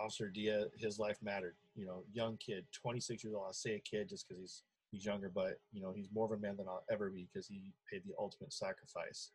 Officer 0.00 0.28
Dia, 0.28 0.64
his 0.76 0.98
life 0.98 1.18
mattered. 1.22 1.54
You 1.74 1.86
know, 1.86 2.04
young 2.12 2.36
kid, 2.38 2.64
26 2.82 3.24
years 3.24 3.34
old. 3.34 3.44
I'll 3.46 3.52
say 3.52 3.74
a 3.74 3.80
kid 3.80 4.08
just 4.08 4.26
because 4.28 4.40
he's 4.40 4.62
he's 4.90 5.04
younger, 5.04 5.30
but 5.32 5.58
you 5.72 5.82
know, 5.82 5.92
he's 5.94 6.08
more 6.12 6.26
of 6.26 6.32
a 6.32 6.38
man 6.40 6.56
than 6.56 6.68
I'll 6.68 6.84
ever 6.90 7.10
be 7.10 7.28
because 7.32 7.46
he 7.46 7.72
paid 7.90 8.02
the 8.04 8.14
ultimate 8.18 8.52
sacrifice. 8.52 9.30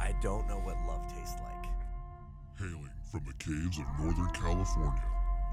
I 0.00 0.14
don't 0.22 0.46
know 0.46 0.58
what 0.58 0.76
love 0.86 1.06
tastes 1.12 1.36
like. 1.42 1.66
Hailing 2.58 2.90
from 3.10 3.24
the 3.26 3.34
caves 3.44 3.78
of 3.78 3.84
Northern 4.00 4.30
California, 4.32 5.02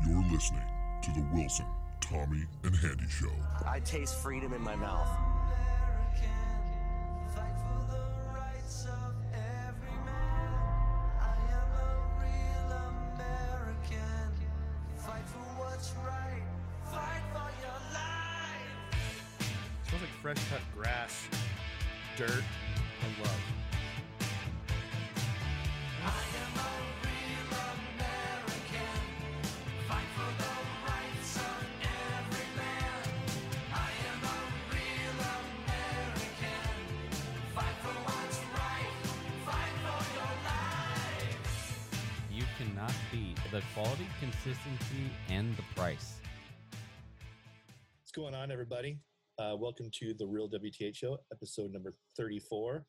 you're 0.08 0.24
listening 0.32 0.62
to 1.04 1.12
the 1.12 1.26
Wilson, 1.34 1.66
Tommy, 2.02 2.46
and 2.64 2.76
Handy 2.76 3.08
Show. 3.10 3.32
I 3.66 3.80
taste 3.80 4.16
freedom 4.16 4.54
in 4.54 4.62
my 4.62 4.76
mouth. 4.76 5.10
Consistency, 44.66 45.12
and 45.30 45.56
the 45.58 45.64
price. 45.76 46.16
What's 48.02 48.12
going 48.14 48.34
on, 48.36 48.52
everybody? 48.52 48.98
Uh, 49.38 49.56
welcome 49.58 49.90
to 50.00 50.14
the 50.18 50.26
Real 50.26 50.50
WTH 50.50 50.96
Show, 50.96 51.18
episode 51.32 51.72
number 51.72 51.94
34. 52.18 52.86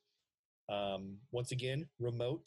Um, 0.68 1.16
once 1.32 1.52
again, 1.52 1.86
remote. 1.98 2.46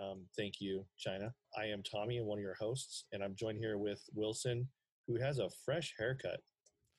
Um, 0.00 0.24
thank 0.36 0.60
you, 0.60 0.84
China. 0.98 1.32
I 1.58 1.66
am 1.66 1.82
Tommy, 1.82 2.18
and 2.18 2.26
one 2.26 2.38
of 2.38 2.42
your 2.42 2.56
hosts, 2.60 3.04
and 3.12 3.22
I'm 3.22 3.34
joined 3.34 3.58
here 3.58 3.76
with 3.76 4.02
Wilson, 4.14 4.68
who 5.08 5.16
has 5.16 5.38
a 5.38 5.48
fresh 5.64 5.94
haircut. 5.98 6.40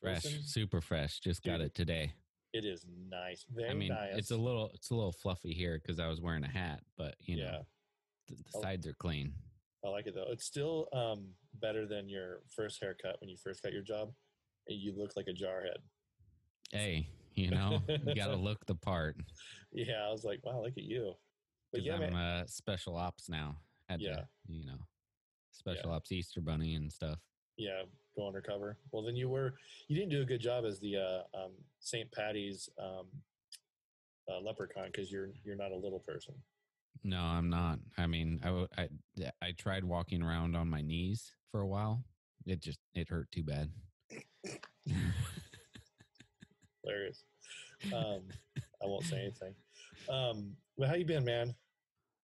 Fresh, 0.01 0.23
Wilson? 0.25 0.41
super 0.43 0.81
fresh. 0.81 1.19
Just 1.19 1.43
got 1.43 1.57
Dude. 1.57 1.67
it 1.67 1.75
today. 1.75 2.13
It 2.53 2.65
is 2.65 2.85
nice, 3.09 3.45
very 3.49 3.69
I 3.69 3.73
mean, 3.73 3.89
nice. 3.89 4.17
it's 4.17 4.31
a 4.31 4.37
little, 4.37 4.71
it's 4.73 4.91
a 4.91 4.95
little 4.95 5.13
fluffy 5.13 5.53
here 5.53 5.79
because 5.81 5.99
I 6.01 6.07
was 6.09 6.19
wearing 6.19 6.43
a 6.43 6.49
hat, 6.49 6.81
but 6.97 7.15
you 7.21 7.37
know, 7.37 7.43
yeah, 7.43 7.59
the 8.27 8.35
Oh. 8.55 8.61
sides 8.61 8.85
are 8.87 8.93
clean. 8.93 9.33
I 9.83 9.89
like 9.89 10.07
it 10.07 10.15
though. 10.15 10.27
It's 10.29 10.45
still 10.45 10.87
um, 10.93 11.25
better 11.59 11.87
than 11.87 12.07
your 12.07 12.41
first 12.55 12.79
haircut 12.81 13.17
when 13.19 13.29
you 13.29 13.37
first 13.37 13.63
got 13.63 13.73
your 13.73 13.81
job. 13.81 14.11
and 14.67 14.77
You 14.79 14.93
look 14.95 15.13
like 15.15 15.27
a 15.27 15.33
jarhead. 15.33 15.77
Hey, 16.71 17.07
you 17.35 17.49
know, 17.51 17.81
you 18.05 18.15
got 18.15 18.27
to 18.27 18.35
look 18.47 18.65
the 18.65 18.75
part 18.75 19.17
Yeah, 19.73 20.05
I 20.07 20.11
was 20.11 20.23
like, 20.23 20.39
wow, 20.45 20.61
look 20.61 20.77
at 20.77 20.83
you. 20.83 21.13
But 21.71 21.83
because 21.83 21.87
yeah, 21.87 22.05
I'm 22.05 22.13
man, 22.13 22.41
uh, 22.41 22.45
special 22.47 22.95
ops 22.95 23.29
now. 23.29 23.57
Had 23.89 24.01
Yeah. 24.01 24.15
to, 24.17 24.27
you 24.47 24.65
know, 24.65 24.77
special 25.51 25.91
ops 25.91 26.11
Easter 26.11 26.41
Bunny 26.41 26.75
and 26.75 26.91
stuff. 26.91 27.19
yeah, 27.57 27.83
go 28.15 28.27
undercover. 28.27 28.77
Well, 28.91 29.03
then 29.03 29.15
you 29.15 29.29
were 29.29 29.55
you 29.87 29.95
didn't 29.97 30.11
do 30.11 30.21
a 30.21 30.25
good 30.25 30.41
job 30.41 30.63
as 30.65 30.79
the 30.79 30.97
uh, 30.97 31.21
um, 31.33 31.51
St. 31.79 32.09
Patty's 32.11 32.69
um, 32.77 33.07
uh, 34.29 34.39
leprechaun 34.39 34.87
because 34.87 35.11
you're 35.11 35.29
you're 35.43 35.55
not 35.55 35.71
a 35.71 35.75
little 35.75 35.99
person. 35.99 36.35
No, 37.03 37.19
I'm 37.19 37.49
not. 37.49 37.79
I 37.97 38.05
mean, 38.07 38.39
I 38.43 38.87
I 39.41 39.51
tried 39.57 39.83
walking 39.83 40.21
around 40.21 40.55
on 40.55 40.67
my 40.69 40.81
knees 40.81 41.33
for 41.51 41.61
a 41.61 41.67
while. 41.67 42.03
It 42.45 42.59
just, 42.61 42.79
it 42.95 43.09
hurt 43.09 43.31
too 43.31 43.43
bad. 43.43 43.69
Hilarious. 46.83 47.23
Um, 47.93 48.21
I 48.81 48.85
won't 48.85 49.03
say 49.05 49.17
anything. 49.21 49.53
Um, 50.09 50.55
well, 50.77 50.89
how 50.89 50.95
you 50.95 51.05
been, 51.05 51.25
man? 51.25 51.53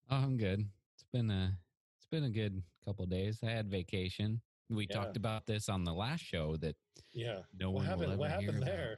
Oh, 0.09 0.15
I'm 0.17 0.37
good. 0.37 0.59
It's 0.95 1.05
been 1.13 1.29
a 1.29 1.57
it's 1.97 2.07
been 2.11 2.23
a 2.25 2.29
good 2.29 2.61
couple 2.85 3.03
of 3.03 3.09
days. 3.09 3.39
I 3.43 3.49
had 3.51 3.69
vacation. 3.69 4.41
We 4.69 4.87
Yeah. 4.89 4.95
talked 4.95 5.17
about 5.17 5.45
this 5.45 5.69
on 5.69 5.83
the 5.83 5.93
last 5.93 6.23
show 6.23 6.57
that 6.57 6.75
Yeah. 7.13 7.41
no 7.59 7.69
What 7.71 7.77
one 7.77 7.85
happened- 7.85 8.01
will 8.01 8.11
ever 8.13 8.17
what 8.19 8.29
hear 8.31 8.39
happened 8.41 8.63
about. 8.63 8.65
there? 8.75 8.97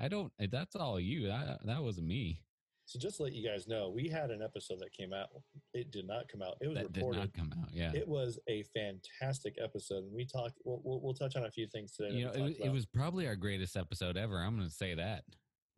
I 0.00 0.08
don't. 0.08 0.32
That's 0.38 0.76
all 0.76 0.98
you. 1.00 1.26
That 1.28 1.64
that 1.66 1.82
wasn't 1.82 2.06
me. 2.06 2.42
So 2.88 2.98
just 2.98 3.18
to 3.18 3.24
let 3.24 3.34
you 3.34 3.46
guys 3.46 3.68
know, 3.68 3.92
we 3.94 4.08
had 4.08 4.30
an 4.30 4.40
episode 4.42 4.78
that 4.80 4.94
came 4.94 5.12
out. 5.12 5.28
It 5.74 5.90
did 5.90 6.06
not 6.06 6.24
come 6.32 6.40
out. 6.40 6.54
It 6.62 6.68
was 6.68 6.78
reported 6.78 7.20
did 7.20 7.20
not 7.20 7.34
come 7.34 7.52
out. 7.62 7.68
Yeah. 7.70 7.92
It 7.94 8.08
was 8.08 8.38
a 8.48 8.64
fantastic 8.74 9.56
episode, 9.62 10.04
and 10.04 10.12
we 10.14 10.24
talked. 10.24 10.54
We'll, 10.64 10.80
we'll, 10.82 11.00
we'll 11.02 11.14
touch 11.14 11.36
on 11.36 11.44
a 11.44 11.50
few 11.50 11.66
things 11.66 11.92
today. 11.92 12.14
you 12.14 12.24
know, 12.24 12.32
it, 12.32 12.40
was- 12.40 12.58
it 12.58 12.72
was 12.72 12.86
probably 12.86 13.26
our 13.26 13.36
greatest 13.36 13.76
episode 13.76 14.16
ever. 14.16 14.38
I'm 14.38 14.56
going 14.56 14.68
to 14.68 14.74
say 14.74 14.94
that 14.94 15.24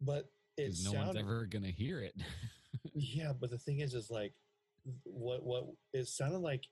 but 0.00 0.26
it 0.56 0.74
no 0.82 0.92
sounded, 0.92 1.06
one's 1.06 1.18
ever 1.18 1.46
going 1.46 1.64
to 1.64 1.72
hear 1.72 2.00
it. 2.00 2.14
Yeah, 2.94 3.32
but 3.38 3.50
the 3.50 3.58
thing 3.58 3.80
is, 3.80 3.94
is 3.94 4.10
like, 4.10 4.32
what 5.02 5.44
what 5.44 5.64
it 5.92 6.06
sounded 6.06 6.38
like 6.38 6.64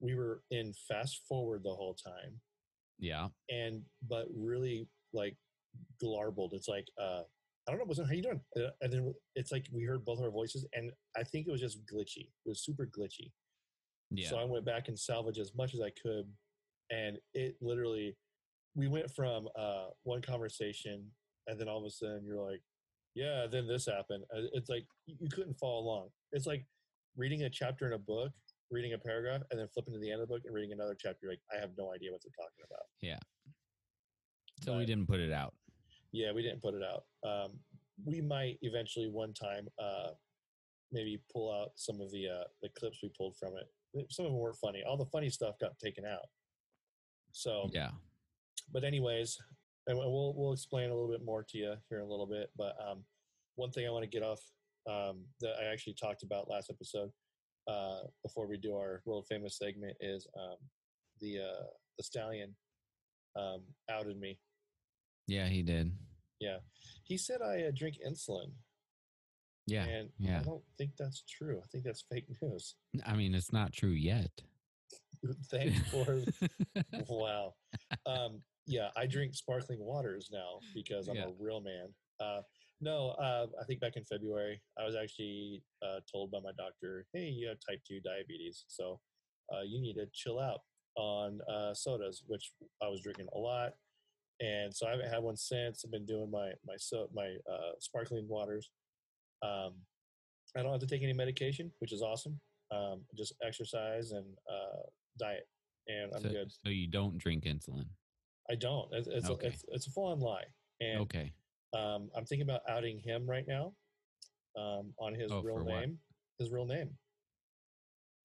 we 0.00 0.14
were 0.14 0.40
in 0.50 0.72
fast 0.88 1.20
forward 1.28 1.62
the 1.62 1.72
whole 1.72 1.94
time, 1.94 2.40
yeah. 2.98 3.28
and 3.50 3.82
but 4.08 4.26
really 4.34 4.88
like 5.12 5.36
garbled. 6.02 6.54
It's 6.54 6.66
like, 6.66 6.86
uh, 7.00 7.22
I 7.66 7.70
don't 7.72 7.78
know, 7.80 7.86
wasn't 7.86 8.08
how 8.08 8.14
you 8.14 8.22
doing? 8.22 8.40
Uh, 8.56 8.70
And 8.82 8.92
then 8.92 9.14
it's 9.34 9.50
like 9.52 9.66
we 9.72 9.84
heard 9.84 10.04
both 10.04 10.18
of 10.18 10.24
our 10.24 10.30
voices, 10.30 10.66
and 10.74 10.92
I 11.16 11.22
think 11.24 11.46
it 11.46 11.50
was 11.50 11.60
just 11.60 11.78
glitchy. 11.86 12.28
It 12.44 12.48
was 12.48 12.62
super 12.64 12.86
glitchy. 12.86 13.32
Yeah. 14.10 14.28
So 14.28 14.38
I 14.38 14.44
went 14.44 14.64
back 14.66 14.88
and 14.88 14.98
salvaged 14.98 15.38
as 15.38 15.54
much 15.54 15.74
as 15.74 15.80
I 15.80 15.90
could, 15.90 16.26
and 16.90 17.18
it 17.32 17.56
literally, 17.62 18.16
we 18.74 18.86
went 18.88 19.10
from 19.14 19.48
uh, 19.56 19.86
one 20.02 20.20
conversation, 20.22 21.10
and 21.46 21.58
then 21.58 21.68
all 21.68 21.78
of 21.78 21.84
a 21.86 21.90
sudden 21.90 22.24
you're 22.26 22.40
like, 22.50 22.60
yeah, 23.14 23.46
then 23.50 23.66
this 23.66 23.86
happened. 23.86 24.24
Uh, 24.34 24.42
It's 24.52 24.68
like 24.68 24.86
you 25.06 25.16
you 25.20 25.28
couldn't 25.30 25.54
follow 25.58 25.80
along. 25.80 26.08
It's 26.32 26.46
like 26.46 26.66
reading 27.16 27.42
a 27.44 27.50
chapter 27.50 27.86
in 27.86 27.92
a 27.94 27.98
book, 27.98 28.32
reading 28.70 28.92
a 28.92 28.98
paragraph, 28.98 29.42
and 29.50 29.58
then 29.60 29.68
flipping 29.72 29.94
to 29.94 30.00
the 30.00 30.10
end 30.10 30.20
of 30.20 30.28
the 30.28 30.34
book 30.34 30.42
and 30.44 30.54
reading 30.54 30.72
another 30.72 30.96
chapter. 30.98 31.18
You're 31.22 31.32
like, 31.32 31.40
I 31.54 31.56
have 31.60 31.70
no 31.78 31.92
idea 31.94 32.10
what 32.12 32.20
they're 32.22 32.32
talking 32.44 32.64
about. 32.68 32.86
yeah. 33.00 33.18
So 34.62 34.76
we 34.78 34.84
didn't 34.86 35.06
put 35.08 35.20
it 35.20 35.32
out. 35.32 35.54
Yeah, 36.14 36.30
we 36.30 36.42
didn't 36.42 36.62
put 36.62 36.74
it 36.74 36.82
out. 36.82 37.02
Um, 37.28 37.58
we 38.04 38.20
might 38.20 38.58
eventually 38.62 39.08
one 39.08 39.34
time 39.34 39.66
uh, 39.82 40.10
maybe 40.92 41.20
pull 41.32 41.52
out 41.52 41.72
some 41.74 42.00
of 42.00 42.12
the 42.12 42.28
uh, 42.28 42.44
the 42.62 42.68
clips 42.78 43.00
we 43.02 43.10
pulled 43.18 43.36
from 43.36 43.54
it. 43.56 43.66
Some 44.10 44.26
of 44.26 44.30
them 44.30 44.40
weren't 44.40 44.56
funny. 44.56 44.84
All 44.86 44.96
the 44.96 45.06
funny 45.06 45.28
stuff 45.28 45.58
got 45.60 45.76
taken 45.78 46.04
out. 46.04 46.26
So 47.32 47.68
Yeah. 47.72 47.90
but 48.72 48.84
anyways, 48.84 49.36
and 49.88 49.98
we'll 49.98 50.34
we'll 50.36 50.52
explain 50.52 50.90
a 50.90 50.94
little 50.94 51.10
bit 51.10 51.24
more 51.24 51.42
to 51.42 51.58
you 51.58 51.74
here 51.88 51.98
in 51.98 52.04
a 52.04 52.08
little 52.08 52.26
bit. 52.26 52.50
But 52.56 52.76
um, 52.80 53.04
one 53.56 53.72
thing 53.72 53.84
I 53.84 53.90
want 53.90 54.04
to 54.04 54.10
get 54.10 54.22
off 54.22 54.40
um, 54.88 55.24
that 55.40 55.54
I 55.60 55.64
actually 55.72 55.94
talked 55.94 56.22
about 56.22 56.48
last 56.48 56.70
episode 56.70 57.10
uh, 57.66 58.02
before 58.22 58.46
we 58.46 58.56
do 58.56 58.76
our 58.76 59.02
world 59.04 59.26
famous 59.28 59.58
segment 59.58 59.96
is 60.00 60.28
um, 60.38 60.56
the 61.20 61.40
uh, 61.40 61.64
the 61.98 62.04
stallion 62.04 62.54
um, 63.36 63.62
outed 63.90 64.18
me. 64.20 64.38
Yeah, 65.26 65.46
he 65.48 65.62
did. 65.62 65.92
Yeah, 66.40 66.58
he 67.04 67.16
said 67.16 67.40
I 67.42 67.62
uh, 67.64 67.70
drink 67.74 67.96
insulin, 68.06 68.50
Yeah. 69.66 69.84
and 69.84 70.10
yeah. 70.18 70.40
I 70.40 70.42
don't 70.42 70.62
think 70.76 70.90
that's 70.98 71.22
true. 71.28 71.60
I 71.62 71.66
think 71.68 71.84
that's 71.84 72.04
fake 72.10 72.26
news. 72.42 72.74
I 73.06 73.14
mean, 73.14 73.34
it's 73.34 73.52
not 73.52 73.72
true 73.72 73.90
yet. 73.90 74.30
Thanks 75.50 75.78
for 75.90 76.20
wow. 77.08 77.54
Um, 78.04 78.42
yeah, 78.66 78.88
I 78.96 79.06
drink 79.06 79.34
sparkling 79.34 79.78
waters 79.80 80.28
now 80.32 80.58
because 80.74 81.08
I'm 81.08 81.16
Yeah. 81.16 81.26
a 81.26 81.32
real 81.38 81.60
man. 81.60 81.88
Uh, 82.20 82.42
no, 82.80 83.10
uh, 83.10 83.46
I 83.60 83.64
think 83.64 83.80
back 83.80 83.96
in 83.96 84.04
February, 84.04 84.60
I 84.78 84.84
was 84.84 84.94
actually 84.96 85.62
uh, 85.82 86.00
told 86.10 86.30
by 86.30 86.40
my 86.40 86.52
doctor, 86.58 87.06
"Hey, 87.14 87.28
you 87.28 87.48
have 87.48 87.58
type 87.66 87.80
two 87.88 88.00
diabetes, 88.00 88.64
so 88.68 89.00
uh, 89.54 89.62
you 89.62 89.80
need 89.80 89.94
to 89.94 90.06
chill 90.12 90.38
out 90.38 90.60
on 90.96 91.40
uh, 91.48 91.72
sodas," 91.72 92.22
which 92.26 92.52
I 92.82 92.88
was 92.88 93.00
drinking 93.00 93.28
a 93.34 93.38
lot, 93.38 93.74
and 94.40 94.74
so 94.74 94.86
I 94.86 94.90
haven't 94.90 95.10
had 95.10 95.22
one 95.22 95.36
since. 95.36 95.84
I've 95.84 95.90
been 95.92 96.06
doing 96.06 96.30
my 96.30 96.52
my 96.66 96.74
so 96.76 97.08
my 97.14 97.36
uh, 97.50 97.72
sparkling 97.80 98.28
waters. 98.28 98.70
Um, 99.42 99.74
I 100.56 100.62
don't 100.62 100.72
have 100.72 100.80
to 100.80 100.86
take 100.86 101.02
any 101.02 101.12
medication, 101.12 101.70
which 101.80 101.92
is 101.92 102.02
awesome. 102.02 102.40
Um, 102.70 103.02
just 103.16 103.34
exercise 103.42 104.12
and 104.12 104.26
uh, 104.50 104.82
diet, 105.18 105.48
and 105.88 106.12
I'm 106.14 106.22
so, 106.22 106.28
good. 106.28 106.52
so 106.64 106.70
you 106.70 106.86
don't 106.88 107.18
drink 107.18 107.44
insulin. 107.44 107.86
I 108.50 108.54
don't. 108.54 108.88
It's 108.92 109.08
it's, 109.08 109.30
Okay. 109.30 109.46
a, 109.46 109.50
it's, 109.50 109.64
it's 109.68 109.86
a 109.86 109.90
full 109.90 110.10
on 110.12 110.20
lie, 110.20 110.44
and 110.80 111.00
Okay. 111.02 111.32
um, 111.76 112.10
I'm 112.16 112.24
thinking 112.24 112.48
about 112.48 112.62
outing 112.68 112.98
him 112.98 113.26
right 113.26 113.46
now 113.46 113.74
um, 114.56 114.92
on 114.98 115.14
his 115.14 115.30
Oh, 115.32 115.42
real 115.42 115.64
name. 115.64 115.98
His 116.38 116.50
real 116.50 116.66
name, 116.66 116.90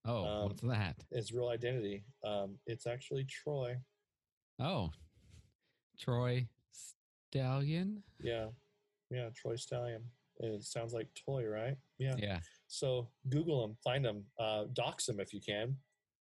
Oh, 0.05 0.23
Um, 0.25 0.47
what's 0.47 0.61
that? 0.61 0.95
his 1.11 1.31
real 1.31 1.49
identity. 1.49 2.03
Um, 2.25 2.57
it's 2.65 2.87
actually 2.87 3.25
Troy. 3.25 3.77
Oh, 4.59 4.91
Troy 5.99 6.47
Stallion. 7.31 8.03
Yeah, 8.19 8.47
yeah, 9.09 9.29
Troy 9.35 9.55
Stallion. 9.55 10.03
It 10.39 10.63
sounds 10.63 10.93
like 10.93 11.07
toy, 11.15 11.45
right? 11.45 11.75
Yeah. 11.97 12.15
Yeah. 12.17 12.39
So 12.67 13.09
Google 13.29 13.65
him, 13.65 13.75
find 13.83 14.05
him, 14.05 14.23
uh, 14.39 14.65
dox 14.73 15.09
him 15.09 15.19
if 15.19 15.33
you 15.33 15.41
can. 15.41 15.75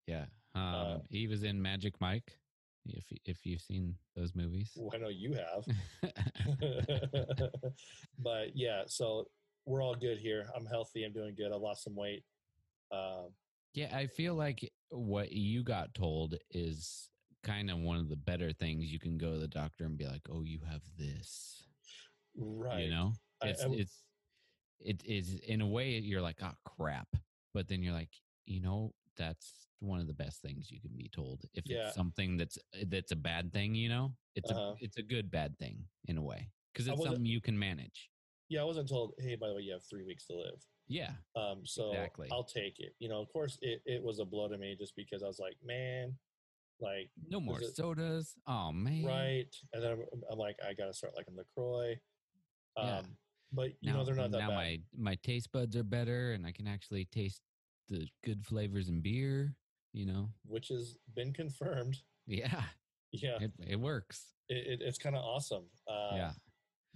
Yeah. 0.06 0.26
Um, 0.54 0.62
Uh, 0.74 0.98
he 1.08 1.28
was 1.28 1.44
in 1.44 1.60
Magic 1.62 1.94
Mike. 2.00 2.36
If 2.86 3.04
if 3.26 3.44
you've 3.44 3.60
seen 3.60 3.94
those 4.16 4.34
movies. 4.34 4.72
Well, 4.74 4.90
I 4.94 4.98
know 4.98 5.08
you 5.08 5.34
have. 5.34 5.66
but 8.18 8.56
yeah, 8.56 8.82
so 8.86 9.28
we're 9.66 9.82
all 9.82 9.94
good 9.94 10.18
here. 10.18 10.48
I'm 10.56 10.64
healthy. 10.64 11.04
I'm 11.04 11.12
doing 11.12 11.34
good. 11.36 11.52
I 11.52 11.56
lost 11.56 11.84
some 11.84 11.94
weight. 11.94 12.24
Um, 12.90 13.28
yeah, 13.74 13.94
I 13.94 14.06
feel 14.06 14.34
like 14.34 14.72
what 14.88 15.32
you 15.32 15.62
got 15.62 15.92
told 15.94 16.36
is 16.50 17.10
kind 17.48 17.70
of 17.70 17.78
one 17.78 17.98
of 17.98 18.08
the 18.08 18.16
better 18.16 18.52
things. 18.52 18.92
You 18.92 18.98
can 18.98 19.16
go 19.18 19.32
to 19.32 19.38
the 19.38 19.48
doctor 19.48 19.84
and 19.84 19.96
be 19.96 20.06
like, 20.06 20.28
"Oh, 20.30 20.42
you 20.42 20.60
have 20.68 20.82
this." 20.96 21.66
right. 22.36 22.84
You 22.84 22.90
know, 22.90 23.12
it's 23.42 23.64
I 23.64 23.66
it's 23.68 24.04
it 24.80 25.04
is 25.04 25.36
in 25.40 25.60
a 25.60 25.66
way 25.66 25.98
you're 25.98 26.22
like, 26.22 26.42
"Oh 26.42 26.52
crap," 26.64 27.08
but 27.54 27.68
then 27.68 27.82
you're 27.82 27.94
like, 27.94 28.14
you 28.46 28.60
know, 28.60 28.94
that's 29.16 29.66
one 29.80 30.00
of 30.00 30.06
the 30.06 30.14
best 30.14 30.42
things 30.42 30.70
you 30.70 30.80
can 30.80 30.96
be 30.96 31.08
told. 31.08 31.44
If 31.54 31.64
Yeah. 31.66 31.86
it's 31.86 31.94
something 31.94 32.36
that's 32.36 32.58
that's 32.86 33.12
a 33.12 33.16
bad 33.16 33.52
thing, 33.52 33.74
you 33.74 33.88
know, 33.88 34.16
it's 34.34 34.50
Uh-huh. 34.50 34.74
a 34.80 34.84
it's 34.84 34.98
a 34.98 35.02
good 35.02 35.30
bad 35.30 35.58
thing 35.58 35.88
in 36.04 36.18
a 36.18 36.22
way 36.22 36.50
because 36.72 36.86
it's 36.88 37.02
something 37.02 37.24
you 37.26 37.40
can 37.40 37.58
manage. 37.58 38.10
Yeah, 38.48 38.62
I 38.62 38.64
wasn't 38.64 38.88
told, 38.88 39.14
hey, 39.18 39.36
by 39.36 39.48
the 39.48 39.54
way, 39.54 39.62
you 39.62 39.72
have 39.72 39.84
three 39.84 40.04
weeks 40.04 40.26
to 40.28 40.34
live. 40.34 40.64
Yeah, 40.86 41.16
Um, 41.36 41.66
so 41.66 41.92
Exactly. 41.92 42.28
I'll 42.32 42.44
take 42.44 42.80
it. 42.80 42.94
You 42.98 43.08
know, 43.10 43.20
of 43.20 43.30
course, 43.30 43.58
it, 43.60 43.82
it 43.84 44.02
was 44.02 44.20
a 44.20 44.24
blow 44.24 44.48
to 44.48 44.56
me 44.56 44.74
just 44.74 44.96
because 44.96 45.22
I 45.22 45.26
was 45.26 45.38
like, 45.38 45.56
man, 45.62 46.18
like, 46.80 47.10
no 47.28 47.40
more 47.40 47.60
it- 47.60 47.74
sodas. 47.76 48.34
Oh 48.46 48.72
man, 48.72 49.04
right. 49.04 49.46
And 49.72 49.82
then 49.82 49.92
I'm, 49.92 50.22
I'm 50.30 50.38
like, 50.38 50.56
I 50.66 50.74
got 50.74 50.86
to 50.86 50.92
start 50.94 51.14
liking 51.16 51.36
LaCroix. 51.36 51.92
Um, 52.76 52.86
Yeah. 52.86 53.00
But, 53.50 53.68
you 53.80 53.90
now, 53.90 53.98
know, 53.98 54.04
they're 54.04 54.14
not 54.14 54.30
that 54.32 54.38
now 54.40 54.48
bad. 54.48 54.56
my 54.56 54.80
my 54.96 55.14
taste 55.22 55.50
buds 55.52 55.74
are 55.74 55.82
better, 55.82 56.32
and 56.32 56.46
I 56.46 56.52
can 56.52 56.66
actually 56.68 57.06
taste 57.06 57.40
the 57.88 58.06
good 58.22 58.44
flavors 58.44 58.88
in 58.90 59.00
beer. 59.00 59.54
You 59.94 60.04
know, 60.04 60.28
which 60.44 60.68
has 60.68 60.96
been 61.16 61.32
confirmed. 61.32 61.96
yeah, 62.26 62.62
Yeah, 63.10 63.38
it, 63.40 63.52
it 63.66 63.76
works. 63.80 64.34
it, 64.50 64.66
it, 64.66 64.80
it's 64.82 64.98
kind 64.98 65.16
of 65.16 65.22
awesome. 65.24 65.64
Uh, 65.90 66.10
yeah. 66.14 66.32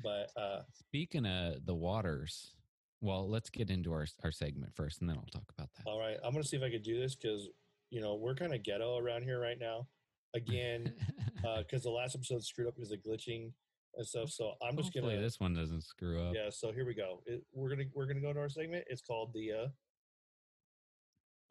But 0.05 0.31
uh, 0.39 0.61
Speaking 0.89 1.25
of 1.25 1.65
the 1.65 1.75
waters, 1.75 2.55
well, 3.01 3.29
let's 3.31 3.49
get 3.49 3.71
into 3.71 3.91
our 3.93 4.07
our 4.23 4.31
segment 4.31 4.75
first, 4.75 5.01
and 5.01 5.09
then 5.09 5.17
I'll 5.17 5.25
talk 5.33 5.51
about 5.57 5.71
that. 5.77 5.87
all 5.87 5.99
right, 5.99 6.19
I'm 6.23 6.33
going 6.33 6.43
to 6.43 6.49
see 6.49 6.59
if 6.59 6.63
I 6.63 6.71
could 6.71 6.83
do 6.83 7.01
this 7.01 7.15
because, 7.15 7.49
you 7.93 8.01
know, 8.01 8.15
we're 8.15 8.35
kind 8.35 8.55
of 8.55 8.63
ghetto 8.63 8.97
around 8.97 9.23
here 9.23 9.39
right 9.39 9.59
now. 9.61 9.87
Again, 10.35 10.95
because 11.59 11.83
the 11.83 11.91
last 11.91 12.15
episode 12.15 12.43
screwed 12.43 12.67
up 12.67 12.75
because 12.75 12.91
of 12.91 13.01
glitching 13.01 13.53
and 13.97 14.07
stuff. 14.07 14.31
So 14.31 14.55
I'm 14.67 14.77
just 14.79 14.87
Hopefully 14.87 15.03
gonna 15.03 15.15
play 15.17 15.23
this 15.23 15.39
one 15.39 15.53
doesn't 15.55 15.83
screw 15.83 16.27
up. 16.27 16.35
yeah. 16.35 16.49
So 16.51 16.73
here 16.73 16.87
we 16.87 16.95
go. 16.95 17.23
It, 17.27 17.45
we're 17.53 17.69
gonna 17.69 17.85
we're 17.95 18.07
gonna 18.07 18.23
go 18.23 18.33
to 18.33 18.41
our 18.41 18.49
segment. 18.49 18.85
It's 18.89 19.03
called 19.03 19.35
the 19.35 19.53
uh 19.53 19.67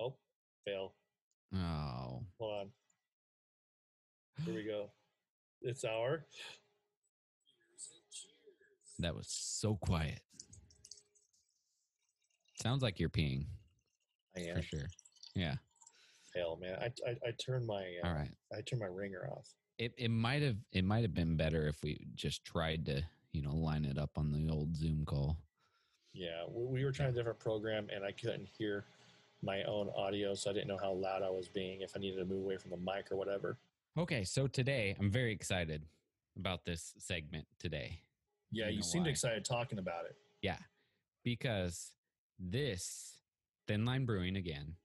oh 0.01 0.15
fail. 0.65 0.95
Oh, 1.53 2.23
Hold 2.39 2.59
on. 2.59 2.69
Here 4.45 4.55
we 4.55 4.63
go. 4.63 4.89
It's 5.63 5.83
our 5.83 6.25
that 8.97 9.13
was 9.15 9.27
so 9.29 9.75
quiet. 9.75 10.21
Sounds 12.63 12.81
like 12.81 12.99
you're 12.99 13.09
peeing 13.09 13.45
I 14.35 14.39
am 14.41 14.55
for 14.55 14.61
sure. 14.63 14.87
Yeah. 15.35 15.55
Fail 16.33 16.57
man. 16.61 16.77
I 16.81 16.85
I, 17.09 17.11
I 17.27 17.31
turned 17.43 17.65
my 17.67 17.83
uh, 18.03 18.07
All 18.07 18.13
right. 18.13 18.31
I 18.55 18.61
turned 18.61 18.81
my 18.81 18.87
ringer 18.87 19.27
off. 19.31 19.47
It 19.77 19.93
it 19.97 20.09
might 20.11 20.41
have 20.41 20.57
it 20.71 20.83
might 20.83 21.01
have 21.01 21.13
been 21.13 21.35
better 21.37 21.67
if 21.67 21.81
we 21.83 22.07
just 22.15 22.43
tried 22.45 22.85
to 22.87 23.03
you 23.31 23.41
know 23.41 23.55
line 23.55 23.85
it 23.85 23.97
up 23.97 24.11
on 24.17 24.31
the 24.31 24.49
old 24.51 24.75
Zoom 24.75 25.05
call. 25.05 25.37
Yeah, 26.13 26.43
we, 26.49 26.65
we 26.65 26.85
were 26.85 26.91
trying 26.91 27.09
a 27.09 27.13
different 27.13 27.39
program 27.39 27.87
and 27.93 28.03
I 28.03 28.11
couldn't 28.11 28.47
hear 28.57 28.83
my 29.41 29.63
own 29.63 29.89
audio, 29.95 30.35
so 30.35 30.49
I 30.51 30.53
didn't 30.53 30.67
know 30.67 30.77
how 30.81 30.91
loud 30.91 31.23
I 31.23 31.29
was 31.29 31.47
being. 31.47 31.81
If 31.81 31.93
I 31.95 31.99
needed 31.99 32.17
to 32.19 32.25
move 32.25 32.43
away 32.43 32.57
from 32.57 32.71
the 32.71 32.77
mic 32.77 33.11
or 33.11 33.15
whatever. 33.15 33.57
Okay, 33.97 34.23
so 34.23 34.47
today 34.47 34.95
I'm 34.99 35.09
very 35.09 35.31
excited 35.33 35.83
about 36.37 36.63
this 36.65 36.93
segment 36.99 37.45
today. 37.59 37.99
Yeah, 38.51 38.65
You 38.65 38.71
you, 38.71 38.77
know 38.77 38.81
seemed 38.83 39.05
why. 39.05 39.11
excited 39.11 39.45
talking 39.45 39.79
about 39.79 40.05
it. 40.05 40.15
Yeah, 40.41 40.57
because 41.23 41.93
this 42.39 43.15
Thin 43.67 43.85
Line 43.85 44.05
Brewing 44.05 44.35
again, 44.35 44.75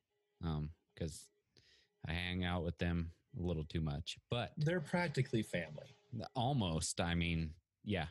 um, 0.44 0.70
because 0.94 1.26
I 2.08 2.12
hang 2.12 2.44
out 2.44 2.64
with 2.64 2.78
them 2.78 3.10
a 3.38 3.42
little 3.42 3.64
too 3.64 3.80
much, 3.80 4.18
but 4.30 4.52
They're 4.56 4.80
practically 4.80 5.42
family. 5.42 5.94
almost. 6.34 7.00
I 7.00 7.14
mean, 7.14 7.50
yeah. 7.84 8.06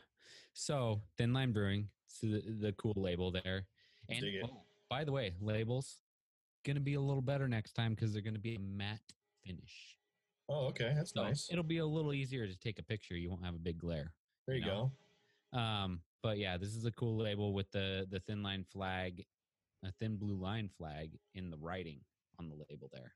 So 0.52 1.02
Thin 1.18 1.32
Line 1.32 1.52
Brewing, 1.52 1.88
it's 2.06 2.20
the, 2.20 2.42
the 2.60 2.72
cool 2.72 2.94
label 2.96 3.30
there, 3.30 3.66
and 4.08 4.20
Dig 4.20 4.36
it. 4.36 4.44
oh, 4.44 4.62
by 4.88 5.04
the 5.04 5.12
way, 5.12 5.34
labels 5.40 5.96
gonna 6.64 6.80
be 6.80 6.94
a 6.94 7.00
little 7.00 7.22
better 7.22 7.46
next 7.48 7.72
time 7.74 7.94
because 7.94 8.12
they're 8.12 8.22
gonna 8.22 8.38
be 8.38 8.54
a 8.56 8.60
matte 8.60 9.00
finish. 9.44 9.96
Oh, 10.48 10.66
okay, 10.66 10.92
that's 10.96 11.12
So 11.12 11.22
nice. 11.24 11.48
it'll 11.50 11.64
be 11.64 11.78
a 11.78 11.86
little 11.86 12.12
easier 12.14 12.46
to 12.46 12.56
take 12.58 12.78
a 12.78 12.82
picture. 12.82 13.16
You 13.16 13.30
won't 13.30 13.44
have 13.44 13.54
a 13.54 13.58
big 13.58 13.78
glare. 13.78 14.12
There 14.46 14.56
you 14.56 14.64
no. 14.64 14.92
go. 15.52 15.58
Um, 15.58 16.00
but 16.22 16.38
yeah, 16.38 16.56
this 16.56 16.74
is 16.74 16.84
a 16.84 16.90
cool 16.92 17.16
label 17.18 17.52
with 17.52 17.70
the 17.72 18.06
the 18.10 18.20
thin 18.20 18.42
line 18.42 18.64
flag, 18.72 19.24
a 19.84 19.90
thin 20.00 20.16
blue 20.16 20.36
line 20.36 20.70
flag 20.78 21.10
in 21.34 21.50
the 21.50 21.56
writing 21.58 22.00
on 22.38 22.48
the 22.48 22.54
label 22.70 22.88
there. 22.92 23.12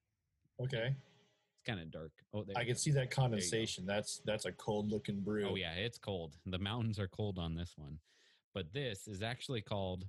Okay, 0.63 0.95
It's 1.55 1.63
kind 1.67 1.81
of 1.81 1.91
dark. 1.91 2.13
Oh, 2.35 2.43
there 2.45 2.57
I 2.57 2.65
can 2.65 2.77
see 2.77 2.91
that 2.93 3.11
condensation. 3.11 3.87
That's 3.87 4.21
that's 4.25 4.45
a 4.45 4.53
cold 4.53 4.91
looking 4.91 5.21
brew. 5.21 5.49
Oh 5.51 5.55
yeah, 5.57 5.73
it's 5.73 5.99
cold. 5.99 6.37
The 6.47 6.59
mountains 6.59 6.99
are 6.99 7.09
cold 7.09 7.39
on 7.39 7.55
this 7.55 7.75
one, 7.77 7.99
but 8.55 8.73
this 8.73 9.09
is 9.09 9.23
actually 9.23 9.63
called. 9.63 10.07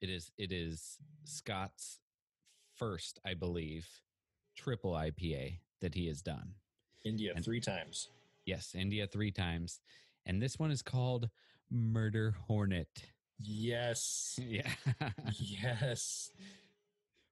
It 0.00 0.10
is 0.10 0.32
it 0.36 0.52
is 0.52 0.98
Scott's 1.24 2.00
first, 2.76 3.20
I 3.24 3.34
believe, 3.34 3.86
triple 4.56 4.92
IPA 4.92 5.58
that 5.80 5.94
he 5.94 6.08
has 6.08 6.20
done. 6.22 6.54
India 7.04 7.32
and- 7.34 7.44
three 7.44 7.60
times. 7.60 8.08
Yes, 8.46 8.74
India 8.74 9.06
three 9.06 9.30
times, 9.30 9.80
and 10.26 10.42
this 10.42 10.58
one 10.58 10.70
is 10.70 10.82
called 10.82 11.30
Murder 11.70 12.34
Hornet. 12.46 13.04
Yes, 13.40 14.38
Yeah. 14.42 14.70
yes. 15.38 16.30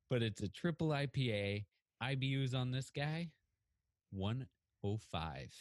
but 0.09 0.23
it's 0.23 0.41
a 0.41 0.49
triple 0.49 0.89
IPA. 0.89 1.65
IBUs 2.03 2.55
on 2.55 2.71
this 2.71 2.91
guy, 2.91 3.29
105. 4.11 5.53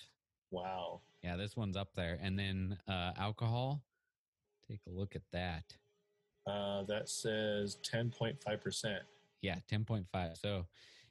Wow. 0.49 1.01
Yeah, 1.23 1.35
this 1.35 1.55
one's 1.55 1.77
up 1.77 1.93
there. 1.95 2.19
And 2.21 2.37
then 2.37 2.77
uh, 2.87 3.11
alcohol, 3.17 3.83
take 4.67 4.81
a 4.87 4.91
look 4.91 5.15
at 5.15 5.21
that. 5.31 5.63
Uh, 6.47 6.83
that 6.83 7.07
says 7.07 7.77
ten 7.83 8.09
point 8.09 8.41
five 8.43 8.61
percent. 8.61 9.03
Yeah, 9.41 9.55
10.5. 9.71 10.05
So 10.39 10.65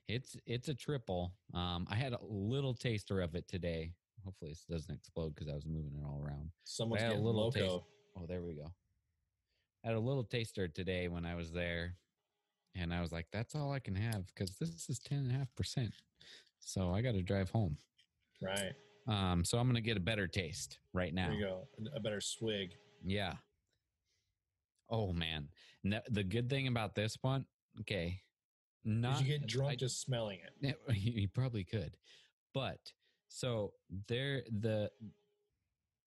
it's 0.09 0.37
it's 0.47 0.69
a 0.69 0.75
triple. 0.75 1.33
Um, 1.55 1.87
I 1.91 1.95
had 1.97 2.13
a 2.13 2.21
little 2.23 2.75
taster 2.75 3.21
of 3.21 3.35
it 3.35 3.49
today. 3.49 3.93
Hopefully 4.25 4.51
this 4.51 4.65
doesn't 4.69 4.95
explode 4.95 5.35
because 5.35 5.49
I 5.49 5.55
was 5.55 5.67
moving 5.67 5.95
it 5.97 6.05
all 6.05 6.21
around. 6.25 6.51
Someone's 6.65 7.03
I 7.03 7.07
had 7.07 7.17
a 7.17 7.19
little 7.19 7.45
loco. 7.45 7.59
taste. 7.59 7.85
Oh, 8.17 8.27
there 8.29 8.43
we 8.43 8.55
go. 8.55 8.73
I 9.85 9.89
had 9.89 9.97
a 9.97 10.01
little 10.01 10.25
taster 10.25 10.69
today 10.69 11.09
when 11.09 11.25
I 11.25 11.35
was 11.35 11.53
there, 11.53 11.95
and 12.75 12.93
I 12.93 13.01
was 13.01 13.13
like, 13.13 13.27
"That's 13.33 13.55
all 13.55 13.73
I 13.73 13.79
can 13.79 13.95
have 13.95 14.27
because 14.29 14.57
this 14.59 14.89
is 14.89 14.99
ten 14.99 15.19
and 15.19 15.31
a 15.31 15.35
half 15.35 15.55
percent." 15.55 15.93
So 16.61 16.93
I 16.93 17.01
got 17.03 17.13
to 17.13 17.23
drive 17.23 17.51
home. 17.51 17.77
Right. 18.43 18.73
Um, 19.09 19.45
so 19.45 19.59
I'm 19.59 19.67
gonna 19.67 19.81
get 19.81 19.97
a 19.97 20.01
better 20.01 20.27
taste 20.27 20.79
right 20.93 21.13
now. 21.13 21.29
There 21.29 21.37
you 21.37 21.45
go. 21.45 21.69
A 21.95 22.01
better 22.01 22.21
swig. 22.21 22.75
Yeah. 23.05 23.35
Oh 24.91 25.13
man, 25.13 25.49
the, 25.85 26.25
good 26.25 26.51
thing 26.51 26.67
about 26.67 26.97
this 26.97 27.17
one, 27.23 27.45
okay, 27.81 28.21
Did 28.85 29.21
you 29.21 29.25
get 29.25 29.47
drunk 29.47 29.73
I- 29.73 29.77
just 29.77 30.01
smelling 30.01 30.41
it? 30.41 30.77
Yeah, 30.89 30.95
you 30.95 31.29
probably 31.29 31.63
could, 31.65 31.97
but 32.53 32.79
so 33.29 33.73
there 34.09 34.43
the 34.51 34.91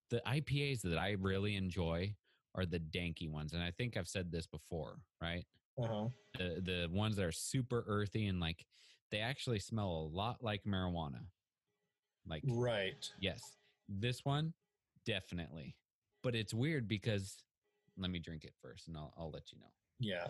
the 0.09 0.21
IPAs 0.27 0.81
that 0.81 0.97
I 0.97 1.15
really 1.19 1.55
enjoy 1.55 2.13
are 2.55 2.65
the 2.65 2.79
danky 2.79 3.29
ones, 3.29 3.53
and 3.53 3.63
I 3.63 3.71
think 3.71 3.95
I've 3.95 4.07
said 4.07 4.31
this 4.31 4.45
before, 4.45 4.97
right? 5.21 5.45
Uh 5.81 5.87
huh. 5.87 6.07
The 6.37 6.61
the 6.61 6.89
ones 6.91 7.15
that 7.15 7.25
are 7.25 7.31
super 7.31 7.83
earthy 7.87 8.27
and 8.27 8.39
like 8.39 8.65
they 9.11 9.19
actually 9.19 9.59
smell 9.59 9.89
a 9.89 10.15
lot 10.15 10.43
like 10.43 10.63
marijuana. 10.63 11.21
Like 12.27 12.43
Right. 12.47 13.09
yes, 13.19 13.41
this 13.89 14.23
one 14.23 14.53
definitely, 15.05 15.75
but 16.23 16.35
it's 16.35 16.53
weird 16.53 16.87
because 16.87 17.43
let 17.97 18.09
me 18.09 18.19
drink 18.19 18.43
it 18.43 18.53
first, 18.61 18.87
and 18.87 18.97
I'll 18.97 19.13
I'll 19.17 19.31
let 19.31 19.51
you 19.51 19.59
know. 19.59 19.71
Yeah. 19.99 20.27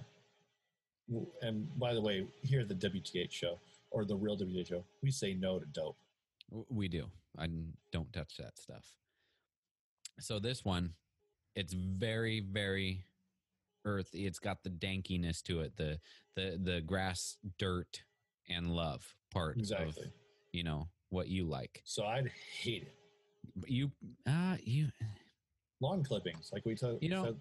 And 1.41 1.67
by 1.79 1.93
the 1.93 2.01
way, 2.01 2.25
here 2.43 2.61
at 2.61 2.69
the 2.69 2.75
WTH 2.75 3.31
show 3.31 3.59
or 3.91 4.05
the 4.05 4.15
real 4.15 4.37
WTH 4.37 4.67
show, 4.67 4.83
we 5.01 5.11
say 5.11 5.33
no 5.33 5.59
to 5.59 5.65
dope. 5.67 5.97
We 6.69 6.87
do. 6.87 7.05
I 7.37 7.47
don't 7.91 8.11
touch 8.13 8.37
that 8.37 8.57
stuff. 8.57 8.85
So 10.19 10.39
this 10.39 10.63
one, 10.63 10.93
it's 11.55 11.73
very, 11.73 12.39
very 12.39 13.03
earthy. 13.85 14.25
It's 14.25 14.39
got 14.39 14.63
the 14.63 14.69
dankiness 14.69 15.41
to 15.43 15.61
it, 15.61 15.75
the 15.77 15.99
the 16.35 16.59
the 16.61 16.81
grass, 16.81 17.37
dirt, 17.59 18.03
and 18.49 18.71
love 18.71 19.15
part 19.31 19.57
Exactly. 19.57 20.05
of 20.07 20.11
you 20.51 20.63
know 20.63 20.87
what 21.09 21.27
you 21.27 21.45
like. 21.45 21.81
So 21.85 22.05
I'd 22.05 22.29
hate 22.61 22.83
it. 22.83 22.95
But 23.55 23.69
you, 23.69 23.91
uh, 24.25 24.55
you, 24.63 24.87
Lawn 25.81 26.03
clippings, 26.03 26.49
like 26.53 26.65
we 26.65 26.75
told. 26.75 27.01
You 27.03 27.09
know, 27.09 27.35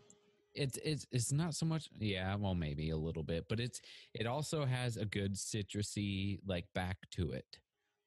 it's 0.54 0.78
it's 0.84 1.06
it's 1.11 1.32
not 1.32 1.54
so 1.54 1.64
much 1.64 1.88
yeah 1.99 2.34
well 2.37 2.54
maybe 2.54 2.90
a 2.90 2.96
little 2.96 3.22
bit 3.22 3.46
but 3.49 3.58
it's 3.58 3.80
it 4.12 4.26
also 4.26 4.66
has 4.66 4.99
a 4.99 5.04
good 5.06 5.34
citrusy 5.34 6.40
like 6.46 6.66
back 6.75 6.99
to 7.11 7.32
it 7.32 7.58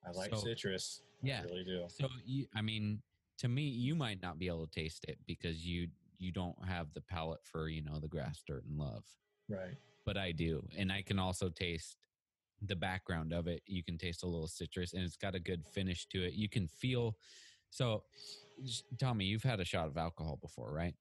I 0.06 0.12
like 0.12 0.30
So- 0.36 0.42
citrus. 0.44 1.02
yeah. 1.24 1.40
I 1.40 1.46
really 1.46 1.64
do. 1.64 1.86
so 1.88 2.08
you 2.24 2.46
i 2.54 2.62
mean 2.62 3.02
to 3.40 3.48
me 3.48 3.64
you 3.64 3.96
might 3.96 4.22
not 4.22 4.38
be 4.38 4.46
able 4.46 4.68
to 4.68 4.72
taste 4.72 5.06
it 5.08 5.18
because 5.26 5.66
you 5.66 5.88
you 6.20 6.32
don't 6.32 6.56
have 6.66 6.94
the 6.94 7.02
palate 7.02 7.44
for 7.44 7.68
you 7.70 7.82
know 7.84 8.00
the 8.00 8.08
grass 8.08 8.42
dirt 8.46 8.64
and 8.66 8.78
love 8.78 9.04
Right. 9.50 9.76
but 10.06 10.18
i 10.18 10.32
do 10.32 10.68
and 10.78 10.92
i 10.92 11.02
can 11.02 11.20
also 11.20 11.50
taste 11.50 11.98
the 12.62 12.76
background 12.76 13.34
of 13.34 13.48
it 13.48 13.62
you 13.68 13.84
can 13.84 13.98
taste 13.98 14.24
a 14.24 14.28
little 14.28 14.48
citrus 14.48 14.94
and 14.94 15.04
it's 15.04 15.18
got 15.18 15.36
a 15.36 15.40
good 15.40 15.64
finish 15.74 16.06
to 16.08 16.24
it 16.26 16.34
you 16.34 16.50
can 16.50 16.68
feel 16.68 17.16
so 17.70 18.04
tommy 19.00 19.26
you've 19.26 19.44
had 19.44 19.60
a 19.60 19.66
shot 19.66 19.88
of 19.88 19.98
alcohol 19.98 20.38
before 20.42 20.72
right 20.74 20.96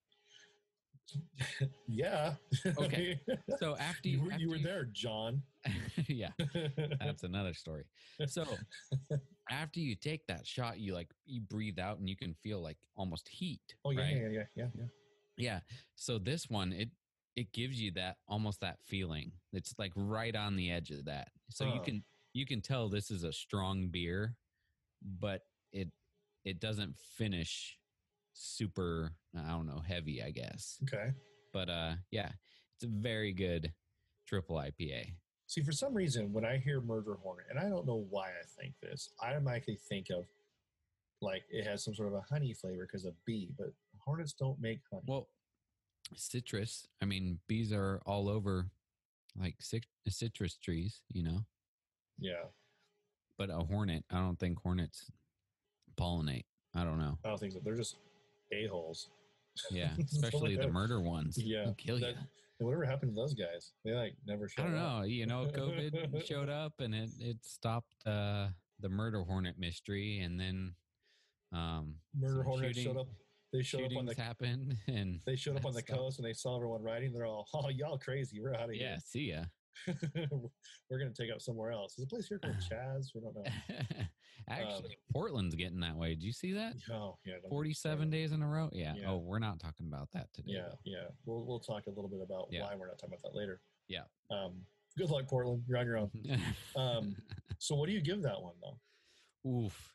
Yeah. 1.86 2.34
Okay. 2.78 3.20
so 3.58 3.76
after 3.76 4.08
you, 4.08 4.16
you, 4.18 4.24
were, 4.24 4.32
after 4.32 4.42
you 4.42 4.48
were 4.50 4.58
there, 4.58 4.84
John. 4.92 5.42
yeah 6.08 6.30
that's 7.00 7.22
another 7.30 7.54
story 7.54 7.84
so 8.26 8.44
after 9.50 9.80
you 9.80 9.94
take 9.94 10.26
that 10.26 10.46
shot 10.46 10.78
you 10.78 10.94
like 10.94 11.08
you 11.26 11.40
breathe 11.42 11.78
out 11.78 11.98
and 11.98 12.08
you 12.08 12.16
can 12.16 12.34
feel 12.34 12.62
like 12.62 12.76
almost 12.96 13.28
heat 13.28 13.60
oh 13.84 13.90
yeah, 13.90 14.00
right? 14.00 14.16
yeah, 14.16 14.28
yeah, 14.28 14.42
yeah, 14.56 14.66
yeah. 14.78 14.84
Yeah 15.36 15.60
so 15.94 16.18
this 16.18 16.48
one 16.48 16.72
it 16.72 16.88
it 17.36 17.52
gives 17.52 17.80
you 17.80 17.90
that 17.92 18.18
almost 18.28 18.60
that 18.60 18.78
feeling. 18.84 19.32
It's 19.52 19.74
like 19.76 19.90
right 19.96 20.34
on 20.36 20.54
the 20.54 20.70
edge 20.70 20.90
of 20.90 21.06
that. 21.06 21.28
So 21.50 21.64
you 21.64 21.80
can 21.80 22.04
you 22.32 22.46
can 22.46 22.60
tell 22.60 22.88
this 22.88 23.10
is 23.10 23.24
a 23.24 23.32
strong 23.32 23.88
beer 23.88 24.36
but 25.20 25.42
it 25.72 25.88
it 26.44 26.60
doesn't 26.60 26.96
finish 26.98 27.78
super 28.32 29.12
i 29.36 29.48
don't 29.50 29.66
know 29.66 29.80
heavy 29.86 30.22
i 30.22 30.30
guess. 30.30 30.78
Okay. 30.82 31.12
but 31.52 31.68
uh 31.68 31.92
yeah 32.10 32.30
it's 32.74 32.84
a 32.84 32.88
very 32.88 33.32
good 33.32 33.72
triple 34.26 34.56
ipa 34.56 35.06
See, 35.46 35.62
for 35.62 35.72
some 35.72 35.92
reason, 35.92 36.32
when 36.32 36.46
I 36.46 36.56
hear 36.56 36.80
Murder 36.80 37.18
Hornet, 37.22 37.44
and 37.50 37.58
I 37.58 37.68
don't 37.68 37.86
know 37.86 38.06
why 38.08 38.28
I 38.28 38.46
think 38.58 38.72
this, 38.82 39.10
I 39.22 39.28
automatically 39.32 39.78
think 39.90 40.08
of 40.10 40.24
like 41.20 41.44
it 41.50 41.66
has 41.66 41.84
some 41.84 41.94
sort 41.94 42.08
of 42.08 42.14
a 42.14 42.22
honey 42.22 42.54
flavor 42.54 42.88
because 42.90 43.04
of 43.04 43.12
bee, 43.26 43.50
but 43.56 43.68
hornets 44.04 44.32
don't 44.32 44.60
make 44.60 44.80
honey. 44.90 45.02
Well, 45.06 45.28
citrus. 46.14 46.86
I 47.02 47.04
mean, 47.06 47.38
bees 47.48 47.72
are 47.72 48.00
all 48.06 48.28
over, 48.28 48.68
like 49.38 49.56
cit- 49.60 49.86
citrus 50.08 50.56
trees, 50.56 51.00
you 51.12 51.22
know. 51.22 51.40
yeah, 52.18 52.44
But 53.38 53.50
a 53.50 53.58
hornet, 53.58 54.04
I 54.10 54.16
don't 54.18 54.38
think 54.38 54.58
hornets 54.62 55.10
pollinate. 55.96 56.44
I 56.74 56.84
don't 56.84 56.98
know. 56.98 57.18
I 57.24 57.28
don't 57.28 57.38
think 57.38 57.52
so. 57.52 57.60
They're 57.64 57.76
just 57.76 57.96
a 58.52 58.66
holes. 58.66 59.08
Yeah, 59.70 59.90
especially 60.12 60.56
the 60.56 60.68
murder 60.68 61.00
ones. 61.00 61.38
Yeah, 61.38 61.64
They'll 61.64 61.74
kill 61.74 61.98
you. 61.98 62.06
that- 62.06 62.16
And 62.60 62.66
whatever 62.66 62.84
happened 62.84 63.12
to 63.12 63.16
those 63.16 63.34
guys? 63.34 63.72
They 63.84 63.92
like 63.92 64.14
never 64.26 64.48
Showed. 64.48 64.62
I 64.62 64.66
don't 64.66 64.76
up. 64.78 64.98
know. 64.98 65.02
You 65.04 65.26
know, 65.26 65.46
COVID 65.46 66.26
showed 66.28 66.48
up 66.48 66.74
and 66.80 66.94
it 66.94 67.10
it 67.20 67.36
stopped 67.42 67.94
uh, 68.06 68.48
the 68.80 68.88
murder 68.88 69.22
hornet 69.24 69.58
mystery, 69.58 70.20
and 70.20 70.38
then 70.38 70.74
um, 71.52 71.94
Murder 72.16 72.42
Hornet 72.42 72.74
shooting- 72.76 72.84
showed 72.92 73.00
up. 73.00 73.08
They 73.54 73.62
showed 73.62 73.84
up 73.84 73.96
on 73.96 74.04
the 74.06 74.14
happened, 74.20 74.76
and 74.88 75.20
they 75.24 75.36
showed 75.36 75.56
up 75.56 75.64
on 75.64 75.72
the 75.72 75.78
stopped. 75.80 75.98
coast 76.00 76.18
and 76.18 76.26
they 76.26 76.32
saw 76.32 76.56
everyone 76.56 76.82
riding. 76.82 77.12
They're 77.12 77.24
all, 77.24 77.46
oh, 77.54 77.68
y'all 77.68 77.96
crazy. 77.98 78.40
We're 78.40 78.52
out 78.52 78.68
of 78.68 78.74
Yeah, 78.74 78.80
here. 78.80 78.90
Yeah, 78.90 78.98
see 79.04 79.30
ya. 79.30 79.44
We're 80.90 80.98
gonna 80.98 81.12
take 81.12 81.30
up 81.32 81.40
somewhere 81.40 81.70
else. 81.70 81.94
There's 81.96 82.04
a 82.06 82.08
place 82.08 82.26
here 82.26 82.40
called 82.40 82.56
Chaz. 82.70 83.14
We 83.14 83.20
don't 83.20 83.34
know. 83.36 83.44
Actually, 84.48 84.98
Portland's 85.12 85.54
getting 85.54 85.78
that 85.80 85.94
way. 85.96 86.16
Do 86.16 86.26
you 86.26 86.32
see 86.32 86.52
that? 86.52 86.74
Oh 86.90 87.16
yeah, 87.24 87.34
don't 87.34 87.42
get 87.42 87.44
me 87.44 87.50
47 87.50 88.10
days 88.10 88.32
in 88.32 88.42
a 88.42 88.48
row? 88.48 88.70
Yeah. 88.72 88.94
Yeah. 88.96 89.10
Oh, 89.10 89.18
we're 89.18 89.38
not 89.38 89.60
talking 89.60 89.86
about 89.86 90.08
that 90.14 90.32
today. 90.34 90.52
Yeah, 90.54 90.68
yeah. 90.84 91.04
We'll 91.24 91.44
we'll 91.46 91.60
talk 91.60 91.86
a 91.86 91.90
little 91.90 92.08
bit 92.08 92.20
about 92.24 92.48
Yeah. 92.50 92.62
why 92.62 92.74
we're 92.76 92.88
not 92.88 92.98
talking 92.98 93.14
about 93.14 93.32
that 93.32 93.38
later. 93.38 93.60
Yeah. 93.88 94.02
Um, 94.30 94.62
good 94.98 95.10
luck, 95.10 95.28
Portland. 95.28 95.62
You're 95.68 95.78
on 95.78 95.86
your 95.86 95.98
own. 95.98 96.10
Um, 96.76 97.16
so 97.58 97.74
what 97.76 97.86
do 97.86 97.92
you 97.92 98.00
give 98.00 98.20
that 98.22 98.40
one 98.42 98.54
though? 98.62 99.50
Oof. 99.50 99.94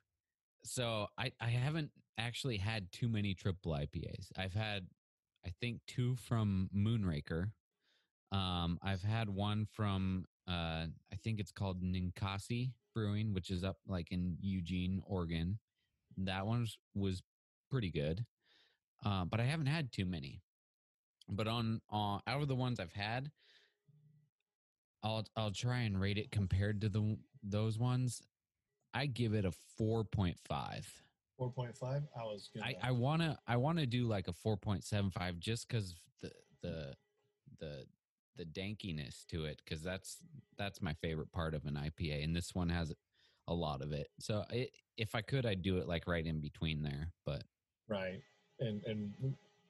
So 0.64 1.08
I, 1.18 1.32
I 1.40 1.50
haven't 1.50 1.90
actually 2.20 2.58
had 2.58 2.92
too 2.92 3.08
many 3.08 3.34
triple 3.34 3.72
IPAs. 3.72 4.28
I've 4.38 4.54
had, 4.54 4.88
I 5.46 5.50
think, 5.62 5.80
two 5.88 6.16
from 6.16 6.70
Moonraker. 6.76 7.52
Um, 8.32 8.78
I've 8.84 9.04
had 9.04 9.30
one 9.30 9.66
from, 9.66 10.26
uh, 10.48 10.86
I 11.12 11.16
think 11.24 11.40
it's 11.40 11.52
called 11.52 11.82
Ninkasi 11.82 12.72
Brewing, 12.94 13.34
which 13.34 13.50
is 13.50 13.64
up 13.64 13.78
like 13.88 14.12
in 14.12 14.38
Eugene, 14.42 15.02
Oregon. 15.06 15.60
That 16.18 16.46
one 16.46 16.62
was, 16.62 16.78
was 16.94 17.24
pretty 17.72 17.90
good. 17.90 18.26
Uh, 19.04 19.26
but 19.26 19.40
I 19.40 19.46
haven't 19.46 19.68
had 19.68 19.92
too 19.92 20.06
many. 20.06 20.42
But 21.30 21.48
on, 21.48 21.82
uh, 21.92 22.20
out 22.28 22.42
of 22.42 22.48
the 22.48 22.56
ones 22.56 22.80
I've 22.80 22.94
had, 22.94 23.32
I'll 25.04 25.26
I'll 25.36 25.52
try 25.52 25.80
and 25.80 26.00
rate 26.00 26.18
it 26.18 26.32
compared 26.32 26.82
to 26.82 26.90
the 26.90 27.18
those 27.44 27.78
ones. 27.80 28.22
I 28.94 29.06
give 29.06 29.34
it 29.34 29.46
a 29.46 29.52
four 29.78 30.04
point 30.04 30.38
five. 30.48 30.88
Four 31.40 31.52
point 31.52 31.76
five. 31.78 32.04
I 32.20 32.24
was 32.24 32.50
gonna. 32.54 32.68
I, 32.68 32.90
I 32.90 32.92
wanna 32.92 33.40
I 33.48 33.56
wanna 33.56 33.86
do 33.86 34.06
like 34.08 34.28
a 34.28 34.34
four 34.34 34.58
point 34.58 34.84
seven 34.84 35.10
five 35.10 35.40
just 35.40 35.70
because 35.70 35.96
the 36.22 36.32
the 36.62 36.94
the 37.60 37.86
the 38.36 38.44
dankiness 38.44 39.26
to 39.30 39.46
it 39.46 39.62
because 39.64 39.82
that's 39.82 40.18
that's 40.58 40.82
my 40.82 40.94
favorite 40.96 41.32
part 41.32 41.54
of 41.54 41.66
an 41.66 41.76
IPA 41.76 42.26
and 42.26 42.36
this 42.36 42.54
one 42.54 42.68
has 42.68 42.94
a 43.48 43.54
lot 43.54 43.82
of 43.82 43.94
it. 43.94 44.10
So 44.20 44.44
it, 44.52 44.72
if 44.98 45.16
I 45.16 45.22
could, 45.22 45.46
I'd 45.46 45.62
do 45.62 45.78
it 45.78 45.88
like 45.88 46.08
right 46.08 46.26
in 46.26 46.42
between 46.42 46.84
there. 46.84 47.14
But 47.26 47.46
right, 47.88 48.20
and 48.60 48.84
and 48.84 49.14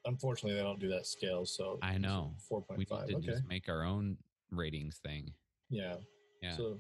unfortunately 0.06 0.58
they 0.58 0.64
don't 0.64 0.80
do 0.80 0.90
that 0.90 1.06
scale. 1.06 1.46
So 1.46 1.78
I 1.84 2.00
know. 2.00 2.34
four 2.48 2.62
we 2.62 2.66
point 2.66 2.80
need 2.80 2.90
five. 2.90 3.08
to 3.10 3.16
Okay. 3.18 3.26
just 3.28 3.48
make 3.48 3.70
our 3.70 3.84
own 3.84 4.18
ratings 4.50 4.98
thing. 4.98 5.32
Yeah. 5.70 5.98
Yeah. 6.42 6.58
So 6.58 6.80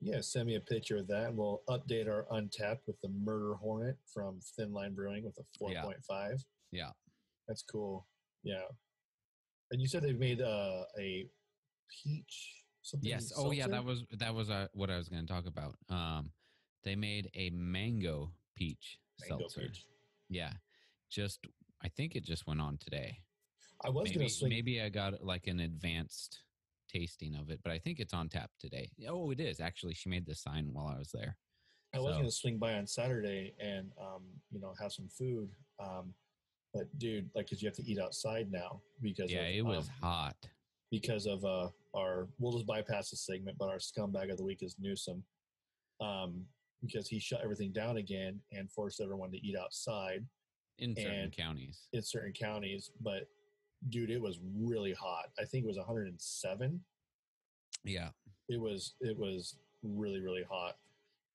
yeah, 0.00 0.20
send 0.20 0.46
me 0.46 0.56
a 0.56 0.60
picture 0.60 0.96
of 0.98 1.06
that, 1.08 1.28
and 1.28 1.36
we'll 1.36 1.62
update 1.68 2.08
our 2.08 2.26
Untappd 2.32 2.78
with 2.86 3.00
the 3.02 3.08
Murder 3.08 3.54
Hornet 3.54 3.96
from 4.12 4.40
Thin 4.56 4.72
Line 4.72 4.94
Brewing 4.94 5.24
with 5.24 5.36
a 5.38 5.44
four 5.58 5.72
Yeah. 5.72 5.82
point 5.82 6.04
five. 6.04 6.42
Yeah. 6.70 6.90
That's 7.48 7.62
cool. 7.62 8.06
Yeah. 8.42 8.64
And 9.70 9.80
you 9.80 9.88
said 9.88 10.02
they've 10.02 10.18
made 10.18 10.40
uh, 10.40 10.84
a 10.98 11.28
peach 12.02 12.62
something. 12.82 13.08
Yes. 13.08 13.32
Oh 13.36 13.50
yeah, 13.50 13.66
that 13.68 13.84
was 13.84 14.04
that 14.18 14.34
was 14.34 14.50
uh, 14.50 14.68
what 14.72 14.90
I 14.90 14.96
was 14.96 15.08
going 15.08 15.26
to 15.26 15.32
talk 15.32 15.46
about. 15.46 15.76
Um, 15.88 16.30
they 16.84 16.94
made 16.94 17.30
a 17.34 17.50
mango 17.50 18.32
peach 18.56 18.98
mango 19.20 19.38
seltzer. 19.48 19.62
peach. 19.62 19.86
Yeah, 20.28 20.52
just 21.10 21.46
I 21.82 21.88
think 21.88 22.14
it 22.16 22.24
just 22.24 22.46
went 22.46 22.60
on 22.60 22.78
today. 22.78 23.18
I 23.84 23.90
was 23.90 24.04
maybe 24.04 24.18
gonna 24.18 24.28
swing. 24.28 24.50
maybe 24.50 24.80
I 24.80 24.88
got 24.88 25.22
like 25.24 25.46
an 25.48 25.60
advanced 25.60 26.42
tasting 26.88 27.34
of 27.36 27.50
it, 27.50 27.60
but 27.62 27.72
I 27.72 27.78
think 27.78 28.00
it's 28.00 28.14
on 28.14 28.28
tap 28.28 28.50
today. 28.58 28.90
Oh, 29.08 29.30
it 29.30 29.40
is 29.40 29.60
actually. 29.60 29.94
She 29.94 30.08
made 30.08 30.26
the 30.26 30.34
sign 30.34 30.70
while 30.72 30.86
I 30.86 30.98
was 30.98 31.10
there. 31.12 31.36
I 31.94 31.98
was 31.98 32.16
gonna 32.16 32.30
swing 32.30 32.58
by 32.58 32.74
on 32.74 32.86
Saturday 32.86 33.54
and 33.58 33.90
um, 34.00 34.22
you 34.50 34.60
know 34.60 34.74
have 34.80 34.92
some 34.92 35.08
food. 35.08 35.50
Um, 35.80 36.12
but 36.74 36.86
dude, 36.98 37.30
like, 37.34 37.48
cause 37.48 37.62
you 37.62 37.68
have 37.68 37.76
to 37.76 37.90
eat 37.90 37.98
outside 37.98 38.50
now 38.52 38.82
because 39.00 39.32
Yeah, 39.32 39.46
of, 39.46 39.54
it 39.54 39.64
was 39.64 39.88
um, 39.88 39.94
hot. 40.02 40.36
because 40.90 41.26
of 41.26 41.44
uh, 41.44 41.68
our. 41.94 42.28
We'll 42.38 42.52
just 42.52 42.66
bypass 42.66 43.10
the 43.10 43.16
segment, 43.16 43.56
but 43.58 43.68
our 43.68 43.78
scumbag 43.78 44.30
of 44.30 44.36
the 44.36 44.44
week 44.44 44.62
is 44.62 44.76
Newsom, 44.78 45.24
um, 46.00 46.44
because 46.82 47.08
he 47.08 47.18
shut 47.18 47.40
everything 47.42 47.72
down 47.72 47.96
again 47.96 48.40
and 48.52 48.70
forced 48.70 49.00
everyone 49.00 49.30
to 49.30 49.38
eat 49.38 49.56
outside 49.56 50.24
in 50.78 50.94
certain 50.94 51.30
counties. 51.30 51.88
in 51.94 52.02
certain 52.02 52.32
counties. 52.32 52.90
But 53.00 53.28
dude, 53.88 54.10
it 54.10 54.20
was 54.20 54.38
really 54.54 54.92
hot. 54.92 55.30
I 55.38 55.44
think 55.44 55.64
it 55.64 55.68
was 55.68 55.78
107. 55.78 56.84
Yeah, 57.84 58.10
It 58.48 58.60
was 58.60 58.94
it 59.00 59.16
was 59.16 59.56
really 59.82 60.20
really 60.20 60.42
hot. 60.42 60.78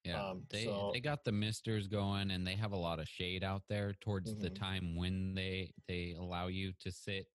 yeah. 0.04 0.30
Um, 0.30 0.46
they 0.50 0.66
so- 0.66 0.92
they 0.94 1.00
got 1.00 1.24
the 1.24 1.32
misters 1.32 1.88
going, 1.88 2.32
and 2.32 2.46
they 2.46 2.56
have 2.56 2.72
a 2.74 2.78
lot 2.78 3.00
of 3.00 3.08
shade 3.08 3.44
out 3.44 3.64
there 3.68 3.94
towards 4.02 4.36
the 4.36 4.50
Mhm. 4.50 4.56
time 4.56 4.96
when 4.96 5.34
they 5.34 5.74
they 5.88 6.12
allow 6.14 6.48
you 6.48 6.74
to 6.80 6.92
sit 6.92 7.28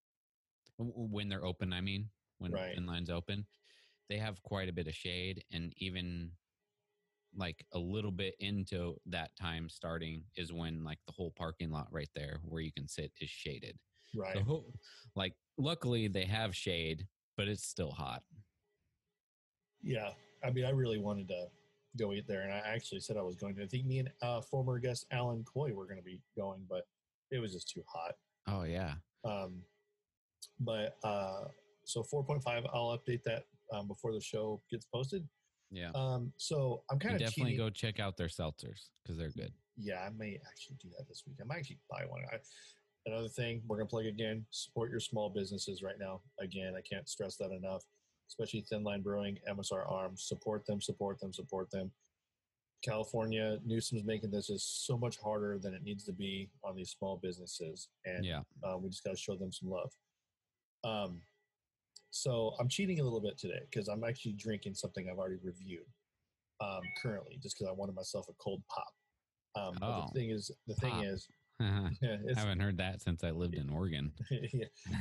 when 0.79 1.29
they're 1.29 1.45
open. 1.47 1.73
I 1.73 1.81
mean, 1.81 2.11
when 2.39 2.53
Right. 2.53 2.75
the 2.75 2.83
line's 2.83 3.09
open, 3.09 3.47
they 4.09 4.19
have 4.19 4.43
quite 4.43 4.69
a 4.69 4.73
bit 4.73 4.87
of 4.89 4.95
shade, 4.95 5.45
and 5.51 5.73
even 5.79 6.37
like 7.33 7.67
a 7.73 7.79
little 7.79 8.11
bit 8.13 8.35
into 8.39 8.99
that 9.07 9.35
time 9.37 9.69
starting 9.69 10.31
is 10.37 10.53
when 10.53 10.83
like 10.85 11.03
the 11.07 11.13
whole 11.13 11.31
parking 11.33 11.71
lot 11.71 11.91
right 11.93 12.13
there 12.15 12.41
where 12.45 12.63
you 12.63 12.73
can 12.73 12.89
sit 12.89 13.13
is 13.21 13.29
shaded. 13.31 13.79
Right. 14.15 14.43
So, 14.47 14.65
like, 15.15 15.35
luckily 15.59 16.09
they 16.09 16.25
have 16.25 16.55
shade, 16.55 17.07
but 17.37 17.49
it's 17.49 17.67
still 17.67 17.91
hot. 17.91 18.23
Yeah, 19.83 20.11
I 20.45 20.51
mean, 20.51 20.65
I 20.65 20.71
really 20.71 20.99
wanted 20.99 21.29
to 21.29 21.47
go 21.99 22.13
eat 22.13 22.27
there, 22.27 22.43
and 22.43 22.53
I 22.53 22.59
actually 22.59 23.01
said 23.01 23.17
I 23.17 23.23
was 23.23 23.37
going 23.37 23.55
to. 23.57 23.63
I 23.63 23.67
think 23.67 23.87
me 23.87 23.99
and 24.01 24.11
uh, 24.23 24.41
former 24.41 24.79
guest 24.79 25.07
Alan 25.11 25.45
Coy 25.45 25.73
were 25.73 25.85
going 25.87 25.99
to 25.99 26.03
be 26.05 26.21
going, 26.37 26.63
but 26.69 26.87
it 27.31 27.39
was 27.39 27.53
just 27.53 27.69
too 27.69 27.83
hot. 27.87 28.15
Oh 28.49 28.63
yeah, 28.65 28.95
Um, 29.25 29.63
but 30.61 30.97
uh, 31.03 31.45
so 31.85 32.03
4.5, 32.03 32.67
I'll 32.73 32.97
update 32.99 33.23
that 33.25 33.45
um, 33.73 33.89
before 33.89 34.13
the 34.13 34.21
show 34.21 34.61
gets 34.71 34.87
posted. 34.87 35.27
yeah. 35.71 35.91
Um, 35.95 36.33
so 36.37 36.83
I'm 36.91 36.99
kind 36.99 37.15
of 37.15 37.21
definitely 37.21 37.53
cheating. 37.53 37.65
go 37.67 37.71
check 37.71 37.99
out 38.01 38.17
their 38.17 38.29
seltzers 38.29 38.89
because 39.03 39.19
they're 39.19 39.31
good. 39.31 39.53
Yeah, 39.77 40.01
I 40.07 40.11
may 40.17 40.39
actually 40.49 40.77
do 40.81 40.89
that 40.97 41.07
this 41.09 41.25
week. 41.27 41.37
I 41.41 41.45
might 41.45 41.59
actually 41.59 41.79
buy 41.91 42.05
one. 42.09 42.23
I, 42.33 42.37
another 43.07 43.29
thing 43.29 43.63
we're 43.67 43.77
gonna 43.79 43.89
plug 43.89 44.07
again. 44.07 44.45
Support 44.51 44.91
your 44.91 45.01
small 45.01 45.31
businesses 45.31 45.83
right 45.83 45.99
now. 45.99 46.21
Again, 46.41 46.75
I 46.77 46.81
can't 46.83 47.09
stress 47.09 47.37
that 47.37 47.51
enough. 47.53 47.83
Especially 48.29 48.63
Thin 48.63 48.83
Line 48.83 49.03
Brewing, 49.03 49.39
MSR 49.49 49.89
Arms. 49.91 50.25
Support 50.27 50.67
them. 50.67 50.81
Support 50.81 51.21
them. 51.21 51.33
Support 51.33 51.71
them. 51.71 51.93
California, 52.83 53.59
Newsom's 53.65 54.05
making 54.05 54.31
this 54.31 54.51
is 54.51 54.65
so 54.65 54.99
much 54.99 55.17
harder 55.19 55.59
than 55.59 55.75
it 55.75 55.83
needs 55.83 56.05
to 56.05 56.13
be 56.13 56.51
on 56.63 56.75
these 56.77 56.91
small 56.91 57.17
businesses, 57.17 57.89
and 58.05 58.25
Yeah. 58.25 58.43
uh, 58.63 58.77
we 58.79 58.91
just 58.91 59.03
got 59.03 59.13
to 59.13 59.17
show 59.17 59.37
them 59.37 59.51
some 59.53 59.71
love. 59.71 59.91
Um, 60.85 61.23
so 62.11 62.55
I'm 62.61 62.69
cheating 62.69 63.01
a 63.01 63.03
little 63.03 63.21
bit 63.21 63.39
today 63.39 63.61
because 63.71 63.89
I'm 63.89 64.05
actually 64.05 64.33
drinking 64.35 64.75
something 64.75 65.09
I've 65.09 65.19
already 65.19 65.39
reviewed 65.43 65.87
um, 66.61 66.83
currently, 67.03 67.39
just 67.43 67.57
because 67.57 67.69
I 67.69 67.73
wanted 67.73 67.95
myself 67.95 68.29
a 68.29 68.33
cold 68.35 68.63
pop. 68.69 68.95
Um, 69.57 69.79
Oh, 69.83 70.07
the 70.13 70.21
thing 70.21 70.31
is, 70.31 70.51
the 70.67 70.75
thing 70.75 70.93
pop. 70.93 71.05
is, 71.05 71.29
I 71.61 71.91
yeah, 72.03 72.17
it's, 72.25 72.39
haven't 72.39 72.61
heard 72.61 72.77
that 72.79 73.01
since 73.01 73.25
I 73.25 73.31
lived 73.31 73.55
in 73.55 73.71
Oregon. 73.71 74.13
yeah, 74.31 74.67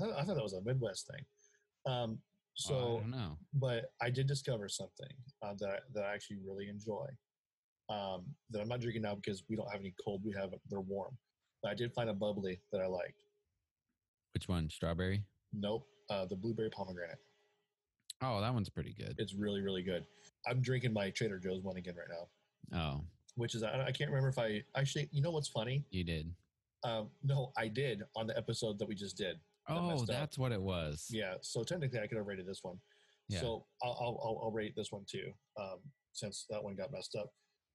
I, 0.00 0.20
I 0.20 0.24
thought 0.24 0.36
that 0.36 0.42
was 0.42 0.52
a 0.54 0.62
Midwest 0.62 1.08
thing. 1.10 1.24
Um, 1.92 2.18
So 2.54 3.02
so, 3.02 3.02
I 3.14 3.28
but 3.54 3.86
I 4.00 4.10
did 4.10 4.26
discover 4.26 4.68
something 4.68 5.10
uh, 5.42 5.54
that 5.58 5.68
I, 5.68 5.78
that 5.94 6.04
I 6.04 6.14
actually 6.14 6.38
really 6.46 6.68
enjoy. 6.68 7.06
Um, 7.90 8.24
that 8.50 8.60
I'm 8.62 8.68
not 8.68 8.80
drinking 8.80 9.02
now 9.02 9.14
because 9.16 9.42
we 9.48 9.56
don't 9.56 9.70
have 9.70 9.80
any 9.80 9.94
cold. 10.02 10.22
We 10.24 10.32
have 10.32 10.50
they're 10.70 10.80
warm. 10.80 11.16
But 11.62 11.72
I 11.72 11.74
did 11.74 11.92
find 11.92 12.08
a 12.08 12.14
bubbly 12.14 12.60
that 12.72 12.80
I 12.80 12.86
liked. 12.86 13.24
Which 14.32 14.48
one? 14.48 14.70
Strawberry? 14.70 15.24
Nope, 15.52 15.86
uh, 16.10 16.26
the 16.26 16.36
blueberry 16.36 16.70
pomegranate. 16.70 17.18
Oh, 18.22 18.40
that 18.40 18.54
one's 18.54 18.68
pretty 18.68 18.94
good. 18.94 19.16
It's 19.18 19.34
really 19.34 19.60
really 19.60 19.82
good. 19.82 20.06
I'm 20.46 20.60
drinking 20.60 20.92
my 20.92 21.10
Trader 21.10 21.38
Joe's 21.38 21.62
one 21.62 21.76
again 21.76 21.94
right 21.96 22.08
now, 22.08 22.78
Oh, 22.78 23.04
which 23.36 23.54
is 23.54 23.62
I, 23.62 23.84
I 23.86 23.92
can't 23.92 24.10
remember 24.10 24.28
if 24.28 24.38
I 24.38 24.62
actually. 24.76 25.08
You 25.12 25.22
know 25.22 25.30
what's 25.30 25.48
funny? 25.48 25.84
you 25.90 26.04
did. 26.04 26.32
Um, 26.84 27.08
no, 27.22 27.50
I 27.56 27.68
did 27.68 28.02
on 28.14 28.26
the 28.26 28.36
episode 28.36 28.78
that 28.78 28.86
we 28.88 28.94
just 28.94 29.16
did. 29.16 29.36
That 29.68 29.78
Oh, 29.78 29.88
messed 29.88 30.02
up. 30.02 30.08
that's 30.08 30.36
what 30.38 30.52
it 30.52 30.60
was. 30.60 31.06
Yeah, 31.10 31.34
so 31.40 31.64
technically 31.64 31.98
I 32.00 32.06
could 32.06 32.18
have 32.18 32.26
rated 32.26 32.46
this 32.46 32.60
one. 32.62 32.76
Yeah. 33.30 33.40
So 33.40 33.64
I'll, 33.82 33.96
I'll, 34.22 34.40
I'll, 34.44 34.50
rate 34.52 34.74
this 34.76 34.92
one 34.92 35.04
too, 35.10 35.32
um, 35.58 35.78
since 36.12 36.44
that 36.50 36.62
one 36.62 36.74
got 36.74 36.92
messed 36.92 37.16
up. 37.16 37.30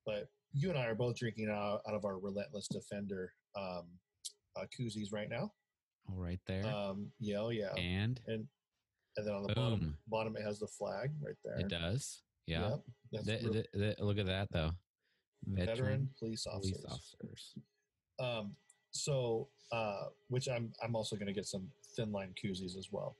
But 0.05 0.27
you 0.53 0.69
and 0.69 0.77
I 0.77 0.85
are 0.85 0.93
both 0.93 1.17
drinking 1.17 1.49
out, 1.49 1.81
out 1.87 1.95
of 1.95 2.05
our 2.05 2.19
Relentless 2.19 2.67
Defender 2.67 3.33
um, 3.59 3.85
uh, 4.55 4.65
koozies 4.79 5.11
right 5.11 5.27
now. 5.27 5.51
Oh, 6.07 6.13
right 6.15 6.39
there. 6.45 6.63
Um, 6.67 7.07
yeah, 7.19 7.37
oh, 7.39 7.49
yeah. 7.49 7.73
and 7.75 8.19
And 8.27 8.45
and 9.17 9.27
then 9.27 9.33
on 9.33 9.41
the 9.47 9.55
bottom, 9.55 9.79
boom, 9.79 9.97
bottom 10.07 10.37
it 10.37 10.43
has 10.43 10.59
the 10.59 10.67
flag 10.67 11.09
right 11.19 11.35
there. 11.43 11.57
it 11.59 11.67
does. 11.67 12.21
Yeah. 12.45 12.69
Yep, 12.69 12.79
that's 13.11 13.25
The- 13.25 13.65
the- 13.73 13.95
the- 13.97 14.05
look 14.05 14.19
at 14.19 14.27
that 14.27 14.47
though. 14.51 14.69
Veteran, 15.45 15.75
Veteran 15.77 16.09
police 16.17 16.45
officers. 16.47 16.71
police 16.81 16.85
officers. 16.91 17.53
Um, 18.19 18.55
so, 18.91 19.47
uh, 19.71 20.05
which 20.29 20.47
I'm 20.49 20.73
I'm 20.83 20.95
also 20.95 21.15
going 21.15 21.27
to 21.27 21.33
get 21.33 21.45
some 21.45 21.67
thin 21.95 22.11
line 22.11 22.33
koozies 22.43 22.77
as 22.77 22.89
well. 22.91 23.15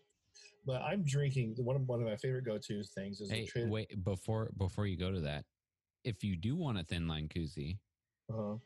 But 0.65 0.81
I'm 0.81 1.03
drinking 1.03 1.55
one 1.57 1.75
of 1.75 1.88
one 1.88 2.01
of 2.01 2.07
my 2.07 2.15
favorite 2.17 2.45
go 2.45 2.57
to 2.57 2.83
things 2.83 3.21
is 3.21 3.29
Hey, 3.31 3.41
the 3.41 3.47
Trader. 3.47 3.69
wait 3.69 4.03
before 4.03 4.51
before 4.57 4.85
you 4.88 4.97
go 4.97 5.11
to 5.11 5.21
that. 5.21 5.45
If 6.03 6.23
you 6.23 6.35
do 6.35 6.55
want 6.55 6.79
a 6.79 6.83
thin 6.83 7.07
line 7.07 7.27
koozie, 7.27 7.77
Uh-huh. 8.29 8.57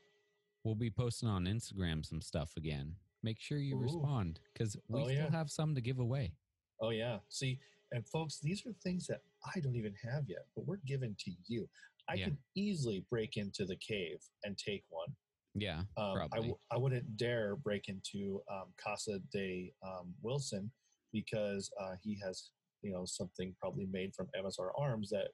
we'll 0.63 0.75
be 0.75 0.89
posting 0.91 1.29
on 1.29 1.45
Instagram 1.45 2.05
some 2.05 2.21
stuff 2.21 2.53
again. 2.57 2.95
Make 3.21 3.39
sure 3.39 3.57
you 3.57 3.75
Ooh. 3.77 3.81
respond 3.81 4.39
because 4.53 4.75
we 4.87 5.01
Oh, 5.01 5.05
still 5.05 5.15
yeah. 5.17 5.31
have 5.31 5.49
some 5.49 5.75
to 5.75 5.81
give 5.81 5.99
away. 5.99 6.33
Oh 6.81 6.89
yeah. 6.89 7.19
See, 7.29 7.59
and 7.91 8.05
folks, 8.07 8.39
these 8.39 8.65
are 8.65 8.73
things 8.83 9.07
that 9.07 9.21
I 9.55 9.59
don't 9.59 9.75
even 9.75 9.93
have 10.03 10.27
yet, 10.27 10.45
but 10.55 10.65
we're 10.65 10.77
given 10.85 11.15
to 11.19 11.31
you. 11.47 11.69
I 12.09 12.15
Yeah. 12.15 12.25
could 12.25 12.37
easily 12.55 13.05
break 13.09 13.37
into 13.37 13.65
the 13.65 13.75
cave 13.77 14.19
and 14.43 14.57
take 14.57 14.83
one. 14.89 15.15
Yeah, 15.55 15.81
Um, 15.97 16.13
I, 16.13 16.13
probably. 16.15 16.37
w- 16.39 16.57
I 16.71 16.77
wouldn't 16.77 17.15
dare 17.17 17.55
break 17.55 17.87
into 17.87 18.41
um, 18.51 18.73
Casa 18.77 19.19
de 19.31 19.71
um, 19.85 20.13
Wilson 20.21 20.71
because 21.11 21.71
uh, 21.79 21.93
he 22.01 22.17
has, 22.25 22.49
you 22.81 22.91
know, 22.91 23.05
something 23.05 23.55
probably 23.59 23.85
made 23.85 24.15
from 24.15 24.27
MSR 24.35 24.71
Arms 24.77 25.09
that 25.11 25.29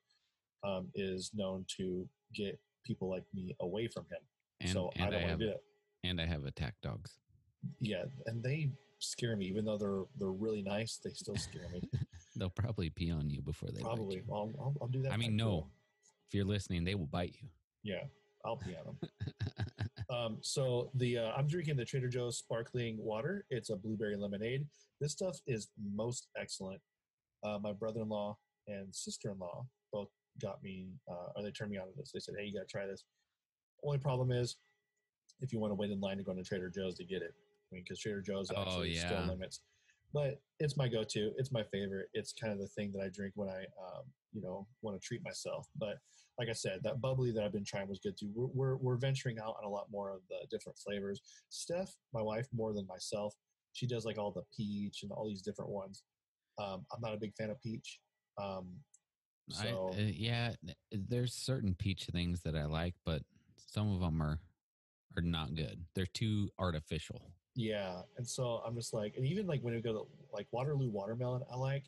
um, 0.63 0.89
is 0.93 1.31
known 1.33 1.65
to 1.77 2.07
get 2.33 2.59
people 2.85 3.09
like 3.09 3.23
me 3.33 3.55
away 3.61 3.87
from 3.87 4.03
him. 4.11 4.19
and 4.59 4.71
so 4.71 4.91
I 4.99 5.09
don't 5.09 5.23
want 5.23 5.39
to 5.39 5.45
do 5.45 5.51
it. 5.51 5.63
and 6.03 6.19
I 6.19 6.25
have 6.25 6.43
attack 6.45 6.75
dogs. 6.81 7.17
Yeah, 7.79 8.03
and 8.25 8.43
they 8.43 8.71
scare 8.99 9.37
me, 9.37 9.45
even 9.45 9.63
though 9.65 9.77
they're 9.77 10.03
they're 10.17 10.31
really 10.31 10.61
nice. 10.61 10.97
They 11.03 11.11
still 11.11 11.37
scare 11.37 11.67
me. 11.69 11.81
They'll 12.35 12.49
probably 12.49 12.89
pee 12.89 13.11
on 13.11 13.29
you 13.29 13.41
before 13.41 13.69
they 13.71 13.81
Probably. 13.81 14.21
I'll, 14.31 14.51
I'll, 14.59 14.75
I'll 14.81 14.87
do 14.87 15.01
that. 15.01 15.11
I 15.11 15.17
mean, 15.17 15.35
no. 15.35 15.67
If 16.29 16.35
you're 16.35 16.45
listening, 16.45 16.83
they 16.83 16.93
will 16.93 17.07
bite 17.07 17.35
you. 17.41 17.47
Yeah, 17.81 18.03
I'll 18.45 18.57
be 18.57 18.75
on 18.75 18.85
them. 18.85 20.09
um, 20.15 20.37
so 20.41 20.91
the 20.93 21.17
uh, 21.17 21.31
I'm 21.35 21.47
drinking 21.47 21.75
the 21.75 21.85
Trader 21.85 22.07
Joe's 22.07 22.37
sparkling 22.37 22.97
water. 22.99 23.45
It's 23.49 23.71
a 23.71 23.75
blueberry 23.75 24.15
lemonade. 24.15 24.67
This 25.01 25.11
stuff 25.13 25.39
is 25.47 25.69
most 25.95 26.27
excellent. 26.39 26.81
Uh, 27.43 27.57
my 27.59 27.73
brother-in-law 27.73 28.37
and 28.67 28.93
sister-in-law 28.93 29.65
both 29.91 30.09
got 30.39 30.61
me, 30.61 30.89
uh, 31.09 31.31
or 31.35 31.41
they 31.41 31.49
turned 31.49 31.71
me 31.71 31.77
on 31.79 31.87
to 31.87 31.93
this. 31.97 32.11
They 32.13 32.19
said, 32.19 32.35
"Hey, 32.37 32.45
you 32.45 32.53
got 32.53 32.67
to 32.67 32.71
try 32.71 32.85
this." 32.85 33.05
Only 33.83 33.97
problem 33.97 34.31
is, 34.31 34.57
if 35.41 35.51
you 35.51 35.57
want 35.59 35.71
to 35.71 35.75
wait 35.75 35.89
in 35.89 35.99
line 35.99 36.17
to 36.17 36.23
go 36.23 36.31
into 36.31 36.43
Trader 36.43 36.69
Joe's 36.69 36.93
to 36.97 37.05
get 37.05 37.23
it, 37.23 37.33
I 37.33 37.75
mean, 37.75 37.83
because 37.83 37.97
Trader 37.99 38.21
Joe's 38.21 38.51
Oh, 38.55 38.61
actually 38.61 38.93
still 38.93 39.21
yeah. 39.21 39.25
limits. 39.27 39.61
But 40.13 40.41
it's 40.59 40.75
my 40.75 40.87
go-to. 40.87 41.31
It's 41.37 41.51
my 41.51 41.63
favorite. 41.63 42.09
It's 42.13 42.33
kind 42.33 42.51
of 42.51 42.59
the 42.59 42.67
thing 42.67 42.91
that 42.93 43.03
I 43.03 43.09
drink 43.09 43.33
when 43.35 43.49
I, 43.49 43.59
um, 43.59 44.03
you 44.33 44.41
know, 44.41 44.67
want 44.81 44.99
to 44.99 45.07
treat 45.07 45.23
myself. 45.23 45.67
But 45.77 45.97
like 46.39 46.49
I 46.49 46.53
said, 46.53 46.79
that 46.83 47.01
bubbly 47.01 47.31
that 47.31 47.43
I've 47.43 47.51
been 47.53 47.65
trying 47.65 47.87
was 47.87 47.99
good 47.99 48.17
too. 48.17 48.31
We're, 48.33 48.47
we're, 48.47 48.75
we're 48.77 48.97
venturing 48.97 49.39
out 49.39 49.55
on 49.61 49.65
a 49.65 49.69
lot 49.69 49.87
more 49.91 50.11
of 50.11 50.21
the 50.29 50.47
different 50.49 50.79
flavors. 50.79 51.21
Steph, 51.49 51.95
my 52.13 52.21
wife, 52.21 52.47
more 52.53 52.73
than 52.73 52.87
myself, 52.87 53.35
she 53.73 53.85
does 53.85 54.05
like 54.05 54.17
all 54.17 54.31
the 54.31 54.43
peach 54.55 55.03
and 55.03 55.11
all 55.11 55.27
these 55.27 55.41
different 55.41 55.69
ones. 55.69 56.03
Um, 56.57 56.85
I'm 56.93 57.01
not 57.01 57.13
a 57.13 57.17
big 57.17 57.35
fan 57.35 57.49
of 57.49 57.61
peach. 57.61 57.99
Um, 58.41 58.67
I, 59.59 59.63
so 59.63 59.91
uh, 59.93 60.01
yeah, 60.01 60.53
there's 60.91 61.33
certain 61.33 61.75
peach 61.75 62.07
things 62.11 62.41
that 62.41 62.55
I 62.55 62.65
like, 62.65 62.95
but 63.05 63.21
some 63.57 63.93
of 63.93 63.99
them 63.99 64.21
are 64.21 64.39
are 65.17 65.23
not 65.23 65.55
good. 65.55 65.83
They're 65.95 66.05
too 66.05 66.49
artificial. 66.59 67.31
Yeah, 67.55 68.01
and 68.17 68.27
so 68.27 68.61
I'm 68.65 68.75
just 68.75 68.93
like, 68.93 69.15
and 69.17 69.25
even 69.25 69.47
like 69.47 69.61
when 69.61 69.73
we 69.73 69.81
go 69.81 69.93
to 69.93 70.07
like 70.33 70.47
Waterloo 70.51 70.89
watermelon, 70.89 71.41
I 71.51 71.55
like, 71.55 71.85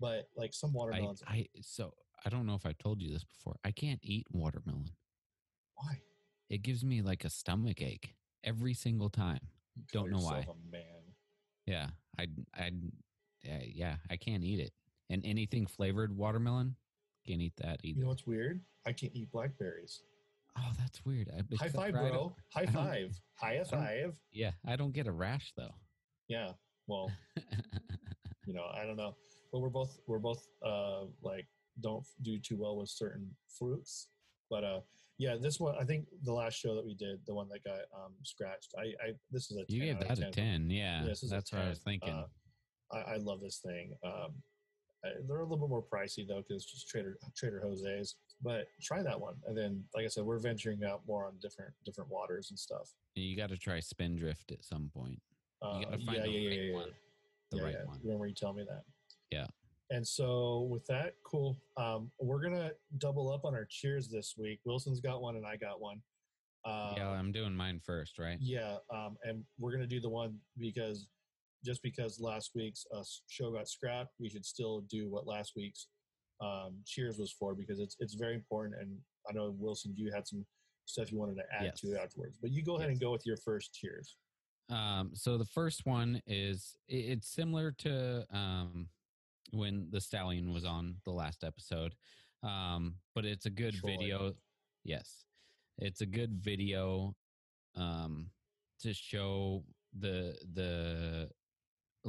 but 0.00 0.28
like 0.36 0.54
some 0.54 0.72
watermelons, 0.72 1.22
I 1.26 1.46
so 1.60 1.94
I 2.24 2.28
don't 2.28 2.46
know 2.46 2.54
if 2.54 2.66
I've 2.66 2.78
told 2.78 3.00
you 3.00 3.12
this 3.12 3.24
before. 3.24 3.56
I 3.64 3.70
can't 3.70 4.00
eat 4.02 4.26
watermelon. 4.30 4.90
why? 5.74 6.00
It 6.50 6.62
gives 6.62 6.84
me 6.84 7.02
like 7.02 7.24
a 7.24 7.30
stomach 7.30 7.82
ache 7.82 8.14
every 8.44 8.74
single 8.74 9.10
time. 9.10 9.40
You 9.76 9.84
Don't 9.92 10.10
know 10.10 10.18
why. 10.18 10.46
Man. 10.70 10.82
Yeah, 11.66 11.88
I 12.18 12.26
I 12.54 12.70
yeah, 13.42 13.60
yeah, 13.64 13.96
I 14.10 14.16
can't 14.16 14.42
eat 14.42 14.60
it. 14.60 14.72
And 15.10 15.24
anything 15.24 15.66
flavored 15.66 16.16
watermelon, 16.16 16.76
can't 17.26 17.40
eat 17.40 17.54
that 17.58 17.80
either. 17.82 17.98
You 17.98 18.02
know 18.04 18.08
what's 18.08 18.26
weird? 18.26 18.60
I 18.86 18.92
can't 18.92 19.12
eat 19.14 19.30
blackberries. 19.30 20.02
Oh, 20.58 20.72
that's 20.78 21.04
weird. 21.04 21.28
I, 21.30 21.42
High 21.56 21.68
five, 21.68 21.92
bro. 21.92 22.34
High 22.52 22.66
five. 22.66 23.18
High 23.40 23.62
five. 23.70 24.18
Yeah, 24.32 24.52
I 24.66 24.76
don't 24.76 24.92
get 24.92 25.06
a 25.06 25.12
rash 25.12 25.52
though. 25.56 25.74
Yeah. 26.28 26.52
Well, 26.86 27.10
you 28.46 28.54
know, 28.54 28.66
I 28.74 28.84
don't 28.84 28.96
know, 28.96 29.14
but 29.52 29.60
we're 29.60 29.68
both 29.70 29.98
we're 30.06 30.18
both 30.18 30.46
uh 30.64 31.04
like 31.22 31.46
don't 31.80 32.04
do 32.22 32.38
too 32.38 32.56
well 32.58 32.76
with 32.76 32.88
certain 32.88 33.30
fruits. 33.58 34.08
But 34.50 34.64
uh 34.64 34.80
yeah, 35.18 35.36
this 35.40 35.60
one 35.60 35.74
I 35.78 35.84
think 35.84 36.06
the 36.24 36.32
last 36.32 36.54
show 36.54 36.74
that 36.74 36.84
we 36.84 36.94
did, 36.94 37.20
the 37.26 37.34
one 37.34 37.48
that 37.50 37.64
got 37.64 37.80
um 37.94 38.14
scratched. 38.22 38.74
I 38.78 38.94
I 39.06 39.12
this 39.30 39.50
is 39.50 39.56
a 39.58 39.64
10 39.64 39.66
you 39.68 39.80
gave 39.82 40.00
that 40.00 40.18
a 40.18 40.30
10. 40.30 40.70
Yeah, 40.70 41.02
This 41.04 41.22
is 41.22 41.30
that's 41.30 41.52
what 41.52 41.62
I 41.62 41.68
was 41.68 41.80
thinking. 41.80 42.10
Uh, 42.12 42.26
I, 42.92 43.14
I 43.14 43.16
love 43.16 43.40
this 43.40 43.60
thing. 43.64 43.94
Um, 44.04 44.32
I, 45.04 45.10
they're 45.28 45.40
a 45.40 45.42
little 45.42 45.58
bit 45.58 45.68
more 45.68 45.84
pricey 45.84 46.26
though, 46.26 46.42
because 46.42 46.62
it's 46.62 46.72
just 46.72 46.88
Trader 46.88 47.18
Trader 47.36 47.60
Jose's. 47.62 48.16
But 48.42 48.68
try 48.80 49.02
that 49.02 49.20
one, 49.20 49.34
and 49.46 49.56
then 49.56 49.82
like 49.94 50.04
I 50.04 50.08
said, 50.08 50.24
we're 50.24 50.38
venturing 50.38 50.84
out 50.84 51.00
more 51.08 51.26
on 51.26 51.32
different 51.42 51.72
different 51.84 52.08
waters 52.10 52.50
and 52.50 52.58
stuff. 52.58 52.94
you 53.14 53.36
got 53.36 53.48
to 53.48 53.56
try 53.56 53.80
Spindrift 53.80 54.52
at 54.52 54.64
some 54.64 54.90
point. 54.94 55.20
Uh, 55.60 55.78
You 55.80 55.84
got 55.86 55.98
to 55.98 56.06
find 56.06 56.16
yeah, 56.18 56.22
the 56.22 56.30
yeah, 56.30 56.48
right 56.48 56.56
yeah, 56.58 56.62
yeah, 56.62 56.74
one. 56.74 56.88
The 57.50 57.56
yeah, 57.56 57.62
right 57.64 57.74
yeah. 57.80 57.84
one. 57.86 58.00
Remember 58.04 58.26
you 58.28 58.34
tell 58.34 58.52
me 58.52 58.64
that. 58.68 58.84
Yeah. 59.30 59.46
And 59.90 60.06
so 60.06 60.68
with 60.70 60.86
that, 60.86 61.14
cool. 61.24 61.56
Um, 61.76 62.10
we're 62.20 62.40
gonna 62.40 62.72
double 62.98 63.32
up 63.32 63.44
on 63.44 63.54
our 63.54 63.64
cheers 63.64 64.06
this 64.08 64.34
week. 64.38 64.60
Wilson's 64.64 65.00
got 65.00 65.20
one, 65.22 65.36
and 65.36 65.46
I 65.46 65.56
got 65.56 65.80
one. 65.80 66.00
Uh, 66.64 66.92
yeah, 66.96 67.08
I'm 67.08 67.32
doing 67.32 67.54
mine 67.54 67.80
first, 67.84 68.18
right? 68.18 68.36
Yeah, 68.40 68.76
um, 68.92 69.16
and 69.24 69.42
we're 69.58 69.72
gonna 69.72 69.86
do 69.86 70.00
the 70.00 70.08
one 70.08 70.36
because 70.58 71.08
just 71.64 71.82
because 71.82 72.20
last 72.20 72.52
week's 72.54 72.86
uh, 72.94 73.02
show 73.28 73.50
got 73.50 73.68
scrapped, 73.68 74.14
we 74.20 74.28
should 74.28 74.44
still 74.44 74.82
do 74.82 75.08
what 75.08 75.26
last 75.26 75.54
week's 75.56 75.88
um, 76.40 76.76
cheers 76.84 77.18
was 77.18 77.32
for 77.32 77.54
because 77.54 77.80
it's 77.80 77.96
it's 78.00 78.14
very 78.14 78.34
important. 78.34 78.80
And 78.80 78.96
I 79.28 79.32
know 79.32 79.54
Wilson, 79.58 79.92
you 79.96 80.12
had 80.12 80.26
some 80.26 80.44
stuff 80.84 81.12
you 81.12 81.18
wanted 81.18 81.36
to 81.36 81.44
add 81.52 81.76
to 81.76 81.92
it 81.92 82.00
afterwards, 82.02 82.38
but 82.40 82.50
you 82.50 82.62
go 82.62 82.76
ahead 82.76 82.90
and 82.90 83.00
go 83.00 83.10
with 83.12 83.26
your 83.26 83.36
first 83.36 83.74
cheers. 83.74 84.16
Um, 84.70 85.10
so 85.14 85.38
the 85.38 85.46
first 85.46 85.86
one 85.86 86.20
is 86.26 86.76
it's 86.88 87.28
similar 87.28 87.72
to 87.78 88.26
um, 88.32 88.88
when 89.52 89.88
the 89.90 90.00
stallion 90.00 90.52
was 90.52 90.64
on 90.64 90.96
the 91.04 91.10
last 91.10 91.42
episode, 91.42 91.94
um, 92.42 92.94
but 93.14 93.24
it's 93.24 93.46
a 93.46 93.50
good 93.50 93.74
Troy. 93.74 93.92
video. 93.92 94.34
Yes, 94.84 95.24
it's 95.78 96.00
a 96.00 96.06
good 96.06 96.32
video 96.34 97.14
um, 97.76 98.30
to 98.82 98.92
show 98.92 99.64
the 99.98 100.36
the 100.54 101.30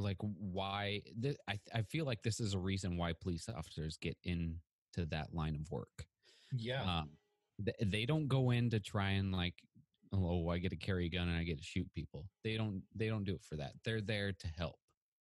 like 0.00 0.16
why 0.20 1.02
th- 1.22 1.36
I 1.48 1.58
I 1.74 1.82
feel 1.82 2.04
like 2.04 2.22
this 2.22 2.40
is 2.40 2.54
a 2.54 2.58
reason 2.58 2.96
why 2.96 3.12
police 3.12 3.48
officers 3.48 3.96
get 3.96 4.16
into 4.24 4.58
that 4.96 5.34
line 5.34 5.54
of 5.54 5.70
work. 5.70 6.06
Yeah. 6.52 6.82
Um, 6.82 7.10
th- 7.64 7.76
they 7.90 8.06
don't 8.06 8.26
go 8.28 8.50
in 8.50 8.70
to 8.70 8.80
try 8.80 9.10
and 9.10 9.32
like, 9.32 9.54
oh, 10.12 10.48
I 10.48 10.58
get 10.58 10.70
to 10.70 10.76
carry 10.76 11.06
a 11.06 11.08
gun 11.10 11.28
and 11.28 11.36
I 11.38 11.44
get 11.44 11.58
to 11.58 11.64
shoot 11.64 11.88
people. 11.94 12.26
They 12.42 12.56
don't. 12.56 12.82
They 12.94 13.08
don't 13.08 13.24
do 13.24 13.34
it 13.34 13.44
for 13.44 13.56
that. 13.56 13.72
They're 13.84 14.00
there 14.00 14.32
to 14.32 14.46
help. 14.48 14.76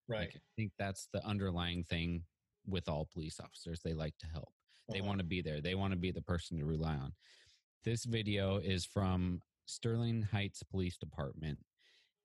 right. 0.08 0.22
Like, 0.22 0.36
I 0.36 0.40
think 0.56 0.72
that's 0.80 1.08
the 1.14 1.24
underlying 1.26 1.84
thing 1.84 2.24
with 2.66 2.90
all 2.90 3.06
police 3.14 3.40
officers. 3.40 3.82
They 3.84 3.94
like 3.94 4.18
to 4.20 4.26
help. 4.28 4.52
They 4.92 5.00
Uh-huh. 5.00 5.08
want 5.08 5.20
to 5.20 5.26
be 5.26 5.42
there. 5.42 5.62
They 5.62 5.76
want 5.76 5.92
to 5.94 6.00
be 6.00 6.12
the 6.12 6.22
person 6.22 6.58
to 6.58 6.66
rely 6.66 6.96
on. 6.96 7.14
This 7.84 8.06
video 8.06 8.58
is 8.58 8.86
from 8.86 9.42
Sterling 9.68 10.24
Heights 10.24 10.64
Police 10.64 10.98
Department 10.98 11.60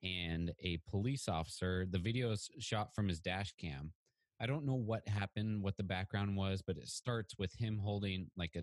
and 0.05 0.53
a 0.61 0.79
police 0.89 1.29
officer. 1.29 1.87
The 1.91 1.99
video 1.99 2.31
is 2.31 2.49
shot 2.61 2.95
from 2.95 3.09
his 3.09 3.21
dash 3.21 3.53
cam. 3.59 3.93
I 4.41 4.47
don't 4.47 4.67
know 4.67 4.75
what 4.75 5.09
happened, 5.09 5.63
what 5.63 5.77
the 5.77 5.83
background 5.83 6.37
was, 6.37 6.63
but 6.63 6.77
it 6.77 6.89
starts 6.89 7.35
with 7.39 7.53
him 7.55 7.79
holding 7.79 8.31
like 8.37 8.55
a, 8.57 8.63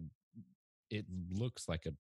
it 0.90 1.06
looks 1.32 1.68
like 1.68 1.86
a 1.86 1.94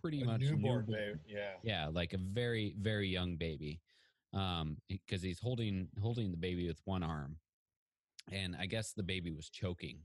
pretty 0.00 0.22
A 0.22 0.24
much 0.26 0.40
newborn, 0.40 0.60
newborn 0.60 0.86
babe. 0.88 1.16
Yeah. 1.26 1.52
yeah 1.62 1.88
like 1.92 2.12
a 2.14 2.18
very 2.18 2.74
very 2.80 3.08
young 3.08 3.36
baby 3.36 3.80
um 4.32 4.76
because 4.88 5.22
he's 5.22 5.38
holding 5.40 5.88
holding 6.00 6.30
the 6.30 6.36
baby 6.36 6.66
with 6.66 6.80
one 6.84 7.02
arm 7.02 7.36
and 8.32 8.56
i 8.58 8.64
guess 8.64 8.92
the 8.92 9.02
baby 9.02 9.30
was 9.30 9.50
choking 9.50 9.98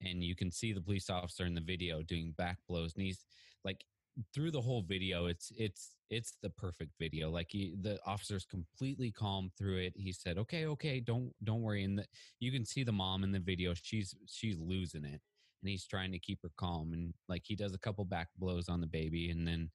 and 0.00 0.22
you 0.24 0.34
can 0.34 0.50
see 0.50 0.72
the 0.72 0.80
police 0.80 1.10
officer 1.10 1.44
in 1.44 1.54
the 1.54 1.60
video 1.60 2.02
doing 2.02 2.32
back 2.38 2.56
blows 2.68 2.94
and 2.94 3.04
he's 3.04 3.24
like 3.64 3.84
through 4.32 4.50
the 4.50 4.60
whole 4.60 4.82
video 4.82 5.26
it's 5.26 5.52
it's 5.56 5.96
it's 6.10 6.36
the 6.42 6.50
perfect 6.50 6.92
video 7.00 7.30
like 7.30 7.48
he, 7.50 7.74
the 7.80 7.98
officer's 8.06 8.44
completely 8.44 9.10
calm 9.10 9.50
through 9.58 9.78
it 9.78 9.92
he 9.96 10.12
said 10.12 10.38
okay 10.38 10.66
okay 10.66 11.00
don't 11.00 11.32
don't 11.42 11.62
worry 11.62 11.82
and 11.84 11.98
the, 11.98 12.04
you 12.38 12.52
can 12.52 12.64
see 12.64 12.84
the 12.84 12.92
mom 12.92 13.24
in 13.24 13.32
the 13.32 13.40
video 13.40 13.74
she's 13.74 14.14
she's 14.26 14.58
losing 14.60 15.04
it 15.04 15.20
and 15.62 15.70
he's 15.70 15.86
trying 15.86 16.12
to 16.12 16.18
keep 16.18 16.38
her 16.42 16.50
calm 16.56 16.92
and 16.92 17.12
like 17.28 17.42
he 17.44 17.56
does 17.56 17.74
a 17.74 17.78
couple 17.78 18.04
back 18.04 18.28
blows 18.38 18.68
on 18.68 18.80
the 18.80 18.86
baby 18.86 19.30
and 19.30 19.46
then 19.46 19.70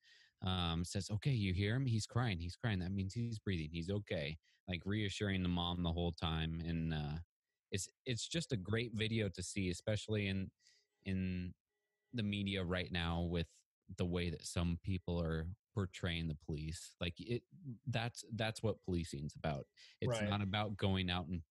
um 0.45 0.85
says 0.85 1.09
okay 1.11 1.31
you 1.31 1.53
hear 1.53 1.75
him? 1.75 1.85
He's 1.85 2.05
crying 2.05 2.39
he's 2.39 2.55
crying 2.55 2.79
that 2.79 2.93
means 2.93 3.13
he's 3.13 3.39
breathing 3.39 3.69
he's 3.71 3.89
okay 3.89 4.37
like 4.69 4.81
reassuring 4.85 5.43
the 5.43 5.49
mom 5.49 5.83
the 5.83 5.91
whole 5.91 6.13
time 6.13 6.61
and 6.65 6.93
uh 6.93 7.17
it's 7.71 7.89
it's 8.05 8.27
just 8.27 8.53
a 8.53 8.57
great 8.57 8.91
video 8.93 9.27
to 9.27 9.43
see 9.43 9.69
especially 9.69 10.27
in 10.27 10.49
in 11.05 11.53
the 12.13 12.23
media 12.23 12.63
right 12.63 12.91
now 12.91 13.21
with 13.21 13.47
the 13.97 14.05
way 14.05 14.29
that 14.29 14.45
some 14.45 14.77
people 14.83 15.21
are 15.21 15.47
portraying 15.73 16.27
the 16.27 16.37
police 16.45 16.91
like 16.99 17.13
it 17.19 17.43
that's 17.87 18.23
that's 18.35 18.61
what 18.61 18.81
policing's 18.83 19.35
about 19.35 19.65
it's 20.01 20.19
Right. 20.19 20.29
not 20.29 20.41
about 20.41 20.75
going 20.77 21.09
out 21.09 21.27
and 21.27 21.41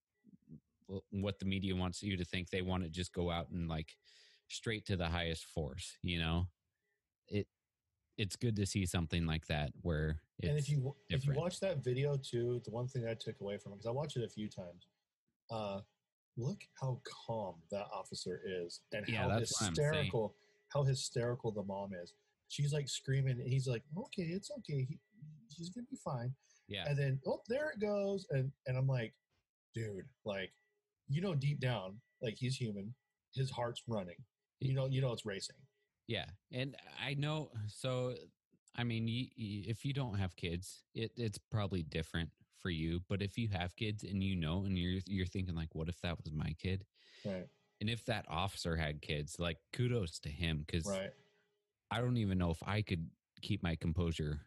what 1.11 1.39
the 1.39 1.45
media 1.45 1.75
wants 1.75 2.03
you 2.03 2.17
to 2.17 2.25
think 2.25 2.49
they 2.49 2.63
want 2.63 2.83
to 2.83 2.89
just 2.89 3.13
go 3.13 3.31
out 3.31 3.49
and 3.51 3.69
like 3.69 3.97
straight 4.49 4.87
to 4.87 4.97
the 4.97 5.09
highest 5.09 5.45
force 5.45 5.99
you 6.03 6.19
know 6.19 6.47
it 7.29 7.47
it's 8.17 8.37
good 8.37 8.57
to 8.57 8.67
see 8.67 8.85
something 8.87 9.27
like 9.27 9.47
that 9.47 9.71
where 9.83 10.21
it's 10.41 10.51
and 10.51 10.59
if 10.59 10.69
you 10.69 10.95
if 11.09 11.27
you 11.27 11.33
watch 11.33 11.61
that 11.61 11.83
video 11.83 12.17
too, 12.17 12.61
the 12.65 12.71
one 12.71 12.87
thing 12.87 13.07
I 13.09 13.15
took 13.15 13.41
away 13.41 13.59
from 13.59 13.73
it 13.73 13.77
because 13.77 13.87
I 13.87 13.93
watched 13.93 14.17
it 14.17 14.25
a 14.25 14.29
few 14.29 14.49
times, 14.49 14.87
uh, 15.51 15.81
look 16.37 16.61
how 16.81 17.01
calm 17.27 17.57
that 17.71 17.87
officer 17.93 18.41
is 18.47 18.81
and 18.93 19.05
Yeah, 19.09 19.23
how 19.23 19.29
that's 19.31 19.61
what 19.61 19.69
I'm 19.69 19.75
saying. 19.75 19.85
hysterical 19.91 20.35
how 20.73 20.83
hysterical 20.85 21.51
the 21.51 21.63
mom 21.63 21.91
is. 21.95 22.13
She's 22.49 22.73
like 22.73 22.89
screaming, 22.89 23.41
and 23.41 23.49
he's 23.49 23.69
like, 23.69 23.83
"Okay, 23.97 24.23
it's 24.23 24.51
okay. 24.59 24.85
He, 24.89 24.99
she's 25.55 25.71
gonna 25.71 25.87
be 25.91 25.97
fine." 26.05 26.35
yeah 26.69 26.85
And 26.89 26.99
then, 26.99 27.21
oh, 27.27 27.41
there 27.49 27.71
it 27.71 27.81
goes, 27.81 28.27
and 28.31 28.53
and 28.67 28.77
I'm 28.77 28.87
like, 28.87 29.15
dude, 29.75 30.07
like, 30.25 30.53
you 31.09 31.21
know, 31.21 31.35
deep 31.35 31.61
down, 31.61 32.01
like 32.23 32.37
he's 32.39 32.57
human, 32.57 32.95
his 33.35 33.51
heart's 33.51 33.83
running. 33.87 34.17
You 34.61 34.75
know, 34.75 34.87
you 34.87 35.01
know, 35.01 35.13
it's 35.13 35.27
racing. 35.27 35.57
Yeah, 36.07 36.27
and 36.53 36.77
I 37.05 37.15
know. 37.15 37.51
So, 37.69 38.15
I 38.77 38.85
mean, 38.85 39.05
y 39.07 39.31
y 39.39 39.65
if 39.69 39.85
you 39.85 39.93
don't 39.93 40.15
have 40.19 40.37
kids, 40.37 40.85
it 40.95 41.13
it's 41.17 41.39
probably 41.39 41.83
different 41.83 42.31
for 42.61 42.71
you. 42.71 43.01
But 43.09 43.23
if 43.23 43.37
you 43.39 43.49
have 43.49 43.77
kids 43.77 44.05
and 44.05 44.23
you 44.23 44.37
know, 44.37 44.65
and 44.65 44.79
you're 44.79 45.01
you're 45.07 45.27
thinking 45.27 45.55
like, 45.55 45.75
what 45.75 45.89
if 45.89 46.01
that 46.01 46.19
was 46.23 46.33
my 46.33 46.55
kid? 46.59 46.85
Right, 47.25 47.49
And 47.81 47.91
if 47.91 48.05
that 48.07 48.27
officer 48.29 48.77
had 48.77 49.03
kids, 49.03 49.37
like, 49.39 49.59
kudos 49.73 50.19
to 50.21 50.29
him 50.31 50.65
because 50.67 50.87
right, 50.87 51.11
I 51.91 52.01
don't 52.01 52.17
even 52.17 52.39
know 52.39 52.51
if 52.51 52.63
I 52.67 52.83
could 52.83 53.09
keep 53.43 53.63
my 53.63 53.77
composure 53.77 54.41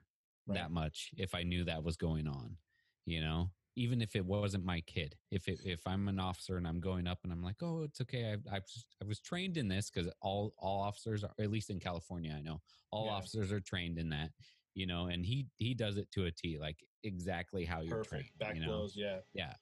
right. 0.48 0.56
that 0.56 0.72
much 0.72 1.12
if 1.18 1.34
I 1.34 1.44
knew 1.44 1.64
that 1.66 1.84
was 1.84 1.98
going 1.98 2.28
on. 2.28 2.58
You 3.06 3.22
know, 3.22 3.50
even 3.76 4.02
if 4.02 4.16
it 4.16 4.26
wasn't 4.26 4.64
my 4.64 4.82
kid, 4.82 5.16
if 5.32 5.48
it, 5.48 5.60
if 5.66 5.82
I'm 5.88 6.08
an 6.08 6.20
officer 6.20 6.58
and 6.58 6.68
I'm 6.68 6.80
going 6.80 7.08
up 7.08 7.20
and 7.24 7.32
I'm 7.32 7.44
like, 7.44 7.56
oh, 7.62 7.84
it's 7.84 8.02
okay. 8.02 8.26
I 8.26 8.56
I 8.56 8.60
was, 8.60 8.86
I 9.02 9.06
was 9.06 9.20
trained 9.20 9.58
in 9.58 9.68
this 9.68 9.90
because 9.90 10.12
all 10.22 10.54
all 10.58 10.82
officers 10.82 11.24
are, 11.24 11.32
at 11.40 11.50
least 11.50 11.70
in 11.70 11.80
California, 11.80 12.36
I 12.38 12.42
know 12.42 12.62
all 12.92 13.06
Yeah. 13.06 13.14
officers 13.14 13.52
are 13.52 13.60
trained 13.60 13.98
in 13.98 14.10
that. 14.10 14.32
You 14.76 14.88
know, 14.88 15.08
and 15.08 15.26
he 15.26 15.48
he 15.58 15.74
does 15.74 15.98
it 15.98 16.10
to 16.12 16.26
a 16.26 16.32
T, 16.32 16.58
like 16.60 16.78
exactly 17.04 17.66
how 17.66 17.82
you're 17.82 17.98
Perfect. 17.98 18.10
trained. 18.10 18.26
Back 18.38 18.56
you 18.56 18.62
know? 18.62 18.68
blows, 18.68 18.96
yeah. 18.96 19.20
Yeah. 19.34 19.54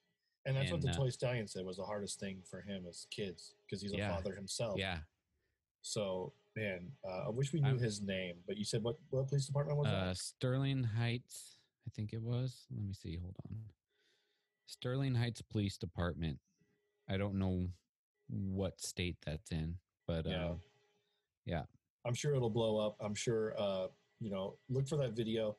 And 0.46 0.56
that's 0.56 0.70
what 0.72 0.80
the 0.80 0.88
uh, 0.88 0.94
toy 0.94 1.10
stallion 1.10 1.46
said 1.46 1.64
was 1.64 1.76
the 1.76 1.84
hardest 1.84 2.18
thing 2.18 2.42
for 2.48 2.62
him 2.62 2.86
as 2.88 3.06
kids 3.10 3.54
because 3.66 3.82
he's 3.82 3.92
a 3.92 3.98
Yeah. 3.98 4.16
father 4.16 4.34
himself. 4.34 4.78
Yeah, 4.78 5.00
So, 5.82 6.32
man, 6.56 6.92
uh, 7.06 7.26
I 7.26 7.28
wish 7.30 7.52
we 7.52 7.60
knew 7.60 7.68
I'm- 7.68 7.78
his 7.78 8.00
name. 8.00 8.36
But 8.46 8.56
you 8.56 8.64
said 8.64 8.82
what? 8.82 8.96
What 9.10 9.28
police 9.28 9.46
department 9.46 9.78
was 9.78 9.88
uh, 9.88 10.06
that? 10.06 10.16
Sterling 10.16 10.82
Heights, 10.84 11.58
I 11.86 11.90
think 11.90 12.12
it 12.12 12.22
was. 12.22 12.66
Let 12.70 12.84
me 12.84 12.92
see. 12.92 13.16
Hold 13.16 13.36
on. 13.48 13.56
Sterling 14.66 15.14
Heights 15.14 15.42
Police 15.42 15.76
Department. 15.76 16.38
I 17.08 17.16
don't 17.16 17.34
know 17.34 17.68
what 18.28 18.80
state 18.80 19.16
that's 19.26 19.50
in, 19.50 19.76
but 20.06 20.26
Yeah. 20.26 20.50
uh, 20.50 20.56
yeah. 21.44 21.62
I'm 22.04 22.14
sure 22.14 22.34
it'll 22.34 22.50
blow 22.50 22.78
up. 22.78 22.96
I'm 23.00 23.14
sure. 23.14 23.58
Uh, 23.60 23.88
you 24.20 24.30
know, 24.30 24.58
look 24.68 24.86
for 24.86 24.96
that 24.98 25.12
video. 25.12 25.56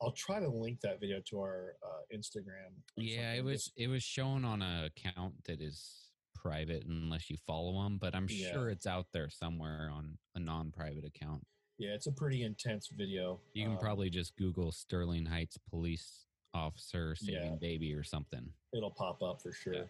I'll 0.00 0.12
try 0.12 0.40
to 0.40 0.48
link 0.48 0.80
that 0.80 0.98
video 1.00 1.20
to 1.30 1.40
our 1.40 1.76
uh, 1.82 2.02
Instagram. 2.16 2.72
yeah, 2.96 3.32
it 3.34 3.44
was 3.44 3.70
it 3.76 3.88
was 3.88 4.02
shown 4.02 4.44
on 4.44 4.62
a 4.62 4.86
account 4.86 5.44
that 5.44 5.60
is 5.60 6.10
private 6.48 6.84
unless 6.84 7.30
you 7.30 7.38
follow 7.46 7.82
them, 7.82 7.96
but 7.98 8.14
I'm 8.14 8.28
Yeah. 8.28 8.52
sure 8.52 8.68
it's 8.68 8.86
out 8.86 9.06
there 9.12 9.30
somewhere 9.30 9.88
on 9.90 10.18
a 10.34 10.38
non-private 10.40 11.04
account. 11.04 11.46
Yeah, 11.78 11.94
it's 11.94 12.06
a 12.06 12.12
pretty 12.12 12.42
intense 12.42 12.88
video. 12.88 13.40
You 13.54 13.64
can 13.64 13.72
Um, 13.72 13.78
probably 13.78 14.10
just 14.10 14.36
Google 14.36 14.70
Sterling 14.70 15.24
Heights 15.24 15.56
Police 15.70 16.26
Officer 16.52 17.16
saving 17.16 17.52
Yeah. 17.52 17.56
baby 17.56 17.94
or 17.94 18.04
something. 18.04 18.52
it'll 18.72 18.90
pop 18.90 19.22
up 19.22 19.40
for 19.40 19.52
sure. 19.52 19.74
Yeah. 19.74 19.86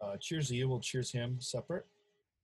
Uh, 0.00 0.16
cheers 0.18 0.48
to 0.48 0.54
you. 0.56 0.68
We'll 0.68 0.80
cheers 0.80 1.10
him 1.10 1.40
separate. 1.40 1.86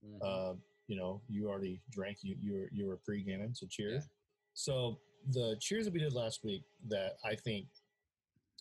Mm-hmm. 0.05 0.21
Uh, 0.21 0.55
you 0.87 0.95
know, 0.97 1.21
you 1.29 1.47
already 1.49 1.81
drank. 1.89 2.23
You 2.23 2.35
you 2.41 2.53
were 2.53 2.69
you 2.71 2.85
were 2.87 2.97
pre 2.97 3.23
gaming, 3.23 3.53
so 3.53 3.65
cheers. 3.67 4.09
So 4.53 4.99
the 5.27 5.55
cheers 5.59 5.85
that 5.85 5.93
we 5.93 5.99
did 5.99 6.11
last 6.13 6.43
week 6.43 6.63
that 6.87 7.17
I 7.23 7.35
think 7.35 7.67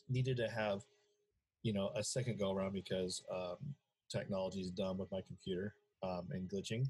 needed 0.09 0.37
to 0.37 0.49
have, 0.51 0.85
you 1.63 1.73
know, 1.73 1.89
a 1.97 2.03
second 2.05 2.39
go 2.39 2.53
around 2.53 2.73
because 2.73 3.25
um, 3.31 3.75
technology 4.11 4.61
is 4.61 4.71
dumb 4.71 4.99
with 4.99 5.11
my 5.11 5.21
computer 5.27 5.75
um, 6.03 6.27
and 6.31 6.49
glitching. 6.49 6.87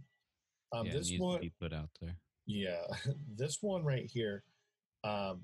Um, 0.73 0.87
yeah, 0.87 0.93
this 0.93 1.13
one, 1.19 1.37
to 1.37 1.41
be 1.41 1.53
put 1.61 1.73
out 1.73 1.91
there. 2.01 2.17
yeah, 2.47 2.83
this 3.37 3.59
one 3.61 3.85
right 3.85 4.09
here, 4.11 4.45
um, 5.05 5.41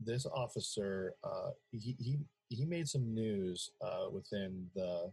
this 0.00 0.26
officer, 0.26 1.14
uh, 1.24 1.50
he, 1.70 1.96
he 1.98 2.18
he 2.48 2.66
made 2.66 2.88
some 2.88 3.14
news 3.14 3.70
uh, 3.80 4.10
within 4.10 4.66
the 4.74 5.10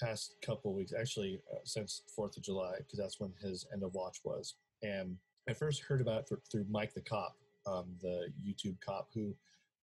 past 0.00 0.36
couple 0.44 0.72
weeks, 0.72 0.92
actually 0.98 1.40
uh, 1.52 1.58
since 1.64 2.02
Fourth 2.14 2.36
of 2.36 2.42
July, 2.42 2.74
because 2.78 2.98
that's 2.98 3.20
when 3.20 3.32
his 3.40 3.66
end 3.72 3.82
of 3.82 3.94
watch 3.94 4.18
was. 4.24 4.54
And 4.82 5.16
I 5.48 5.54
first 5.54 5.82
heard 5.82 6.00
about 6.00 6.20
it 6.20 6.28
through, 6.28 6.42
through 6.50 6.66
Mike 6.70 6.94
the 6.94 7.00
cop, 7.00 7.36
um, 7.66 7.86
the 8.00 8.28
YouTube 8.44 8.76
cop 8.80 9.08
who 9.14 9.34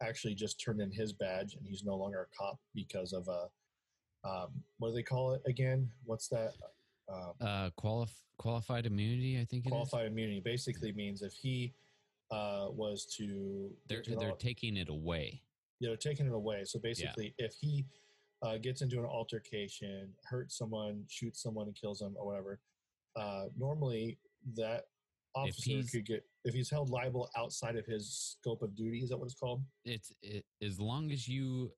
actually 0.02 0.34
just 0.34 0.62
turned 0.64 0.82
in 0.82 0.92
his 0.92 1.14
badge, 1.14 1.56
and 1.56 1.66
he's 1.68 1.84
no 1.84 1.96
longer 1.96 2.22
a 2.32 2.38
cop 2.38 2.60
because 2.74 3.14
of 3.14 3.28
a 3.28 3.48
um, 4.24 4.48
what 4.78 4.90
do 4.90 4.96
they 4.96 5.04
call 5.04 5.34
it 5.34 5.42
again? 5.46 5.90
What's 6.06 6.28
that? 6.30 6.54
Um, 7.12 7.34
Uh, 7.42 7.70
qualif- 7.78 8.22
qualified 8.38 8.86
immunity, 8.86 9.40
I 9.40 9.46
think 9.46 9.66
it 9.66 9.70
is. 9.70 9.72
qualified 9.72 10.08
immunity 10.08 10.40
basically 10.40 10.92
means 10.94 11.22
if 11.22 11.34
he 11.34 11.74
uh, 12.32 12.68
was 12.72 13.06
to 13.18 13.72
They're 13.88 14.04
they're 14.04 14.34
taking 14.34 14.78
it 14.78 14.90
away. 14.90 15.42
you 15.80 15.90
know 15.90 15.96
taking 15.96 16.28
it 16.28 16.34
away. 16.34 16.64
So 16.66 16.80
basically, 16.80 17.34
if 17.38 17.54
he 17.60 17.86
uh, 18.44 18.58
gets 18.58 18.82
into 18.82 19.00
an 19.00 19.06
altercation, 19.06 20.14
hurts 20.24 20.56
someone, 20.58 21.04
shoots 21.08 21.42
someone, 21.42 21.68
and 21.68 21.76
kills 21.76 22.00
them, 22.00 22.16
or 22.18 22.26
whatever, 22.28 22.60
uh, 23.16 23.46
normally 23.58 24.18
that 24.56 24.88
officer 25.36 25.82
could 25.92 26.06
get 26.06 26.24
if 26.46 26.54
he's 26.54 26.70
held 26.70 26.90
liable 26.90 27.30
outside 27.36 27.76
of 27.76 27.86
his 27.86 28.38
scope 28.40 28.62
of 28.62 28.76
duty. 28.76 29.00
Is 29.00 29.10
that 29.10 29.18
what 29.18 29.26
it's 29.26 29.34
called? 29.34 29.62
It's 29.86 30.14
it, 30.22 30.46
as 30.62 30.80
long 30.80 31.12
as 31.12 31.28
you 31.28 31.72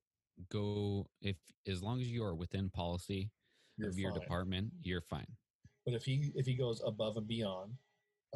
go 0.49 1.07
if 1.21 1.37
as 1.67 1.81
long 1.83 2.01
as 2.01 2.07
you 2.07 2.23
are 2.23 2.35
within 2.35 2.69
policy 2.69 3.29
You're 3.77 3.89
of 3.89 3.97
your 3.97 4.11
fine. 4.11 4.19
department, 4.19 4.71
you're 4.81 5.01
fine. 5.01 5.27
But 5.85 5.95
if 5.95 6.03
he 6.03 6.31
if 6.35 6.45
he 6.45 6.55
goes 6.55 6.81
above 6.85 7.17
and 7.17 7.27
beyond 7.27 7.73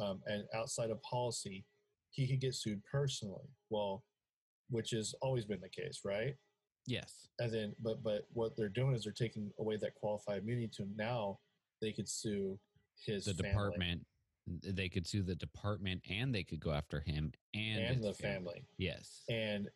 um, 0.00 0.20
and 0.26 0.44
outside 0.54 0.90
of 0.90 1.02
policy, 1.02 1.64
he 2.10 2.26
could 2.26 2.40
get 2.40 2.54
sued 2.54 2.82
personally. 2.90 3.48
Well, 3.70 4.04
which 4.70 4.90
has 4.90 5.14
always 5.22 5.44
been 5.44 5.60
the 5.60 5.68
case, 5.68 6.00
right? 6.04 6.34
Yes. 6.86 7.28
And 7.38 7.52
then, 7.52 7.74
but 7.82 8.02
but 8.02 8.26
what 8.32 8.56
they're 8.56 8.68
doing 8.68 8.94
is 8.94 9.04
they're 9.04 9.12
taking 9.12 9.50
away 9.58 9.76
that 9.76 9.94
qualified 9.94 10.42
immunity 10.42 10.68
to 10.76 10.86
now 10.96 11.38
they 11.82 11.92
could 11.92 12.08
sue 12.08 12.58
his 13.04 13.24
The 13.24 13.34
family 13.34 13.50
department. 13.50 14.06
They 14.62 14.88
could 14.88 15.06
sue 15.06 15.22
the 15.22 15.34
department, 15.34 16.02
and 16.08 16.32
they 16.32 16.44
could 16.44 16.60
go 16.60 16.70
after 16.70 17.00
him 17.00 17.32
and, 17.54 17.80
and, 17.80 18.04
the 18.04 18.14
family. 18.14 18.64
Yes. 18.78 19.24
And 19.28 19.68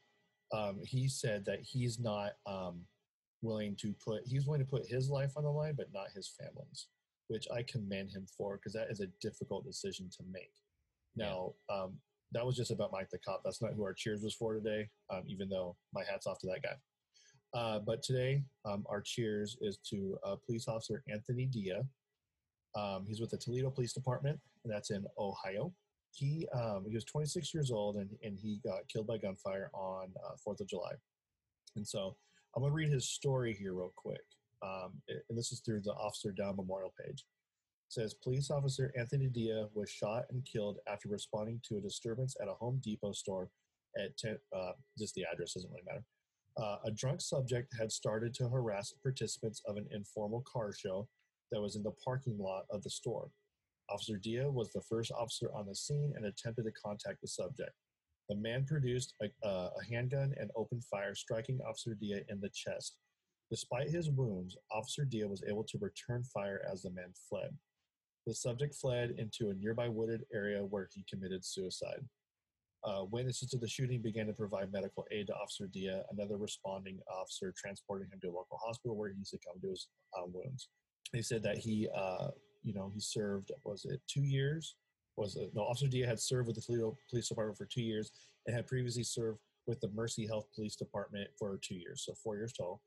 um, 0.53 0.81
he 0.85 1.09
said 1.09 1.45
that 1.45 1.61
he's 1.63 1.99
not 1.99 2.33
um, 2.47 2.81
willing 3.43 3.77
to 3.77 3.95
put 4.05 4.23
he's 4.27 4.47
willing 4.47 4.65
to 4.65 4.71
put 4.71 4.87
his 4.87 5.09
life 5.09 5.33
on 5.37 5.45
the 5.45 5.51
line, 5.51 5.75
but 5.77 5.93
not 5.93 6.09
his 6.15 6.29
family's, 6.29 6.89
which 7.29 7.47
I 7.55 7.63
commend 7.63 8.11
him 8.11 8.27
for 8.37 8.57
because 8.57 8.73
that 8.73 8.91
is 8.91 9.01
a 9.01 9.07
difficult 9.21 9.65
decision 9.65 10.09
to 10.17 10.25
make. 10.31 10.53
Now, 11.17 11.53
um, 11.69 11.95
that 12.33 12.47
was 12.47 12.57
just 12.57 12.71
about 12.71 12.93
Mike 12.93 13.11
the 13.11 13.19
cop. 13.19 13.43
That's 13.45 13.63
not 13.63 13.73
who 13.75 13.85
our 13.85 13.95
cheers 13.95 14.23
was 14.23 14.35
for 14.35 14.55
today. 14.55 14.89
Um, 15.11 15.23
even 15.27 15.49
though 15.49 15.77
my 15.93 16.05
hats 16.05 16.27
off 16.27 16.39
to 16.41 16.47
that 16.47 16.63
guy. 16.63 16.77
Uh, 17.53 17.81
but 17.81 18.03
today, 18.03 18.45
um, 18.65 18.85
our 18.89 19.01
cheers 19.01 19.57
is 19.61 19.79
to 19.79 20.17
uh, 20.25 20.37
police 20.47 20.69
officer 20.69 21.03
Anthony 21.09 21.47
Dia. 21.47 21.85
Um, 22.77 23.05
he's 23.09 23.21
with 23.21 23.31
the 23.31 23.37
Toledo 23.37 23.71
Police 23.71 23.93
Department, 23.93 24.39
and 24.63 24.73
that's 24.73 24.91
in 24.91 25.05
Ohio. 25.19 25.73
He 26.13 26.47
um, 26.53 26.85
he 26.89 26.95
was 26.95 27.05
26 27.05 27.55
years 27.55 27.71
old, 27.71 27.97
and, 27.97 28.11
and 28.23 28.39
he 28.39 28.61
got 28.65 28.89
killed 28.89 29.07
by 29.07 29.19
gunfire 29.19 29.71
on 29.73 30.09
uh, 30.25 30.35
4th 30.47 30.61
of 30.61 30.69
July. 30.69 30.93
And 31.77 31.87
so 31.87 32.17
I'm 32.55 32.63
going 32.63 32.73
to 32.73 32.77
read 32.77 32.91
his 32.91 33.09
story 33.09 33.55
here 33.55 33.75
real 33.75 33.93
quick. 33.97 34.21
Um, 34.63 35.01
and 35.09 35.39
this 35.39 35.53
is 35.53 35.61
through 35.61 35.81
the 35.83 35.93
Officer 35.93 36.33
Down 36.33 36.57
Memorial 36.57 36.93
page. 37.01 37.25
It 37.89 37.93
says 37.93 38.15
Police 38.15 38.51
Officer 38.51 38.93
Anthony 38.99 39.29
Dia 39.29 39.67
was 39.75 39.89
shot 39.89 40.25
and 40.31 40.45
killed 40.45 40.79
after 40.87 41.09
responding 41.09 41.61
to 41.69 41.77
a 41.79 41.81
disturbance 41.81 42.37
at 42.43 42.49
a 42.49 42.55
Home 42.55 42.81
Depot 42.83 43.13
store 43.13 43.49
at 43.99 44.17
10, 44.19 44.39
uh, 44.57 44.73
just 44.99 45.15
the 45.15 45.25
address 45.33 45.55
doesn't 45.55 45.71
really 45.71 45.83
matter. 45.87 46.05
Uh, 46.57 46.77
a 46.85 46.91
drunk 46.91 47.21
subject 47.21 47.73
had 47.79 47.91
started 47.91 48.35
to 48.35 48.49
harass 48.49 48.93
participants 49.03 49.63
of 49.67 49.77
an 49.77 49.87
informal 49.93 50.45
car 50.51 50.73
show 50.73 51.09
that 51.51 51.61
was 51.61 51.77
in 51.77 51.83
the 51.83 51.93
parking 52.05 52.39
lot 52.39 52.65
of 52.71 52.83
the 52.83 52.91
store. 52.91 53.31
Officer 53.93 54.17
Dia 54.17 54.51
was 54.51 54.73
the 54.73 54.83
first 54.83 55.13
officer 55.13 55.51
on 55.55 55.67
the 55.67 55.75
scene 55.75 56.13
and 56.17 56.27
attempted 56.27 56.65
to 56.65 56.73
contact 56.73 57.21
the 57.21 57.29
subject. 57.29 57.73
The 58.29 58.37
man 58.37 58.65
produced 58.65 59.15
a, 59.21 59.47
uh, 59.47 59.71
a 59.71 59.93
handgun 59.93 60.35
and 60.39 60.51
opened 60.57 60.85
fire, 60.85 61.15
striking 61.15 61.59
Officer 61.69 61.95
Dia 61.95 62.21
in 62.29 62.41
the 62.41 62.51
chest. 62.55 62.97
Despite 63.51 63.91
his 63.91 64.11
wounds, 64.11 64.57
Officer 64.71 65.05
Dia 65.05 65.27
was 65.27 65.43
able 65.49 65.65
to 65.65 65.79
return 65.79 66.23
fire 66.23 66.65
as 66.71 66.83
the 66.83 66.91
man 66.91 67.13
fled. 67.29 67.51
The 68.27 68.35
subject 68.35 68.77
fled 68.77 69.17
into 69.19 69.51
a 69.51 69.55
nearby 69.55 69.89
wooded 69.89 70.25
area 70.33 70.61
where 70.61 70.89
he 70.95 71.05
committed 71.11 71.45
suicide. 71.45 72.05
Uh, 72.85 73.05
witnesses 73.11 73.51
to 73.51 73.59
the 73.59 73.69
shooting 73.69 74.01
began 74.01 74.27
to 74.27 74.33
provide 74.33 74.73
medical 74.73 75.05
aid 75.11 75.27
to 75.27 75.35
Officer 75.35 75.67
Dia, 75.67 76.05
another 76.13 76.37
responding 76.37 76.99
officer 77.13 77.53
transporting 77.57 78.09
him 78.11 78.21
to 78.21 78.29
a 78.29 78.37
local 78.37 78.59
hospital 78.65 78.97
where 78.97 79.11
he 79.11 79.25
succumbed 79.25 79.61
to 79.63 79.71
his 79.71 79.89
uh, 80.17 80.27
wounds. 80.33 80.69
They 81.13 81.21
said 81.21 81.43
that 81.43 81.59
he, 81.59 81.89
uh, 81.95 82.29
you 82.63 82.75
know, 82.75 82.91
he 82.95 83.01
served, 83.01 83.53
was 83.65 83.85
it 83.85 84.01
two 84.07 84.23
years? 84.23 84.77
Was 85.17 85.37
it, 85.37 85.51
no, 85.55 85.63
Officer 85.63 85.89
Dia 85.89 86.07
had 86.07 86.21
served 86.21 86.47
with 86.47 86.57
the 86.57 86.63
Toledo 86.63 86.97
Police 87.09 87.29
Department 87.29 87.59
for 87.59 87.67
two 87.67 87.83
years 87.83 88.11
and 88.47 88.57
had 88.57 88.67
previously 88.67 89.03
served 89.03 89.39
with 89.67 89.81
the 89.81 89.91
Mercy 89.91 90.27
Health 90.27 90.47
Police 90.55 90.77
Department 90.77 91.29
for 91.39 91.59
two 91.63 91.75
years, 91.75 92.05
so 92.07 92.15
four 92.15 92.37
years 92.37 92.53
total. 92.53 92.83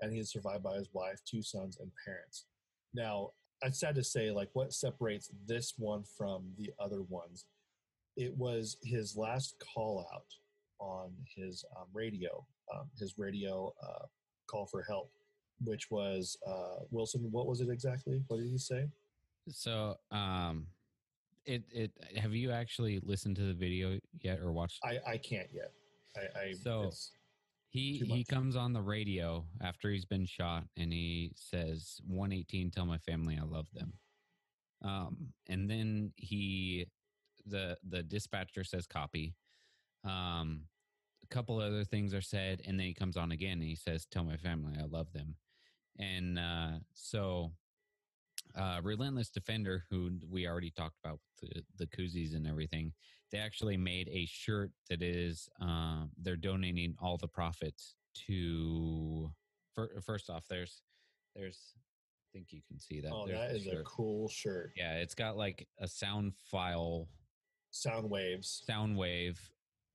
And 0.00 0.12
he 0.12 0.20
is 0.20 0.30
survived 0.30 0.62
by 0.62 0.76
his 0.76 0.88
wife, 0.92 1.20
two 1.24 1.42
sons, 1.42 1.78
and 1.80 1.90
parents. 2.04 2.46
Now, 2.94 3.30
it's 3.62 3.80
sad 3.80 3.94
to 3.96 4.04
say, 4.04 4.30
like, 4.30 4.50
what 4.52 4.72
separates 4.72 5.30
this 5.46 5.74
one 5.76 6.04
from 6.16 6.52
the 6.56 6.70
other 6.78 7.02
ones? 7.02 7.46
It 8.16 8.36
was 8.36 8.76
his 8.82 9.16
last 9.16 9.56
call 9.74 10.06
out 10.14 10.26
on 10.78 11.10
his 11.34 11.64
um, 11.76 11.86
radio, 11.92 12.44
um, 12.72 12.88
his 12.98 13.18
radio 13.18 13.72
uh, 13.82 14.06
call 14.46 14.66
for 14.66 14.82
help, 14.82 15.10
which 15.64 15.90
was 15.90 16.36
uh, 16.46 16.84
Wilson. 16.90 17.26
What 17.30 17.46
was 17.46 17.60
it 17.60 17.68
exactly? 17.68 18.22
What 18.28 18.38
did 18.38 18.50
he 18.50 18.58
say? 18.58 18.86
So, 19.50 19.96
um, 20.10 20.66
it 21.44 21.64
it 21.70 21.92
have 22.16 22.34
you 22.34 22.50
actually 22.50 23.00
listened 23.02 23.36
to 23.36 23.42
the 23.42 23.54
video 23.54 23.98
yet 24.20 24.40
or 24.40 24.52
watched? 24.52 24.80
I, 24.84 24.98
I 25.06 25.16
can't 25.16 25.48
yet. 25.52 25.72
I, 26.16 26.40
I 26.40 26.52
So- 26.52 26.82
He 27.70 27.98
he 27.98 28.24
comes 28.24 28.56
on 28.56 28.72
the 28.72 28.80
radio 28.82 29.44
after 29.60 29.90
he's 29.90 30.06
been 30.06 30.24
shot 30.26 30.64
and 30.76 30.90
he 30.92 31.32
says 31.36 32.00
118 32.06 32.70
tell 32.70 32.86
my 32.86 32.98
family 32.98 33.38
I 33.40 33.44
love 33.44 33.66
them. 33.74 33.92
Um 34.82 35.32
and 35.48 35.68
then 35.70 36.12
he 36.16 36.86
the 37.46 37.76
the 37.88 38.02
dispatcher 38.02 38.64
says 38.64 38.86
copy. 38.86 39.34
Um 40.04 40.62
a 41.22 41.26
couple 41.26 41.58
other 41.60 41.84
things 41.84 42.14
are 42.14 42.22
said 42.22 42.62
and 42.66 42.78
then 42.80 42.86
he 42.86 42.94
comes 42.94 43.16
on 43.18 43.32
again 43.32 43.58
and 43.58 43.62
he 43.68 43.76
says 43.76 44.06
tell 44.06 44.24
my 44.24 44.36
family 44.38 44.74
I 44.80 44.84
love 44.86 45.12
them. 45.12 45.34
And 45.98 46.38
uh 46.38 46.78
so 46.94 47.52
uh 48.56 48.80
Relentless 48.82 49.30
Defender 49.30 49.84
who 49.90 50.10
we 50.30 50.46
already 50.46 50.70
talked 50.70 50.96
about 51.04 51.18
with 51.42 51.50
the 51.52 51.62
the 51.78 51.86
koozies 51.86 52.34
and 52.34 52.46
everything 52.46 52.92
they 53.30 53.38
actually 53.38 53.76
made 53.76 54.08
a 54.08 54.24
shirt 54.26 54.70
that 54.88 55.02
is 55.02 55.48
um, 55.60 56.10
they're 56.22 56.34
donating 56.36 56.94
all 57.00 57.18
the 57.18 57.28
profits 57.28 57.94
to 58.26 59.30
fir- 59.74 60.00
first 60.04 60.30
off 60.30 60.44
there's 60.48 60.82
there's 61.36 61.74
i 61.76 62.26
think 62.32 62.52
you 62.52 62.60
can 62.68 62.78
see 62.80 63.00
that 63.00 63.12
oh, 63.12 63.26
There's 63.26 63.38
that 63.38 63.54
is 63.54 63.66
a 63.66 63.82
cool 63.84 64.28
shirt. 64.28 64.72
yeah 64.76 64.94
it's 64.94 65.14
got 65.14 65.36
like 65.36 65.66
a 65.78 65.86
sound 65.88 66.32
file 66.50 67.08
Sound 67.70 68.08
waves. 68.10 68.62
sound 68.66 68.96
wave 68.96 69.38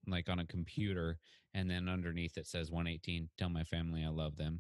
like 0.08 0.30
on 0.30 0.40
a 0.40 0.46
computer 0.46 1.18
and 1.56 1.70
then 1.70 1.90
underneath 1.90 2.38
it 2.38 2.46
says 2.46 2.70
118 2.72 3.30
tell 3.38 3.50
my 3.50 3.64
family 3.64 4.04
i 4.06 4.10
love 4.10 4.36
them 4.38 4.60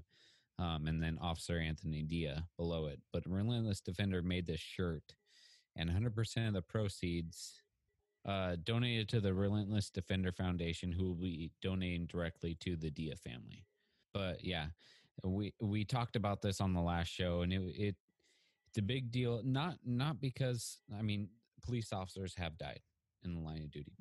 um, 0.59 0.87
and 0.87 1.01
then 1.01 1.17
officer 1.21 1.57
anthony 1.59 2.03
dia 2.03 2.45
below 2.57 2.87
it 2.87 2.99
but 3.11 3.23
relentless 3.25 3.81
defender 3.81 4.21
made 4.21 4.45
this 4.45 4.59
shirt 4.59 5.15
and 5.75 5.89
100% 5.89 6.47
of 6.47 6.53
the 6.53 6.61
proceeds 6.61 7.61
uh, 8.27 8.55
donated 8.63 9.09
to 9.09 9.19
the 9.19 9.33
relentless 9.33 9.89
defender 9.89 10.31
foundation 10.31 10.91
who 10.91 11.07
will 11.07 11.15
be 11.15 11.51
donating 11.61 12.05
directly 12.05 12.55
to 12.55 12.75
the 12.75 12.89
dia 12.89 13.15
family 13.15 13.65
but 14.13 14.43
yeah 14.43 14.67
we 15.23 15.53
we 15.61 15.83
talked 15.83 16.15
about 16.15 16.41
this 16.41 16.61
on 16.61 16.73
the 16.73 16.81
last 16.81 17.07
show 17.07 17.41
and 17.41 17.51
it, 17.53 17.61
it 17.75 17.95
it's 18.67 18.77
a 18.77 18.81
big 18.81 19.11
deal 19.11 19.41
not 19.43 19.75
not 19.85 20.19
because 20.21 20.79
i 20.97 21.01
mean 21.01 21.27
police 21.63 21.91
officers 21.93 22.33
have 22.35 22.57
died 22.57 22.79
in 23.23 23.33
the 23.33 23.39
line 23.41 23.61
of 23.61 23.71
duty 23.71 23.91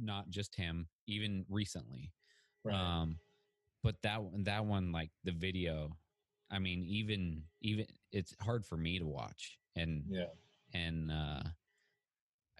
not 0.00 0.28
just 0.30 0.54
him 0.54 0.86
even 1.06 1.44
recently 1.48 2.12
Right. 2.64 2.74
um 2.74 3.18
but 3.82 3.96
that 4.02 4.22
one 4.22 4.44
that 4.44 4.64
one 4.64 4.92
like 4.92 5.10
the 5.24 5.32
video 5.32 5.90
i 6.50 6.58
mean 6.58 6.84
even 6.84 7.42
even 7.60 7.86
it's 8.12 8.34
hard 8.40 8.64
for 8.64 8.76
me 8.76 8.98
to 8.98 9.06
watch 9.06 9.58
and 9.76 10.04
yeah. 10.08 10.24
and 10.74 11.10
uh 11.10 11.42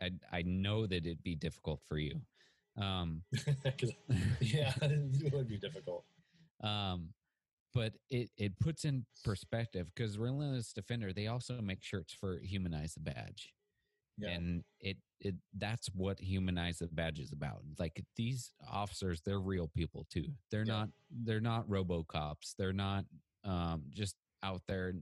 i 0.01 0.11
i 0.33 0.43
know 0.43 0.87
that 0.87 1.07
it'd 1.07 1.23
be 1.23 1.35
difficult 1.35 1.81
for 1.89 1.99
you 1.99 2.21
um 2.77 3.23
yeah, 4.41 4.73
it 4.83 5.33
would 5.33 5.49
be 5.49 5.59
difficult. 5.59 6.05
um 6.63 7.09
but 7.75 7.93
it 8.11 8.31
it 8.37 8.59
puts 8.59 8.85
in 8.85 9.05
perspective 9.25 9.91
because 9.95 10.17
relentless 10.17 10.73
defender 10.73 11.13
they 11.13 11.27
also 11.27 11.61
make 11.61 11.83
shirts 11.83 12.13
for 12.13 12.39
humanize 12.39 12.95
the 12.95 13.01
badge 13.01 13.53
Yeah. 14.19 14.31
and 14.31 14.65
it 14.81 14.97
it 15.21 15.35
that's 15.59 15.89
what 15.95 16.21
humanize 16.21 16.79
the 16.79 16.89
badge 16.89 17.19
is 17.21 17.33
about 17.33 17.63
like 17.79 18.05
these 18.17 18.53
officers 18.71 19.21
they're 19.25 19.41
real 19.41 19.69
people 19.69 20.07
too 20.11 20.27
they're 20.51 20.65
Yeah. 20.67 20.73
not 20.79 20.89
they're 21.25 21.41
not 21.41 21.69
robocops 21.69 22.55
they're 22.57 22.73
not 22.73 23.05
um 23.45 23.85
just 23.91 24.17
out 24.43 24.63
there 24.67 24.95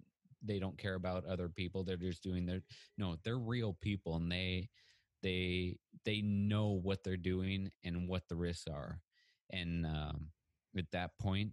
they 0.43 0.59
don't 0.59 0.79
care 0.79 0.95
about 0.95 1.25
other 1.27 1.49
people 1.49 1.83
they're 1.85 1.97
just 1.97 2.23
doing 2.23 2.47
their 2.47 2.63
no 2.99 3.17
they're 3.25 3.39
real 3.39 3.75
people 3.75 4.17
and 4.17 4.31
they 4.31 4.69
they 5.23 5.77
they 6.05 6.21
know 6.23 6.69
what 6.83 7.03
they're 7.03 7.17
doing 7.17 7.71
and 7.85 8.09
what 8.09 8.29
the 8.29 8.37
risks 8.37 8.67
are 8.69 9.01
and 9.51 9.87
um 9.87 10.29
at 10.77 10.91
that 10.93 11.11
point 11.19 11.51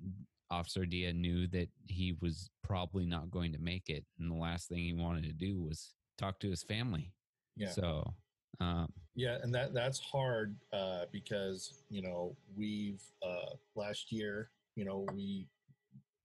officer 0.52 0.86
dia 0.86 1.12
knew 1.13 1.47
that 1.47 1.69
he 1.88 2.13
was 2.21 2.49
probably 2.63 3.06
not 3.06 3.32
going 3.32 3.52
to 3.54 3.60
make 3.60 3.89
it 3.89 4.06
and 4.19 4.30
the 4.30 4.36
last 4.36 4.67
thing 4.69 4.80
he 4.80 4.93
wanted 4.93 5.23
to 5.23 5.34
do 5.34 5.60
was 5.62 5.93
talk 6.17 6.39
to 6.39 6.49
his 6.49 6.63
family 6.63 7.12
yeah. 7.55 7.69
so, 7.69 8.13
um, 8.59 8.91
Yeah, 9.15 9.37
and 9.41 9.53
that 9.53 9.73
that's 9.73 9.99
hard 9.99 10.55
uh, 10.71 11.05
because 11.11 11.83
you 11.89 12.01
know 12.01 12.35
we've 12.57 13.01
uh, 13.21 13.55
last 13.75 14.11
year, 14.11 14.49
you 14.75 14.85
know 14.85 15.05
we, 15.13 15.47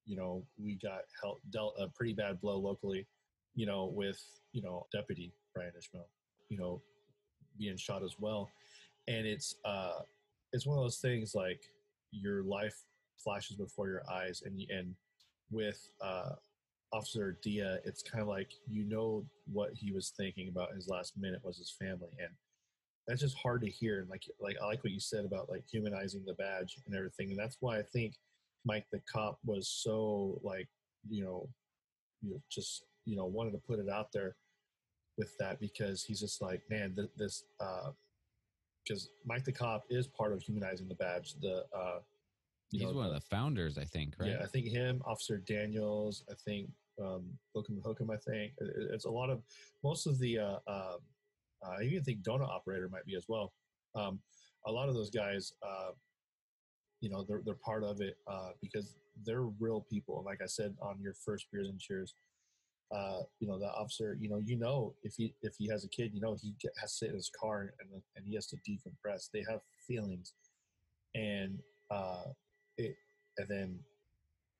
you 0.06 0.16
know 0.16 0.44
we 0.58 0.76
got 0.76 1.02
help, 1.20 1.38
dealt 1.50 1.74
a 1.78 1.88
pretty 1.88 2.12
bad 2.12 2.40
blow 2.40 2.58
locally, 2.58 3.06
you 3.54 3.66
know 3.66 3.86
with 3.86 4.22
you 4.52 4.62
know 4.62 4.86
Deputy 4.92 5.32
Brian 5.54 5.72
Ishmael, 5.78 6.08
you 6.48 6.58
know 6.58 6.80
being 7.58 7.76
shot 7.76 8.02
as 8.02 8.14
well, 8.18 8.48
and 9.06 9.26
it's 9.26 9.56
uh, 9.64 10.00
it's 10.52 10.66
one 10.66 10.78
of 10.78 10.84
those 10.84 10.98
things 10.98 11.34
like 11.34 11.60
your 12.10 12.42
life 12.42 12.84
flashes 13.22 13.56
before 13.56 13.88
your 13.88 14.02
eyes, 14.10 14.42
and 14.44 14.58
and 14.70 14.94
with 15.50 15.88
uh, 16.00 16.30
Officer 16.92 17.38
Dia, 17.42 17.79
it's 17.85 18.03
kind 18.03 18.22
of 18.22 18.29
like 18.29 18.51
you 18.68 18.85
know 18.85 19.24
what 19.53 19.70
he 19.74 19.92
was 19.92 20.12
thinking 20.16 20.48
about 20.48 20.74
his 20.74 20.88
last 20.88 21.14
minute 21.18 21.40
was 21.44 21.59
his 21.59 21.74
family, 21.79 22.09
and 22.18 22.31
that's 23.07 23.20
just 23.20 23.37
hard 23.37 23.62
to 23.62 23.70
hear. 23.70 24.01
And 24.01 24.09
like 24.09 24.22
like 24.40 24.57
I 24.62 24.66
like 24.66 24.83
what 24.83 24.92
you 24.92 25.01
said 25.01 25.24
about 25.24 25.51
like 25.51 25.64
humanizing 25.70 26.24
the 26.27 26.35
badge 26.35 26.77
and 26.87 26.94
everything. 26.94 27.31
And 27.31 27.38
that's 27.38 27.57
why 27.61 27.79
I 27.79 27.83
think 27.83 28.14
Mike 28.64 28.87
the 28.92 29.01
cop 29.11 29.38
was 29.44 29.68
so 29.68 30.40
like 30.42 30.68
you 31.09 31.24
know 31.24 31.48
you 32.22 32.31
know, 32.31 32.42
just 32.51 32.85
you 33.05 33.16
know 33.16 33.27
wanted 33.27 33.53
to 33.53 33.59
put 33.59 33.79
it 33.79 33.88
out 33.88 34.12
there 34.12 34.37
with 35.16 35.37
that 35.38 35.61
because 35.61 36.05
he's 36.05 36.20
just 36.20 36.40
like 36.40 36.62
man 36.70 36.94
th- 36.94 37.11
this 37.16 37.44
because 38.85 39.11
Mike 39.27 39.44
the 39.44 39.53
cop 39.53 39.85
is 39.90 40.07
part 40.07 40.33
of 40.33 40.42
humanizing 40.42 40.88
the 40.88 40.94
badge. 40.94 41.35
The 41.40 41.64
uh, 41.77 41.98
you 42.70 42.81
He's 42.81 42.88
know, 42.88 42.96
one 42.98 43.07
of 43.07 43.14
the- 43.14 43.20
founders, 43.20 43.78
I 43.78 43.85
think, 43.85 44.14
right? 44.18 44.31
yeah, 44.31 44.42
I 44.42 44.46
think 44.46 44.66
him, 44.66 45.02
Officer 45.07 45.38
Daniels, 45.38 46.24
I 46.31 46.35
think 46.44 46.70
um, 47.00 47.38
Hookem 47.57 47.81
Hookem, 47.83 48.12
I 48.12 48.16
think 48.18 48.52
It- 48.59 48.76
it- 48.76 48.90
it's 48.92 49.04
a 49.04 49.11
lot 49.11 49.31
of 49.31 49.42
most 49.85 50.07
of 50.07 50.18
the. 50.18 50.38
Uh, 50.38 50.59
um 50.66 51.00
I 51.62 51.83
even 51.83 52.04
think 52.04 52.22
Donut 52.22 52.48
Operator 52.48 52.88
might 52.88 53.04
be 53.04 53.16
as 53.16 53.26
well. 53.28 53.52
Um, 53.96 54.22
a 54.66 54.70
lot 54.72 54.88
of 54.88 54.94
those 54.94 55.11
guys, 55.11 55.52
uh, 55.62 55.90
you 57.00 57.09
know, 57.11 57.24
they're 57.24 57.42
they're 57.44 57.54
part 57.54 57.83
of 57.85 58.00
it 58.00 58.16
uh, 58.28 58.50
because 58.61 58.96
they're 59.24 59.42
real 59.42 59.81
people. 59.81 60.22
Like 60.24 60.40
I 60.40 60.46
said 60.46 60.76
on 60.81 61.00
your 61.00 61.14
first 61.14 61.50
beers 61.50 61.68
and 61.68 61.81
cheers, 61.81 62.14
uh, 62.92 63.22
you 63.40 63.48
know, 63.48 63.59
the 63.59 63.66
officer, 63.72 64.16
you 64.20 64.28
know, 64.28 64.38
you 64.38 64.57
know, 64.57 64.94
if 65.02 65.14
he 65.16 65.35
if 65.42 65.54
he 65.59 65.66
has 65.68 65.85
a 65.85 65.88
kid, 65.88 66.12
you 66.14 66.20
know, 66.20 66.35
he 66.40 66.54
has 66.81 66.92
to 66.92 66.96
sit 66.98 67.09
in 67.11 67.14
his 67.16 67.31
car 67.31 67.72
and 67.81 68.02
and 68.16 68.24
he 68.26 68.35
has 68.35 68.46
to 68.48 68.57
decompress. 68.59 69.28
They 69.33 69.44
have 69.48 69.61
feelings, 69.87 70.35
and 71.14 71.61
uh, 71.90 72.24
it, 72.78 72.96
and 73.36 73.48
then 73.48 73.78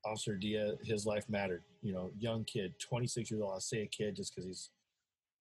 Officer 0.05 0.37
Dia, 0.37 0.75
his 0.85 1.07
life 1.07 1.29
mattered. 1.29 1.63
You 1.83 1.93
know, 1.95 2.11
young 2.19 2.45
kid, 2.45 2.75
26 2.81 3.31
years 3.31 3.41
old. 3.41 3.55
I 3.57 3.59
say 3.61 3.83
a 3.83 3.87
kid 3.87 4.17
just 4.17 4.35
because 4.35 4.47
he's 4.47 4.71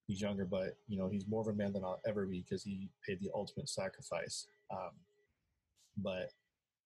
he's 0.08 0.22
younger, 0.22 0.46
but 0.46 0.78
you 0.88 0.98
know, 0.98 1.10
he's 1.10 1.28
more 1.28 1.42
of 1.42 1.48
a 1.48 1.54
man 1.54 1.74
than 1.74 1.84
I'll 1.84 2.00
ever 2.08 2.26
be 2.26 2.42
because 2.42 2.64
he 2.64 2.90
paid 3.06 3.20
the 3.22 3.30
ultimate 3.36 3.70
sacrifice. 3.70 4.48
Um, 4.72 4.92
but 5.98 6.32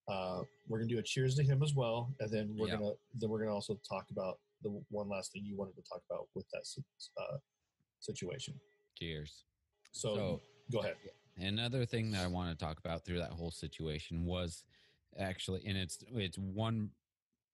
uh, 0.07 0.41
we're 0.67 0.79
gonna 0.79 0.89
do 0.89 0.99
a 0.99 1.03
cheers 1.03 1.35
to 1.35 1.43
him 1.43 1.61
as 1.63 1.75
well, 1.75 2.13
and 2.19 2.29
then 2.31 2.55
we're 2.57 2.67
Yeah. 2.67 2.77
gonna 2.77 2.93
then 3.15 3.29
we're 3.29 3.39
gonna 3.39 3.53
also 3.53 3.79
talk 3.87 4.09
about 4.11 4.39
the 4.63 4.69
one 4.89 5.09
last 5.09 5.31
thing 5.31 5.43
you 5.45 5.55
wanted 5.55 5.75
to 5.75 5.81
talk 5.83 6.01
about 6.09 6.27
with 6.35 6.45
that 6.51 6.63
uh, 7.19 7.37
situation. 7.99 8.59
Cheers. 8.95 9.43
So, 9.91 10.15
So- 10.15 10.41
go 10.71 10.79
ahead. 10.79 10.95
Another 11.37 11.85
thing 11.85 12.11
that 12.11 12.23
I 12.23 12.27
want 12.27 12.57
to 12.57 12.63
talk 12.65 12.77
about 12.79 13.03
through 13.03 13.17
that 13.19 13.31
whole 13.31 13.51
situation 13.51 14.25
was 14.25 14.63
actually, 15.19 15.63
and 15.65 15.77
it's 15.77 15.99
it's 16.13 16.37
one 16.37 16.91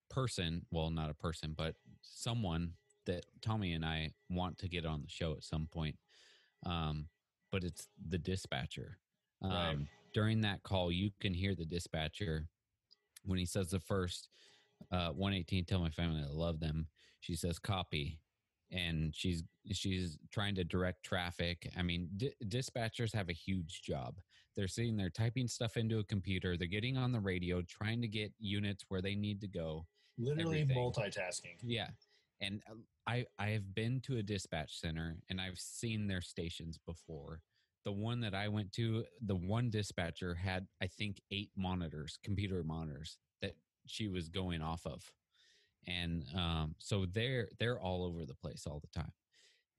person, 0.10 0.65
well, 0.72 0.89
not 0.89 1.10
a 1.10 1.13
person, 1.13 1.54
but 1.58 1.76
someone 2.02 2.74
that 3.06 3.26
Tommy 3.41 3.74
and 3.74 3.86
I 3.86 4.12
want 4.30 4.58
to 4.60 4.67
get 4.67 4.86
on 4.86 5.02
the 5.02 5.10
show 5.10 5.34
at 5.34 5.43
some 5.43 5.67
point. 5.72 5.96
Um, 6.65 7.08
but 7.52 7.63
it's 7.63 7.88
the 8.10 8.17
dispatcher. 8.17 8.98
Um, 9.41 9.52
Right. 9.52 9.78
During 10.13 10.41
that 10.41 10.63
call, 10.63 10.91
you 10.91 11.12
can 11.22 11.34
hear 11.34 11.54
the 11.54 11.65
dispatcher 11.65 12.48
when 13.26 13.38
he 13.38 13.46
says 13.46 13.70
the 13.70 13.80
first 13.80 14.30
uh, 14.91 15.10
118. 15.10 15.65
Tell 15.65 15.80
my 15.80 15.89
family 15.89 16.24
I 16.24 16.32
love 16.32 16.60
them. 16.60 16.88
She 17.20 17.36
says 17.36 17.60
copy, 17.60 18.20
and 18.72 19.13
she's 19.15 19.43
she's 19.72 20.17
trying 20.32 20.56
to 20.56 20.63
direct 20.63 21.04
traffic. 21.04 21.70
I 21.78 21.84
mean, 21.84 22.10
di- 22.17 22.34
dispatchers 22.46 23.13
have 23.13 23.30
a 23.30 23.34
huge 23.34 23.82
job. 23.84 24.15
They're 24.58 24.67
sitting 24.67 24.98
there 24.98 25.12
typing 25.12 25.48
stuff 25.48 25.78
into 25.78 26.00
a 26.00 26.04
computer. 26.04 26.58
They're 26.58 26.67
getting 26.67 26.98
on 26.98 27.12
the 27.12 27.20
radio, 27.20 27.62
trying 27.62 28.02
to 28.02 28.08
get 28.08 28.34
units 28.39 28.86
where 28.89 29.04
they 29.04 29.13
need 29.13 29.39
to 29.41 29.48
go. 29.48 29.86
Literally 30.17 30.62
everything. 30.62 30.76
multitasking. 30.84 31.58
Yeah. 31.62 31.89
And 32.41 32.62
uh, 32.70 32.74
I 33.06 33.26
I 33.38 33.50
have 33.50 33.76
been 33.76 34.02
to 34.02 34.17
a 34.17 34.24
dispatch 34.24 34.80
center 34.80 35.17
and 35.30 35.39
I've 35.39 35.60
seen 35.60 36.08
their 36.08 36.22
stations 36.22 36.80
before. 36.88 37.41
The 37.86 37.91
one 37.91 38.20
that 38.22 38.34
I 38.34 38.48
went 38.48 38.72
to, 38.74 39.06
the 39.22 39.36
one 39.36 39.70
dispatcher 39.70 40.34
had 40.34 40.65
I 40.82 40.88
think 40.88 41.22
8 41.32 41.52
monitors, 41.56 42.17
computer 42.24 42.63
monitors 42.63 43.20
that 43.43 43.56
she 43.86 44.08
was 44.08 44.28
going 44.28 44.63
off 44.63 44.86
of. 44.88 45.04
And 45.88 46.26
um 46.36 46.74
so 46.80 47.06
they're 47.06 47.50
they're 47.60 47.80
all 47.80 48.04
over 48.04 48.26
the 48.26 48.36
place 48.36 48.65
all 48.65 48.82
the 48.82 49.00
time. 49.00 49.13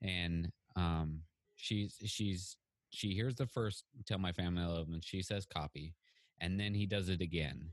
And 0.02 0.52
um 0.76 1.22
she's 1.56 1.96
she's 2.06 2.56
she 2.90 3.10
hears 3.10 3.34
the 3.34 3.46
first 3.46 3.84
tell 4.06 4.18
my 4.18 4.32
family 4.32 4.62
I 4.62 4.66
love 4.66 4.86
them 4.86 4.94
and 4.94 5.04
she 5.04 5.22
says 5.22 5.46
copy 5.46 5.94
and 6.40 6.58
then 6.58 6.74
he 6.74 6.86
does 6.86 7.08
it 7.08 7.20
again 7.20 7.72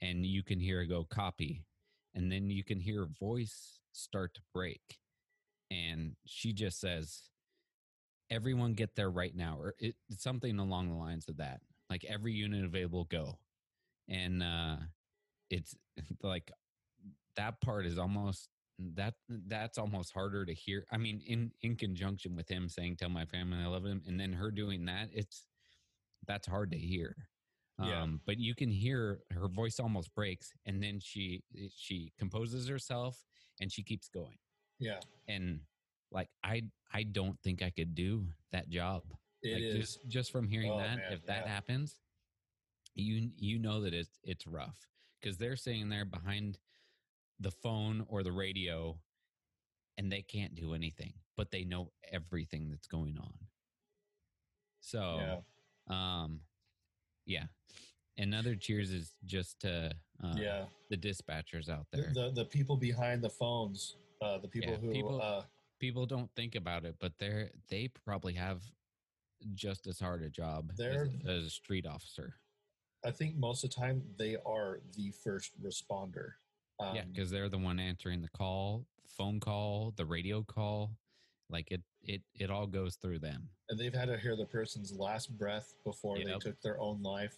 and 0.00 0.24
you 0.24 0.42
can 0.42 0.60
hear 0.60 0.84
go 0.84 1.04
copy 1.04 1.64
and 2.14 2.30
then 2.30 2.50
you 2.50 2.64
can 2.64 2.80
hear 2.80 3.06
voice 3.18 3.78
start 3.92 4.34
to 4.34 4.40
break 4.52 4.98
and 5.70 6.16
she 6.26 6.52
just 6.52 6.80
says 6.80 7.22
everyone 8.30 8.74
get 8.74 8.94
there 8.96 9.10
right 9.10 9.34
now 9.34 9.56
or 9.58 9.74
it, 9.78 9.94
something 10.10 10.58
along 10.58 10.88
the 10.88 10.96
lines 10.96 11.28
of 11.28 11.36
that 11.36 11.60
like 11.90 12.04
every 12.04 12.32
unit 12.32 12.64
available 12.64 13.04
go 13.04 13.38
and 14.08 14.42
uh 14.42 14.76
it's 15.50 15.74
like 16.22 16.50
that 17.36 17.60
part 17.60 17.86
is 17.86 17.98
almost 17.98 18.48
that 18.78 19.14
that's 19.46 19.78
almost 19.78 20.12
harder 20.12 20.44
to 20.44 20.52
hear 20.52 20.84
i 20.90 20.96
mean 20.96 21.20
in 21.26 21.52
in 21.62 21.76
conjunction 21.76 22.34
with 22.34 22.48
him 22.48 22.68
saying 22.68 22.96
tell 22.96 23.08
my 23.08 23.24
family 23.24 23.58
i 23.62 23.66
love 23.66 23.84
him 23.84 24.02
and 24.06 24.18
then 24.18 24.32
her 24.32 24.50
doing 24.50 24.84
that 24.84 25.08
it's 25.12 25.46
that's 26.26 26.46
hard 26.46 26.70
to 26.72 26.76
hear 26.78 27.14
Yeah. 27.78 28.02
um 28.02 28.20
but 28.26 28.38
you 28.38 28.54
can 28.54 28.70
hear 28.70 29.20
her 29.30 29.48
voice 29.48 29.78
almost 29.78 30.12
breaks 30.14 30.52
and 30.66 30.82
then 30.82 30.98
she 31.00 31.44
she 31.76 32.12
composes 32.18 32.68
herself 32.68 33.22
and 33.60 33.70
she 33.70 33.82
keeps 33.84 34.08
going 34.08 34.38
Yeah, 34.80 35.00
and 35.28 35.60
like 36.10 36.28
i 36.42 36.62
i 36.92 37.04
don't 37.04 37.38
think 37.42 37.62
i 37.62 37.70
could 37.70 37.94
do 37.94 38.26
that 38.50 38.68
job 38.68 39.02
it 39.42 39.52
like 39.54 39.62
is. 39.62 39.74
just 39.74 40.08
just 40.08 40.32
from 40.32 40.48
hearing 40.48 40.72
Oh, 40.72 40.78
that 40.78 40.96
man, 40.96 41.12
if 41.12 41.24
that 41.26 41.44
yeah. 41.46 41.52
happens 41.52 42.00
you 42.96 43.30
you 43.36 43.58
know 43.60 43.80
that 43.82 43.94
it's 43.94 44.18
it's 44.24 44.46
rough 44.46 44.78
because 45.20 45.36
they're 45.38 45.56
sitting 45.56 45.88
there 45.88 46.04
behind 46.04 46.58
the 47.44 47.50
phone 47.50 48.04
or 48.08 48.22
the 48.22 48.32
radio 48.32 48.96
and 49.98 50.10
they 50.10 50.22
can't 50.22 50.54
do 50.54 50.74
anything 50.74 51.12
but 51.36 51.50
they 51.50 51.64
know 51.64 51.90
everything 52.12 52.70
that's 52.70 52.86
going 52.86 53.18
on. 53.18 53.34
So 54.80 55.18
yeah, 55.90 56.22
um 56.22 56.40
yeah. 57.26 57.44
Another 58.16 58.54
cheers 58.54 58.90
is 58.92 59.12
just 59.24 59.60
to 59.62 59.90
uh, 60.22 60.34
yeah. 60.36 60.64
the 60.88 60.96
dispatchers 60.96 61.68
out 61.68 61.86
there. 61.92 62.12
the 62.14 62.30
the 62.30 62.44
people 62.44 62.76
behind 62.76 63.22
the 63.22 63.30
phones, 63.30 63.96
uh, 64.22 64.38
the 64.38 64.48
people 64.48 64.72
Yeah, 64.72 64.78
who, 64.78 64.92
people- 64.92 65.20
uh, 65.20 65.42
people 65.80 66.06
don't 66.06 66.30
think 66.34 66.54
about 66.54 66.84
it 66.84 66.94
but 67.00 67.12
they're 67.18 67.50
they 67.68 67.88
probably 68.06 68.32
have 68.32 68.62
just 69.54 69.86
as 69.86 69.98
hard 70.00 70.22
a 70.22 70.30
job 70.30 70.70
as, 70.78 71.08
as 71.28 71.44
a 71.44 71.50
street 71.50 71.86
officer. 71.86 72.34
I 73.04 73.10
think 73.10 73.36
most 73.36 73.64
of 73.64 73.70
the 73.70 73.76
time 73.76 74.02
they 74.16 74.36
are 74.46 74.80
the 74.96 75.10
first 75.10 75.50
responder. 75.62 76.32
Um, 76.80 76.96
yeah, 76.96 77.04
because 77.04 77.30
they're 77.30 77.48
the 77.48 77.58
one 77.58 77.78
answering 77.78 78.20
the 78.20 78.28
call, 78.36 78.84
phone 79.16 79.38
call, 79.40 79.92
the 79.96 80.04
radio 80.04 80.42
call. 80.42 80.96
Like 81.50 81.70
it, 81.70 81.82
it, 82.02 82.22
it 82.34 82.50
all 82.50 82.66
goes 82.66 82.96
through 82.96 83.18
them. 83.20 83.48
and 83.68 83.78
they've 83.78 83.94
had 83.94 84.08
to 84.08 84.16
hear 84.18 84.34
the 84.36 84.46
person's 84.46 84.92
last 84.92 85.36
breath 85.38 85.74
before 85.84 86.16
they 86.18 86.24
took 86.40 86.60
their 86.62 86.80
own 86.80 87.02
life. 87.02 87.36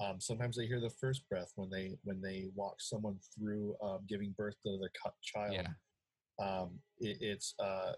Um, 0.00 0.20
sometimes 0.20 0.56
they 0.56 0.66
hear 0.66 0.80
the 0.80 0.90
first 0.90 1.28
breath 1.28 1.52
when 1.56 1.70
they 1.70 1.96
when 2.04 2.20
they 2.20 2.48
walk 2.54 2.80
someone 2.80 3.18
through 3.34 3.76
um, 3.82 4.00
giving 4.08 4.32
birth 4.36 4.56
to 4.64 4.78
their 4.78 4.90
child. 5.22 5.54
Yeah, 5.54 6.44
Um, 6.44 6.78
it, 7.00 7.16
it's 7.20 7.54
uh, 7.58 7.92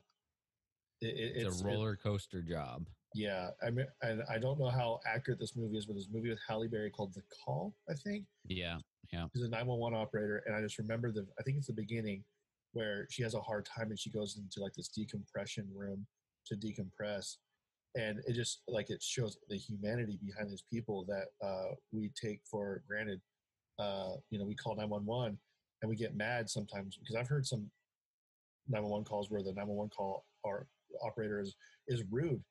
it, 1.01 1.07
it- 1.09 1.37
it's, 1.37 1.45
it's 1.55 1.61
a 1.63 1.65
roller 1.65 1.97
coaster 1.97 2.43
job. 2.43 2.87
yeah, 3.15 3.51
I 3.67 3.71
mean, 3.71 3.87
and 4.03 4.23
I 4.31 4.39
don't 4.39 4.59
know 4.59 4.69
how 4.71 5.01
accurate 5.07 5.41
this 5.41 5.57
movie 5.57 5.77
is, 5.79 5.87
but 5.87 5.97
this 5.97 6.09
movie 6.13 6.29
with 6.31 6.39
Halle 6.47 6.69
Berry 6.69 6.91
called 6.91 7.13
The 7.15 7.23
Call, 7.45 7.75
I 7.89 7.95
think. 7.95 8.25
Yeah, 8.47 8.79
yeah, 9.13 9.27
She's 9.35 9.45
a 9.45 9.49
911 9.49 9.99
operator, 9.99 10.43
and 10.47 10.55
I 10.55 10.61
just 10.61 10.79
remember 10.79 11.11
the 11.11 11.27
I 11.39 11.43
think 11.43 11.57
it's 11.57 11.67
the 11.67 11.73
beginning 11.73 12.25
where 12.73 13.07
she 13.11 13.23
has 13.23 13.35
a 13.35 13.41
hard 13.41 13.67
time 13.67 13.91
and 13.91 13.99
she 13.99 14.11
goes 14.11 14.39
into 14.39 14.63
like 14.63 14.73
this 14.75 14.89
decompression 14.89 15.69
room 15.75 16.07
to 16.47 16.55
decompress, 16.55 17.37
and 17.97 18.21
it 18.27 18.35
just 18.35 18.63
like 18.69 18.91
it 18.91 19.03
shows 19.03 19.37
the 19.49 19.57
humanity 19.57 20.19
behind 20.25 20.51
these 20.51 20.65
people 20.71 21.05
that 21.09 21.47
uh, 21.47 21.75
we 21.93 22.11
take 22.21 22.41
for 22.51 22.83
granted. 22.87 23.21
Uh, 23.79 24.17
you 24.29 24.39
know, 24.39 24.45
we 24.45 24.55
call 24.55 24.77
911 24.77 25.39
and 25.83 25.89
we 25.89 25.97
get 25.97 26.15
mad 26.15 26.51
sometimes 26.51 26.99
because 26.99 27.17
I've 27.17 27.29
heard 27.29 27.47
some 27.47 27.71
911 28.69 29.05
calls 29.05 29.31
where 29.31 29.43
the 29.43 29.53
911 29.53 29.91
call 29.91 30.25
our 30.45 30.67
operator 31.03 31.41
is 31.41 31.57
is 31.89 32.03
rude. 32.11 32.43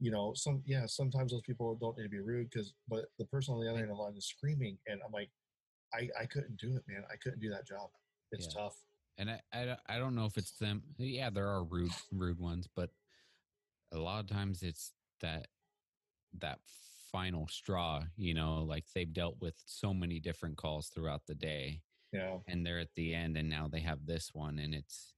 You 0.00 0.10
know, 0.10 0.32
some 0.34 0.62
yeah, 0.64 0.86
sometimes 0.86 1.32
those 1.32 1.42
people 1.42 1.76
don't 1.80 1.96
need 1.96 2.04
to 2.04 2.08
be 2.08 2.20
rude 2.20 2.48
because 2.50 2.72
but 2.88 3.06
the 3.18 3.26
person 3.26 3.54
on 3.54 3.60
the 3.60 3.68
other 3.68 3.80
end 3.80 3.90
of 3.90 3.96
the 3.96 4.02
line 4.02 4.16
is 4.16 4.26
screaming, 4.26 4.78
and 4.86 5.00
I'm 5.04 5.12
like, 5.12 5.30
I 5.94 6.08
I 6.20 6.26
couldn't 6.26 6.56
do 6.58 6.76
it, 6.76 6.82
man. 6.88 7.04
I 7.12 7.16
couldn't 7.16 7.40
do 7.40 7.50
that 7.50 7.66
job. 7.66 7.90
It's 8.32 8.46
Yeah. 8.54 8.62
tough. 8.62 8.76
and 9.16 9.30
I, 9.30 9.40
I, 9.52 9.64
don't- 9.64 9.80
I 9.86 9.98
don't 9.98 10.14
know 10.14 10.26
if 10.26 10.36
it's 10.36 10.52
them. 10.52 10.82
Yeah, 10.96 11.30
there 11.30 11.48
are 11.48 11.64
rude, 11.64 11.90
rude 12.12 12.38
ones, 12.38 12.68
but 12.74 12.90
a 13.92 13.98
lot 13.98 14.20
of 14.20 14.28
times 14.30 14.62
it's 14.62 14.92
that, 15.22 15.48
that 16.38 16.60
final 17.10 17.48
straw. 17.48 18.04
You 18.16 18.34
know, 18.34 18.62
like 18.62 18.84
they've 18.94 19.12
dealt 19.12 19.40
with 19.40 19.54
so 19.66 19.92
many 19.94 20.20
different 20.20 20.56
calls 20.56 20.88
throughout 20.88 21.22
the 21.26 21.34
day. 21.34 21.82
Yeah, 22.12 22.38
and 22.46 22.64
they're 22.64 22.78
at 22.78 22.94
the 22.94 23.14
end 23.14 23.36
and 23.36 23.48
now 23.50 23.68
they 23.68 23.80
have 23.80 24.06
this 24.06 24.30
one 24.32 24.58
and 24.58 24.74
it's 24.74 25.12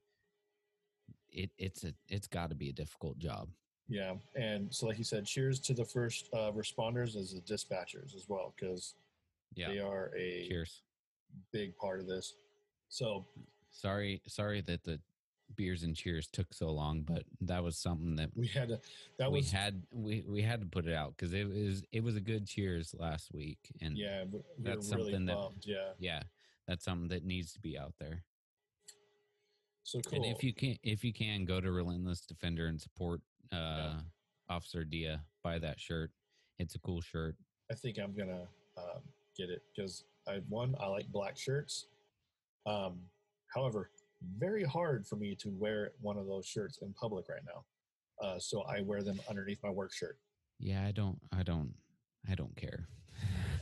it 1.28 1.50
it's 1.56 1.84
a 1.84 1.94
it's 2.08 2.26
got 2.26 2.48
to 2.48 2.56
be 2.56 2.68
a 2.70 2.72
difficult 2.72 3.16
job 3.18 3.48
Yeah, 3.88 4.14
and 4.34 4.74
so 4.74 4.86
like 4.86 4.98
you 4.98 5.04
said, 5.04 5.24
cheers 5.26 5.60
to 5.60 5.74
the 5.74 5.84
first 5.84 6.28
uh, 6.32 6.50
responders 6.50 7.14
as 7.16 7.32
the 7.34 7.40
dispatchers 7.42 8.16
as 8.16 8.26
well, 8.28 8.52
because 8.56 8.94
Yeah. 9.54 9.68
they 9.68 9.78
are 9.80 10.12
a 10.16 10.46
Cheers. 10.48 10.82
big 11.52 11.76
part 11.76 12.00
of 12.00 12.06
this. 12.06 12.34
So 12.88 13.26
Sorry, 13.72 14.20
sorry 14.26 14.62
that 14.62 14.82
the 14.82 14.98
beers 15.56 15.84
and 15.84 15.94
cheers 15.94 16.26
took 16.26 16.52
so 16.52 16.70
long, 16.70 17.02
but 17.02 17.22
that 17.42 17.62
was 17.62 17.76
something 17.78 18.16
that 18.16 18.30
we 18.36 18.48
had 18.48 18.68
to. 18.68 18.80
That 19.18 19.30
we 19.30 19.38
was 19.38 19.52
had 19.52 19.82
we 19.92 20.24
we 20.28 20.42
had 20.42 20.60
to 20.60 20.66
put 20.66 20.86
it 20.86 20.94
out 20.94 21.14
because 21.16 21.32
it 21.34 21.48
was 21.48 21.84
it 21.92 22.02
was 22.02 22.16
a 22.16 22.20
good 22.20 22.46
cheers 22.46 22.94
last 22.98 23.32
week, 23.32 23.58
and 23.80 23.96
yeah. 23.96 24.24
We, 24.30 24.40
That's 24.58 24.90
were 24.90 24.96
really 24.98 25.12
something 25.12 25.26
that- 25.26 25.50
yeah. 25.62 25.90
yeah, 26.00 26.22
that's 26.66 26.84
something 26.84 27.08
that 27.08 27.24
needs 27.24 27.52
to 27.52 27.60
be 27.60 27.78
out 27.78 27.94
there. 28.00 28.24
So 29.84 30.00
cool. 30.00 30.16
And 30.16 30.26
if 30.26 30.42
you 30.44 30.52
can, 30.52 30.76
if 30.82 31.04
you 31.04 31.12
can, 31.12 31.44
go 31.44 31.60
to 31.60 31.70
Relentless 31.70 32.20
Defender 32.22 32.66
and 32.66 32.80
support 32.80 33.20
uh, 33.52 33.94
Officer 34.48 34.84
Dia. 34.84 35.22
Buy 35.42 35.58
that 35.60 35.80
shirt. 35.80 36.10
It's 36.58 36.74
a 36.74 36.78
cool 36.80 37.00
shirt. 37.00 37.36
I 37.70 37.74
think 37.74 37.98
I'm 37.98 38.12
gonna 38.12 38.42
um, 38.76 39.00
get 39.40 39.50
it 39.50 39.62
because 39.74 40.04
I 40.28 40.40
one 40.48 40.74
I 40.80 40.86
like 40.86 41.06
black 41.12 41.36
shirts. 41.38 41.86
Um, 42.66 42.98
however, 43.54 43.90
very 44.38 44.64
hard 44.64 45.06
for 45.06 45.16
me 45.16 45.34
to 45.36 45.48
wear 45.50 45.92
one 46.00 46.18
of 46.18 46.26
those 46.26 46.46
shirts 46.46 46.78
in 46.82 46.92
public 46.92 47.26
right 47.28 47.42
now. 47.46 47.64
Uh, 48.26 48.38
so 48.38 48.62
I 48.62 48.82
wear 48.82 49.02
them 49.02 49.18
underneath 49.28 49.58
my 49.62 49.70
work 49.70 49.92
shirt. 49.94 50.18
Yeah, 50.58 50.84
I 50.86 50.92
don't, 50.92 51.18
I 51.32 51.42
don't, 51.42 51.72
I 52.30 52.34
don't 52.34 52.54
care. 52.54 52.86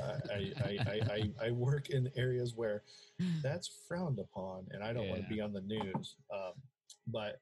I, 0.02 0.34
I, 0.34 0.52
I, 0.64 1.00
I, 1.12 1.46
I 1.46 1.50
work 1.52 1.90
in 1.90 2.10
areas 2.16 2.54
where 2.56 2.82
that's 3.42 3.70
frowned 3.86 4.18
upon, 4.18 4.66
and 4.72 4.82
I 4.82 4.92
don't 4.92 5.08
want 5.08 5.22
to 5.22 5.28
be 5.28 5.40
on 5.40 5.52
the 5.52 5.60
news. 5.60 6.16
Um, 6.34 6.52
but 7.06 7.40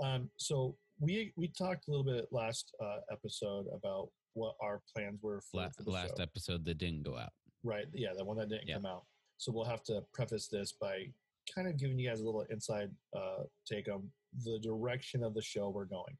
um, 0.00 0.30
so 0.36 0.76
we 1.00 1.32
we 1.36 1.48
talked 1.48 1.88
a 1.88 1.90
little 1.90 2.04
bit 2.04 2.28
last 2.30 2.72
uh, 2.80 2.98
episode 3.10 3.66
about 3.74 4.08
what 4.34 4.54
our 4.62 4.80
plans 4.94 5.18
were 5.20 5.40
for, 5.50 5.62
La- 5.62 5.68
the 5.84 5.90
last 5.90 6.16
show. 6.16 6.22
episode 6.22 6.64
that 6.64 6.78
didn't 6.78 7.02
go 7.02 7.18
out. 7.18 7.32
Right. 7.64 7.86
Yeah, 7.94 8.12
the 8.16 8.24
one 8.24 8.36
that 8.38 8.48
didn't 8.48 8.68
Yeah. 8.68 8.74
come 8.76 8.86
out. 8.86 9.06
So 9.38 9.52
we'll 9.52 9.64
have 9.64 9.82
to 9.84 10.02
preface 10.12 10.48
this 10.48 10.72
by 10.72 11.12
kind 11.52 11.68
of 11.68 11.76
giving 11.76 11.98
you 11.98 12.08
guys 12.08 12.20
a 12.20 12.24
little 12.24 12.42
inside 12.42 12.94
uh, 13.12 13.44
take 13.66 13.88
on 13.88 14.12
the 14.44 14.58
direction 14.60 15.22
of 15.22 15.34
the 15.34 15.42
show 15.42 15.70
we're 15.70 15.84
going. 15.84 16.16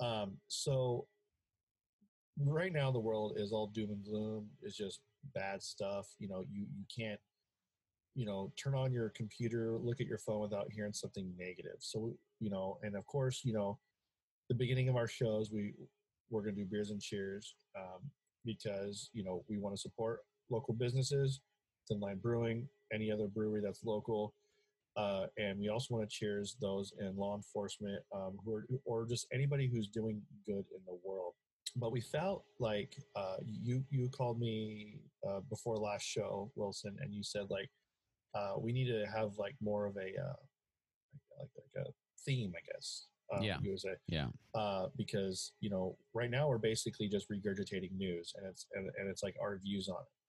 Um, 0.00 0.40
so 0.48 1.08
right 2.38 2.72
now 2.72 2.90
the 2.90 2.98
world 3.00 3.34
is 3.36 3.52
all 3.52 3.66
doom 3.68 3.90
and 3.90 4.04
gloom. 4.04 4.50
It's 4.62 4.76
just 4.76 5.00
bad 5.34 5.62
stuff. 5.62 6.08
You 6.18 6.28
know, 6.28 6.40
you 6.50 6.66
you 6.76 6.84
can't 6.94 7.20
you 8.14 8.26
know 8.26 8.52
turn 8.56 8.74
on 8.74 8.92
your 8.92 9.10
computer, 9.10 9.78
look 9.78 10.00
at 10.00 10.06
your 10.06 10.18
phone 10.18 10.40
without 10.40 10.70
hearing 10.72 10.92
something 10.92 11.32
negative. 11.36 11.76
So 11.80 12.16
you 12.40 12.50
know, 12.50 12.78
and 12.82 12.96
of 12.96 13.06
course, 13.06 13.44
you 13.44 13.52
know, 13.52 13.78
the 14.48 14.54
beginning 14.54 14.88
of 14.88 14.96
our 14.96 15.08
shows 15.08 15.50
we 15.52 15.74
we're 16.30 16.42
gonna 16.42 16.56
do 16.56 16.64
beers 16.64 16.90
and 16.90 17.00
cheers 17.00 17.54
um, 17.76 18.10
because 18.44 19.10
you 19.12 19.22
know 19.22 19.44
we 19.48 19.58
want 19.58 19.74
to 19.76 19.80
support 19.80 20.20
local 20.50 20.74
businesses, 20.74 21.40
Thin 21.88 22.00
Line 22.00 22.18
Brewing, 22.18 22.68
any 22.92 23.10
other 23.10 23.26
brewery 23.28 23.60
that's 23.64 23.84
local. 23.84 24.34
Uh, 24.96 25.26
and 25.38 25.58
we 25.58 25.68
also 25.68 25.94
want 25.94 26.08
to 26.08 26.14
cheers 26.14 26.56
those 26.60 26.92
in 27.00 27.16
law 27.16 27.36
enforcement 27.36 28.02
um, 28.14 28.36
who 28.44 28.54
are, 28.54 28.66
or 28.84 29.06
just 29.06 29.26
anybody 29.32 29.70
who's 29.72 29.88
doing 29.88 30.20
good 30.46 30.64
in 30.74 30.80
the 30.86 30.98
world. 31.04 31.34
But 31.76 31.92
we 31.92 32.00
felt 32.00 32.44
like 32.58 32.96
uh, 33.14 33.36
you 33.44 33.84
you 33.90 34.08
called 34.08 34.40
me 34.40 34.98
uh, 35.26 35.40
before 35.48 35.76
last 35.76 36.02
show, 36.02 36.50
Wilson, 36.56 36.96
and 37.00 37.14
you 37.14 37.22
said 37.22 37.44
like 37.48 37.70
uh, 38.34 38.54
we 38.58 38.72
need 38.72 38.86
to 38.86 39.06
have 39.06 39.38
like 39.38 39.54
more 39.62 39.86
of 39.86 39.96
a 39.96 40.20
uh, 40.20 40.40
like, 41.38 41.50
like 41.56 41.86
a 41.86 41.90
theme, 42.24 42.52
I 42.56 42.60
guess. 42.72 43.06
Um, 43.32 43.42
Yeah. 43.44 43.58
You 43.62 43.70
would 43.70 43.80
say 43.80 43.94
Yeah, 44.08 44.26
uh, 44.56 44.88
because 44.96 45.52
you 45.60 45.70
know 45.70 45.96
right 46.14 46.30
now 46.30 46.48
we're 46.48 46.58
basically 46.58 47.08
just 47.08 47.30
regurgitating 47.30 47.92
news 47.96 48.32
and 48.36 48.44
it's 48.46 48.66
and, 48.74 48.90
and 48.98 49.08
it's 49.08 49.22
like 49.22 49.36
our 49.40 49.58
views 49.58 49.88
on 49.88 50.00
it 50.02 50.19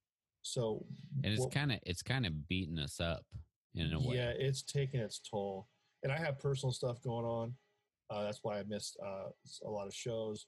so 0.42 0.86
and 1.24 1.34
it's 1.34 1.46
kind 1.54 1.72
of 1.72 1.80
it's 1.84 2.02
kind 2.02 2.26
of 2.26 2.48
beating 2.48 2.80
us 2.80 3.00
up 3.00 3.24
in 3.76 3.94
a 3.94 4.00
way. 4.00 4.16
yeah 4.16 4.34
it's 4.38 4.64
taking 4.64 5.00
its 5.00 5.20
toll. 5.20 5.68
And 6.04 6.12
i 6.12 6.18
have 6.18 6.40
personal 6.40 6.74
stuff 6.74 7.02
going 7.02 7.26
on 7.26 7.54
uh, 8.10 8.24
that's 8.24 8.40
why 8.42 8.60
i 8.60 8.64
missed 8.68 8.98
uh, 9.06 9.30
a 9.66 9.70
lot 9.70 9.88
of 9.88 9.94
shows 9.94 10.48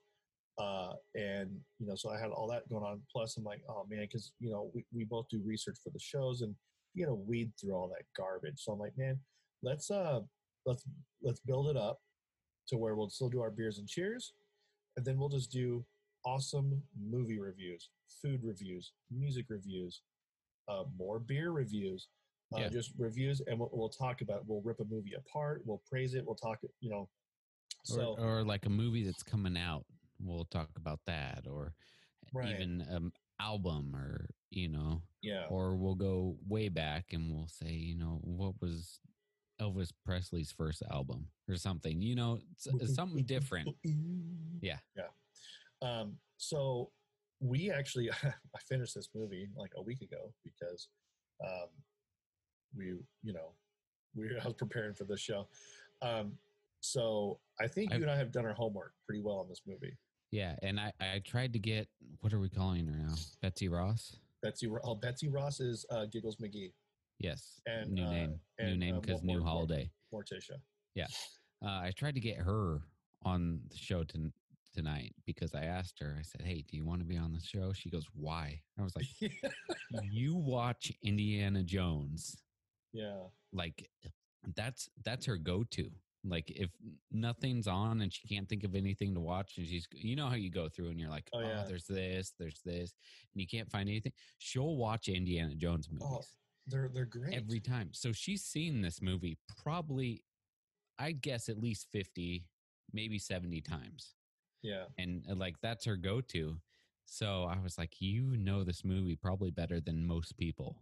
uh, 0.60 0.94
and 1.16 1.50
you 1.80 1.88
know 1.88 1.96
so 1.96 2.10
i 2.10 2.20
had 2.20 2.30
all 2.30 2.48
that 2.48 2.68
going 2.70 2.84
on. 2.84 3.02
Plus 3.12 3.38
i'm 3.38 3.44
like 3.44 3.62
oh 3.70 3.86
man 3.90 4.02
because 4.02 4.34
you 4.40 4.52
know 4.52 4.72
we, 4.74 4.86
we 4.94 5.04
both 5.04 5.28
do 5.30 5.42
research 5.46 5.78
for 5.84 5.90
the 5.92 6.00
shows 6.00 6.42
and 6.42 6.54
you 6.94 7.06
gotta 7.06 7.16
weed 7.16 7.52
through 7.60 7.74
all 7.74 7.88
that 7.88 8.06
garbage. 8.16 8.60
So 8.60 8.72
i'm 8.72 8.80
like 8.80 8.98
man 8.98 9.20
let's 9.64 9.90
uh 9.90 10.22
let's 10.66 10.84
let's 11.22 11.40
build 11.40 11.70
it 11.70 11.78
up 11.78 12.00
to 12.68 12.78
where 12.78 12.96
we'll 12.96 13.10
still 13.10 13.30
do 13.30 13.42
our 13.42 13.52
beers 13.52 13.80
and 13.80 13.88
cheers 13.88 14.34
and 14.98 15.06
then 15.06 15.18
we'll 15.18 15.30
just 15.30 15.52
do 15.52 15.84
awesome 16.26 16.82
movie 17.00 17.40
reviews 17.40 17.90
food 18.22 18.42
reviews 18.44 18.94
music 19.12 19.46
reviews 19.50 20.02
uh, 20.70 20.84
more 20.98 21.20
beer 21.20 21.52
reviews 21.52 22.08
uh, 22.56 22.60
Yeah. 22.60 22.70
just 22.70 22.92
reviews 22.98 23.42
and 23.48 23.60
we'll, 23.60 23.70
we'll 23.74 23.90
talk 23.90 24.22
about 24.22 24.46
we'll 24.48 24.62
rip 24.62 24.80
a 24.80 24.86
movie 24.86 25.14
apart 25.14 25.62
we'll 25.66 25.82
praise 25.90 26.14
it 26.14 26.24
we'll 26.26 26.36
talk 26.36 26.60
you 26.80 26.90
know 26.90 27.10
so 27.84 28.16
or, 28.18 28.40
or 28.40 28.44
like 28.44 28.66
a 28.66 28.70
movie 28.70 29.04
that's 29.04 29.24
coming 29.24 29.58
out. 29.58 29.86
We'll 30.20 30.46
talk 30.46 30.70
about 30.78 31.00
that, 31.06 31.46
or 31.50 31.74
Right. 32.34 32.56
even 32.56 32.82
an 32.82 33.12
album, 33.40 33.94
or 33.96 34.30
you 34.50 34.70
know, 34.70 35.02
yeah 35.22 35.48
or 35.50 35.76
we'll 35.76 35.96
go 35.96 36.38
way 36.48 36.70
back 36.70 37.12
and 37.12 37.30
we'll 37.32 37.48
say, 37.48 37.72
you 37.72 37.96
know, 37.98 38.20
what 38.24 38.54
was 38.62 39.00
Elvis 39.62 39.92
Presley's 40.06 40.52
first 40.52 40.82
album 40.92 41.28
or 41.50 41.56
something, 41.58 42.02
you 42.02 42.16
know, 42.16 42.40
something 42.58 43.24
different. 43.26 43.76
Yeah. 44.62 44.78
Yeah. 44.96 45.10
Um, 45.84 46.14
so 46.38 46.90
we 47.40 47.70
actually 47.72 48.10
I 48.24 48.60
finished 48.68 48.96
this 48.96 49.10
movie 49.14 49.50
like 49.56 49.72
a 49.78 49.82
week 49.82 50.02
ago 50.02 50.34
because 50.44 50.88
um, 51.46 51.68
we, 52.76 52.86
you 53.24 53.34
know, 53.34 53.52
we 54.16 54.30
I 54.42 54.46
was 54.46 54.54
preparing 54.56 54.94
for 54.94 55.04
this 55.04 55.20
show. 55.20 55.48
Um, 56.02 56.34
so 56.80 57.40
I 57.60 57.68
think 57.68 57.92
you 57.92 57.96
I've- 57.98 58.04
and 58.04 58.12
I 58.12 58.18
have 58.18 58.32
done 58.32 58.46
our 58.46 58.54
homework 58.54 58.94
pretty 59.06 59.22
well 59.22 59.38
on 59.38 59.48
this 59.50 59.62
movie. 59.68 59.96
Yeah, 60.32 60.56
and 60.64 60.80
I 60.80 60.92
I 61.00 61.22
tried 61.24 61.54
to 61.54 61.60
get 61.60 61.88
what 62.22 62.34
are 62.34 62.40
we 62.40 62.50
calling 62.50 62.88
her 62.88 62.98
now? 62.98 63.14
Betsy 63.42 63.68
Ross. 63.70 64.18
Betsy, 64.42 64.68
oh, 64.84 64.96
Betsy 64.96 65.30
Ross 65.30 65.60
is 65.62 65.86
uh, 65.90 66.06
Giggles 66.12 66.36
McGee, 66.38 66.74
Yes, 67.20 67.62
And, 67.66 67.92
new 67.92 68.04
uh, 68.04 68.12
name, 68.12 68.40
new 68.60 68.76
name 68.76 68.96
uh, 68.98 69.00
because 69.00 69.24
Mor- 69.24 69.38
new 69.38 69.44
holiday. 69.44 69.90
Morticia. 70.14 70.58
Uh, 71.00 71.06
I 71.62 71.94
tried 71.96 72.16
to 72.16 72.20
get 72.20 72.38
her 72.40 72.82
on 73.24 73.62
the 73.70 73.78
show 73.78 74.04
to, 74.04 74.34
tonight 74.74 75.14
because 75.26 75.54
I 75.54 75.66
asked 75.66 76.00
her. 76.00 76.16
I 76.20 76.24
said, 76.24 76.42
"Hey, 76.42 76.66
do 76.70 76.78
you 76.78 76.86
want 76.86 77.00
to 77.00 77.06
be 77.06 77.18
on 77.18 77.34
the 77.34 77.40
show?" 77.40 77.74
She 77.74 77.90
goes, 77.90 78.08
"Why?" 78.14 78.62
I 78.80 78.84
was 78.84 78.96
like, 78.96 79.08
"You 80.12 80.36
watch 80.36 80.92
Indiana 81.02 81.64
Jones, 81.64 82.36
yeah, 82.92 83.24
like 83.52 83.90
that's 84.56 84.90
that's 85.04 85.26
her 85.26 85.38
go-to. 85.38 85.90
Like 86.26 86.50
if 86.52 86.70
nothing's 87.12 87.68
on 87.68 88.02
and 88.02 88.12
she 88.12 88.28
can't 88.28 88.48
think 88.48 88.64
of 88.64 88.76
anything 88.76 89.14
to 89.14 89.20
watch, 89.20 89.58
and 89.58 89.68
she's 89.68 89.88
you 89.94 90.16
know 90.16 90.28
how 90.28 90.36
you 90.36 90.50
go 90.50 90.70
through 90.70 90.90
and 90.90 91.00
you're 91.00 91.10
like, 91.10 91.30
Oh, 91.34 91.40
oh, 91.40 91.42
yeah. 91.42 91.64
there's 91.68 91.86
this, 91.86 92.34
there's 92.40 92.62
this, 92.64 92.94
and 93.34 93.42
you 93.42 93.48
can't 93.48 93.70
find 93.70 93.90
anything. 93.90 94.14
She'll 94.38 94.78
watch 94.78 95.10
Indiana 95.10 95.56
Jones 95.56 95.90
oh, 95.92 95.94
movies." 95.94 96.08
Oh, 96.12 96.38
they're 96.68 96.90
they're 96.94 97.06
great 97.06 97.34
every 97.34 97.60
time. 97.60 97.90
So 97.92 98.12
she's 98.12 98.44
seen 98.44 98.82
this 98.82 99.02
movie 99.02 99.38
probably, 99.62 100.24
I'd 100.98 101.22
guess 101.22 101.50
at 101.50 101.58
least 101.58 101.88
50, 101.92 102.46
maybe 102.94 103.20
70 103.20 103.62
times. 103.62 104.16
Yeah, 104.64 104.86
And 104.98 105.24
uh, 105.30 105.36
like 105.36 105.56
that's 105.62 105.86
her 105.86 105.96
go 105.98 106.22
to. 106.22 106.58
So 107.06 107.44
I 107.44 107.60
was 107.60 107.78
like, 107.78 107.96
you 108.00 108.38
know 108.38 108.64
this 108.64 108.84
movie 108.84 109.16
probably 109.16 109.52
better 109.52 109.80
than 109.82 110.06
most 110.08 110.38
people. 110.38 110.78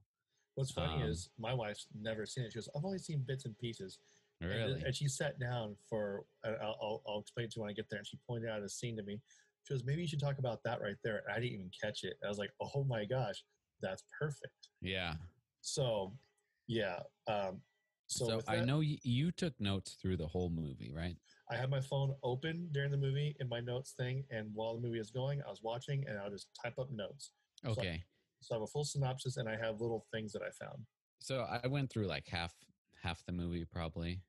what's 0.56 0.72
funny 0.72 1.02
Um, 1.04 1.10
is 1.10 1.30
my 1.40 1.54
wife's 1.54 1.88
never 2.00 2.26
seen 2.26 2.44
it. 2.46 2.52
She 2.52 2.60
goes, 2.60 2.70
"I've 2.76 2.86
only 2.86 3.00
seen 3.00 3.24
bits 3.28 3.46
and 3.46 3.58
pieces." 3.58 3.98
And- 4.40 4.50
Really? 4.50 4.82
And, 4.84 4.96
she 4.96 5.08
sat 5.08 5.40
down 5.40 5.76
for, 5.88 6.26
and 6.44 6.56
I'll, 6.62 6.78
I'll, 6.82 7.02
I'll 7.08 7.20
explain 7.20 7.48
to 7.50 7.54
you 7.56 7.62
when 7.62 7.70
I 7.70 7.74
get 7.74 7.90
there. 7.90 8.00
And 8.00 8.08
she 8.08 8.18
pointed 8.28 8.50
out 8.50 8.62
a 8.64 8.70
scene 8.70 8.96
to 8.98 9.04
me. 9.04 9.20
She 9.64 9.74
goes, 9.74 9.84
maybe 9.86 10.02
you 10.02 10.08
should 10.08 10.20
talk 10.20 10.40
about 10.40 10.64
that 10.64 10.82
right 10.82 10.96
there. 11.04 11.18
And 11.28 11.36
I 11.36 11.40
didn't 11.40 11.54
even 11.54 11.70
catch 11.80 12.04
it. 12.04 12.16
I 12.26 12.28
was 12.28 12.40
like, 12.40 12.50
oh 12.60 12.84
my 12.84 13.06
gosh, 13.06 13.44
that's 13.84 14.04
perfect. 14.20 14.70
Yeah. 14.82 15.14
So, 15.62 16.12
yeah. 16.68 17.02
Um, 17.28 17.62
so 18.12 18.26
So, 18.28 18.42
I 18.48 18.58
that, 18.58 18.66
know 18.66 18.82
you, 18.82 18.98
you 19.04 19.32
took 19.32 19.60
notes 19.60 19.94
through 20.02 20.18
the 20.18 20.28
whole 20.28 20.50
movie, 20.50 20.92
right? 20.94 21.16
I 21.50 21.56
had 21.56 21.70
my 21.70 21.82
phone 21.82 22.14
open 22.24 22.70
during 22.72 22.92
the 22.92 22.98
movie 22.98 23.36
in 23.40 23.48
my 23.50 23.60
notes 23.62 23.92
thing. 23.98 24.24
And 24.30 24.50
while 24.54 24.76
the 24.76 24.82
movie 24.82 25.00
is 25.00 25.12
going, 25.12 25.42
I 25.46 25.50
was 25.50 25.62
watching 25.62 26.06
and 26.08 26.18
I'll 26.18 26.30
just 26.30 26.48
type 26.62 26.78
up 26.80 26.92
notes. 26.92 27.32
So- 27.64 27.72
Okay. 27.72 28.04
So 28.44 28.56
I 28.56 28.58
have 28.58 28.64
a 28.64 28.68
full 28.68 28.84
synopsis 28.84 29.38
and 29.38 29.48
I 29.48 29.56
have 29.56 29.82
little 29.82 30.08
things 30.12 30.32
that 30.34 30.42
I 30.42 30.50
found. 30.50 30.84
So 31.20 31.42
I 31.42 31.68
went 31.68 31.92
through 31.92 32.08
like 32.08 32.28
half 32.28 32.54
half 33.04 33.24
the 33.26 33.32
movie 33.32 33.66
probably 33.66 34.22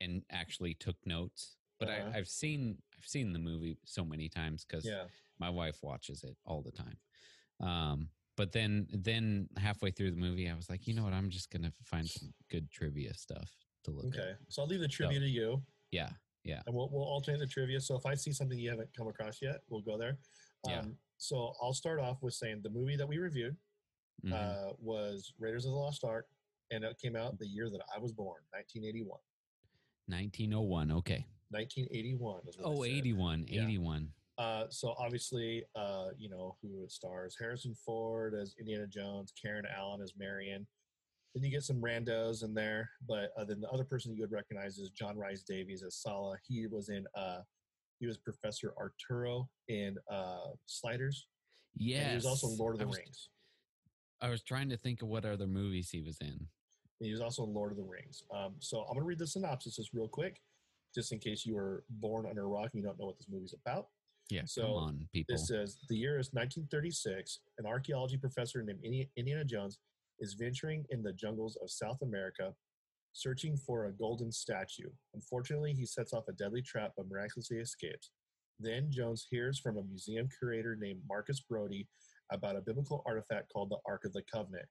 and 0.00 0.22
actually 0.30 0.74
took 0.74 0.96
notes. 1.06 1.56
But 1.78 1.88
Uh-huh. 1.88 2.10
I, 2.12 2.18
I've 2.18 2.28
seen 2.28 2.82
I've 2.98 3.06
seen 3.08 3.32
the 3.32 3.38
movie 3.38 3.78
so 3.86 4.04
many 4.04 4.28
times 4.28 4.64
because 4.66 4.84
Yeah. 4.84 5.06
my 5.38 5.48
wife 5.48 5.78
watches 5.82 6.22
it 6.22 6.36
all 6.44 6.60
the 6.62 6.70
time. 6.72 6.98
Um, 7.60 8.10
but 8.36 8.52
then 8.52 8.86
then 8.92 9.48
halfway 9.56 9.90
through 9.90 10.10
the 10.10 10.16
movie, 10.16 10.48
I 10.48 10.54
was 10.54 10.70
like, 10.70 10.86
you 10.86 10.94
know 10.94 11.04
what? 11.04 11.12
I'm 11.12 11.30
just 11.30 11.50
gonna 11.50 11.72
find 11.84 12.08
some 12.08 12.32
good 12.50 12.70
trivia 12.70 13.14
stuff 13.14 13.50
to 13.84 13.90
look 13.90 14.06
at. 14.14 14.20
Okay. 14.20 14.30
at. 14.30 14.38
So 14.48 14.62
I'll 14.62 14.68
leave 14.68 14.80
the 14.80 14.88
trivia 14.88 15.20
to 15.20 15.28
you. 15.28 15.62
Yeah. 15.90 16.10
Yeah. 16.44 16.62
And 16.66 16.74
we'll 16.74 16.88
we'll 16.90 17.04
alternate 17.04 17.38
the 17.40 17.46
trivia. 17.46 17.80
So 17.80 17.96
if 17.96 18.06
I 18.06 18.14
see 18.14 18.32
something 18.32 18.58
you 18.58 18.70
haven't 18.70 18.94
come 18.96 19.08
across 19.08 19.42
yet, 19.42 19.60
we'll 19.68 19.82
go 19.82 19.98
there. 19.98 20.18
Yeah. 20.66 20.80
Um, 20.80 20.96
so 21.18 21.52
I'll 21.62 21.74
start 21.74 22.00
off 22.00 22.22
with 22.22 22.34
saying 22.34 22.60
the 22.62 22.70
movie 22.70 22.96
that 22.96 23.06
we 23.06 23.18
reviewed 23.18 23.56
Mhm. 24.24 24.32
uh, 24.32 24.72
was 24.78 25.32
Raiders 25.38 25.64
of 25.66 25.72
the 25.72 25.76
Lost 25.76 26.02
Ark, 26.04 26.26
and 26.70 26.84
it 26.84 26.98
came 26.98 27.16
out 27.16 27.38
the 27.38 27.46
year 27.46 27.68
that 27.70 27.80
I 27.94 27.98
was 27.98 28.12
born, 28.12 28.42
1981. 28.52 29.18
1901. 30.08 30.90
Okay. 30.92 31.26
1981 31.50 32.40
is 32.48 32.56
what 32.58 32.66
Oh, 32.66 32.82
it 32.82 32.88
said. 32.88 32.96
81. 32.98 33.46
Yeah. 33.48 33.64
81. 33.64 34.12
Uh, 34.40 34.64
so 34.70 34.94
obviously, 34.98 35.62
uh, 35.76 36.06
you 36.16 36.30
know 36.30 36.56
who 36.62 36.82
it 36.82 36.90
stars: 36.90 37.36
Harrison 37.38 37.74
Ford 37.84 38.34
as 38.34 38.54
Indiana 38.58 38.86
Jones, 38.86 39.32
Karen 39.40 39.64
Allen 39.76 40.00
as 40.02 40.14
Marion. 40.16 40.66
Then 41.34 41.44
you 41.44 41.50
get 41.50 41.62
some 41.62 41.76
randos 41.80 42.42
in 42.42 42.54
there, 42.54 42.88
but 43.06 43.30
uh, 43.38 43.44
then 43.44 43.60
the 43.60 43.68
other 43.68 43.84
person 43.84 44.14
you 44.14 44.22
would 44.22 44.32
recognize 44.32 44.78
is 44.78 44.90
John 44.90 45.16
Rhys-Davies 45.16 45.82
as 45.84 45.94
Sallah. 45.96 46.36
He 46.48 46.66
was 46.66 46.88
in, 46.88 47.04
uh, 47.14 47.42
he 48.00 48.06
was 48.06 48.16
Professor 48.18 48.72
Arturo 48.76 49.48
in 49.68 49.96
uh, 50.10 50.48
Sliders. 50.66 51.28
Yes. 51.76 52.00
and 52.02 52.10
he 52.10 52.14
was 52.16 52.26
also 52.26 52.48
Lord 52.48 52.74
of 52.76 52.80
I 52.80 52.84
the 52.84 52.88
was- 52.88 52.98
Rings. 52.98 53.28
I 54.22 54.28
was 54.28 54.42
trying 54.42 54.68
to 54.70 54.76
think 54.76 55.02
of 55.02 55.08
what 55.08 55.24
other 55.24 55.46
movies 55.46 55.88
he 55.90 56.00
was 56.00 56.16
in. 56.20 56.48
He 56.98 57.12
was 57.12 57.20
also 57.20 57.44
in 57.44 57.54
Lord 57.54 57.70
of 57.72 57.76
the 57.78 57.84
Rings. 57.84 58.24
Um, 58.34 58.54
so 58.58 58.80
I'm 58.80 58.94
going 58.94 59.00
to 59.00 59.04
read 59.06 59.18
the 59.18 59.26
synopsis 59.26 59.76
just 59.76 59.90
real 59.94 60.08
quick, 60.08 60.40
just 60.94 61.12
in 61.12 61.18
case 61.20 61.46
you 61.46 61.54
were 61.54 61.84
born 61.90 62.26
under 62.28 62.42
a 62.42 62.46
rock 62.48 62.70
and 62.72 62.82
you 62.82 62.86
don't 62.88 62.98
know 62.98 63.06
what 63.06 63.18
this 63.18 63.28
movie's 63.30 63.54
about. 63.64 63.86
Yeah. 64.30 64.42
So, 64.46 64.62
come 64.62 64.72
on, 64.72 65.08
people. 65.12 65.34
This 65.34 65.48
says 65.48 65.78
the 65.88 65.96
year 65.96 66.18
is 66.18 66.30
1936. 66.32 67.40
An 67.58 67.66
archaeology 67.66 68.16
professor 68.16 68.62
named 68.62 69.08
Indiana 69.16 69.44
Jones 69.44 69.78
is 70.20 70.34
venturing 70.34 70.84
in 70.90 71.02
the 71.02 71.12
jungles 71.12 71.58
of 71.62 71.70
South 71.70 71.98
America, 72.02 72.52
searching 73.12 73.56
for 73.56 73.86
a 73.86 73.92
golden 73.92 74.30
statue. 74.30 74.90
Unfortunately, 75.14 75.72
he 75.72 75.86
sets 75.86 76.12
off 76.12 76.28
a 76.28 76.32
deadly 76.32 76.62
trap 76.62 76.92
but 76.96 77.08
miraculously 77.08 77.58
escapes. 77.58 78.10
Then 78.58 78.90
Jones 78.90 79.26
hears 79.30 79.58
from 79.58 79.78
a 79.78 79.82
museum 79.82 80.28
curator 80.38 80.76
named 80.78 81.00
Marcus 81.08 81.40
Brody 81.40 81.88
about 82.30 82.56
a 82.56 82.60
biblical 82.60 83.02
artifact 83.06 83.50
called 83.52 83.70
the 83.70 83.78
Ark 83.86 84.02
of 84.04 84.12
the 84.12 84.22
Covenant, 84.32 84.66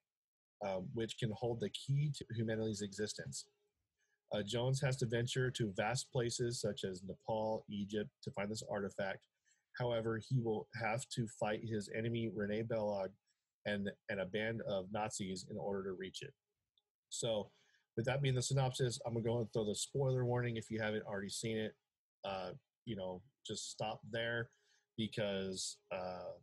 um, 0.65 0.87
which 0.93 1.17
can 1.19 1.31
hold 1.35 1.59
the 1.59 1.71
key 1.71 2.11
to 2.15 2.25
humanity's 2.35 2.81
existence. 2.81 3.45
Uh, 4.31 4.43
Jones 4.45 4.79
has 4.81 4.95
to 4.97 5.07
venture 5.07 5.49
to 5.49 5.73
vast 5.75 6.11
places 6.11 6.61
such 6.61 6.83
as 6.83 7.01
Nepal, 7.03 7.65
Egypt, 7.69 8.09
to 8.23 8.31
find 8.31 8.51
this 8.51 8.63
artifact. 8.71 9.19
However, 9.79 10.19
he 10.29 10.39
will 10.39 10.67
have 10.79 11.07
to 11.15 11.27
fight 11.39 11.61
his 11.63 11.89
enemy 11.95 12.29
Rene 12.33 12.63
Belloq 12.63 13.09
and 13.65 13.89
and 14.09 14.19
a 14.19 14.25
band 14.25 14.61
of 14.67 14.85
Nazis 14.91 15.45
in 15.49 15.57
order 15.57 15.83
to 15.83 15.93
reach 15.93 16.21
it. 16.21 16.33
So, 17.09 17.49
with 17.95 18.05
that 18.05 18.21
being 18.21 18.35
the 18.35 18.41
synopsis, 18.41 18.99
I'm 19.05 19.13
gonna 19.13 19.25
go 19.25 19.39
and 19.39 19.47
throw 19.53 19.65
the 19.65 19.75
spoiler 19.75 20.25
warning 20.25 20.57
if 20.57 20.69
you 20.69 20.79
haven't 20.81 21.03
already 21.03 21.29
seen 21.29 21.57
it. 21.57 21.73
Uh, 22.25 22.51
you 22.85 22.95
know, 22.95 23.21
just 23.47 23.71
stop 23.71 24.01
there 24.11 24.49
because 24.97 25.77
uh, 25.93 26.33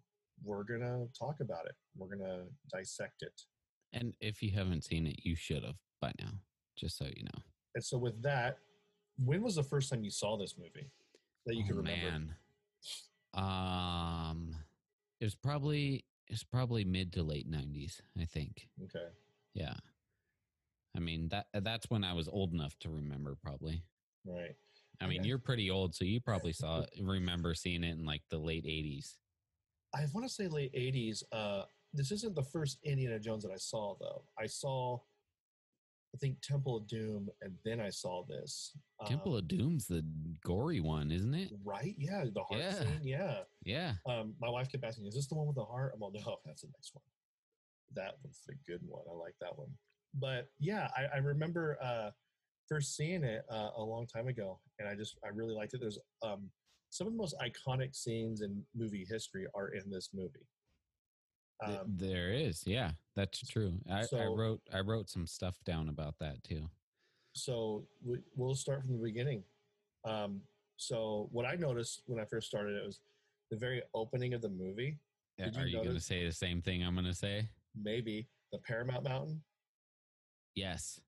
we're 0.43 0.64
gonna 0.64 1.05
talk 1.18 1.37
about 1.41 1.66
it. 1.66 1.74
We're 1.97 2.16
gonna 2.16 2.45
dissect 2.72 3.22
it. 3.22 3.41
and 3.93 4.14
if 4.20 4.43
you 4.43 4.53
haven't 4.53 4.84
seen 4.84 5.07
it, 5.07 5.20
you 5.22 5.37
should 5.37 5.62
have 5.62 5.76
by 6.01 6.12
now, 6.20 6.32
just 6.76 6.97
so 6.97 7.05
you 7.05 7.24
know. 7.24 7.43
And 7.74 7.84
so, 7.84 7.99
with 7.99 8.22
that, 8.22 8.59
when 9.22 9.43
was 9.43 9.57
the 9.57 9.62
first 9.62 9.91
time 9.91 10.05
you 10.05 10.11
saw 10.11 10.37
this 10.39 10.55
movie 10.59 10.91
that 11.45 11.55
you 11.55 11.64
oh, 11.64 11.68
can 11.68 11.76
remember? 11.76 12.11
man. 12.11 12.34
Um, 13.37 14.55
it 15.20 15.24
was 15.24 15.34
probably 15.34 16.05
it's 16.28 16.43
probably 16.45 16.84
mid 16.84 17.12
to 17.12 17.22
late 17.22 17.49
90s, 17.51 18.01
I 18.20 18.24
think. 18.24 18.68
Okay. 18.82 19.07
Yeah. 19.55 19.74
I 20.97 21.01
mean 21.01 21.28
that 21.28 21.47
that's 21.53 21.89
when 21.91 22.05
I 22.05 22.14
was 22.14 22.28
old 22.28 22.53
enough 22.53 22.74
to 22.80 22.91
remember 22.91 23.37
probably. 23.43 23.82
Right. 24.24 24.57
I 25.01 25.07
mean, 25.07 25.20
Okay. 25.20 25.28
you're 25.28 25.39
pretty 25.39 25.70
old, 25.70 25.95
so 25.95 26.05
you 26.05 26.20
probably 26.20 26.53
saw 26.55 26.80
it, 26.80 26.91
remember 27.03 27.55
seeing 27.55 27.84
it 27.84 27.99
in 27.99 28.05
like 28.07 28.22
the 28.30 28.39
late 28.39 28.64
80s. 28.64 29.16
I 29.95 30.07
want 30.12 30.26
to 30.26 30.32
say 30.32 30.49
late 30.49 30.72
'80s. 30.74 31.22
Uh, 31.32 31.62
this 31.93 32.11
isn't 32.12 32.34
the 32.34 32.43
first 32.43 32.78
Indiana 32.82 33.18
Jones 33.18 33.45
that 33.45 33.53
I 33.53 33.57
saw, 33.57 33.95
though. 33.99 34.24
I 34.39 34.47
saw, 34.47 34.99
I 36.17 36.19
think 36.19 36.41
Temple 36.41 36.79
of 36.79 36.87
Doom, 36.89 37.29
and 37.43 37.53
then 37.62 37.79
I 37.79 37.91
saw 37.91 38.25
this. 38.27 38.75
Temple 39.07 39.33
Um, 39.33 39.39
of 39.41 39.49
Doom's 39.49 39.87
the 39.87 40.03
gory 40.43 40.81
one, 40.81 41.11
isn't 41.12 41.35
it? 41.35 41.53
right? 41.62 41.95
Yeah, 41.99 42.25
the 42.33 42.43
heart 42.43 42.61
Yeah. 42.62 42.73
scene. 42.81 43.01
Yeah. 43.05 43.45
Yeah. 43.64 43.95
Um, 44.07 44.35
my 44.41 44.49
wife 44.49 44.71
kept 44.73 44.83
asking, 44.83 45.07
"Is 45.07 45.14
this 45.14 45.27
the 45.27 45.35
one 45.35 45.47
with 45.47 45.57
the 45.57 45.64
heart?" 45.67 45.93
I'm 45.95 46.01
like, 46.01 46.14
"No, 46.14 46.39
that's 46.47 46.62
the 46.62 46.69
next 46.69 46.95
one. 46.95 47.05
That 47.93 48.14
one's 48.25 48.41
the 48.47 48.55
good 48.67 48.81
one. 48.89 49.05
I 49.11 49.12
like 49.12 49.35
that 49.43 49.59
one." 49.59 49.77
But 50.14 50.51
yeah, 50.59 50.91
I, 50.97 51.05
I 51.05 51.17
remember 51.19 51.77
uh, 51.83 52.12
first 52.67 52.97
seeing 52.97 53.23
it 53.23 53.45
uh, 53.51 53.73
a 53.77 53.83
long 53.83 54.07
time 54.07 54.29
ago, 54.29 54.59
and 54.79 54.89
I 54.89 54.95
just 54.95 55.19
I 55.23 55.29
really 55.29 55.55
liked 55.55 55.75
it. 55.75 55.81
There's 55.83 55.99
um, 56.23 56.51
some 56.89 57.07
of 57.07 57.12
the 57.12 57.19
most 57.19 57.35
iconic 57.43 57.95
scenes 57.95 58.41
in 58.41 58.64
movie 58.75 59.05
history 59.05 59.47
are 59.55 59.69
in 59.69 59.91
this 59.91 60.11
movie. 60.14 60.49
Um, 61.64 61.78
there 61.86 62.32
is. 62.32 62.62
Yeah, 62.66 62.90
that's 63.14 63.46
true. 63.46 63.74
I, 63.90 64.04
I 64.12 64.26
wrote 64.26 64.61
I 64.72 64.80
wrote 64.80 65.09
some 65.09 65.26
stuff 65.26 65.57
down 65.64 65.88
about 65.88 66.18
that 66.20 66.42
too. 66.44 66.68
so 67.32 67.84
we, 68.04 68.18
we'll 68.34 68.54
start 68.54 68.82
from 68.82 68.92
the 68.92 69.02
beginning. 69.02 69.42
Um, 70.04 70.40
so 70.76 71.28
what 71.32 71.46
I 71.46 71.54
noticed 71.54 72.02
when 72.07 72.20
I 72.20 72.24
first 72.24 72.46
started 72.46 72.76
it 72.76 72.84
was 72.84 73.00
the 73.50 73.57
very 73.57 73.82
opening 73.94 74.34
of 74.34 74.42
the 74.42 74.48
movie. 74.48 74.98
Yeah, 75.38 75.48
you 75.52 75.61
Are 75.61 75.66
you 75.66 75.82
going 75.82 75.94
to 75.94 76.00
say 76.00 76.24
the 76.24 76.32
same 76.32 76.62
thing 76.62 76.82
I'm 76.82 76.94
going 76.94 77.07
to 77.07 77.14
say? 77.14 77.48
Maybe 77.74 78.26
the 78.52 78.59
Paramount 78.59 79.04
Mountain 79.04 79.42
Yes. 80.54 81.00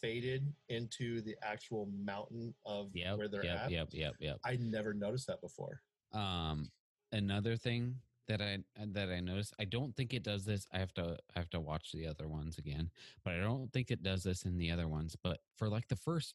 faded 0.00 0.52
into 0.68 1.20
the 1.22 1.36
actual 1.42 1.88
mountain 2.04 2.54
of 2.64 2.90
Yep. 2.94 3.18
where 3.18 3.28
they're 3.28 3.44
yep, 3.44 3.58
at. 3.64 3.70
Yep. 3.70 3.88
Yep. 3.92 4.14
Yep. 4.18 4.40
I 4.44 4.56
never 4.56 4.92
noticed 4.92 5.26
that 5.28 5.40
before. 5.40 5.80
Um, 6.12 6.70
another 7.12 7.56
thing 7.56 7.96
that 8.28 8.40
I 8.40 8.58
uh, 8.80 8.86
that 8.92 9.10
I 9.10 9.20
noticed, 9.20 9.54
I 9.60 9.64
don't 9.64 9.94
think 9.96 10.12
it 10.12 10.22
does 10.22 10.44
this. 10.44 10.66
I 10.72 10.78
have 10.78 10.92
to 10.94 11.18
I 11.34 11.38
have 11.38 11.50
to 11.50 11.60
watch 11.60 11.92
the 11.92 12.06
other 12.06 12.28
ones 12.28 12.58
again, 12.58 12.90
but 13.24 13.34
I 13.34 13.40
don't 13.40 13.72
think 13.72 13.90
it 13.90 14.02
does 14.02 14.22
this 14.22 14.44
in 14.44 14.58
the 14.58 14.70
other 14.70 14.88
ones. 14.88 15.16
But 15.22 15.40
for 15.56 15.68
like 15.68 15.88
the 15.88 15.96
first 15.96 16.34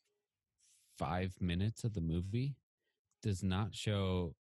five 0.98 1.34
minutes 1.40 1.84
of 1.84 1.94
the 1.94 2.02
movie, 2.02 2.56
does 3.22 3.44
not 3.44 3.76
show 3.76 4.36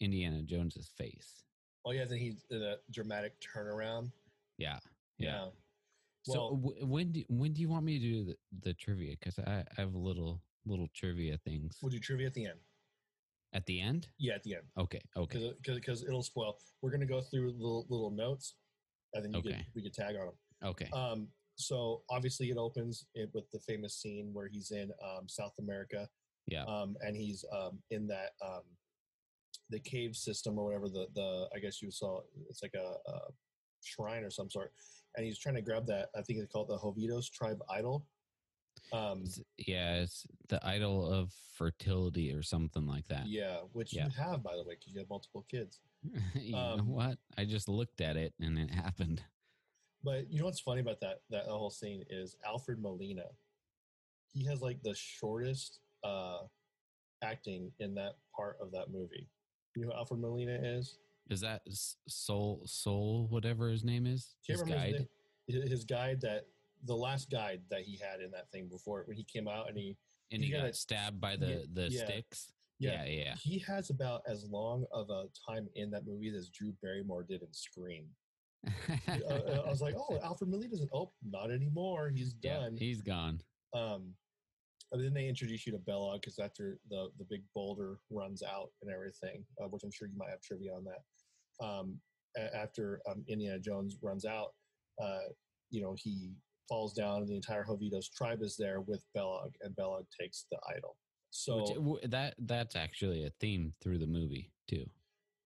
Indiana 0.00 0.42
Jones's 0.42 0.90
face. 0.96 1.44
Oh 1.84 1.92
yeah, 1.92 2.04
then 2.04 2.18
he 2.18 2.36
did 2.50 2.62
a 2.62 2.76
dramatic 2.90 3.34
turnaround. 3.40 4.10
Yeah, 4.58 4.78
yeah. 5.18 5.46
Well, 6.26 6.50
so 6.50 6.56
w- 6.62 6.86
when 6.86 7.12
do 7.12 7.24
when 7.28 7.52
do 7.52 7.60
you 7.60 7.68
want 7.68 7.84
me 7.84 7.98
to 7.98 8.04
do 8.04 8.24
the, 8.24 8.36
the 8.62 8.74
trivia? 8.74 9.16
Because 9.18 9.38
I, 9.38 9.64
I 9.76 9.80
have 9.80 9.94
a 9.94 9.98
little 9.98 10.40
little 10.64 10.88
trivia 10.94 11.36
things 11.38 11.76
we'll 11.82 11.90
do 11.90 11.98
trivia 11.98 12.28
at 12.28 12.34
the 12.34 12.46
end. 12.46 12.58
At 13.54 13.66
the 13.66 13.80
end. 13.80 14.08
Yeah, 14.18 14.34
at 14.34 14.42
the 14.44 14.54
end, 14.54 14.64
Okay, 14.78 15.00
okay, 15.16 15.52
because 15.62 16.02
it'll 16.02 16.22
spoil. 16.22 16.56
We're 16.80 16.90
gonna 16.90 17.06
go 17.06 17.20
through 17.20 17.52
little 17.52 17.86
little 17.90 18.10
notes, 18.10 18.54
and 19.14 19.24
then 19.24 19.32
you 19.34 19.42
could, 19.42 19.52
Okay. 19.52 19.66
we 19.74 19.82
could 19.82 19.92
tag 19.92 20.16
on 20.16 20.26
them. 20.26 20.34
okay. 20.70 20.88
Um, 20.92 21.28
so 21.56 22.02
obviously 22.08 22.48
it 22.50 22.56
opens 22.56 23.04
it 23.14 23.28
with 23.34 23.44
the 23.50 23.58
famous 23.60 23.94
scene 24.00 24.30
where 24.32 24.48
he's 24.48 24.70
in 24.70 24.90
um, 25.04 25.28
South 25.28 25.52
America. 25.58 26.08
Yeah. 26.46 26.64
Um, 26.64 26.96
and 27.02 27.14
he's 27.14 27.44
um, 27.52 27.78
in 27.90 28.06
that 28.08 28.30
um, 28.44 28.62
the 29.68 29.78
cave 29.80 30.16
system 30.16 30.58
or 30.58 30.64
whatever 30.64 30.88
the 30.88 31.06
the 31.14 31.48
I 31.54 31.58
guess 31.58 31.82
you 31.82 31.90
saw 31.90 32.20
it's 32.48 32.62
like 32.62 32.74
a, 32.74 32.94
a 33.10 33.18
shrine 33.84 34.24
or 34.24 34.30
some 34.30 34.48
sort, 34.50 34.72
and 35.16 35.26
he's 35.26 35.38
trying 35.38 35.56
to 35.56 35.62
grab 35.62 35.86
that 35.88 36.08
I 36.16 36.22
think 36.22 36.38
it's 36.38 36.50
called 36.50 36.68
the 36.68 36.78
Hovitos 36.78 37.30
tribe 37.30 37.60
idol. 37.70 38.06
Um, 38.92 39.24
yeah, 39.56 39.96
it's 39.96 40.26
the 40.48 40.64
idol 40.66 41.10
of 41.10 41.32
fertility 41.56 42.32
or 42.32 42.42
something 42.42 42.86
like 42.86 43.06
that. 43.08 43.26
yeah, 43.26 43.58
which 43.72 43.94
Yeah. 43.94 44.06
you 44.06 44.10
have 44.12 44.42
by 44.42 44.56
the 44.56 44.62
way 44.64 44.74
because 44.78 44.92
you 44.92 44.98
have 45.00 45.08
multiple 45.08 45.44
kids. 45.50 45.80
you 46.34 46.56
Um, 46.56 46.78
know 46.78 46.84
what? 46.84 47.18
I 47.38 47.44
just 47.44 47.68
looked 47.68 48.00
at 48.00 48.16
it 48.16 48.34
and 48.40 48.58
it 48.58 48.70
happened. 48.70 49.22
But 50.04 50.30
you 50.30 50.40
know 50.40 50.46
what's 50.46 50.60
funny 50.60 50.80
about 50.80 51.00
that 51.00 51.22
that 51.30 51.46
whole 51.46 51.70
scene 51.70 52.04
is 52.10 52.36
Alfred 52.44 52.80
Molina. 52.80 53.26
He 54.32 54.44
has 54.46 54.60
like 54.60 54.82
the 54.82 54.94
shortest 54.94 55.80
uh 56.02 56.40
acting 57.22 57.70
in 57.78 57.94
that 57.94 58.16
part 58.34 58.56
of 58.60 58.72
that 58.72 58.90
movie. 58.90 59.28
You 59.76 59.82
know 59.82 59.88
who 59.92 59.94
Alfred 59.98 60.20
Molina 60.20 60.58
is? 60.60 60.98
Is 61.30 61.40
that 61.42 61.62
Soul 62.08 62.62
Soul 62.66 63.28
whatever 63.30 63.68
his 63.70 63.84
name 63.84 64.06
is? 64.06 64.34
His 64.46 64.60
remember 64.60 64.82
his 64.84 64.92
guide. 64.94 65.08
name. 65.56 65.68
His 65.68 65.84
guide 65.84 66.20
that 66.22 66.46
the 66.84 66.94
last 66.96 67.30
guide 67.30 67.60
that 67.70 67.82
he 67.82 67.96
had 67.98 68.20
in 68.20 68.30
that 68.32 68.50
thing 68.50 68.68
before 68.68 69.02
when 69.06 69.16
he 69.16 69.24
came 69.24 69.46
out 69.48 69.68
and 69.68 69.76
he 69.78 69.96
And 70.32 70.40
he 70.42 70.48
he 70.48 70.52
got 70.52 70.64
got- 70.66 70.76
stabbed 70.76 71.20
by 71.20 71.36
the 71.36 71.46
yeah, 71.50 71.58
the 71.72 71.88
yeah. 71.90 72.04
sticks. 72.04 72.52
yeah, 72.78 73.04
Yeah, 73.04 73.10
yeah. 73.24 73.34
he 73.40 73.58
has 73.60 73.90
about 73.90 74.22
as 74.26 74.44
long 74.48 74.84
of 74.92 75.08
a 75.10 75.26
time 75.48 75.68
in 75.74 75.90
that 75.90 76.06
movie 76.06 76.32
as 76.36 76.48
Drew 76.48 76.72
Barrymore 76.82 77.22
did 77.22 77.42
in 77.42 77.52
Scream. 77.52 78.06
yeah. 79.08 79.18
uh, 79.28 79.62
I 79.66 79.70
was 79.70 79.80
like, 79.82 79.94
oh, 79.98 80.18
Alfred 80.22 80.48
Molina's 80.50 80.80
in, 80.80 80.88
oh, 80.94 81.12
not 81.28 81.50
anymore. 81.50 82.10
He's 82.14 82.34
yeah, 82.42 82.60
done. 82.60 82.76
he's 82.76 83.02
gone. 83.02 83.40
Um, 83.74 84.14
and 84.92 85.02
then 85.02 85.14
they 85.14 85.26
introduce 85.26 85.66
you 85.66 85.72
to 85.72 85.78
Bella 85.78 86.18
because 86.20 86.38
after 86.38 86.78
the 86.90 87.08
the 87.18 87.24
big 87.24 87.42
boulder 87.54 87.98
runs 88.10 88.42
out 88.42 88.70
and 88.82 88.90
everything, 88.92 89.44
uh, 89.60 89.66
which 89.68 89.82
I'm 89.84 89.90
sure 89.90 90.06
you 90.06 90.16
might 90.18 90.30
have 90.30 90.42
trivia 90.42 90.74
on 90.74 90.84
that. 90.84 91.64
Um, 91.66 91.98
after 92.54 93.00
um, 93.10 93.24
Indiana 93.28 93.58
Jones 93.58 93.96
runs 94.02 94.24
out, 94.24 94.52
uh, 95.02 95.28
you 95.70 95.80
know 95.82 95.94
he 95.98 96.32
falls 96.72 96.94
down, 96.94 97.18
and 97.18 97.28
the 97.28 97.36
entire 97.36 97.64
Hovitos 97.64 98.10
tribe 98.10 98.40
is 98.40 98.56
there 98.56 98.80
with 98.80 99.04
Belloq, 99.14 99.50
and 99.60 99.76
Belloq 99.76 100.04
takes 100.18 100.46
the 100.50 100.58
idol. 100.74 100.96
So 101.28 101.78
Which, 101.78 102.10
that 102.10 102.34
that's 102.38 102.76
actually 102.76 103.26
a 103.26 103.30
theme 103.40 103.74
through 103.82 103.98
the 103.98 104.06
movie 104.06 104.50
too. 104.66 104.86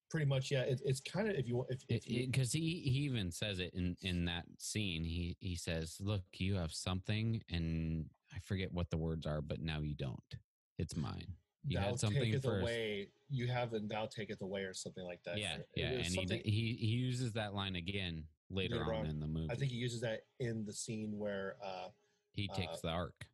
pretty 0.09 0.27
much, 0.27 0.53
yeah. 0.53 0.61
It, 0.63 0.81
it's 0.85 1.01
kind 1.01 1.29
of 1.29 1.35
if 1.35 1.49
you 1.49 1.67
if, 1.69 1.81
if 1.89 2.05
because 2.07 2.53
he 2.53 2.81
he 2.85 3.01
even 3.01 3.33
says 3.33 3.59
it 3.59 3.73
in 3.75 3.97
in 4.03 4.25
that 4.27 4.45
scene. 4.59 5.03
He 5.03 5.37
he 5.41 5.57
says, 5.57 5.97
"Look, 6.01 6.23
you 6.35 6.55
have 6.55 6.73
something, 6.73 7.43
and 7.51 8.09
I 8.33 8.39
forget 8.45 8.73
what 8.73 8.91
the 8.91 8.97
words 8.97 9.27
are, 9.27 9.41
but 9.41 9.61
now 9.61 9.81
you 9.81 9.95
don't. 9.95 10.31
It's 10.79 10.97
mine. 10.97 11.33
You 11.67 11.79
thou 11.79 11.87
had 11.87 11.99
something 11.99 12.23
taketh 12.23 12.45
first. 12.45 12.63
away, 12.63 13.09
you 13.29 13.49
have 13.49 13.73
and 13.73 13.89
thou 13.91 14.07
taketh 14.07 14.43
away, 14.43 14.63
or 14.63 14.75
something 14.75 15.05
like 15.05 15.23
that. 15.25 15.39
Yeah, 15.39 15.57
It- 15.57 15.69
yeah, 15.75 15.91
it 15.91 16.07
and 16.07 16.31
he, 16.31 16.43
he 16.45 16.77
he 16.81 16.87
uses 16.87 17.33
that 17.33 17.53
line 17.55 17.75
again 17.75 18.25
later, 18.51 18.77
Later 18.77 18.95
on, 18.95 19.01
on. 19.01 19.07
in 19.07 19.21
the 19.21 19.27
movie. 19.27 19.49
I 19.51 19.55
think 19.55 19.71
he 19.71 19.77
uses 19.77 20.01
that 20.03 20.21
in 20.41 20.65
the 20.65 20.73
scene 20.73 21.19
where, 21.19 21.57
uh, 21.65 21.89
he 22.33 22.49
takes 22.49 22.75
uh, 22.75 22.81
the 22.85 22.89
Ark. 22.91 23.27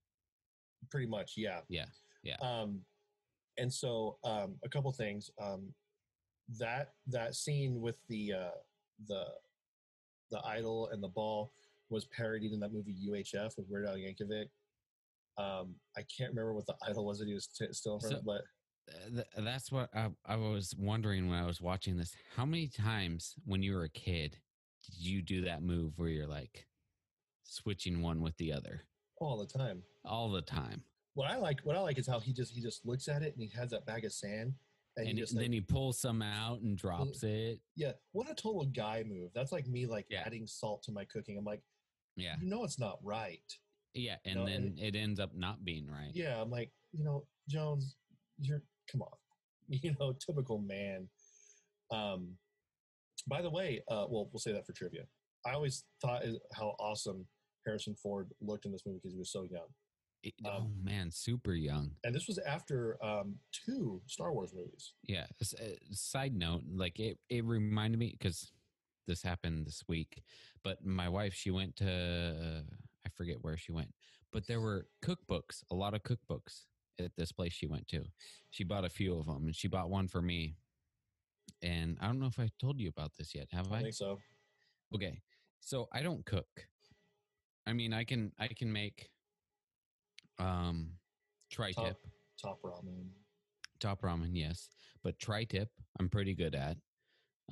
pretty 0.91 1.07
much, 1.07 1.33
yeah, 1.37 1.61
Yeah, 1.69 1.87
yeah. 2.23 2.37
Um, 2.41 2.81
and 3.59 3.73
so 3.73 4.19
um, 4.25 4.55
a 4.65 4.69
couple 4.69 4.91
things. 4.93 5.31
Um, 5.41 5.73
that 6.59 6.93
that 7.07 7.35
scene 7.35 7.81
with 7.81 7.97
the 8.09 8.33
uh, 8.33 8.51
the 9.09 9.25
the 10.31 10.41
idol 10.47 10.89
and 10.93 11.03
the 11.03 11.09
ball 11.09 11.53
was 11.91 12.05
parodied 12.07 12.53
in 12.53 12.61
that 12.61 12.73
movie 12.73 12.97
UHF 13.09 13.57
with 13.57 13.67
Weird 13.69 13.87
Al 13.87 13.97
Yankovic. 13.97 14.49
Um, 15.39 15.75
I 15.97 16.03
can't 16.17 16.31
remember 16.31 16.55
what 16.55 16.67
the 16.67 16.75
idol 16.87 17.05
was 17.07 17.19
that 17.19 17.29
he 17.29 17.35
was 17.35 17.47
t- 17.47 17.67
still 17.73 17.99
from, 18.01 18.11
So- 18.11 18.23
but 18.25 18.43
Uh, 18.89 19.11
th- 19.15 19.27
that's 19.45 19.71
what 19.71 19.89
I, 19.95 20.09
I 20.27 20.37
was 20.37 20.75
wondering 20.79 21.29
when 21.29 21.39
I 21.39 21.47
was 21.47 21.61
watching 21.61 21.97
this. 21.97 22.15
How 22.37 22.45
many 22.45 22.69
times 22.69 23.35
when 23.45 23.63
you 23.63 23.75
were 23.75 23.85
a 23.85 23.89
kid 23.91 24.39
did 24.85 24.97
you 24.99 25.22
do 25.22 25.43
that 25.43 25.62
move 25.62 25.99
where 25.99 26.09
you're 26.09 26.26
like 26.26 26.66
switching 27.45 28.03
one 28.03 28.20
with 28.22 28.37
the 28.37 28.53
other 28.53 28.83
all 29.18 29.39
the 29.39 29.47
time. 29.59 29.83
all 30.05 30.30
the 30.30 30.43
time? 30.43 30.83
What 31.14 31.30
I 31.30 31.37
like, 31.37 31.61
what 31.64 31.76
I 31.76 31.80
like 31.80 31.99
is 31.99 32.07
how 32.07 32.20
he 32.20 32.33
just 32.33 32.53
he 32.53 32.61
just 32.61 32.87
looks 32.87 33.09
at 33.09 33.22
it 33.22 33.35
and 33.37 33.43
he 33.43 33.51
has 33.59 33.70
that 33.70 33.85
bag 33.87 34.05
of 34.05 34.12
sand, 34.12 34.55
and, 34.97 35.07
and 35.09 35.16
he 35.18 35.22
just 35.22 35.35
then 35.35 35.45
like, 35.45 35.53
he 35.53 35.61
pulls 35.61 36.01
some 36.01 36.22
out 36.22 36.61
and 36.62 36.76
drops 36.76 37.22
it. 37.22 37.61
yeah, 37.76 37.93
what 38.12 38.30
a 38.30 38.35
total 38.35 38.64
guy 38.64 39.05
move. 39.07 39.30
That's 39.35 39.53
like 39.53 39.66
me 39.66 39.87
like 39.87 40.07
Yeah. 40.09 40.22
adding 40.26 40.47
salt 40.47 40.83
to 40.85 40.93
my 40.93 41.05
cooking. 41.05 41.37
I'm 41.39 41.45
like, 41.45 41.62
Yeah, 42.16 42.37
you 42.41 42.49
know, 42.49 42.64
it's 42.64 42.78
not 42.78 42.99
right. 43.03 43.43
yeah, 43.95 44.16
and 44.24 44.37
know, 44.37 44.47
then 44.47 44.74
and- 44.76 44.80
it 44.80 44.97
ends 44.97 45.20
up 45.20 45.35
not 45.35 45.64
being 45.66 45.87
right. 45.87 46.12
yeah 46.14 46.41
i'm 46.41 46.51
like 46.51 46.70
you 46.93 47.05
know 47.05 47.26
jones 47.47 47.97
you're 48.39 48.62
come 48.91 49.03
on 49.03 49.12
you 49.68 49.95
know 50.01 50.14
typical 50.14 50.59
man 50.59 51.07
um 51.91 52.28
by 53.27 53.41
the 53.43 53.51
way 53.51 53.83
uh 53.91 54.07
well 54.09 54.29
we'll 54.33 54.41
say 54.41 54.53
that 54.53 54.66
for 54.66 54.73
trivia 54.73 55.03
i 55.47 55.53
always 55.53 55.85
thought 56.01 56.23
how 56.55 56.75
awesome 56.81 57.27
harrison 57.66 57.95
ford 57.95 58.31
looked 58.41 58.64
in 58.66 58.73
this 58.73 58.83
movie 58.87 58.99
because 58.99 59.12
he 59.12 59.18
was 59.18 59.31
so 59.33 59.43
young 59.45 59.68
It- 60.25 60.35
Um, 60.45 60.53
oh 60.55 60.70
man, 60.83 61.11
super 61.11 61.53
young. 61.55 61.97
and 62.05 62.14
this 62.14 62.27
was 62.29 62.39
after 62.39 63.03
um 63.05 63.39
two 63.66 64.01
star 64.07 64.33
wars 64.33 64.53
movies 64.55 64.95
Yeah. 65.03 65.27
uh, 65.41 65.64
Side 65.93 66.35
note, 66.35 66.62
like 66.73 66.99
it, 67.01 67.18
it 67.29 67.45
reminded 67.45 67.99
me 67.99 68.11
because 68.18 68.53
this 69.09 69.23
happened 69.23 69.66
this 69.66 69.83
week, 69.89 70.23
but 70.62 70.85
my 70.85 71.09
wife, 71.09 71.35
she 71.35 71.51
went 71.51 71.75
to, 71.77 71.91
uh, 71.91 72.62
I 73.05 73.09
forget 73.16 73.39
where 73.43 73.57
she 73.57 73.73
went, 73.73 73.93
but 74.33 74.47
there 74.47 74.61
were 74.61 74.87
cookbooks, 75.05 75.64
a 75.73 75.75
lot 75.75 75.95
of 75.95 76.03
cookbooks 76.05 76.66
at 77.01 77.11
this 77.16 77.33
place 77.33 77.53
she 77.53 77.66
went 77.66 77.89
to. 77.89 78.05
She 78.51 78.62
bought 78.62 78.85
a 78.85 78.89
few 78.89 79.18
of 79.18 79.27
them 79.27 79.47
and 79.47 79.57
she 79.57 79.66
bought 79.66 79.91
one 79.91 80.07
for 80.07 80.23
me. 80.23 80.55
And 81.63 81.97
I 82.01 82.07
don't 82.07 82.19
know 82.19 82.27
if 82.27 82.39
I 82.39 82.49
told 82.61 82.81
you 82.81 82.89
about 82.89 83.13
this 83.17 83.35
yet. 83.35 83.49
Have 83.53 83.73
i 83.73 83.77
I? 83.77 83.83
think 83.83 83.95
so 83.95 84.19
Okay. 84.95 85.21
So 85.61 85.89
I 85.93 86.03
don't 86.03 86.25
cook. 86.27 86.67
I 87.67 87.73
mean, 87.73 87.93
I 87.93 88.05
can, 88.05 88.33
I 88.39 88.49
can 88.49 88.73
make, 88.73 89.09
um, 90.39 90.91
tri-tip. 91.53 91.99
top 92.41 92.61
ramen 92.63 93.09
top 93.79 94.01
ramen 94.03 94.31
yes 94.33 94.71
but 95.05 95.19
tri-tip 95.19 95.69
i'm 96.01 96.09
pretty 96.09 96.35
good 96.35 96.55
at 96.55 96.77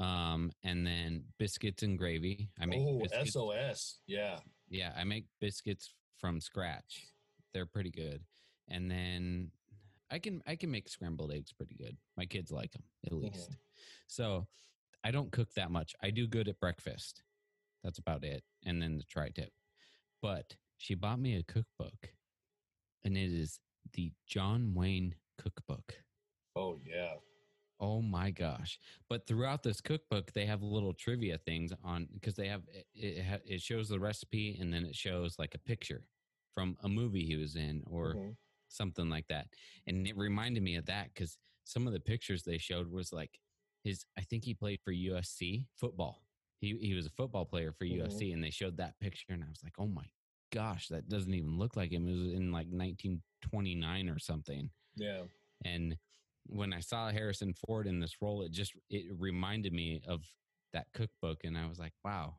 um 0.02 0.50
and 0.64 0.86
then 0.86 1.22
biscuits 1.38 1.82
and 1.82 1.98
gravy 1.98 2.48
i 2.60 2.64
make 2.64 2.80
oh 2.80 3.00
biscuits, 3.02 3.32
sos 3.34 3.98
yeah 4.06 4.38
yeah 4.70 4.92
i 4.96 5.04
make 5.04 5.26
biscuits 5.40 5.92
from 6.18 6.40
scratch 6.40 7.08
they're 7.52 7.66
pretty 7.66 7.90
good 7.90 8.22
and 8.68 8.90
then 8.90 9.50
i 10.10 10.18
can 10.18 10.42
i 10.46 10.56
can 10.56 10.70
make 10.70 10.88
scrambled 10.88 11.30
eggs 11.30 11.52
pretty 11.52 11.74
good 11.74 11.96
my 12.16 12.24
kids 12.24 12.50
like 12.50 12.72
them 12.72 12.84
at 13.04 13.12
least 13.12 13.50
so 14.06 14.46
i 15.04 15.10
don't 15.10 15.32
cook 15.32 15.52
that 15.54 15.70
much 15.70 15.94
i 16.02 16.10
do 16.10 16.26
good 16.26 16.48
at 16.48 16.58
breakfast 16.60 17.22
that's 17.82 17.98
about 17.98 18.24
it 18.24 18.42
and 18.64 18.80
then 18.80 18.96
the 18.96 19.04
tri-tip 19.04 19.50
but 20.22 20.56
she 20.76 20.94
bought 20.94 21.18
me 21.20 21.36
a 21.36 21.42
cookbook 21.42 22.10
and 23.04 23.16
it 23.16 23.32
is 23.32 23.58
the 23.94 24.12
john 24.26 24.72
wayne 24.74 25.14
cookbook 25.38 25.94
oh 26.56 26.78
yeah 26.86 27.14
Oh 27.82 28.02
my 28.02 28.30
gosh! 28.30 28.78
But 29.08 29.26
throughout 29.26 29.62
this 29.62 29.80
cookbook, 29.80 30.32
they 30.32 30.44
have 30.44 30.62
little 30.62 30.92
trivia 30.92 31.38
things 31.38 31.72
on 31.82 32.08
because 32.12 32.34
they 32.34 32.46
have 32.48 32.62
it. 32.68 32.86
It, 32.94 33.42
it 33.46 33.62
shows 33.62 33.88
the 33.88 33.98
recipe 33.98 34.58
and 34.60 34.72
then 34.72 34.84
it 34.84 34.94
shows 34.94 35.38
like 35.38 35.54
a 35.54 35.58
picture 35.58 36.04
from 36.52 36.76
a 36.82 36.88
movie 36.88 37.24
he 37.24 37.36
was 37.36 37.56
in 37.56 37.82
or 37.86 38.16
Mhm. 38.16 38.36
something 38.68 39.08
like 39.08 39.28
that. 39.28 39.46
And 39.86 40.06
it 40.06 40.16
reminded 40.16 40.62
me 40.62 40.76
of 40.76 40.84
that 40.86 41.14
because 41.14 41.38
some 41.64 41.86
of 41.86 41.94
the 41.94 42.00
pictures 42.00 42.42
they 42.42 42.58
showed 42.58 42.90
was 42.90 43.12
like 43.14 43.40
his. 43.84 44.04
I 44.18 44.22
think 44.22 44.44
he 44.44 44.54
played 44.54 44.80
for 44.84 44.92
USC 44.92 45.66
football. 45.76 46.22
He 46.60 46.76
he 46.80 46.94
was 46.94 47.06
a 47.06 47.10
football 47.10 47.44
player 47.44 47.72
for 47.72 47.84
Mhm. 47.84 48.02
USC, 48.02 48.32
and 48.32 48.42
they 48.42 48.50
showed 48.50 48.76
that 48.78 48.98
picture, 49.00 49.32
and 49.32 49.42
I 49.44 49.48
was 49.48 49.62
like, 49.62 49.74
oh 49.78 49.88
my 49.88 50.06
gosh, 50.52 50.88
that 50.88 51.08
doesn't 51.08 51.32
even 51.32 51.58
look 51.58 51.76
like 51.76 51.92
him. 51.92 52.08
It 52.08 52.16
was 52.18 52.32
in 52.32 52.50
like 52.52 52.66
1929 52.68 54.08
or 54.08 54.18
something 54.18 54.70
yeah 54.96 55.22
and 55.64 55.96
when 56.46 56.72
i 56.72 56.80
saw 56.80 57.10
harrison 57.10 57.54
ford 57.54 57.86
in 57.86 58.00
this 58.00 58.16
role 58.20 58.42
it 58.42 58.50
just 58.50 58.72
it 58.90 59.06
reminded 59.18 59.72
me 59.72 60.00
of 60.06 60.22
that 60.72 60.86
cookbook 60.92 61.44
and 61.44 61.56
i 61.56 61.66
was 61.66 61.78
like 61.78 61.92
wow 62.04 62.34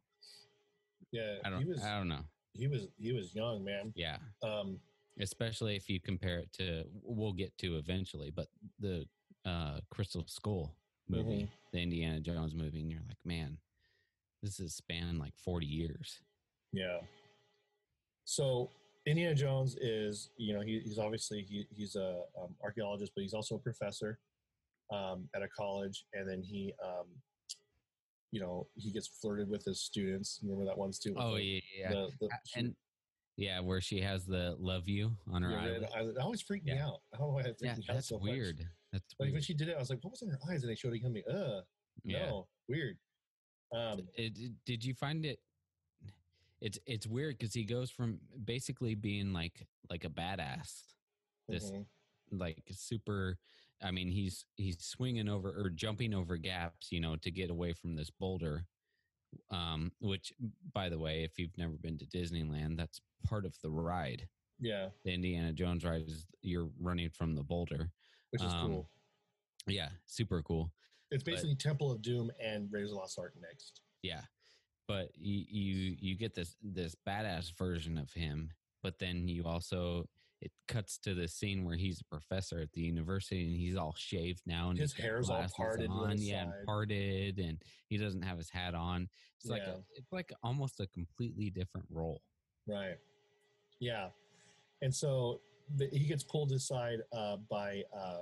yeah 1.11 1.37
i 1.45 1.49
don't 1.49 1.59
he 1.59 1.65
was 1.65 1.81
i 1.83 1.97
don't 1.97 2.07
know 2.07 2.23
he 2.53 2.67
was 2.67 2.87
he 2.97 3.13
was 3.13 3.33
young 3.33 3.63
man 3.63 3.91
yeah 3.95 4.17
um 4.43 4.79
especially 5.19 5.75
if 5.75 5.89
you 5.89 5.99
compare 5.99 6.39
it 6.39 6.51
to 6.53 6.83
we'll 7.03 7.33
get 7.33 7.55
to 7.57 7.77
eventually 7.77 8.31
but 8.31 8.47
the 8.79 9.05
uh 9.45 9.79
crystal 9.89 10.25
skull 10.27 10.75
movie 11.11 11.49
the 11.71 11.81
indiana 11.81 12.19
jones 12.19 12.55
movie 12.55 12.81
and 12.81 12.91
you're 12.91 13.01
like 13.07 13.17
man 13.25 13.57
this 14.41 14.59
is 14.59 14.73
spanning 14.73 15.19
like 15.19 15.33
40 15.37 15.65
years 15.65 16.19
Yeah. 16.73 16.99
So 18.25 18.69
Indiana 19.05 19.35
Jones 19.35 19.75
is, 19.81 20.29
you 20.37 20.53
know, 20.53 20.61
he, 20.61 20.79
he's 20.79 20.99
obviously 20.99 21.41
he, 21.41 21.67
he's 21.75 21.95
a 21.95 22.21
um, 22.41 22.55
archaeologist, 22.63 23.11
but 23.15 23.23
he's 23.23 23.33
also 23.33 23.55
a 23.55 23.59
professor 23.59 24.19
um, 24.91 25.27
at 25.35 25.41
a 25.41 25.47
college, 25.49 26.05
and 26.13 26.29
then 26.29 26.41
he, 26.41 26.73
um, 26.83 27.07
you 28.31 28.39
know, 28.39 28.67
he 28.75 28.91
gets 28.91 29.07
flirted 29.07 29.49
with 29.49 29.65
his 29.65 29.81
students. 29.81 30.39
Remember 30.43 30.65
that 30.65 30.77
one 30.77 30.93
student? 30.93 31.21
oh 31.21 31.35
yeah 31.35 31.59
yeah 31.77 31.89
the, 31.89 32.09
the, 32.21 32.29
she- 32.45 32.59
and 32.59 32.75
yeah 33.37 33.59
where 33.59 33.81
she 33.81 33.99
has 33.99 34.25
the 34.25 34.55
love 34.59 34.87
you 34.87 35.11
on 35.31 35.41
her 35.41 35.51
yeah, 35.51 35.61
eyelid. 35.63 35.89
eyelid. 35.95 36.17
Always 36.17 36.41
freaked 36.41 36.65
me 36.65 36.77
out. 36.77 37.01
I 37.13 37.17
don't 37.17 37.27
know 37.27 37.33
why 37.33 37.43
freaked 37.43 37.61
yeah 37.63 37.75
that's 37.87 38.07
so 38.07 38.19
much. 38.19 38.29
Weird 38.91 39.01
that's 39.03 39.15
Like 39.19 39.33
when 39.33 39.41
she 39.41 39.53
did 39.53 39.69
it, 39.69 39.75
I 39.75 39.79
was 39.79 39.89
like, 39.89 40.03
"What 40.03 40.11
was 40.11 40.21
in 40.21 40.29
her 40.29 40.39
eyes?" 40.49 40.63
And 40.63 40.71
they 40.71 40.75
showed 40.75 40.93
it 40.93 41.01
to 41.01 41.09
me. 41.09 41.23
Ugh, 41.29 41.63
yeah 42.03 42.25
no, 42.25 42.47
weird. 42.67 42.97
Um, 43.73 44.07
it, 44.15 44.37
it- 44.37 44.51
did 44.65 44.83
you 44.83 44.93
find 44.93 45.25
it 45.25 45.39
it's 46.61 46.79
it's 46.85 47.07
weird 47.07 47.37
because 47.37 47.53
he 47.53 47.63
goes 47.63 47.89
from 47.89 48.19
basically 48.45 48.95
being 48.95 49.33
like 49.33 49.67
like 49.89 50.05
a 50.05 50.09
badass 50.09 50.83
this 51.49 51.71
mhm. 51.71 51.85
like 52.31 52.61
super 52.71 53.37
i 53.83 53.91
mean 53.91 54.09
he's 54.09 54.45
he's 54.55 54.79
swinging 54.79 55.27
over 55.27 55.49
or 55.49 55.69
jumping 55.69 56.13
over 56.13 56.37
gaps 56.37 56.91
you 56.91 57.01
know 57.01 57.15
to 57.15 57.31
get 57.31 57.49
away 57.49 57.73
from 57.73 57.95
this 57.95 58.11
boulder 58.11 58.65
um 59.49 59.91
which 59.99 60.31
by 60.73 60.87
the 60.87 60.99
way 60.99 61.23
if 61.23 61.39
you've 61.39 61.57
never 61.57 61.73
been 61.73 61.97
to 61.97 62.05
disneyland 62.05 62.77
that's 62.77 63.01
part 63.27 63.45
of 63.45 63.55
the 63.63 63.69
ride 63.69 64.27
yeah, 64.59 64.89
the 65.03 65.11
indiana 65.11 65.51
jones 65.51 65.83
ride 65.83 66.03
is 66.07 66.27
you're 66.43 66.69
running 66.79 67.09
from 67.09 67.33
the 67.33 67.43
boulder 67.43 67.89
which 68.31 68.41
is 68.41 68.51
Um, 68.53 68.67
cool. 68.67 68.89
yeah 69.67 69.89
super 70.05 70.41
cool 70.43 70.71
It's 71.11 71.23
but- 71.23 71.31
basically 71.31 71.55
Temple 71.55 71.91
of 71.91 72.01
Doom 72.01 72.31
and 72.39 72.71
Raiders 72.71 72.91
of 72.91 72.95
the 72.95 72.99
Lost 73.01 73.19
Ark 73.19 73.33
next. 73.39 73.81
Yeah, 74.01 74.23
but 74.87 75.11
you 75.15 75.45
you 75.47 75.97
you 75.99 76.15
get 76.15 76.33
this 76.33 76.55
this 76.63 76.95
badass 77.07 77.51
version 77.57 77.97
of 77.97 78.11
him, 78.13 78.51
but 78.81 78.97
then 78.99 79.27
you 79.27 79.43
also 79.45 80.09
it 80.39 80.51
cuts 80.67 80.97
to 80.97 81.13
the 81.13 81.27
scene 81.27 81.63
where 81.65 81.75
he's 81.75 82.01
a 82.01 82.05
professor 82.05 82.59
at 82.61 82.71
the 82.71 82.81
university 82.81 83.45
and 83.45 83.55
he's 83.55 83.75
all 83.75 83.93
shaved 83.95 84.41
now 84.47 84.71
and 84.71 84.79
His 84.79 84.91
hair's 84.93 85.29
all 85.29 85.45
parted 85.55 85.91
on, 85.91 86.17
yeah, 86.19 86.45
and 86.45 86.65
parted, 86.65 87.37
and 87.37 87.61
he 87.89 87.97
doesn't 87.97 88.23
have 88.23 88.39
his 88.39 88.49
hat 88.49 88.73
on. 88.73 89.07
It's 89.37 89.45
like 89.45 89.61
a, 89.61 89.83
it's 89.95 90.11
like 90.11 90.33
almost 90.41 90.79
a 90.79 90.87
completely 90.87 91.51
different 91.51 91.85
role. 91.91 92.23
Right. 92.65 92.97
Yeah. 93.79 94.09
And 94.81 94.95
so 94.95 95.41
the, 95.41 95.50
he 95.91 96.05
gets 96.05 96.23
pulled 96.23 96.51
aside 96.51 96.99
uh, 97.13 97.37
by 97.49 97.83
uh, 97.97 98.21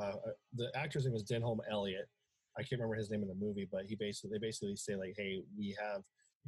uh, 0.00 0.12
the 0.54 0.70
actor's 0.74 1.04
name 1.04 1.14
is 1.14 1.24
Denholm 1.24 1.58
Elliott. 1.70 2.08
I 2.56 2.62
can't 2.62 2.80
remember 2.80 2.94
his 2.96 3.10
name 3.10 3.22
in 3.22 3.28
the 3.28 3.34
movie, 3.34 3.68
but 3.70 3.84
he 3.86 3.94
basically 3.94 4.30
they 4.32 4.46
basically 4.46 4.74
say 4.76 4.96
like, 4.96 5.14
"Hey, 5.16 5.42
we 5.56 5.76
have 5.80 6.02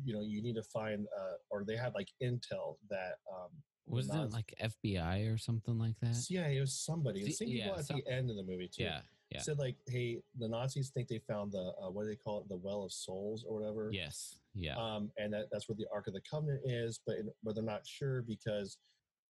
you 0.05 0.14
know 0.14 0.22
you 0.22 0.43
need 0.43 0.55
to 0.55 0.62
find 0.62 1.07
uh, 1.18 1.35
or 1.51 1.64
they 1.66 1.76
have 1.76 1.95
like 1.95 2.09
intel 2.22 2.76
that 2.89 3.14
um, 3.33 3.51
Was 3.87 4.09
it 4.09 4.33
like 4.33 4.55
FBI 4.62 5.33
or 5.33 5.39
something 5.39 5.78
like 5.78 5.95
that? 6.03 6.14
CIA 6.14 6.57
it 6.57 6.61
was 6.61 6.72
somebody. 6.72 7.24
The 7.24 7.33
same 7.33 7.49
people 7.49 7.76
at 7.76 7.85
some- 7.87 8.01
the 8.05 8.12
end 8.12 8.31
of 8.31 8.37
the 8.37 8.45
movie 8.45 8.68
too. 8.68 8.85
Yeah, 8.85 9.01
yeah. 9.31 9.41
Said 9.41 9.59
like, 9.59 9.76
hey, 9.87 10.20
the 10.39 10.49
Nazis 10.49 10.91
think 10.91 11.09
they 11.09 11.18
found 11.18 11.53
the 11.53 11.72
uh, 11.81 11.91
what 11.91 12.03
do 12.05 12.09
they 12.09 12.16
call 12.16 12.41
it, 12.41 12.49
the 12.49 12.57
Well 12.57 12.85
of 12.85 12.93
Souls 12.93 13.45
or 13.49 13.59
whatever. 13.59 13.91
Yes. 13.93 14.37
Yeah. 14.55 14.76
Um, 14.76 15.11
and 15.16 15.33
that, 15.33 15.47
that's 15.53 15.68
where 15.68 15.76
the 15.76 15.87
Ark 15.95 16.09
of 16.09 16.14
the 16.14 16.20
Covenant 16.28 16.62
is, 16.64 17.01
but 17.07 17.16
in, 17.16 17.31
but 17.45 17.55
they're 17.55 17.62
not 17.62 17.87
sure 17.87 18.22
because 18.22 18.78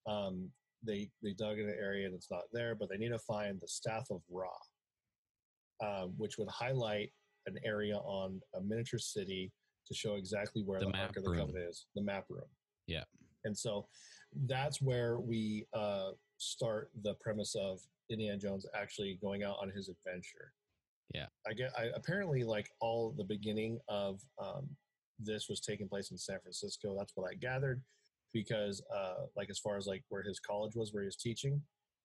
um, 0.06 0.48
they 0.86 1.10
they 1.22 1.32
dug 1.32 1.58
in 1.58 1.68
an 1.68 1.76
area 1.78 2.10
that's 2.10 2.30
not 2.30 2.44
there. 2.52 2.74
But 2.74 2.88
they 2.88 2.96
need 2.96 3.10
to 3.10 3.18
find 3.18 3.60
the 3.60 3.68
Staff 3.68 4.06
of 4.10 4.22
Ra, 4.30 4.48
um, 5.82 6.14
which 6.16 6.38
would 6.38 6.48
highlight 6.48 7.12
an 7.46 7.58
area 7.64 7.96
on 7.96 8.40
a 8.54 8.60
miniature 8.60 8.98
city 8.98 9.52
to 9.86 9.94
show 9.94 10.14
exactly 10.14 10.62
where 10.62 10.80
The 10.80 10.86
the, 10.86 10.92
map 10.92 11.08
Ark 11.08 11.16
of 11.16 11.24
the 11.24 11.30
room. 11.30 11.40
Covenant 11.40 11.68
is, 11.70 11.86
the 11.94 12.02
map 12.02 12.24
room. 12.28 12.48
Yeah. 12.86 13.04
And 13.44 13.56
so 13.56 13.88
that's 14.46 14.80
where 14.82 15.18
we 15.18 15.66
uh, 15.72 16.10
start 16.38 16.90
the 17.02 17.14
premise 17.14 17.54
of 17.54 17.80
Indiana 18.10 18.38
Jones 18.38 18.66
actually 18.74 19.18
going 19.20 19.42
out 19.42 19.56
on 19.60 19.70
his 19.70 19.88
adventure. 19.88 20.52
Yeah. 21.14 21.26
I 21.48 21.54
get. 21.54 21.72
I 21.76 21.88
apparently 21.94 22.44
like 22.44 22.70
all 22.80 23.14
the 23.16 23.24
beginning 23.24 23.80
of 23.88 24.20
um, 24.38 24.68
this 25.18 25.48
was 25.48 25.60
taking 25.60 25.88
place 25.88 26.10
in 26.10 26.18
San 26.18 26.38
Francisco. 26.40 26.94
That's 26.96 27.12
what 27.16 27.28
I 27.30 27.34
gathered, 27.34 27.82
because 28.32 28.82
uh, 28.94 29.26
like 29.36 29.50
as 29.50 29.58
far 29.58 29.76
as 29.76 29.86
like 29.86 30.02
where 30.08 30.22
his 30.22 30.40
college 30.40 30.74
was, 30.74 30.92
where 30.92 31.02
he 31.02 31.06
was 31.06 31.16
teaching, 31.16 31.60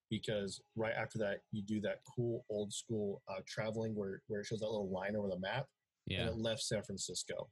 because 0.09 0.61
right 0.75 0.93
after 0.97 1.17
that 1.19 1.41
you 1.51 1.61
do 1.61 1.81
that 1.81 1.99
cool 2.15 2.45
old 2.49 2.73
school 2.73 3.21
uh, 3.27 3.41
traveling 3.47 3.95
where 3.95 4.21
where 4.27 4.41
it 4.41 4.45
shows 4.45 4.59
that 4.59 4.69
little 4.69 4.89
line 4.89 5.15
over 5.15 5.27
the 5.27 5.39
map, 5.39 5.65
yeah. 6.05 6.21
and 6.21 6.29
it 6.29 6.37
left 6.37 6.61
San 6.61 6.83
Francisco. 6.83 7.49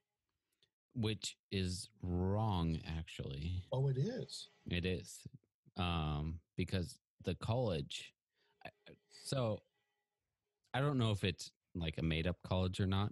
Which 0.95 1.38
is 1.51 1.89
wrong, 2.03 2.78
actually. 2.99 3.63
Oh, 3.71 3.88
it 3.88 3.97
is. 3.97 4.49
It 4.69 4.86
is. 4.86 5.21
Um, 5.76 6.39
because 6.55 6.99
the 7.24 7.34
college. 7.36 8.13
So 9.24 9.59
I 10.74 10.82
don't 10.82 10.99
know 10.99 11.11
if 11.11 11.24
it's 11.24 11.49
like 11.76 11.95
a 11.97 12.03
made 12.03 12.28
up 12.28 12.38
college 12.43 12.80
or 12.80 12.86
not, 12.86 13.11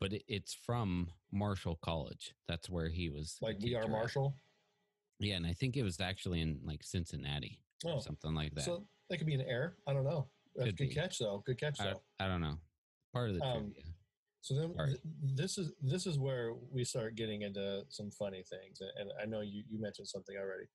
but 0.00 0.12
it's 0.28 0.52
from 0.52 1.08
Marshall 1.32 1.78
College. 1.82 2.34
That's 2.48 2.68
where 2.68 2.88
he 2.88 3.08
was. 3.08 3.38
Like 3.40 3.56
we 3.62 3.74
are 3.74 3.82
teacher 3.82 3.84
at. 3.84 3.90
Marshall. 3.90 4.34
Yeah, 5.22 5.36
and 5.36 5.46
I 5.46 5.52
think 5.52 5.76
it 5.76 5.84
was 5.84 6.00
actually 6.00 6.40
in 6.40 6.58
like 6.64 6.82
Cincinnati 6.82 7.60
Oh, 7.86 7.94
or 7.94 8.00
something 8.00 8.34
like 8.34 8.54
that. 8.54 8.64
so 8.64 8.84
that 9.08 9.18
could 9.18 9.26
be 9.26 9.34
an 9.34 9.40
error. 9.42 9.76
I 9.86 9.92
don't 9.92 10.04
know. 10.04 10.28
That's 10.54 10.68
Could 10.70 10.78
good 10.78 10.88
be. 10.90 10.94
catch 10.94 11.18
though. 11.18 11.42
Good 11.46 11.58
catch 11.58 11.78
though. 11.78 12.02
I 12.20 12.26
don't 12.28 12.40
know. 12.40 12.58
Part 13.12 13.30
of 13.30 13.36
the 13.36 13.42
Um, 13.44 13.72
trivia. 13.72 13.82
So 14.42 14.54
then 14.56 14.74
th- 14.76 14.98
this 15.36 15.56
is 15.58 15.72
this 15.80 16.06
is 16.06 16.18
where 16.18 16.54
we 16.54 16.84
start 16.84 17.14
getting 17.14 17.42
into 17.42 17.84
some 17.88 18.10
funny 18.10 18.42
things, 18.42 18.80
and, 18.80 18.90
and 18.98 19.12
I 19.20 19.24
know 19.24 19.40
you 19.40 19.62
you 19.70 19.80
mentioned 19.80 20.08
something 20.08 20.36
already. 20.36 20.66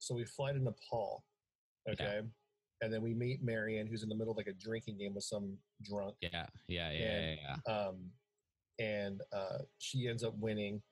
So 0.00 0.14
we 0.14 0.24
fly 0.24 0.52
to 0.52 0.58
Nepal, 0.58 1.24
okay, 1.88 2.20
and 2.82 2.92
then 2.92 3.02
we 3.02 3.14
meet 3.14 3.42
Marion, 3.44 3.86
who's 3.86 4.02
in 4.02 4.08
the 4.08 4.16
middle 4.16 4.32
of 4.32 4.36
like 4.36 4.48
a 4.48 4.52
drinking 4.54 4.98
game 4.98 5.14
with 5.14 5.24
some 5.24 5.56
drunk, 5.82 6.16
Yeah, 6.20 6.46
yeah, 6.66 6.90
yeah, 6.90 7.34
yeah, 7.34 7.34
yeah. 7.66 7.72
um, 7.72 8.10
and 8.80 9.22
uh, 9.32 9.58
she 9.78 10.08
ends 10.08 10.22
up 10.24 10.34
winning, 10.36 10.82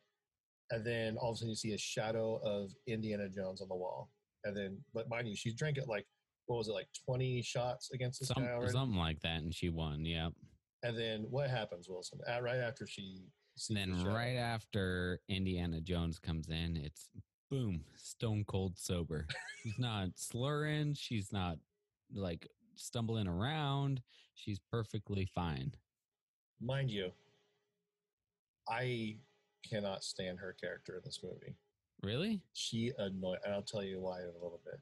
and 0.71 0.85
then 0.85 1.17
all 1.17 1.31
of 1.31 1.35
a 1.35 1.39
sudden 1.39 1.51
you 1.51 1.57
see 1.57 1.73
a 1.73 1.79
shadow 1.79 2.41
of 2.45 2.71
Indiana 2.87 3.29
Jones 3.29 3.61
on 3.61 3.69
the 3.69 3.75
wall, 3.75 4.11
and 4.45 4.57
then 4.57 4.79
but 4.93 5.09
mind 5.09 5.29
you, 5.29 5.37
she's 5.37 5.55
drank 5.55 5.77
it 5.79 5.89
like 5.89 6.07
what 6.47 6.57
was 6.59 6.69
it 6.69 6.73
like 6.73 6.89
twenty 7.07 7.43
shots 7.43 7.91
against 7.93 8.21
this 8.21 8.29
Some, 8.29 8.45
guy 8.45 8.51
already, 8.53 8.73
something 8.73 8.99
like 8.99 9.21
that, 9.21 9.43
and 9.43 9.55
she 9.55 9.69
won. 9.71 10.05
Yep. 10.05 10.33
and 10.83 10.99
then 10.99 11.27
what 11.31 11.49
happens, 11.51 11.89
Wilson? 11.89 12.19
At, 12.27 12.43
right 12.43 12.59
after 12.59 12.87
she 12.87 13.23
sees 13.57 13.77
And 13.77 13.79
then 13.79 14.05
the 14.05 14.11
right 14.11 14.37
after 14.37 15.21
Indiana 15.29 15.81
Jones 15.81 16.19
comes 16.19 16.49
in, 16.49 16.77
it's 16.77 17.11
boom, 17.51 17.85
stone 17.97 18.45
cold 18.47 18.77
sober. 18.79 19.27
She's 19.63 19.79
not 19.79 20.09
slurring. 20.17 20.95
She's 20.95 21.33
not 21.33 21.57
like 22.13 22.47
stumbling 22.77 23.27
around. 23.29 24.03
She's 24.35 24.59
perfectly 24.71 25.27
fine. 25.35 25.73
mind 26.61 26.91
you, 26.91 27.13
I 28.69 29.17
cannot 29.69 30.05
stand 30.05 30.39
her 30.39 30.57
character 30.61 30.97
in 30.97 31.03
this 31.05 31.21
movie. 31.23 31.55
Really? 32.03 32.41
She 32.53 32.93
annoyed, 32.99 33.39
and 33.45 33.55
I'll 33.55 33.63
tell 33.63 33.83
you 33.83 34.01
why 34.01 34.21
in 34.21 34.29
a 34.29 34.45
little 34.45 34.61
bit. 34.65 34.81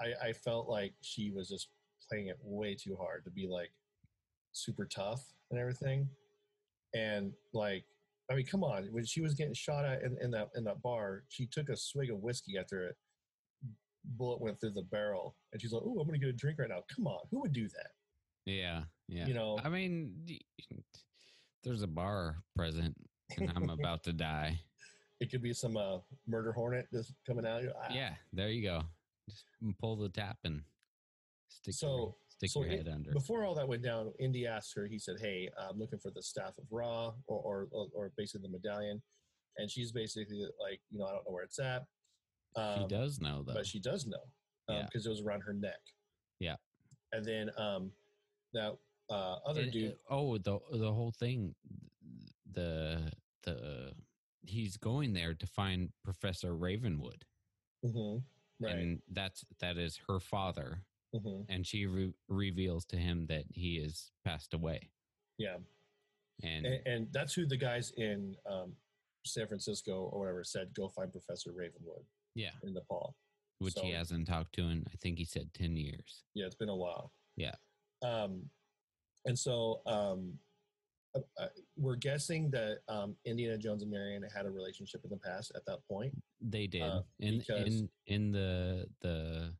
I, 0.00 0.28
I 0.28 0.32
felt 0.32 0.68
like 0.68 0.94
she 1.00 1.30
was 1.30 1.48
just 1.48 1.68
playing 2.08 2.28
it 2.28 2.38
way 2.42 2.74
too 2.74 2.96
hard 2.96 3.24
to 3.24 3.30
be 3.30 3.46
like 3.46 3.70
super 4.52 4.84
tough 4.84 5.24
and 5.50 5.60
everything. 5.60 6.08
And 6.94 7.32
like, 7.52 7.84
I 8.30 8.34
mean, 8.34 8.46
come 8.46 8.64
on, 8.64 8.88
when 8.92 9.04
she 9.04 9.20
was 9.20 9.34
getting 9.34 9.54
shot 9.54 9.84
at 9.84 10.02
in, 10.02 10.16
in 10.20 10.30
that 10.32 10.50
in 10.54 10.64
that 10.64 10.82
bar, 10.82 11.24
she 11.28 11.46
took 11.46 11.68
a 11.68 11.76
swig 11.76 12.10
of 12.10 12.22
whiskey 12.22 12.58
after 12.58 12.84
it 12.84 12.96
bullet 14.04 14.40
went 14.40 14.60
through 14.60 14.70
the 14.70 14.82
barrel, 14.82 15.36
and 15.52 15.60
she's 15.60 15.72
like, 15.72 15.82
"Oh, 15.84 15.98
I'm 16.00 16.06
gonna 16.06 16.18
get 16.18 16.28
a 16.28 16.32
drink 16.32 16.58
right 16.58 16.68
now." 16.68 16.82
Come 16.94 17.06
on, 17.06 17.20
who 17.30 17.40
would 17.40 17.52
do 17.52 17.68
that? 17.68 17.90
Yeah. 18.46 18.84
Yeah. 19.08 19.26
You 19.26 19.34
know, 19.34 19.58
I 19.62 19.68
mean, 19.68 20.26
there's 21.64 21.82
a 21.82 21.88
bar 21.88 22.38
present, 22.56 22.96
and 23.38 23.52
I'm 23.56 23.70
about 23.70 24.02
to 24.04 24.12
die. 24.12 24.60
it 25.20 25.30
could 25.30 25.42
be 25.42 25.52
some 25.52 25.76
uh, 25.76 25.98
murder 26.26 26.52
hornet 26.52 26.88
just 26.92 27.12
coming 27.26 27.46
out. 27.46 27.62
You're, 27.62 27.72
"Ah." 27.76 27.92
Yeah. 27.92 28.14
There 28.32 28.48
you 28.48 28.62
go. 28.62 28.82
Just 29.28 29.44
pull 29.80 29.96
the 29.96 30.08
tap 30.08 30.38
and 30.44 30.62
stick 31.48 31.66
your, 31.66 31.90
So- 31.90 32.16
stick 32.28 32.50
so 32.50 32.62
your 32.64 32.72
it- 32.72 32.78
head 32.78 32.88
under. 32.88 33.12
Before 33.12 33.44
all 33.44 33.54
that 33.56 33.68
went 33.68 33.82
down, 33.82 34.12
Indy 34.18 34.46
asked 34.46 34.74
her. 34.74 34.86
He 34.86 34.98
said, 34.98 35.16
"Hey, 35.20 35.50
I'm 35.58 35.78
looking 35.78 35.98
for 35.98 36.10
the 36.10 36.22
staff 36.22 36.56
of 36.58 36.64
Ra, 36.70 37.12
or 37.26 37.68
or, 37.72 37.88
or, 37.92 38.12
basically 38.16 38.46
the 38.48 38.52
medallion." 38.52 39.02
And 39.58 39.70
she's 39.70 39.92
basically 39.92 40.46
like, 40.58 40.80
you 40.90 40.98
know, 40.98 41.04
I 41.06 41.10
don't 41.12 41.24
know 41.26 41.32
where 41.32 41.44
it's 41.44 41.58
at. 41.58 41.84
she 42.56 42.60
Um, 42.62 42.88
does 42.88 43.20
know 43.20 43.42
though. 43.42 43.52
but 43.54 43.66
she 43.66 43.78
does 43.80 44.06
know 44.06 44.24
Yeah. 44.68 44.84
because 44.84 45.04
it 45.04 45.10
was 45.10 45.20
around 45.20 45.42
her 45.42 45.52
neck. 45.52 45.80
Yeah. 46.38 46.56
And 47.12 47.24
then 47.24 47.50
um, 47.58 47.92
that 48.54 48.78
uh, 49.10 49.34
other 49.44 49.66
dude, 49.68 49.92
uh, 49.92 50.14
oh, 50.14 50.38
the 50.38 50.58
the 50.72 50.90
whole 50.92 51.12
thing, 51.12 51.54
the 52.54 53.12
the 53.44 53.92
he's 54.42 54.76
going 54.76 55.12
there 55.12 55.34
to 55.34 55.46
find 55.46 55.90
Professor 56.04 56.54
Ravenwood, 56.54 57.24
Mhm, 57.84 58.22
right? 58.60 58.74
and 58.74 59.02
that's 59.12 59.44
that 59.60 59.76
is 59.76 59.98
her 60.08 60.20
father, 60.20 60.82
mhm, 61.14 61.44
and 61.48 61.66
she 61.66 61.86
re- 61.86 62.14
reveals 62.28 62.84
to 62.86 62.96
him 62.96 63.26
that 63.26 63.44
he 63.50 63.76
is 63.78 64.12
passed 64.24 64.54
away, 64.54 64.90
yeah, 65.38 65.58
and, 66.42 66.66
and, 66.66 66.86
and 66.86 67.12
that's 67.12 67.34
who 67.34 67.46
the 67.46 67.56
guys 67.56 67.92
in 67.96 68.36
um, 68.46 68.74
San 69.24 69.46
Francisco 69.46 70.04
or 70.12 70.20
whatever 70.20 70.44
said, 70.44 70.72
"Go 70.74 70.88
find 70.88 71.12
Professor 71.12 71.52
Ravenwood 71.52 72.04
yeah, 72.34 72.52
in 72.62 72.74
Nepal." 72.74 73.16
which 73.58 73.78
he 73.82 73.90
hasn't 73.90 74.26
talked 74.26 74.54
to 74.54 74.62
in 74.70 74.86
I 74.90 74.96
think 74.96 75.18
he 75.18 75.24
said 75.26 75.52
ten 75.52 75.76
years. 75.76 76.24
Yeah, 76.34 76.46
it's 76.46 76.54
been 76.54 76.70
a 76.70 76.76
while. 76.76 77.12
Yeah. 77.36 77.54
Um, 78.02 78.48
and 79.26 79.38
so 79.38 79.82
um, 79.84 80.38
uh, 81.14 81.20
uh, 81.38 81.48
we're 81.76 81.96
guessing 81.96 82.50
that 82.50 82.78
um, 82.88 83.16
Indiana 83.24 83.58
Jones 83.58 83.82
and 83.82 83.90
Marion 83.90 84.22
had 84.34 84.46
a 84.46 84.50
relationship 84.50 85.02
in 85.04 85.10
the 85.10 85.16
past 85.16 85.52
at 85.54 85.64
that 85.66 85.78
point. 85.88 86.14
They 86.40 86.66
did 86.66 86.82
Uh, 86.82 87.02
in 87.18 87.42
in 87.48 87.88
in 88.06 88.32
the 88.32 88.86
the 89.00 89.54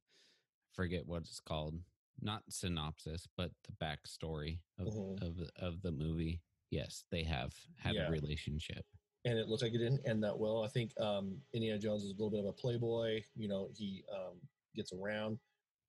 forget 0.72 1.07
what 1.07 1.22
it's 1.22 1.40
called, 1.40 1.80
not 2.20 2.42
synopsis, 2.48 3.26
but 3.36 3.51
the 3.64 3.72
backstory 3.84 4.59
of 4.78 4.88
Mhm. 4.94 5.22
of 5.22 5.36
the- 5.36 5.53
of 5.57 5.82
the 5.82 5.92
movie. 5.92 6.40
Yes, 6.70 7.05
they 7.11 7.24
have 7.24 7.53
had 7.76 7.94
Yeah. 7.96 8.07
a 8.09 8.11
relationship. 8.11 8.86
And 9.24 9.38
it 9.38 9.48
looks 9.48 9.62
like 9.62 9.74
it 9.74 9.78
didn't 9.78 10.07
end 10.07 10.22
that 10.24 10.38
well. 10.38 10.62
I 10.62 10.68
think 10.68 10.98
um, 11.01 11.42
Indiana 11.53 11.78
Jones 11.78 12.05
is 12.05 12.11
a 12.11 12.12
little 12.14 12.30
bit 12.30 12.40
of 12.40 12.46
a 12.46 12.53
playboy. 12.53 13.22
You 13.34 13.48
know, 13.48 13.70
he 13.76 14.05
um, 14.09 14.40
gets 14.74 14.92
around. 14.92 15.38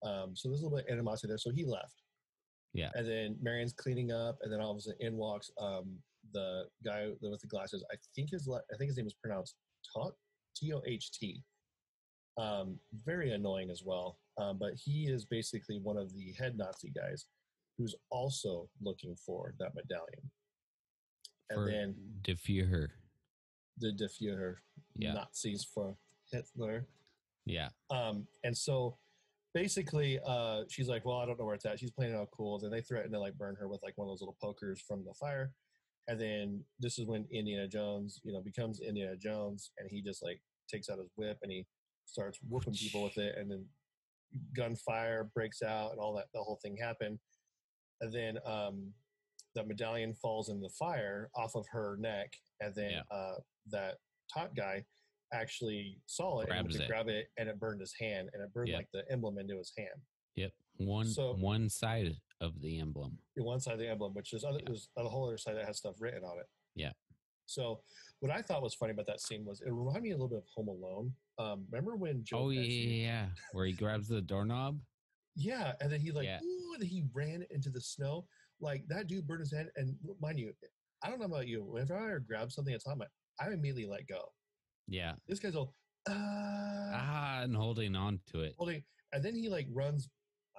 Um, 0.04 0.36
so 0.36 0.50
there's 0.50 0.62
a 0.62 0.64
little 0.66 0.78
bit 0.80 0.88
of 0.88 0.92
animosity 0.92 1.28
there. 1.28 1.38
So 1.38 1.52
he 1.52 1.64
left. 1.64 2.01
Yeah. 2.74 2.90
And 2.96 3.08
then 3.08 3.38
Marion's 3.42 3.74
cleaning 3.74 4.12
up, 4.12 4.38
and 4.42 4.52
then 4.52 4.62
all 4.62 4.72
of 4.72 4.78
a 4.78 4.82
sudden 4.82 4.98
in 5.02 5.18
walks 5.18 5.52
um, 5.60 5.98
the 6.34 6.66
guy 6.86 7.10
with 7.22 7.42
the 7.42 7.48
glasses. 7.48 7.84
I 7.92 7.96
think 8.16 8.30
his 8.32 8.48
I 8.50 8.78
think 8.78 8.90
his 8.90 8.98
name 8.98 9.08
is 9.08 9.14
pronounced 9.14 9.56
Tot 9.94 10.14
T 10.56 10.74
O 10.74 10.82
H 10.86 11.12
T. 11.12 11.44
Um, 12.38 12.80
very 13.06 13.32
annoying 13.34 13.70
as 13.70 13.84
well. 13.86 14.18
Um, 14.38 14.58
but 14.58 14.74
he 14.74 15.08
is 15.08 15.26
basically 15.26 15.80
one 15.80 15.98
of 15.98 16.14
the 16.14 16.32
head 16.40 16.58
Nazi 16.58 16.90
guys 16.90 17.26
who's 17.78 17.96
also 18.10 18.70
looking 18.82 19.16
for 19.16 19.54
that 19.60 19.76
medallion. 19.76 20.32
And 21.50 21.58
for 21.60 21.66
then 21.70 21.96
De 22.24 22.36
Fuhrer. 22.36 22.88
the 23.78 23.92
De 23.92 24.08
Fuhrer 24.08 24.56
Yeah. 24.96 25.14
Nazis 25.14 25.66
for 25.66 25.98
Hitler. 26.32 26.88
Yeah. 27.46 27.70
Um, 27.90 28.26
and 28.46 28.58
so 28.58 28.98
basically, 29.54 30.20
uh, 30.26 30.64
she's 30.70 30.88
like, 30.88 31.06
"Well, 31.06 31.18
I 31.18 31.26
don't 31.26 31.38
know 31.40 31.46
where 31.46 31.56
it's 31.56 31.66
at." 31.66 31.80
She's 31.80 31.92
playing 31.92 32.14
it 32.14 32.18
out 32.18 32.30
cool. 32.32 32.60
Then 32.60 32.72
they 32.72 32.82
threaten 32.82 33.12
to 33.12 33.20
like 33.20 33.38
burn 33.38 33.56
her 33.60 33.68
with 33.68 33.82
like 33.84 33.98
one 33.98 34.08
of 34.08 34.12
those 34.12 34.22
little 34.22 34.38
pokers 34.42 34.82
from 34.82 35.04
the 35.06 35.14
fire. 35.14 35.54
And 36.08 36.20
then 36.20 36.64
this 36.80 36.98
is 37.00 37.06
when 37.06 37.26
Indiana 37.32 37.68
Jones, 37.68 38.20
you 38.24 38.34
know, 38.34 38.42
becomes 38.42 38.80
Indiana 38.82 39.16
Jones, 39.18 39.72
and 39.78 39.90
he 39.90 40.02
just 40.02 40.24
like 40.24 40.42
takes 40.70 40.90
out 40.90 40.98
his 41.00 41.10
whip 41.16 41.38
and 41.42 41.52
he 41.52 41.66
starts 42.06 42.40
whooping 42.50 42.74
people 42.74 43.04
with 43.04 43.18
it, 43.18 43.36
and 43.38 43.50
then 43.52 43.66
gunfire 44.56 45.30
breaks 45.36 45.62
out, 45.62 45.92
and 45.92 46.00
all 46.00 46.14
that. 46.16 46.28
The 46.34 46.42
whole 46.42 46.60
thing 46.62 46.78
happened. 46.78 47.20
And 48.02 48.12
then 48.14 48.38
um, 48.46 48.92
the 49.54 49.64
medallion 49.64 50.14
falls 50.16 50.50
in 50.50 50.60
the 50.60 50.70
fire 50.70 51.30
off 51.36 51.56
of 51.56 51.66
her 51.72 51.98
neck, 52.00 52.34
and 52.60 52.74
then 52.76 52.92
Yeah. 52.92 53.02
uh, 53.16 53.36
that 53.70 53.98
top 54.34 54.56
guy 54.56 54.84
actually 55.34 56.00
saw 56.06 56.40
it 56.40 56.44
and 56.44 56.50
Grabs 56.50 56.64
went 56.66 56.78
to 56.78 56.84
it. 56.84 56.88
grab 56.88 57.08
it, 57.08 57.28
and 57.38 57.50
it 57.50 57.60
burned 57.60 57.80
his 57.82 57.94
hand, 58.00 58.30
and 58.34 58.42
it 58.44 58.52
burned 58.54 58.70
Yep. 58.70 58.78
like 58.78 58.92
the 58.92 59.10
emblem 59.12 59.38
into 59.38 59.58
his 59.58 59.72
hand. 59.78 60.02
Yep. 60.36 60.54
One 60.78 61.08
So- 61.08 61.34
one 61.36 61.70
side 61.70 62.20
of 62.40 62.60
the 62.62 62.80
emblem. 62.80 63.18
The 63.36 63.44
one 63.44 63.60
side 63.60 63.74
of 63.74 63.80
the 63.80 63.88
emblem, 63.88 64.14
which 64.14 64.34
is 64.34 64.44
other, 64.44 64.60
Yeah. 64.60 64.66
there's 64.68 64.90
a 64.98 65.08
whole 65.08 65.28
other 65.28 65.38
side 65.38 65.56
that 65.56 65.66
has 65.66 65.78
stuff 65.78 65.96
written 66.00 66.24
on 66.24 66.40
it. 66.40 66.50
Yeah. 66.76 66.94
So, 67.46 67.84
what 68.20 68.32
I 68.32 68.42
thought 68.42 68.62
was 68.62 68.74
funny 68.74 68.92
about 68.94 69.08
that 69.08 69.20
scene 69.20 69.44
was 69.46 69.62
it 69.62 69.70
reminded 69.72 70.04
me 70.04 70.10
a 70.12 70.14
little 70.14 70.30
bit 70.30 70.38
of 70.40 70.48
Home 70.56 70.70
Alone. 70.70 71.16
Um, 71.38 71.66
remember 71.70 71.96
when 71.98 72.24
Joe? 72.24 72.38
oh 72.46 72.50
yeah, 72.50 72.62
yeah, 72.62 73.06
yeah. 73.06 73.30
Where 73.52 73.66
he 73.66 73.74
grabs 73.74 74.08
the 74.08 74.22
doorknob. 74.22 74.80
Yeah, 75.36 75.76
and 75.82 75.92
then 75.92 76.00
he 76.02 76.12
like, 76.12 76.26
Yeah. 76.26 76.40
ooh, 76.44 76.74
and 76.76 76.84
he 76.84 77.04
ran 77.14 77.46
into 77.52 77.70
the 77.70 77.82
snow. 77.82 78.28
Like 78.60 78.88
that 78.88 79.08
dude 79.08 79.28
burned 79.28 79.42
his 79.42 79.52
hand. 79.52 79.72
And 79.76 79.98
mind 80.20 80.40
you, 80.40 80.54
I 81.04 81.10
don't 81.10 81.20
know 81.20 81.26
about 81.26 81.48
you. 81.48 81.64
Whenever 81.64 81.98
I 81.98 82.20
grab 82.20 82.52
something 82.52 82.74
at 82.74 82.82
a 82.82 82.84
time, 82.84 83.02
I 83.40 83.52
immediately 83.52 83.86
let 83.86 84.08
go. 84.08 84.32
Yeah. 84.92 85.14
This 85.28 85.40
guy's 85.40 85.56
all, 85.56 85.74
uh, 86.10 86.14
Ah, 86.94 87.42
and 87.44 87.56
holding 87.56 87.96
on 87.96 88.20
to 88.34 88.42
it. 88.42 88.56
holding, 88.58 88.84
and 89.14 89.24
then 89.24 89.34
he 89.36 89.48
like 89.50 89.68
runs, 89.72 90.10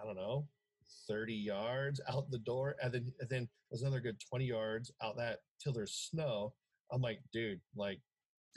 I 0.01 0.05
don't 0.07 0.17
know, 0.17 0.49
thirty 1.07 1.35
yards 1.35 2.01
out 2.09 2.31
the 2.31 2.39
door, 2.39 2.75
and 2.83 2.93
then 2.93 3.13
and 3.21 3.29
then 3.29 3.49
there's 3.71 3.83
another 3.83 4.01
good 4.01 4.19
twenty 4.29 4.47
yards 4.47 4.91
out 5.03 5.17
that 5.19 5.41
till 5.63 5.73
there's 5.73 5.93
snow. 5.93 6.55
I'm 6.91 7.03
like, 7.03 7.21
dude, 7.33 7.61
like, 7.77 8.01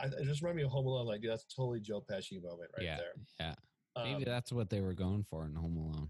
I 0.00 0.06
it 0.06 0.24
just 0.24 0.42
reminded 0.42 0.58
me 0.62 0.66
of 0.66 0.70
Home 0.70 0.86
Alone. 0.86 1.06
Like, 1.06 1.20
dude, 1.20 1.30
that's 1.30 1.46
totally 1.54 1.80
Joe 1.80 2.02
Pesci 2.08 2.40
moment 2.42 2.70
right 2.76 2.86
yeah. 2.86 2.96
there. 2.96 3.14
Yeah. 3.40 3.54
Um, 3.96 4.12
Maybe 4.12 4.24
that's 4.24 4.52
what 4.52 4.68
they 4.70 4.80
were 4.80 4.94
going 4.94 5.24
for 5.28 5.46
in 5.46 5.54
Home 5.54 5.76
Alone. 5.76 6.08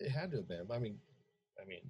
it 0.00 0.10
had 0.10 0.30
to 0.30 0.38
have 0.38 0.48
been. 0.48 0.66
I 0.72 0.78
mean, 0.78 0.98
I 1.60 1.66
mean, 1.66 1.80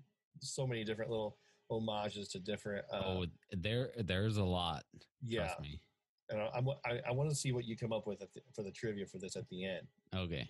so 0.40 0.66
many 0.66 0.84
different 0.84 1.10
little 1.10 1.36
homages 1.70 2.28
to 2.28 2.38
different. 2.38 2.84
Uh, 2.92 3.02
oh, 3.04 3.26
there 3.52 3.90
there's 4.04 4.36
a 4.36 4.44
lot. 4.44 4.84
yeah, 5.22 5.44
Trust 5.46 5.60
me. 5.60 5.80
and 6.30 6.40
I, 6.40 6.50
I'm, 6.54 6.68
I, 6.84 7.00
I 7.08 7.12
want 7.12 7.28
to 7.30 7.36
see 7.36 7.52
what 7.52 7.64
you 7.64 7.76
come 7.76 7.92
up 7.92 8.06
with 8.06 8.22
at 8.22 8.32
the, 8.32 8.40
for 8.54 8.62
the 8.62 8.70
trivia 8.70 9.06
for 9.06 9.18
this 9.18 9.36
at 9.36 9.48
the 9.48 9.64
end. 9.64 9.86
Okay. 10.14 10.48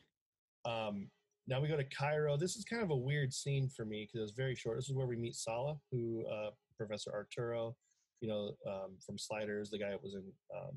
Um, 0.64 1.08
now 1.46 1.60
we 1.60 1.68
go 1.68 1.76
to 1.76 1.84
Cairo. 1.84 2.36
This 2.36 2.56
is 2.56 2.64
kind 2.64 2.82
of 2.82 2.90
a 2.90 2.96
weird 2.96 3.32
scene 3.32 3.68
for 3.68 3.84
me 3.84 4.06
because 4.06 4.28
it's 4.28 4.36
very 4.36 4.54
short. 4.56 4.76
This 4.78 4.88
is 4.88 4.94
where 4.94 5.06
we 5.06 5.16
meet 5.16 5.34
Sallah, 5.36 5.76
who 5.92 6.24
uh, 6.26 6.50
Professor 6.76 7.12
Arturo, 7.12 7.76
you 8.20 8.28
know, 8.28 8.56
um, 8.66 8.96
from 9.04 9.16
Sliders, 9.16 9.70
the 9.70 9.78
guy 9.78 9.90
that 9.90 10.02
was 10.02 10.14
in 10.14 10.24
um, 10.56 10.74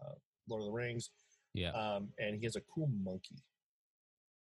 uh, 0.00 0.14
Lord 0.48 0.62
of 0.62 0.66
the 0.66 0.72
Rings, 0.72 1.10
Yeah. 1.52 1.72
um, 1.72 2.08
and 2.18 2.36
he 2.38 2.44
has 2.44 2.56
a 2.56 2.62
cool 2.74 2.88
monkey. 3.04 3.36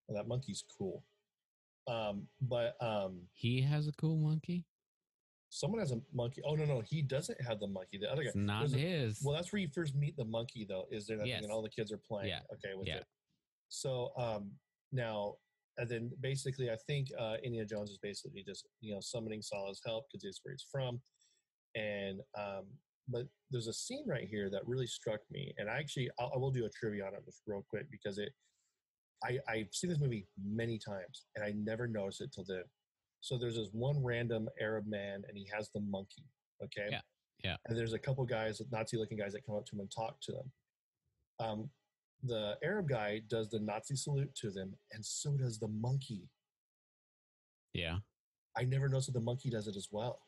And 0.07 0.17
that 0.17 0.27
monkey's 0.27 0.63
cool. 0.77 1.03
Um, 1.87 2.27
but 2.41 2.75
um, 2.81 3.21
he 3.33 3.61
has 3.61 3.87
a 3.87 3.91
cool 3.93 4.17
monkey. 4.17 4.65
Someone 5.49 5.79
has 5.79 5.91
a 5.91 5.99
monkey. 6.13 6.41
Oh 6.45 6.55
no, 6.55 6.65
no, 6.65 6.81
he 6.81 7.01
doesn't 7.01 7.39
have 7.41 7.59
the 7.59 7.67
monkey. 7.67 7.97
The 7.97 8.11
other 8.11 8.23
guy. 8.23 8.27
It's 8.29 8.35
not 8.35 8.59
there's 8.61 8.73
a- 8.73 8.77
his. 8.77 9.21
Well, 9.23 9.35
that's 9.35 9.51
where 9.51 9.59
you 9.61 9.67
first 9.67 9.95
meet 9.95 10.15
the 10.15 10.25
monkey, 10.25 10.65
though. 10.67 10.85
Is 10.91 11.07
there 11.07 11.17
that 11.17 11.23
thing, 11.23 11.29
Yes. 11.31 11.43
and 11.43 11.51
all 11.51 11.61
the 11.63 11.69
kids 11.69 11.91
are 11.91 11.97
playing? 11.97 12.29
Yeah. 12.29 12.41
Okay, 12.53 12.75
with 12.75 12.87
Yeah. 12.87 12.97
it. 12.97 13.05
So 13.69 14.11
um, 14.17 14.51
now, 14.91 15.35
and 15.77 15.89
then 15.89 16.11
basically, 16.21 16.69
I 16.69 16.75
think 16.87 17.07
uh, 17.17 17.37
Indiana 17.43 17.65
Jones 17.65 17.89
is 17.89 17.97
basically 17.97 18.43
just 18.43 18.67
you 18.81 18.93
know 18.93 18.99
summoning 19.01 19.41
Sallah's 19.41 19.81
help 19.85 20.05
because 20.11 20.23
it's 20.23 20.39
where 20.43 20.53
he's 20.53 20.65
from, 20.71 21.01
and 21.75 22.21
um, 22.37 22.65
but 23.07 23.27
there's 23.49 23.67
a 23.67 23.73
scene 23.73 24.05
right 24.07 24.27
here 24.27 24.49
that 24.51 24.67
really 24.67 24.87
struck 24.87 25.21
me, 25.31 25.51
and 25.57 25.67
I 25.69 25.77
actually 25.79 26.09
I'll, 26.19 26.31
I 26.35 26.37
will 26.37 26.51
do 26.51 26.65
a 26.65 26.69
trivia 26.69 27.05
on 27.05 27.15
it 27.15 27.25
just 27.25 27.41
real 27.47 27.65
quick 27.69 27.89
because 27.91 28.17
it. 28.19 28.31
I, 29.21 29.37
I've 29.49 29.73
seen 29.73 29.89
this 29.89 29.99
movie 29.99 30.29
many 30.41 30.79
times 30.79 31.25
and 31.35 31.43
I 31.43 31.51
never 31.57 31.87
noticed 31.87 32.21
it 32.21 32.31
till 32.31 32.45
then. 32.47 32.63
So 33.21 33.37
there's 33.37 33.55
this 33.55 33.69
one 33.73 34.01
random 34.03 34.47
Arab 34.59 34.87
man 34.87 35.23
and 35.27 35.37
he 35.37 35.47
has 35.53 35.69
the 35.71 35.81
monkey. 35.81 36.23
Okay. 36.63 36.87
Yeah, 36.91 37.01
yeah. 37.43 37.55
And 37.67 37.77
there's 37.77 37.93
a 37.93 37.99
couple 37.99 38.25
guys, 38.25 38.61
Nazi 38.71 38.97
looking 38.97 39.17
guys 39.17 39.33
that 39.33 39.45
come 39.45 39.55
up 39.55 39.65
to 39.67 39.75
him 39.75 39.81
and 39.81 39.91
talk 39.91 40.19
to 40.21 40.31
them. 40.31 40.51
Um, 41.39 41.69
the 42.23 42.57
Arab 42.63 42.89
guy 42.89 43.21
does 43.29 43.49
the 43.49 43.59
Nazi 43.59 43.95
salute 43.95 44.33
to 44.35 44.51
them, 44.51 44.73
and 44.91 45.05
so 45.05 45.31
does 45.37 45.57
the 45.57 45.69
monkey. 45.69 46.27
yeah. 47.73 47.97
I 48.57 48.63
never 48.63 48.89
noticed 48.89 49.07
that 49.07 49.13
the 49.13 49.21
monkey 49.23 49.49
does 49.49 49.67
it 49.67 49.77
as 49.77 49.87
well. 49.91 50.19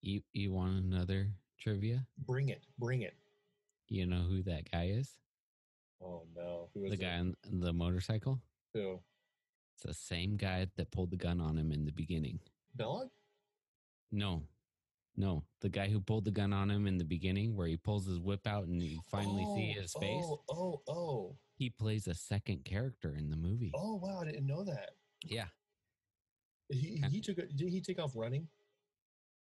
You 0.00 0.22
you 0.32 0.52
want 0.52 0.82
another 0.84 1.28
trivia? 1.60 2.06
Bring 2.26 2.48
it, 2.48 2.64
bring 2.78 3.02
it. 3.02 3.14
You 3.88 4.06
know 4.06 4.22
who 4.22 4.42
that 4.44 4.70
guy 4.70 4.86
is? 4.94 5.10
Oh 6.02 6.22
no, 6.34 6.68
who 6.72 6.84
is 6.84 6.90
The 6.92 6.96
it? 6.96 7.00
guy 7.00 7.18
on 7.18 7.36
the 7.52 7.72
motorcycle. 7.72 8.40
Who? 8.72 9.00
It's 9.76 9.82
the 9.84 9.94
same 9.94 10.36
guy 10.36 10.66
that 10.76 10.90
pulled 10.90 11.10
the 11.10 11.16
gun 11.16 11.38
on 11.40 11.58
him 11.58 11.70
in 11.70 11.84
the 11.84 11.92
beginning. 11.92 12.38
Belloq? 12.78 13.10
No, 14.10 14.42
no, 15.16 15.44
the 15.60 15.68
guy 15.68 15.88
who 15.88 16.00
pulled 16.00 16.24
the 16.24 16.30
gun 16.30 16.52
on 16.54 16.70
him 16.70 16.86
in 16.86 16.96
the 16.96 17.04
beginning, 17.04 17.54
where 17.56 17.66
he 17.66 17.76
pulls 17.76 18.06
his 18.06 18.18
whip 18.18 18.46
out 18.46 18.66
and 18.66 18.82
you 18.82 19.00
finally 19.10 19.44
see 19.54 19.74
Oh, 19.76 19.80
his 19.82 19.92
face. 20.00 20.24
Oh, 20.26 20.42
oh, 20.48 20.82
oh, 20.88 21.36
He 21.56 21.68
plays 21.68 22.06
a 22.06 22.14
second 22.14 22.64
character 22.64 23.14
in 23.18 23.28
the 23.28 23.36
movie. 23.36 23.72
oh! 23.74 23.96
Wow, 23.96 24.20
I 24.22 24.24
didn't 24.26 24.46
know 24.46 24.64
that. 24.64 24.90
Yeah, 25.24 25.46
He 26.70 27.02
he 27.10 27.20
took. 27.20 27.36
Did 27.36 27.68
he 27.68 27.80
take 27.82 27.98
off 27.98 28.12
running? 28.14 28.48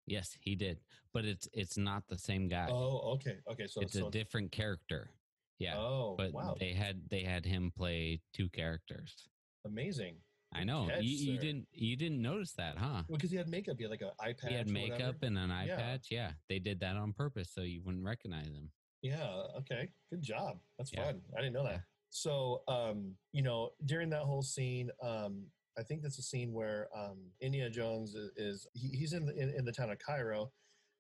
yes, 0.07 0.37
he 0.41 0.55
did. 0.55 0.79
But 1.13 1.25
it's 1.27 1.49
it's 1.53 1.77
not 1.77 2.05
the 2.09 2.19
same 2.19 2.49
guy. 2.49 2.69
Oh, 2.71 3.13
okay, 3.15 3.37
okay. 3.51 3.67
So 3.67 3.83
it's 3.83 3.99
so, 3.99 4.07
a 4.07 4.11
different 4.11 4.51
character. 4.53 5.11
Yeah, 5.59 5.77
Oh, 5.77 6.15
but 6.17 6.33
wow, 6.33 6.57
they 6.59 6.73
had 6.73 7.03
they 7.11 7.21
had 7.23 7.45
him 7.45 7.71
play 7.77 8.21
two 8.33 8.49
characters. 8.49 9.29
Amazing. 9.65 10.17
I 10.55 10.65
know 10.65 10.87
catch, 10.87 11.03
you, 11.03 11.33
you 11.33 11.39
didn't 11.39 11.67
you 11.73 11.97
didn't 11.97 12.21
notice 12.21 12.53
that, 12.53 12.77
huh? 12.77 13.05
Well, 13.09 13.17
because 13.17 13.31
he 13.31 13.37
had 13.39 13.49
makeup. 13.49 13.77
He 13.79 13.85
had 13.85 13.91
like 13.91 14.03
an 14.03 14.11
eye 14.21 14.35
patch. 14.39 14.51
he 14.51 14.55
had 14.55 14.69
makeup 14.69 15.23
and 15.23 15.39
an 15.39 15.51
eye 15.51 15.67
Yeah. 15.67 15.77
patch. 15.77 16.09
Yeah, 16.11 16.33
they 16.49 16.59
did 16.59 16.81
that 16.81 16.97
on 16.97 17.13
purpose 17.15 17.51
so 17.55 17.63
you 17.63 17.83
wouldn't 17.83 18.05
recognize 18.05 18.49
him. 18.49 18.71
Yeah. 19.01 19.25
Okay. 19.59 19.89
Good 20.11 20.23
job. 20.23 20.59
That's 20.79 20.93
Yeah. 20.93 21.05
fun. 21.05 21.23
I 21.37 21.41
didn't 21.41 21.55
know 21.55 21.65
that. 21.65 21.83
So, 22.11 22.63
um, 22.69 23.17
you 23.33 23.43
know, 23.43 23.71
during 23.87 24.11
that 24.11 24.23
whole 24.25 24.43
scene, 24.43 24.91
um, 25.03 25.47
I 25.79 25.83
think 25.83 26.03
that's 26.03 26.19
a 26.19 26.23
scene 26.23 26.53
where 26.53 26.89
um, 26.95 27.19
Indiana 27.41 27.71
Jones 27.71 28.15
is, 28.15 28.31
is 28.37 28.67
he, 28.75 28.89
he's 28.89 29.15
in 29.15 29.25
the, 29.25 29.35
in, 29.35 29.49
in 29.57 29.65
the 29.65 29.73
town 29.73 29.91
of 29.91 29.99
Cairo, 29.99 30.53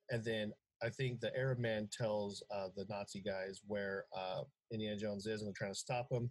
and 0.08 0.24
then 0.24 0.52
I 0.82 0.88
think 0.88 1.20
the 1.20 1.36
Arab 1.36 1.58
man 1.58 1.88
tells 1.92 2.42
uh, 2.50 2.68
the 2.74 2.86
Nazi 2.88 3.20
guys 3.20 3.60
where 3.66 4.06
uh, 4.16 4.44
Indiana 4.72 4.96
Jones 4.96 5.26
is, 5.26 5.42
and 5.42 5.48
they're 5.48 5.54
trying 5.54 5.72
to 5.74 5.78
stop 5.78 6.10
him. 6.10 6.30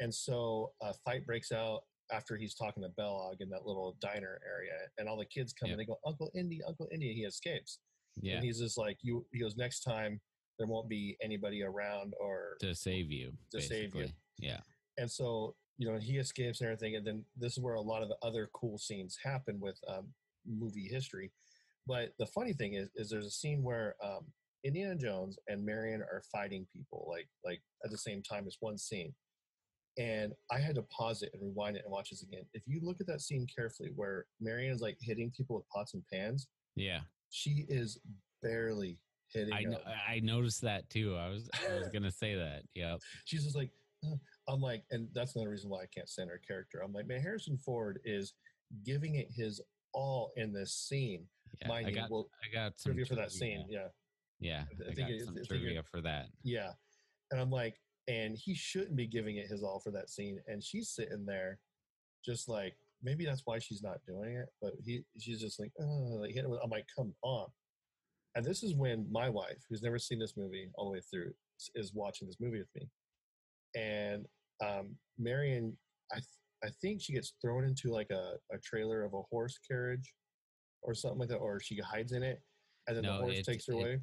And 0.00 0.14
so 0.14 0.72
a 0.82 0.92
fight 0.92 1.24
breaks 1.26 1.52
out 1.52 1.82
after 2.12 2.36
he's 2.36 2.54
talking 2.54 2.82
to 2.82 2.88
Belloq 2.90 3.36
in 3.40 3.48
that 3.50 3.66
little 3.66 3.96
diner 4.00 4.40
area, 4.46 4.74
and 4.98 5.08
all 5.08 5.16
the 5.16 5.24
kids 5.26 5.52
come 5.52 5.68
Yep. 5.68 5.72
and 5.74 5.80
they 5.80 5.86
go, 5.86 5.98
"Uncle 6.06 6.30
Indy, 6.34 6.62
Uncle 6.62 6.88
Indy!" 6.92 7.12
He 7.14 7.24
escapes. 7.24 7.80
Yeah, 8.20 8.36
And 8.36 8.44
he's 8.44 8.58
just 8.60 8.78
like, 8.78 8.98
"You." 9.02 9.26
He 9.32 9.38
goes, 9.40 9.56
"Next 9.56 9.80
time, 9.80 10.20
there 10.58 10.66
won't 10.66 10.88
be 10.88 11.16
anybody 11.20 11.62
around." 11.62 12.14
Or 12.20 12.56
to 12.60 12.74
save 12.74 13.10
you. 13.10 13.32
To 13.52 13.60
save 13.60 13.94
you. 13.94 14.08
Yeah, 14.38 14.60
and 14.98 15.10
so 15.10 15.56
you 15.78 15.90
know 15.90 15.98
he 15.98 16.18
escapes 16.18 16.60
and 16.60 16.68
everything, 16.70 16.96
and 16.96 17.06
then 17.06 17.24
this 17.36 17.54
is 17.54 17.58
where 17.58 17.74
a 17.74 17.80
lot 17.80 18.02
of 18.02 18.08
the 18.08 18.16
other 18.22 18.48
cool 18.54 18.78
scenes 18.78 19.16
happen 19.22 19.58
with 19.60 19.78
um, 19.88 20.14
movie 20.46 20.88
history. 20.88 21.32
But 21.86 22.14
the 22.18 22.26
funny 22.26 22.52
thing 22.52 22.74
is, 22.74 22.88
is 22.96 23.10
there's 23.10 23.26
a 23.26 23.30
scene 23.30 23.62
where 23.62 23.96
um, 24.02 24.26
Indiana 24.64 24.94
Jones 24.96 25.38
and 25.48 25.64
Marion 25.64 26.02
are 26.02 26.22
fighting 26.32 26.66
people 26.72 27.06
like 27.10 27.28
like 27.44 27.60
at 27.84 27.90
the 27.90 27.98
same 27.98 28.22
time. 28.22 28.46
It's 28.46 28.56
one 28.60 28.78
scene, 28.78 29.14
and 29.98 30.32
I 30.50 30.58
had 30.58 30.74
to 30.76 30.82
pause 30.82 31.22
it 31.22 31.30
and 31.32 31.42
rewind 31.42 31.76
it 31.76 31.82
and 31.84 31.92
watch 31.92 32.10
this 32.10 32.22
again. 32.22 32.42
If 32.54 32.62
you 32.66 32.80
look 32.82 33.00
at 33.00 33.06
that 33.06 33.20
scene 33.20 33.46
carefully, 33.54 33.90
where 33.96 34.26
Marion 34.40 34.72
is 34.74 34.80
like 34.80 34.96
hitting 35.00 35.30
people 35.36 35.56
with 35.56 35.68
pots 35.68 35.94
and 35.94 36.02
pans, 36.12 36.48
yeah. 36.74 37.00
she 37.30 37.64
is 37.68 37.98
barely 38.42 38.98
hitting. 39.32 39.54
I. 39.54 40.14
I 40.14 40.20
noticed 40.20 40.60
that 40.62 40.88
too. 40.90 41.16
I 41.16 41.28
was 41.28 41.48
I 41.68 41.78
was 41.78 41.88
gonna 41.88 42.10
say 42.12 42.34
that. 42.34 42.62
Yeah, 42.74 42.96
she's 43.24 43.44
just 43.44 43.56
like 43.56 43.70
uh, 44.06 44.14
i'm 44.46 44.60
like 44.60 44.84
and 44.90 45.08
that's 45.14 45.34
another 45.34 45.50
reason 45.50 45.70
why 45.70 45.80
i 45.80 45.86
can't 45.92 46.06
stand 46.08 46.28
her 46.28 46.38
character 46.46 46.82
i'm 46.84 46.92
like 46.92 47.06
man 47.08 47.18
harrison 47.20 47.56
ford 47.56 47.98
is 48.04 48.34
giving 48.84 49.14
it 49.14 49.26
his 49.34 49.58
all 49.94 50.32
in 50.36 50.52
this 50.52 50.74
scene 50.74 51.24
Yeah, 51.62 51.68
mind 51.68 51.86
I 51.86 51.88
you 51.88 51.94
got 51.96 52.10
well 52.10 52.28
I 52.44 52.54
got 52.54 52.78
some 52.78 52.92
trivia 52.92 53.06
for 53.06 53.14
that 53.14 53.32
scene 53.32 53.64
yeah 53.70 53.86
Yeah, 54.38 54.64
I 54.86 54.90
I, 54.90 54.94
think 54.94 55.08
got 55.08 55.10
it- 55.12 55.24
some 55.24 55.36
trivia 55.48 55.78
it- 55.80 55.86
for 55.90 56.02
that. 56.02 56.26
yeah 56.44 56.72
and 57.30 57.40
i'm 57.40 57.50
like 57.50 57.80
and 58.08 58.36
he 58.36 58.54
shouldn't 58.54 58.96
be 58.96 59.06
giving 59.06 59.36
it 59.36 59.48
his 59.48 59.62
all 59.62 59.80
for 59.80 59.90
that 59.90 60.08
scene 60.10 60.38
and 60.46 60.62
she's 60.62 60.90
sitting 60.90 61.24
there 61.26 61.58
just 62.24 62.48
like 62.48 62.76
maybe 63.02 63.24
that's 63.24 63.42
why 63.44 63.58
she's 63.58 63.82
not 63.82 63.98
doing 64.06 64.36
it 64.36 64.46
but 64.62 64.72
he 64.84 65.02
she's 65.18 65.40
just 65.40 65.58
like 65.60 65.72
oh 65.80 66.18
like 66.20 66.34
i'm 66.62 66.70
like 66.70 66.86
come 66.96 67.12
on 67.22 67.46
and 68.34 68.44
this 68.44 68.62
is 68.62 68.74
when 68.74 69.06
my 69.10 69.28
wife 69.28 69.58
who's 69.68 69.82
never 69.82 69.98
seen 69.98 70.18
this 70.18 70.36
movie 70.36 70.68
all 70.76 70.86
the 70.86 70.92
way 70.92 71.00
through 71.10 71.32
is 71.74 71.92
watching 71.94 72.26
this 72.28 72.38
movie 72.40 72.58
with 72.58 72.74
me 72.74 72.88
and 73.74 74.26
um 74.64 74.94
marion 75.18 75.76
i 76.12 76.16
th- 76.16 76.24
i 76.64 76.68
think 76.80 77.00
she 77.00 77.12
gets 77.12 77.34
thrown 77.42 77.64
into 77.64 77.90
like 77.90 78.10
a, 78.10 78.34
a 78.52 78.58
trailer 78.58 79.02
of 79.02 79.14
a 79.14 79.22
horse 79.30 79.58
carriage 79.68 80.14
or 80.82 80.94
something 80.94 81.18
like 81.18 81.28
that 81.28 81.36
or 81.36 81.58
she 81.60 81.76
hides 81.78 82.12
in 82.12 82.22
it 82.22 82.40
and 82.86 82.96
then 82.96 83.04
the 83.04 83.10
horse 83.24 83.36
takes 83.46 83.66
her 83.66 83.72
away 83.72 83.98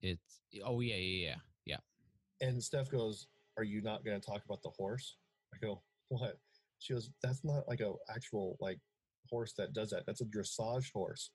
It's 0.00 0.40
oh 0.64 0.80
yeah 0.80 0.94
yeah 0.96 1.26
yeah 1.28 1.34
yeah. 2.40 2.48
and 2.48 2.62
Steph 2.62 2.88
goes, 2.90 3.26
"Are 3.58 3.64
you 3.64 3.82
not 3.82 4.04
going 4.04 4.18
to 4.20 4.24
talk 4.26 4.42
about 4.44 4.62
the 4.62 4.70
horse?" 4.70 5.16
I 5.54 5.58
go, 5.58 5.82
"What?" 6.08 6.38
She 6.78 6.92
goes, 6.94 7.10
"That's 7.22 7.44
not 7.44 7.66
like 7.68 7.80
a 7.80 7.92
actual 8.08 8.56
like 8.60 8.78
horse 9.28 9.52
that 9.58 9.72
does 9.74 9.90
that. 9.90 10.04
That's 10.06 10.20
a 10.22 10.26
dressage 10.26 10.92
horse." 10.92 11.30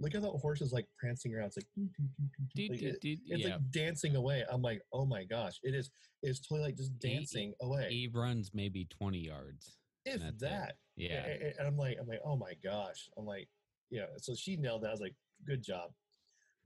look 0.00 0.12
at 0.16 0.22
the 0.22 0.28
horse 0.28 0.60
is 0.60 0.72
like 0.72 0.88
prancing 0.98 1.32
around. 1.32 1.46
It's 1.46 1.56
like, 1.56 1.68
doo, 1.76 1.88
doo, 1.96 2.08
doo, 2.56 2.68
Like, 2.72 2.82
it- 2.82 2.98
it's 3.04 3.20
yeah. 3.46 3.52
like 3.54 3.70
dancing 3.70 4.16
away. 4.16 4.44
I'm 4.50 4.60
like, 4.60 4.82
oh 4.92 5.06
my 5.06 5.22
gosh, 5.22 5.60
it 5.62 5.72
is. 5.72 5.88
It's 6.20 6.40
totally 6.40 6.62
like 6.66 6.76
just 6.76 6.90
He- 7.00 7.14
dancing 7.14 7.54
away. 7.62 7.90
He 7.92 8.08
runs 8.12 8.50
maybe 8.52 8.86
20 8.86 9.18
yards. 9.20 9.78
if 10.04 10.20
that's 10.20 10.34
it. 10.34 10.40
that. 10.40 10.78
Yeah. 10.96 11.24
A- 11.24 11.44
a- 11.46 11.54
And 11.60 11.68
I'm 11.68 11.76
like, 11.76 11.96
I'm 12.00 12.08
like, 12.08 12.18
oh 12.24 12.34
my 12.36 12.54
gosh. 12.54 13.08
I'm 13.16 13.24
like, 13.24 13.48
yeah. 13.90 14.06
So 14.16 14.34
she 14.34 14.56
nailed 14.56 14.82
that. 14.82 14.88
I 14.88 14.90
was 14.90 15.00
like, 15.00 15.14
good 15.46 15.62
job. 15.62 15.92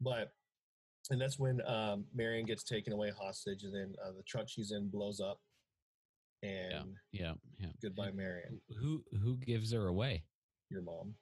But, 0.00 0.32
and 1.11 1.20
that's 1.20 1.38
when 1.38 1.61
um, 1.66 2.04
Marion 2.14 2.44
gets 2.46 2.62
taken 2.64 2.92
away 2.92 3.11
hostage, 3.11 3.62
and 3.64 3.74
then 3.74 3.94
uh, 4.04 4.12
the 4.16 4.22
truck 4.24 4.48
she's 4.48 4.72
in 4.72 4.88
blows 4.88 5.20
up. 5.20 5.40
And 6.42 6.94
Yeah. 7.12 7.34
Yeah. 7.59 7.68
goodbye, 7.82 8.12
Marion, 8.12 8.61
Who 8.80 9.04
who 9.22 9.36
gives 9.38 9.72
her 9.72 9.86
away? 9.88 10.24
your 10.70 10.82
mom. 10.82 11.14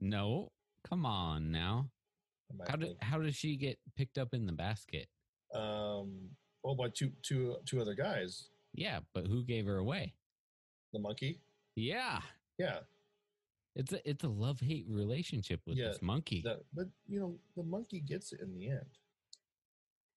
No. 0.00 0.52
Come 0.88 1.04
on 1.04 1.50
now. 1.50 1.90
How 2.68 2.76
did 2.76 2.96
how 3.02 3.18
does 3.20 3.34
she 3.34 3.56
get 3.56 3.78
picked 3.96 4.16
up 4.18 4.32
in 4.32 4.46
the 4.46 4.52
basket? 4.52 5.08
Um, 5.52 6.30
oh, 6.64 6.74
by 6.76 6.88
two, 6.90 7.10
two, 7.22 7.56
two 7.66 7.80
other 7.80 7.94
guys. 7.94 8.48
Yeah, 8.72 9.00
but 9.12 9.26
who 9.26 9.42
gave 9.42 9.66
her 9.66 9.78
away? 9.78 10.14
The 10.92 11.00
monkey. 11.00 11.40
Yeah. 11.74 12.20
Yeah. 12.58 12.78
It's 13.74 13.92
a 13.92 14.08
it's 14.08 14.22
a 14.24 14.28
love 14.28 14.60
hate 14.60 14.86
relationship 14.88 15.60
with 15.66 15.76
Yeah, 15.76 15.88
this 15.88 16.00
monkey. 16.02 16.42
The, 16.44 16.60
but 16.72 16.86
you 17.08 17.18
know, 17.20 17.36
the 17.56 17.64
monkey 17.64 18.00
gets 18.00 18.32
it 18.32 18.40
in 18.40 18.54
the 18.54 18.68
end. 18.70 18.86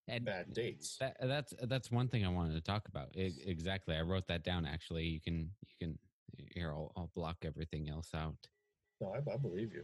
And 0.10 0.26
Bad 0.26 0.54
dates. 0.54 0.98
that, 1.00 1.18
that's 1.22 1.54
that's 1.64 1.92
one 1.92 2.08
thing 2.08 2.26
I 2.26 2.30
wanted 2.30 2.54
to 2.54 2.62
talk 2.62 2.88
about. 2.88 3.16
E- 3.16 3.44
exactly. 3.46 3.96
I 3.96 4.02
wrote 4.02 4.28
that 4.28 4.44
down 4.44 4.66
actually. 4.66 5.06
You 5.06 5.22
can 5.22 5.50
you 5.66 5.88
can 5.88 6.00
here 6.54 6.72
I'll, 6.72 6.92
I'll 6.96 7.12
block 7.16 7.38
everything 7.44 7.90
else 7.90 8.10
out. 8.16 8.48
No, 9.02 9.14
I, 9.14 9.34
I 9.34 9.38
believe 9.38 9.74
you. 9.74 9.84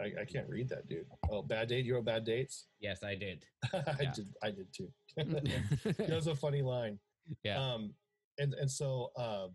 I, 0.00 0.22
I 0.22 0.24
can't 0.24 0.48
read 0.48 0.68
that, 0.70 0.88
dude. 0.88 1.06
Oh, 1.30 1.42
bad 1.42 1.68
date. 1.68 1.84
You 1.84 1.94
wrote 1.94 2.06
bad 2.06 2.24
dates. 2.24 2.66
Yes, 2.80 3.02
I 3.02 3.14
did. 3.14 3.44
I 3.72 4.06
did. 4.14 4.28
I 4.42 4.50
did 4.50 4.72
too. 4.72 4.90
that 5.16 6.10
was 6.10 6.26
a 6.26 6.34
funny 6.46 6.62
line. 6.62 6.98
Yeah. 7.44 7.58
Um, 7.58 7.92
and 8.38 8.54
and 8.54 8.70
so, 8.70 9.10
uh, 9.16 9.48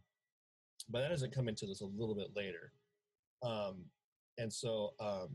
but 0.89 0.99
that 0.99 1.09
doesn't 1.09 1.33
come 1.33 1.47
into 1.47 1.65
this 1.65 1.81
a 1.81 1.86
little 1.86 2.15
bit 2.15 2.29
later. 2.36 2.71
Um, 3.43 3.86
and 4.38 4.51
so, 4.51 4.93
um, 4.99 5.29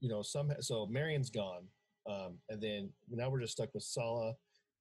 you 0.00 0.08
know, 0.08 0.22
some 0.22 0.52
so 0.60 0.86
Marion's 0.86 1.30
gone, 1.30 1.64
um, 2.08 2.38
and 2.48 2.60
then 2.60 2.90
now 3.10 3.28
we're 3.28 3.40
just 3.40 3.52
stuck 3.52 3.72
with 3.74 3.82
Sallah 3.82 4.34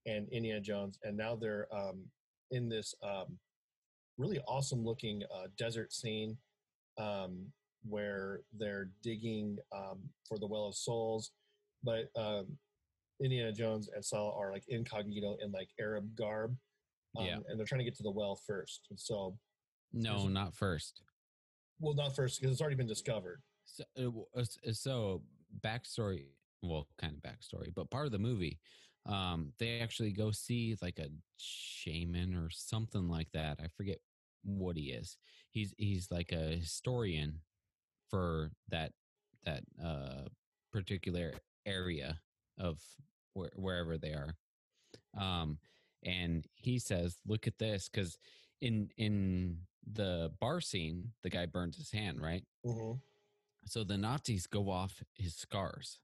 and 0.06 0.28
Indiana 0.30 0.62
Jones, 0.62 1.00
and 1.04 1.16
now 1.18 1.36
they're 1.36 1.68
um, 1.76 2.04
in 2.52 2.70
this 2.70 2.94
um, 3.04 3.38
really 4.18 4.40
awesome 4.48 4.84
looking 4.86 5.24
uh, 5.34 5.48
desert 5.58 5.92
scene 5.92 6.38
um, 6.98 7.46
where 7.88 8.42
they're 8.58 8.90
digging 9.04 9.58
um, 9.76 10.00
for 10.28 10.38
the 10.40 10.48
Well 10.48 10.68
of 10.68 10.76
Souls, 10.76 11.32
but 11.84 12.10
um, 12.16 12.46
Indiana 13.22 13.52
Jones 13.52 13.90
and 13.94 14.04
Sallah 14.04 14.38
are 14.38 14.52
like 14.52 14.64
incognito 14.68 15.38
in 15.44 15.52
like 15.52 15.70
Arab 15.80 16.16
garb, 16.16 16.56
um, 17.18 17.26
Yeah. 17.26 17.38
and 17.48 17.58
they're 17.60 17.66
trying 17.66 17.80
to 17.80 17.86
get 17.86 17.96
to 17.98 18.04
the 18.04 18.12
well 18.12 18.36
first. 18.36 18.88
And 18.90 19.00
so, 19.00 19.38
no, 19.94 20.28
not 20.28 20.54
first. 20.56 21.02
well, 21.80 21.94
not 21.94 22.16
first 22.16 22.40
because 22.40 22.52
it's 22.54 22.62
already 22.62 22.76
been 22.76 22.88
discovered. 22.88 23.42
So, 23.66 23.84
uh, 23.98 24.40
uh, 24.40 24.42
uh, 24.42 24.72
so 24.74 25.24
backstory, 25.62 26.26
well, 26.68 26.88
kind 27.00 27.16
of 27.16 27.22
backstory, 27.30 27.74
but 27.74 27.90
part 27.90 28.06
of 28.06 28.12
the 28.12 28.20
movie, 28.20 28.60
um, 29.06 29.54
they 29.60 29.80
actually 29.80 30.12
go 30.12 30.32
see 30.32 30.76
like 30.82 31.00
a 31.00 31.10
shaman 31.38 32.36
or 32.36 32.50
something 32.50 33.08
like 33.08 33.32
that. 33.34 33.60
I 33.64 33.68
forget 33.76 34.00
what 34.44 34.78
he 34.78 34.92
is. 34.92 35.18
He's 35.52 35.74
he's 35.78 36.10
like 36.12 36.32
a 36.32 36.56
historian 36.58 37.40
for 38.10 38.52
that 38.70 38.94
that 39.46 39.64
uh, 39.84 40.28
particular 40.72 41.34
area 41.66 42.20
of 42.58 42.82
where, 43.34 43.52
wherever 43.56 43.98
they 43.98 44.14
are. 44.14 44.36
Um, 45.18 45.58
and 46.04 46.46
he 46.56 46.80
says, 46.80 47.18
"Look 47.26 47.48
at 47.48 47.58
this," 47.58 47.90
because 47.90 48.18
in 48.62 48.90
in 48.98 49.58
the 49.92 50.32
bar 50.40 50.62
scene, 50.62 51.12
the 51.24 51.30
guy 51.30 51.46
burns 51.46 51.78
his 51.78 51.92
hand, 51.92 52.22
right? 52.22 52.44
hmm 52.64 52.94
So 53.66 53.84
the 53.84 53.98
Nazis 53.98 54.48
go 54.48 54.70
off 54.70 55.04
his 55.16 55.36
scars 55.36 56.00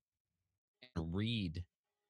and 0.95 1.13
read 1.13 1.63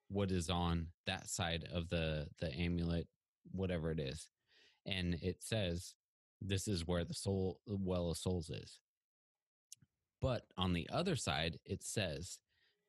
what 0.10 0.32
is 0.32 0.50
on 0.50 0.88
that 1.06 1.30
side 1.30 1.66
of 1.74 1.90
the 1.90 2.28
the 2.40 2.54
amulet, 2.54 3.08
whatever 3.52 3.92
it 3.92 4.00
is, 4.00 4.28
and 4.86 5.16
it 5.22 5.38
says 5.40 5.94
this 6.42 6.68
is 6.68 6.88
where 6.88 7.06
the 7.06 7.14
soul 7.14 7.60
the 7.68 7.78
well 7.80 8.10
of 8.10 8.18
souls 8.18 8.50
is. 8.50 8.80
But 10.22 10.44
on 10.58 10.74
the 10.74 10.88
other 10.92 11.16
side, 11.16 11.58
it 11.66 11.84
says, 11.84 12.40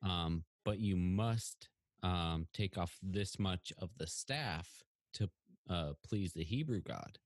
um, 0.03 0.45
"But 0.65 0.81
you 0.81 0.97
must 0.97 1.69
um, 2.03 2.47
take 2.53 2.77
off 2.77 2.99
this 3.03 3.39
much 3.39 3.73
of 3.79 3.91
the 3.97 4.07
staff 4.07 4.69
to 5.15 5.31
uh, 5.71 5.93
please 6.07 6.33
the 6.33 6.45
Hebrew 6.45 6.83
God." 6.83 7.19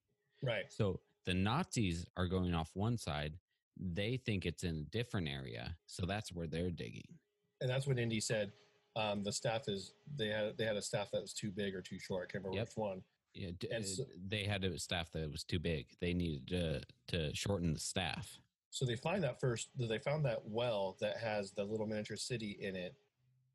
Right. 0.42 0.70
So 0.70 1.00
the 1.24 1.34
Nazis 1.34 2.06
are 2.16 2.28
going 2.28 2.54
off 2.54 2.70
one 2.74 2.96
side. 2.98 3.38
They 3.78 4.16
think 4.24 4.46
it's 4.46 4.62
in 4.62 4.86
a 4.86 4.90
different 4.90 5.28
area. 5.28 5.76
So 5.86 6.06
that's 6.06 6.32
where 6.32 6.46
they're 6.46 6.70
digging. 6.70 7.18
And 7.66 7.74
that's 7.74 7.88
when 7.88 7.98
Indy 7.98 8.20
said 8.20 8.52
um, 8.94 9.24
the 9.24 9.32
staff 9.32 9.62
is 9.66 9.92
they 10.16 10.28
had 10.28 10.56
they 10.56 10.64
had 10.64 10.76
a 10.76 10.82
staff 10.82 11.08
that 11.12 11.20
was 11.20 11.32
too 11.32 11.50
big 11.50 11.74
or 11.74 11.82
too 11.82 11.98
short. 11.98 12.28
I 12.28 12.32
can't 12.32 12.44
remember 12.44 12.58
Yep. 12.58 12.68
which 12.68 12.76
one. 12.76 13.02
Yeah, 13.34 13.50
d- 13.58 13.68
And 13.72 13.82
uh, 13.82 13.86
so- 13.88 14.04
they 14.28 14.44
had 14.44 14.62
a 14.62 14.78
staff 14.78 15.10
that 15.14 15.28
was 15.32 15.42
too 15.42 15.58
big. 15.58 15.86
They 16.00 16.14
needed 16.14 16.46
to, 16.48 16.80
to 17.08 17.34
shorten 17.34 17.74
the 17.74 17.80
staff. 17.80 18.38
So 18.70 18.84
they 18.86 18.94
find 18.94 19.20
that 19.24 19.40
first. 19.40 19.70
They 19.76 19.98
found 19.98 20.24
that 20.26 20.38
well 20.46 20.96
that 21.00 21.16
has 21.18 21.50
the 21.50 21.64
little 21.64 21.88
miniature 21.88 22.16
city 22.16 22.56
in 22.60 22.76
it. 22.76 22.94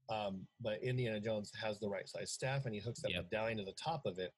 Um, 0.09 0.45
but 0.59 0.84
Indiana 0.84 1.22
Jones 1.22 1.53
has 1.62 1.80
the 1.80 1.88
right 1.88 2.09
size 2.09 2.32
staff, 2.34 2.66
and 2.66 2.76
he 2.76 2.82
hooks 2.82 2.99
that 3.01 3.12
Yep. 3.12 3.32
medallion 3.32 3.59
to 3.59 3.64
the 3.64 3.72
top 3.72 4.05
of 4.05 4.20
it, 4.20 4.34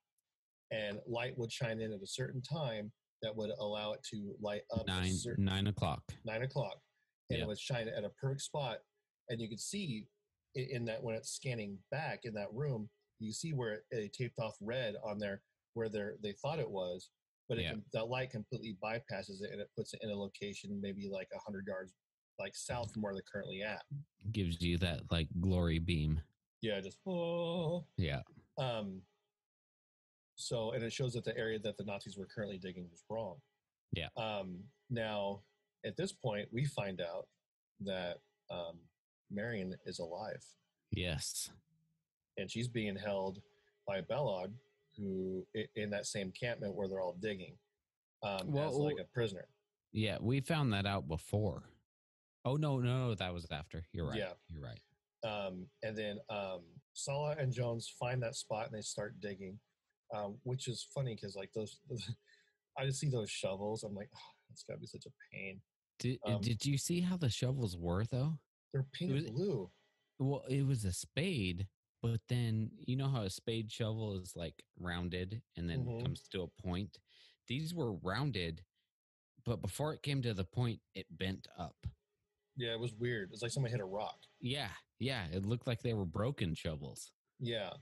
and 0.69 0.99
light 1.07 1.35
would 1.39 1.51
shine 1.51 1.79
in 1.81 1.91
at 1.93 2.01
a 2.03 2.05
certain 2.07 2.43
time 2.43 2.91
that 3.23 3.35
would 3.35 3.49
allow 3.57 3.93
it 3.93 4.03
to 4.11 4.35
light 4.39 4.61
up 4.71 4.85
Nine 4.85 5.13
certain, 5.13 5.45
nine 5.45 5.65
o'clock. 5.65 6.03
nine 6.25 6.43
o'clock, 6.43 6.79
and 7.31 7.39
Yep. 7.39 7.43
it 7.45 7.47
would 7.47 7.59
shine 7.59 7.87
at 7.87 8.03
a 8.03 8.09
perfect 8.09 8.41
spot, 8.41 8.83
and 9.29 9.39
you 9.41 9.49
can 9.49 9.57
see 9.57 10.07
in 10.55 10.85
that 10.85 11.01
when 11.03 11.15
it's 11.15 11.31
scanning 11.31 11.77
back 11.91 12.21
in 12.25 12.33
that 12.33 12.53
room, 12.53 12.89
you 13.19 13.31
see 13.31 13.53
where 13.53 13.81
it, 13.91 14.13
taped 14.13 14.39
off 14.39 14.55
red 14.61 14.95
on 15.03 15.17
there 15.19 15.41
where 15.73 15.89
they 15.89 16.01
they 16.21 16.33
thought 16.33 16.59
it 16.59 16.69
was, 16.69 17.09
but 17.49 17.57
it 17.57 17.63
Yeah. 17.63 17.71
can, 17.71 17.83
that 17.93 18.05
light 18.09 18.29
completely 18.29 18.77
bypasses 18.83 19.41
it 19.41 19.51
and 19.51 19.61
it 19.61 19.69
puts 19.75 19.93
it 19.93 20.01
in 20.03 20.09
a 20.09 20.15
location 20.15 20.79
maybe 20.81 21.09
like 21.09 21.27
a 21.35 21.39
hundred 21.39 21.65
yards 21.67 21.93
like 22.39 22.55
south 22.55 22.91
from 22.91 23.01
where 23.03 23.13
they're 23.13 23.23
currently 23.31 23.61
at. 23.61 23.81
Gives 24.31 24.61
you 24.61 24.77
that 24.79 25.01
like 25.11 25.27
glory 25.39 25.79
beam. 25.79 26.19
Yeah, 26.61 26.79
just 26.81 26.99
oh. 27.07 27.85
Yeah. 27.97 28.21
Um. 28.57 29.01
So 30.35 30.71
and 30.71 30.83
it 30.83 30.91
shows 30.93 31.13
that 31.13 31.25
the 31.25 31.37
area 31.37 31.59
that 31.59 31.77
the 31.77 31.83
Nazis 31.83 32.17
were 32.17 32.27
currently 32.33 32.57
digging 32.57 32.87
was 32.91 33.03
wrong. 33.09 33.35
Yeah. 33.91 34.07
Um. 34.17 34.59
Now, 34.89 35.41
at 35.85 35.97
this 35.97 36.11
point, 36.11 36.47
we 36.51 36.65
find 36.65 37.01
out 37.01 37.27
that 37.81 38.17
um, 38.49 38.77
Marion 39.33 39.75
is 39.85 39.99
alive. 39.99 40.43
Yes. 40.91 41.49
and 42.37 42.49
she's 42.49 42.67
being 42.67 42.95
held 42.95 43.41
by 43.87 44.01
Belloq, 44.01 44.51
who 44.97 45.45
in 45.75 45.89
that 45.89 46.05
same 46.05 46.31
campment 46.31 46.75
where 46.75 46.87
they're 46.87 47.01
all 47.01 47.17
digging, 47.19 47.55
um, 48.23 48.55
as 48.57 48.75
like 48.75 48.95
a 48.99 49.05
prisoner. 49.13 49.47
Yeah, 49.91 50.17
we 50.21 50.39
found 50.39 50.71
that 50.73 50.85
out 50.85 51.07
before. 51.07 51.63
Oh 52.45 52.55
no, 52.55 52.79
no, 52.79 53.07
no, 53.07 53.15
that 53.15 53.33
was 53.33 53.47
after. 53.51 53.83
You're 53.91 54.07
right. 54.07 54.17
Yeah. 54.19 54.33
You're 54.49 54.63
right. 54.63 54.79
Um, 55.23 55.65
and 55.83 55.97
then 55.97 56.19
um, 56.29 56.61
Sallah 56.93 57.35
and 57.39 57.51
Jones 57.53 57.91
find 57.99 58.21
that 58.23 58.35
spot 58.35 58.67
and 58.67 58.77
they 58.77 58.81
start 58.81 59.19
digging, 59.21 59.57
um, 60.13 60.35
which 60.43 60.67
is 60.67 60.85
funny 60.93 61.15
because 61.15 61.35
like 61.35 61.51
those, 61.53 61.79
I 62.77 62.85
just 62.85 62.99
see 62.99 63.09
those 63.09 63.29
shovels. 63.29 63.83
I'm 63.83 63.95
like, 63.95 64.09
oh, 64.15 64.31
that's 64.49 64.63
gotta 64.63 64.79
be 64.79 64.87
such 64.87 65.05
a 65.05 65.11
pain. 65.33 65.61
Did 65.99 66.19
Um, 66.25 66.41
did 66.41 66.65
you 66.65 66.77
see 66.77 66.99
how 66.99 67.15
the 67.17 67.29
shovels 67.29 67.77
were 67.77 68.03
though? 68.05 68.37
They're 68.73 68.83
painted 68.93 69.23
was- 69.23 69.31
blue. 69.31 69.71
Well, 70.19 70.43
it 70.49 70.63
was 70.65 70.85
a 70.85 70.93
spade, 70.93 71.67
but 72.01 72.21
then 72.27 72.71
you 72.79 72.95
know 72.95 73.09
how 73.09 73.23
a 73.23 73.29
spade 73.29 73.71
shovel 73.71 74.15
is 74.15 74.35
like 74.35 74.63
rounded 74.77 75.41
and 75.55 75.69
then 75.69 75.85
Mhm. 75.85 76.03
comes 76.03 76.27
to 76.29 76.41
a 76.43 76.47
point. 76.47 76.97
These 77.47 77.73
were 77.73 77.93
rounded, 77.93 78.63
but 79.43 79.61
before 79.61 79.93
it 79.93 80.01
came 80.01 80.21
to 80.21 80.33
the 80.33 80.45
point, 80.45 80.81
it 80.93 81.07
bent 81.17 81.47
up. 81.57 81.75
Yeah, 82.55 82.73
it 82.73 82.79
was 82.79 82.93
weird. 82.93 83.31
It's 83.31 83.41
like 83.41 83.51
someone 83.51 83.71
hit 83.71 83.81
a 83.81 83.85
rock. 83.85 84.19
Yeah, 84.39 84.71
yeah, 84.99 85.27
it 85.27 85.45
looked 85.45 85.67
like 85.67 85.81
they 85.81 85.93
were 85.95 86.05
broken 86.05 86.53
shovels. 86.55 87.11
Yeah. 87.39 87.73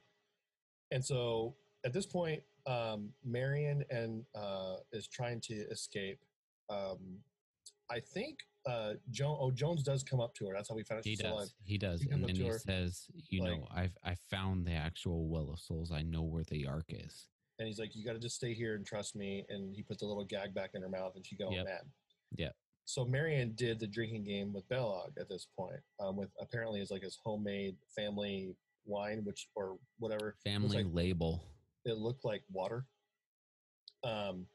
And 0.92 1.04
so 1.06 1.58
at 1.84 1.94
this 1.94 2.06
point, 2.06 2.44
um, 2.66 3.14
Marion 3.24 3.84
and 3.90 4.26
uh, 4.34 4.78
is 4.92 5.08
trying 5.08 5.42
to 5.42 5.54
escape. 5.70 6.24
Um, 6.70 7.24
I 7.90 8.00
think 8.00 8.40
uh, 8.68 8.94
Joan. 9.10 9.38
Oh, 9.40 9.52
Jones 9.52 9.84
does 9.84 10.04
come 10.04 10.20
up 10.20 10.34
to 10.36 10.48
her. 10.48 10.54
That's 10.56 10.70
how 10.70 10.76
we 10.76 10.84
found 10.84 11.00
out 11.00 11.06
He 11.06 11.12
she's 11.16 11.22
alive. 11.22 11.40
does. 11.40 11.54
He 11.64 11.78
does. 11.78 12.02
He 12.02 12.10
and 12.10 12.24
then 12.24 12.36
he 12.36 12.46
her, 12.48 12.60
says, 12.60 13.08
"You 13.30 13.44
like- 13.44 13.60
know, 13.60 13.68
I've 13.72 13.98
I 14.04 14.16
found 14.30 14.66
the 14.66 14.74
actual 14.74 15.28
well 15.28 15.50
of 15.52 15.60
souls. 15.60 15.92
I 15.92 16.02
know 16.04 16.22
where 16.24 16.44
the 16.44 16.68
ark 16.68 16.86
is." 16.90 17.28
And 17.60 17.68
he's 17.68 17.80
like, 17.80 17.96
"You 17.96 18.04
got 18.06 18.14
to 18.14 18.20
just 18.20 18.36
stay 18.36 18.54
here 18.54 18.76
and 18.76 18.86
trust 18.86 19.16
me." 19.16 19.46
And 19.50 19.76
he 19.76 19.84
put 19.84 20.00
the 20.00 20.06
little 20.06 20.26
gag 20.26 20.54
back 20.54 20.72
in 20.74 20.82
her 20.82 20.90
mouth, 20.90 21.16
and 21.16 21.26
she 21.26 21.36
got 21.36 21.48
all 21.48 21.54
Yep. 21.54 21.66
mad. 21.66 21.82
Yep. 22.38 22.56
so 22.86 23.06
Marion 23.06 23.54
did 23.56 23.80
the 23.80 23.88
drinking 23.88 24.24
game 24.24 24.52
with 24.52 24.68
Belloq 24.68 25.18
at 25.18 25.30
this 25.30 25.46
point, 25.58 25.80
um, 26.00 26.16
with 26.18 26.30
apparently 26.42 26.82
it's 26.82 26.92
like 26.92 27.04
his 27.04 27.16
homemade 27.24 27.78
family 27.96 28.56
wine, 28.86 29.24
which 29.24 29.48
or 29.56 29.78
whatever. 30.00 30.36
Family 30.44 30.84
like- 30.84 30.94
label. 30.94 31.44
It 31.86 31.98
looked 31.98 32.26
like 32.26 32.44
water. 32.52 32.86
Um, 34.04 34.48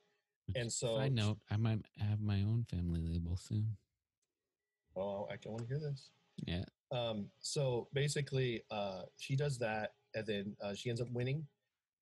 and 0.54 0.72
so 0.72 0.96
Side 0.96 1.12
note, 1.12 1.38
I 1.50 1.56
might 1.56 1.80
have 1.98 2.20
my 2.20 2.42
own 2.42 2.64
family 2.64 3.00
label 3.00 3.36
soon. 3.36 3.76
Oh, 4.96 5.28
I 5.30 5.36
want 5.48 5.62
to 5.62 5.68
hear 5.68 5.78
this. 5.78 6.10
Yeah. 6.46 6.64
Um, 6.92 7.26
so 7.40 7.88
basically, 7.92 8.62
uh, 8.70 9.02
she 9.18 9.36
does 9.36 9.58
that, 9.58 9.92
and 10.14 10.26
then 10.26 10.56
uh, 10.62 10.74
she 10.74 10.90
ends 10.90 11.00
up 11.00 11.08
winning. 11.12 11.46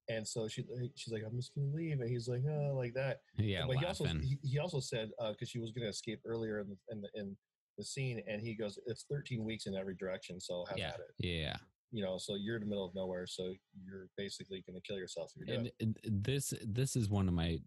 And 0.07 0.27
so 0.27 0.47
she 0.47 0.63
she's 0.95 1.11
like, 1.11 1.23
I'm 1.25 1.35
just 1.35 1.55
gonna 1.55 1.73
leave, 1.73 1.99
and 1.99 2.09
he's 2.09 2.27
like, 2.27 2.43
oh, 2.47 2.73
like 2.75 2.93
that. 2.93 3.21
Yeah, 3.37 3.65
but 3.65 3.77
he 3.77 3.85
also 3.85 4.05
he, 4.05 4.37
he 4.43 4.59
also 4.59 4.79
said 4.79 5.09
because 5.31 5.49
she 5.49 5.59
was 5.59 5.71
gonna 5.71 5.89
escape 5.89 6.19
earlier 6.27 6.59
in 6.59 6.69
the 6.69 6.77
in 6.91 7.01
the 7.01 7.09
in 7.15 7.35
the 7.77 7.83
scene, 7.83 8.21
and 8.27 8.41
he 8.41 8.53
goes, 8.53 8.79
it's 8.85 9.05
13 9.09 9.43
weeks 9.43 9.65
in 9.65 9.75
every 9.75 9.95
direction, 9.95 10.39
so 10.39 10.63
have 10.69 10.77
yeah. 10.77 10.89
at 10.89 10.99
it. 10.99 11.13
Yeah. 11.17 11.55
You 11.91 12.03
know, 12.03 12.17
so 12.17 12.35
you're 12.35 12.55
in 12.55 12.61
the 12.61 12.67
middle 12.67 12.85
of 12.85 12.93
nowhere, 12.93 13.25
so 13.25 13.51
you're 13.83 14.07
basically 14.15 14.63
gonna 14.67 14.81
kill 14.81 14.97
yourself 14.97 15.31
if 15.35 15.47
you're. 15.47 15.57
And 15.57 15.71
and 15.79 15.97
this 16.03 16.53
this 16.63 16.95
is 16.95 17.09
one 17.09 17.27
of 17.27 17.33
my 17.33 17.57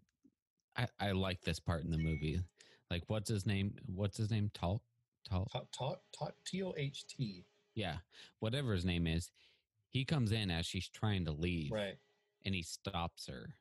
I, 0.77 0.87
I 0.99 1.11
like 1.11 1.41
this 1.41 1.59
part 1.59 1.83
in 1.83 1.91
the 1.91 1.97
movie. 1.97 2.39
Like 2.89 3.03
what's 3.07 3.29
his 3.29 3.45
name? 3.45 3.73
What's 3.85 4.17
his 4.17 4.31
name? 4.31 4.49
Talk. 4.53 4.81
Tot 5.27 5.67
tot 5.71 5.99
tot 6.17 6.33
T 6.45 6.63
O 6.63 6.73
H 6.77 7.05
T. 7.07 7.45
Yeah. 7.75 7.97
Whatever 8.39 8.73
his 8.73 8.85
name 8.85 9.07
is. 9.07 9.31
He 9.89 10.05
comes 10.05 10.31
in 10.31 10.51
as 10.51 10.65
she's 10.65 10.87
trying 10.89 11.25
to 11.25 11.31
leave. 11.31 11.71
Right. 11.71 11.97
and 12.45 12.53
he 12.55 12.61
stops 12.63 13.27
her 13.27 13.55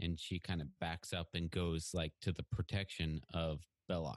and 0.00 0.18
she 0.18 0.38
kind 0.38 0.60
of 0.60 0.68
backs 0.78 1.12
up 1.12 1.28
and 1.34 1.50
goes 1.50 1.90
like 1.94 2.12
to 2.22 2.32
the 2.32 2.42
protection 2.44 3.22
of 3.34 3.60
Belloq 3.90 4.16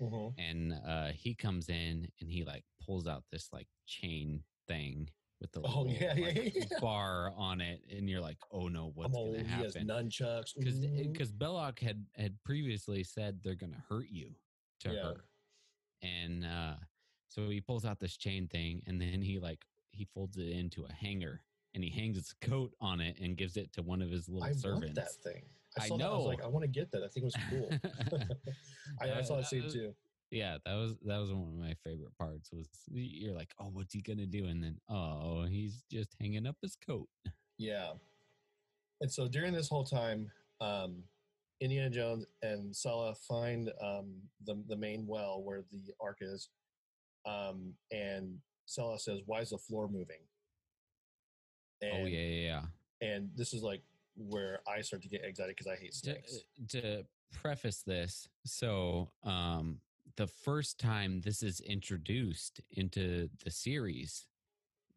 hmm 0.00 0.28
and 0.38 0.74
uh 0.86 1.08
he 1.08 1.34
comes 1.34 1.68
in 1.68 2.06
and 2.20 2.30
he 2.30 2.44
like 2.44 2.62
pulls 2.84 3.06
out 3.08 3.24
this 3.32 3.48
like 3.52 3.66
chain 3.86 4.42
thing 4.68 5.08
with 5.40 5.50
the 5.52 5.60
Oh, 5.60 5.82
little, 5.82 5.88
yeah, 6.00 6.14
yeah, 6.14 6.24
like, 6.26 6.54
yeah. 6.54 6.78
bar 6.80 7.32
on 7.36 7.60
it 7.60 7.80
and 7.96 8.08
you're 8.08 8.20
like 8.20 8.38
oh 8.52 8.68
no 8.68 8.90
what's 8.94 9.08
I'm 9.08 9.12
gonna 9.12 9.38
old. 9.38 9.46
He 9.46 9.62
has 9.62 9.74
nunchucks. 9.76 10.52
because 10.56 10.78
because 10.80 11.32
Belloq 11.32 11.78
had 11.80 12.04
had 12.16 12.36
previously 12.44 13.02
said 13.04 13.38
they're 13.42 13.54
gonna 13.56 13.82
hurt 13.88 14.06
you 14.10 14.30
to 14.80 14.90
Yeah. 14.92 15.02
her 15.02 15.24
and 16.02 16.44
uh 16.44 16.74
so 17.28 17.48
he 17.48 17.60
pulls 17.60 17.84
out 17.84 17.98
this 18.00 18.16
chain 18.16 18.48
thing 18.48 18.82
and 18.86 19.00
then 19.00 19.20
he 19.22 19.38
like 19.38 19.64
he 19.90 20.04
folds 20.14 20.36
it 20.38 20.48
into 20.48 20.84
a 20.84 20.92
hanger 20.92 21.40
and 21.74 21.82
he 21.84 21.90
hangs 21.90 22.16
his 22.16 22.32
coat 22.40 22.72
on 22.80 23.00
it 23.00 23.16
and 23.20 23.36
gives 23.36 23.56
it 23.56 23.72
to 23.72 23.82
one 23.82 24.00
of 24.02 24.10
his 24.10 24.28
little 24.28 24.44
I 24.48 24.52
servants 24.52 24.94
that 24.94 25.12
thing. 25.22 25.42
I 25.78 25.84
I 25.84 25.88
saw 25.88 25.96
that. 25.98 26.06
I 26.06 26.16
was 26.16 26.24
like. 26.26 26.42
I 26.42 26.46
want 26.46 26.62
to 26.64 26.68
get 26.68 26.90
that. 26.92 27.02
I 27.04 27.08
think 27.08 27.24
it 27.24 27.32
was 27.32 27.36
cool. 27.50 27.68
I, 29.00 29.08
I 29.08 29.20
Uh, 29.20 29.22
saw 29.22 29.36
that 29.36 29.42
that 29.42 29.48
scene 29.48 29.70
too. 29.70 29.94
yeah 30.30 30.56
that 30.64 30.74
was 30.74 30.94
that 31.04 31.18
was 31.18 31.32
one 31.32 31.42
of 31.48 31.54
my 31.58 31.74
favorite 31.84 32.16
parts 32.18 32.50
was 32.52 32.68
you're 32.90 33.34
like 33.34 33.52
oh 33.58 33.68
what's 33.72 33.92
he 33.94 34.00
gonna 34.00 34.26
do 34.26 34.46
and 34.46 34.62
then 34.62 34.78
oh 34.88 35.44
he's 35.44 35.82
just 35.90 36.14
hanging 36.20 36.46
up 36.46 36.56
his 36.62 36.76
coat 36.86 37.08
Yeah. 37.58 37.92
And 39.00 39.10
so 39.12 39.28
during 39.28 39.52
this 39.52 39.68
whole 39.68 39.84
time, 39.84 40.30
um, 40.60 41.04
Indiana 41.60 41.90
Jones 41.90 42.24
and 42.42 42.74
Sallah 42.74 43.14
find 43.14 43.70
um, 43.82 44.14
the 44.44 44.62
the 44.68 44.76
main 44.76 45.06
well 45.06 45.42
where 45.42 45.64
the 45.72 45.92
ark 46.00 46.18
is, 46.20 46.48
um, 47.26 47.72
and 47.90 48.38
Sallah 48.66 48.98
says, 48.98 49.20
"Why 49.26 49.40
is 49.40 49.50
the 49.50 49.58
floor 49.58 49.88
moving?" 49.88 50.20
And, 51.80 52.02
oh 52.02 52.06
yeah 52.06 52.18
yeah 52.20 52.44
yeah 53.00 53.08
And 53.08 53.30
this 53.36 53.54
is 53.54 53.62
like 53.62 53.82
where 54.16 54.60
I 54.66 54.80
start 54.80 55.02
to 55.02 55.08
get 55.08 55.22
excited 55.24 55.54
because 55.56 55.70
I 55.70 55.76
hate 55.76 55.94
snakes. 55.94 56.40
to 56.70 57.04
preface 57.30 57.82
this 57.82 58.26
so 58.44 59.10
um 59.22 59.78
the 60.16 60.26
first 60.26 60.80
time 60.80 61.20
this 61.20 61.42
is 61.42 61.60
introduced 61.60 62.60
into 62.72 63.28
the 63.44 63.50
series 63.50 64.26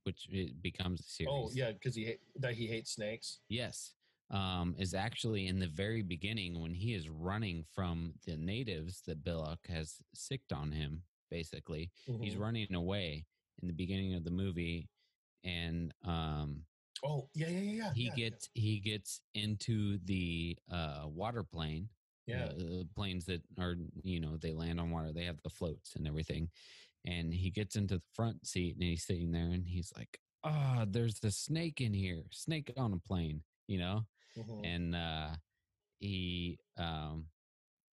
which 0.06 0.28
it 0.32 0.60
becomes 0.64 1.02
a 1.02 1.04
series 1.04 1.30
Oh 1.32 1.52
yeah, 1.54 1.72
because 1.74 1.94
he 1.94 2.16
that 2.38 2.54
he 2.56 2.66
hates 2.68 2.92
snakes. 2.94 3.40
yes 3.50 3.94
um 4.32 4.76
is 4.78 4.94
actually 4.94 5.48
in 5.48 5.60
the 5.60 5.68
very 5.68 6.02
beginning 6.02 6.60
when 6.62 6.74
he 6.74 6.94
is 6.94 7.10
running 7.10 7.64
from 7.76 8.14
the 8.26 8.38
natives 8.38 9.02
that 9.06 9.24
Belloq 9.24 9.58
has 9.68 9.98
sicked 10.14 10.52
on 10.54 10.72
him 10.72 11.04
basically 11.30 11.92
he's 12.22 12.36
Mhm. 12.36 12.40
running 12.40 12.74
away 12.76 13.26
in 13.62 13.68
the 13.68 13.74
beginning 13.74 14.14
of 14.16 14.24
the 14.24 14.32
movie 14.32 14.90
and 15.44 15.94
um 16.06 16.66
Oh 17.04 17.30
yeah 17.34 17.48
yeah 17.50 17.60
yeah 17.60 17.74
yeah. 17.74 17.92
he 17.94 18.04
yeah, 18.06 18.16
gets 18.16 18.50
he 18.54 18.80
gets 18.80 19.22
into 19.34 19.98
the 20.06 20.58
uh 20.72 21.04
water 21.08 21.44
plane 21.44 21.90
yeah. 22.28 22.46
uh, 22.46 22.82
uh, 22.82 22.84
planes 22.96 23.26
that 23.26 23.42
are 23.60 23.76
you 24.04 24.20
know 24.20 24.38
they 24.38 24.54
land 24.54 24.80
on 24.80 24.92
water 24.92 25.12
they 25.12 25.26
have 25.26 25.42
the 25.44 25.50
floats 25.50 25.96
and 25.96 26.08
everything 26.08 26.50
and 27.06 27.34
he 27.34 27.50
gets 27.50 27.76
into 27.76 27.96
the 27.96 28.04
front 28.14 28.46
seat 28.46 28.76
and 28.76 28.84
he's 28.84 29.04
sitting 29.06 29.32
there 29.32 29.50
and 29.52 29.68
he's 29.68 29.92
like 29.98 30.20
ah 30.44 30.86
there's 30.88 31.20
a 31.24 31.32
snake 31.32 31.82
in 31.82 31.94
here 31.94 32.24
snake 32.32 32.72
on 32.78 32.94
a 32.94 33.00
plane 33.00 33.42
you 33.68 33.80
know 33.80 34.06
Mhm. 34.38 34.66
and 34.66 34.96
uh 34.96 35.36
he 36.00 36.58
um 36.78 37.26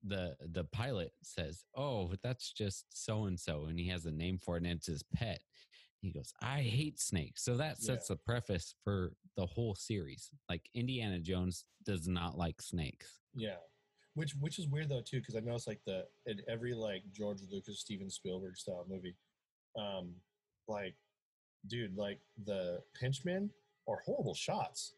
the 0.04 0.36
the 0.52 0.64
pilot 0.64 1.12
says 1.22 1.64
oh 1.74 2.12
that's 2.22 2.52
just 2.52 2.84
so 2.90 3.24
and 3.24 3.38
so 3.38 3.64
and 3.66 3.78
he 3.78 3.88
has 3.88 4.06
a 4.06 4.10
name 4.12 4.38
for 4.38 4.56
it 4.56 4.62
and 4.62 4.72
it's 4.72 4.86
his 4.86 5.02
pet 5.02 5.40
he 6.00 6.12
goes 6.12 6.32
i 6.40 6.60
hate 6.62 7.00
snakes 7.00 7.42
so 7.42 7.56
that 7.56 7.76
Yeah. 7.80 7.86
sets 7.86 8.08
the 8.08 8.16
preface 8.16 8.74
for 8.84 9.12
the 9.36 9.44
whole 9.44 9.74
series 9.74 10.30
like 10.48 10.68
indiana 10.74 11.18
jones 11.18 11.64
does 11.84 12.06
not 12.06 12.38
like 12.38 12.62
snakes 12.62 13.18
Yeah, 13.34 13.56
which 14.14 14.34
which 14.36 14.58
is 14.58 14.68
weird 14.68 14.88
though 14.88 15.00
too 15.02 15.18
because 15.20 15.34
I 15.36 15.40
noticed 15.40 15.66
like 15.66 15.82
the 15.84 16.06
in 16.26 16.40
every 16.48 16.74
like 16.74 17.02
George 17.12 17.40
Lucas, 17.50 17.80
Steven 17.80 18.10
Spielberg 18.10 18.56
style 18.56 18.84
movie, 18.88 19.14
um, 19.76 20.14
like, 20.66 20.94
dude, 21.68 21.96
like 21.96 22.20
the 22.44 22.82
henchmen 23.00 23.50
are 23.86 24.00
horrible 24.04 24.34
shots. 24.34 24.94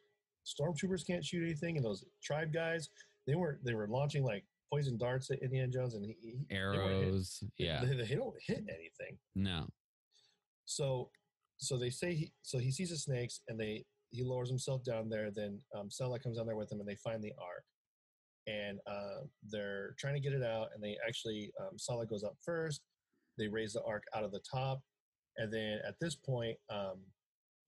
Stormtroopers 0.51 1.07
can't 1.07 1.25
shoot 1.25 1.43
anything, 1.45 1.77
and 1.77 1.85
those 1.85 2.05
tribe 2.23 2.53
guys, 2.53 2.89
they 3.27 3.35
were 3.35 3.61
they 3.65 3.75
were 3.75 3.89
launching 3.89 4.25
like 4.25 4.45
poison 4.73 4.97
darts 4.99 5.31
at 5.31 5.43
Indiana 5.43 5.69
Jones, 5.69 5.95
and 5.95 6.05
he, 6.05 6.17
he 6.21 6.33
they 6.51 6.57
weren't 6.57 7.05
arrows 7.05 7.43
yeah 7.59 7.85
they, 7.85 7.97
they 7.97 8.15
don't 8.15 8.35
hit 8.47 8.65
anything. 8.69 9.19
no 9.35 9.67
So, 10.67 11.11
so 11.59 11.77
they 11.77 11.91
say 11.91 12.15
he, 12.15 12.33
so 12.43 12.59
he 12.59 12.71
sees 12.71 12.91
the 12.91 12.97
snakes 12.97 13.41
and 13.49 13.59
they 13.59 13.85
he 14.11 14.23
lowers 14.25 14.49
himself 14.49 14.83
down 14.85 15.09
there. 15.09 15.31
Then 15.31 15.61
um, 15.77 15.91
Sallah 15.91 16.19
comes 16.21 16.37
down 16.37 16.47
there 16.47 16.57
with 16.57 16.71
him 16.71 16.81
and 16.81 16.89
they 16.89 16.97
find 16.97 17.23
the 17.23 17.33
ark, 17.41 17.65
and 18.47 18.79
uh, 18.87 19.25
they're 19.51 19.95
trying 19.99 20.15
to 20.15 20.21
get 20.21 20.33
it 20.33 20.43
out. 20.43 20.69
And 20.75 20.83
they 20.83 20.97
actually 21.07 21.53
um, 21.61 21.79
Sallah 21.79 22.07
goes 22.07 22.25
up 22.25 22.37
first. 22.45 22.81
They 23.39 23.49
raise 23.49 23.73
the 23.75 23.83
ark 23.85 24.05
out 24.15 24.25
of 24.25 24.33
the 24.33 24.41
top, 24.51 24.81
and 25.37 25.53
then 25.53 25.79
at 25.87 25.95
this 26.01 26.15
point, 26.17 26.57
um, 26.71 26.99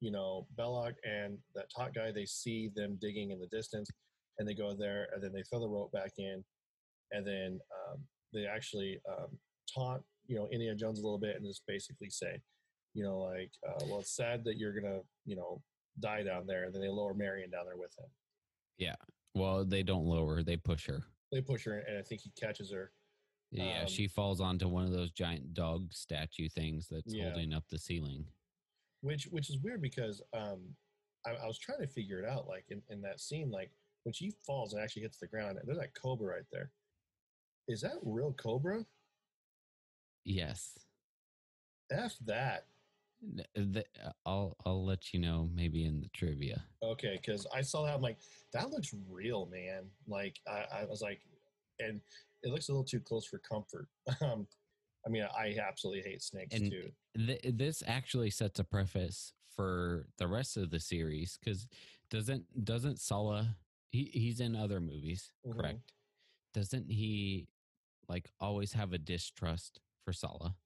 you 0.02 0.10
know, 0.10 0.46
Belloq 0.58 0.94
and 1.04 1.38
that 1.54 1.66
top 1.74 1.94
guy 1.94 2.10
they 2.10 2.26
see 2.26 2.70
them 2.74 2.98
digging 3.00 3.30
in 3.30 3.38
the 3.38 3.46
distance, 3.46 3.88
and 4.38 4.48
they 4.48 4.54
go 4.54 4.74
there, 4.74 5.06
and 5.14 5.22
then 5.22 5.32
they 5.32 5.42
throw 5.44 5.60
the 5.60 5.68
rope 5.68 5.92
back 5.92 6.10
in, 6.18 6.42
and 7.12 7.24
then 7.24 7.60
um, 7.92 8.00
they 8.34 8.44
actually 8.46 9.00
um, 9.08 9.28
taunt 9.72 10.02
you 10.26 10.36
know 10.36 10.48
Indiana 10.50 10.76
Jones 10.76 10.98
a 10.98 11.02
little 11.02 11.18
bit 11.20 11.36
and 11.36 11.46
just 11.46 11.62
basically 11.68 12.10
say, 12.10 12.40
you 12.94 13.04
know, 13.04 13.18
like, 13.20 13.50
uh, 13.68 13.84
well, 13.86 14.00
it's 14.00 14.16
sad 14.16 14.42
that 14.44 14.56
you're 14.56 14.72
gonna, 14.78 15.00
you 15.24 15.36
know, 15.36 15.62
die 16.00 16.22
down 16.24 16.46
there. 16.48 16.64
And 16.64 16.74
then 16.74 16.82
they 16.82 16.88
lower 16.88 17.14
Marion 17.14 17.50
down 17.50 17.66
there 17.66 17.76
with 17.76 17.96
him. 17.98 18.06
Yeah. 18.78 18.96
Well 19.34 19.64
they 19.64 19.82
don't 19.84 20.04
lower 20.04 20.36
her 20.36 20.42
they 20.42 20.56
push 20.56 20.86
her 20.86 21.04
They 21.30 21.40
push 21.40 21.64
her, 21.64 21.78
and 21.88 21.96
I 21.98 22.02
think 22.02 22.22
he 22.22 22.30
catches 22.38 22.72
her. 22.72 22.92
yeah 23.52 23.82
Um, 23.82 23.86
she 23.86 24.08
falls 24.08 24.40
onto 24.40 24.66
one 24.68 24.84
of 24.84 24.92
those 24.92 25.10
giant 25.12 25.54
dog 25.54 25.92
statue 25.92 26.48
things 26.48 26.88
that's 26.90 27.14
Yeah. 27.14 27.24
holding 27.30 27.52
up 27.52 27.64
the 27.70 27.78
ceiling 27.78 28.26
which 29.02 29.28
which 29.30 29.50
is 29.50 29.58
weird 29.58 29.82
because 29.82 30.22
um, 30.32 30.60
I, 31.26 31.32
I 31.32 31.46
was 31.46 31.58
trying 31.58 31.80
to 31.80 31.86
figure 31.86 32.18
it 32.18 32.28
out. 32.28 32.48
Like 32.48 32.64
in, 32.70 32.80
in 32.88 33.02
that 33.02 33.20
scene, 33.20 33.50
like 33.50 33.70
when 34.04 34.12
she 34.12 34.32
falls 34.46 34.72
and 34.72 34.82
actually 34.82 35.02
hits 35.02 35.18
the 35.18 35.26
ground, 35.26 35.58
there's 35.64 35.78
that 35.78 35.94
cobra 36.00 36.34
right 36.34 36.46
there. 36.50 36.70
Is 37.68 37.82
that 37.82 37.96
real 38.02 38.32
cobra? 38.32 38.84
yes 40.24 40.78
F 41.90 42.14
that. 42.26 42.66
The- 43.54 43.84
uh, 44.04 44.10
I'll 44.26 44.56
I'll 44.64 44.84
let 44.84 45.12
you 45.12 45.20
know 45.20 45.48
maybe 45.54 45.84
in 45.84 46.00
the 46.00 46.08
trivia. 46.08 46.62
Okay, 46.82 47.18
because 47.20 47.46
I 47.54 47.60
saw 47.60 47.84
that. 47.84 47.94
I'm 47.94 48.00
like, 48.02 48.18
that 48.52 48.70
looks 48.70 48.94
real, 49.08 49.46
man. 49.46 49.84
Like 50.08 50.40
I, 50.48 50.64
I 50.80 50.84
was 50.84 51.02
like, 51.02 51.20
and 51.78 52.00
it 52.42 52.50
looks 52.50 52.68
a 52.68 52.72
little 52.72 52.84
too 52.84 53.00
close 53.00 53.26
for 53.26 53.38
comfort. 53.38 53.88
Um, 54.20 54.46
I 55.06 55.08
mean, 55.08 55.26
I 55.36 55.56
absolutely 55.66 56.02
hate 56.08 56.22
snakes 56.22 56.54
And 56.54 56.70
too. 56.70 56.90
Th- 57.16 57.40
this 57.44 57.82
actually 57.86 58.30
sets 58.30 58.58
a 58.60 58.64
preface 58.64 59.32
for 59.56 60.06
the 60.18 60.26
rest 60.26 60.56
of 60.56 60.70
the 60.70 60.80
series 60.80 61.38
because 61.38 61.66
doesn't 62.10 62.64
doesn't 62.64 62.98
Sallah 63.00 63.56
he 63.90 64.04
he's 64.12 64.40
in 64.40 64.56
other 64.56 64.80
movies, 64.80 65.32
Mhm. 65.46 65.56
correct? 65.56 65.92
Doesn't 66.54 66.90
he 66.90 67.48
like 68.08 68.30
always 68.40 68.72
have 68.72 68.92
a 68.92 68.98
distrust 68.98 69.80
for 70.04 70.12
Sallah? 70.12 70.56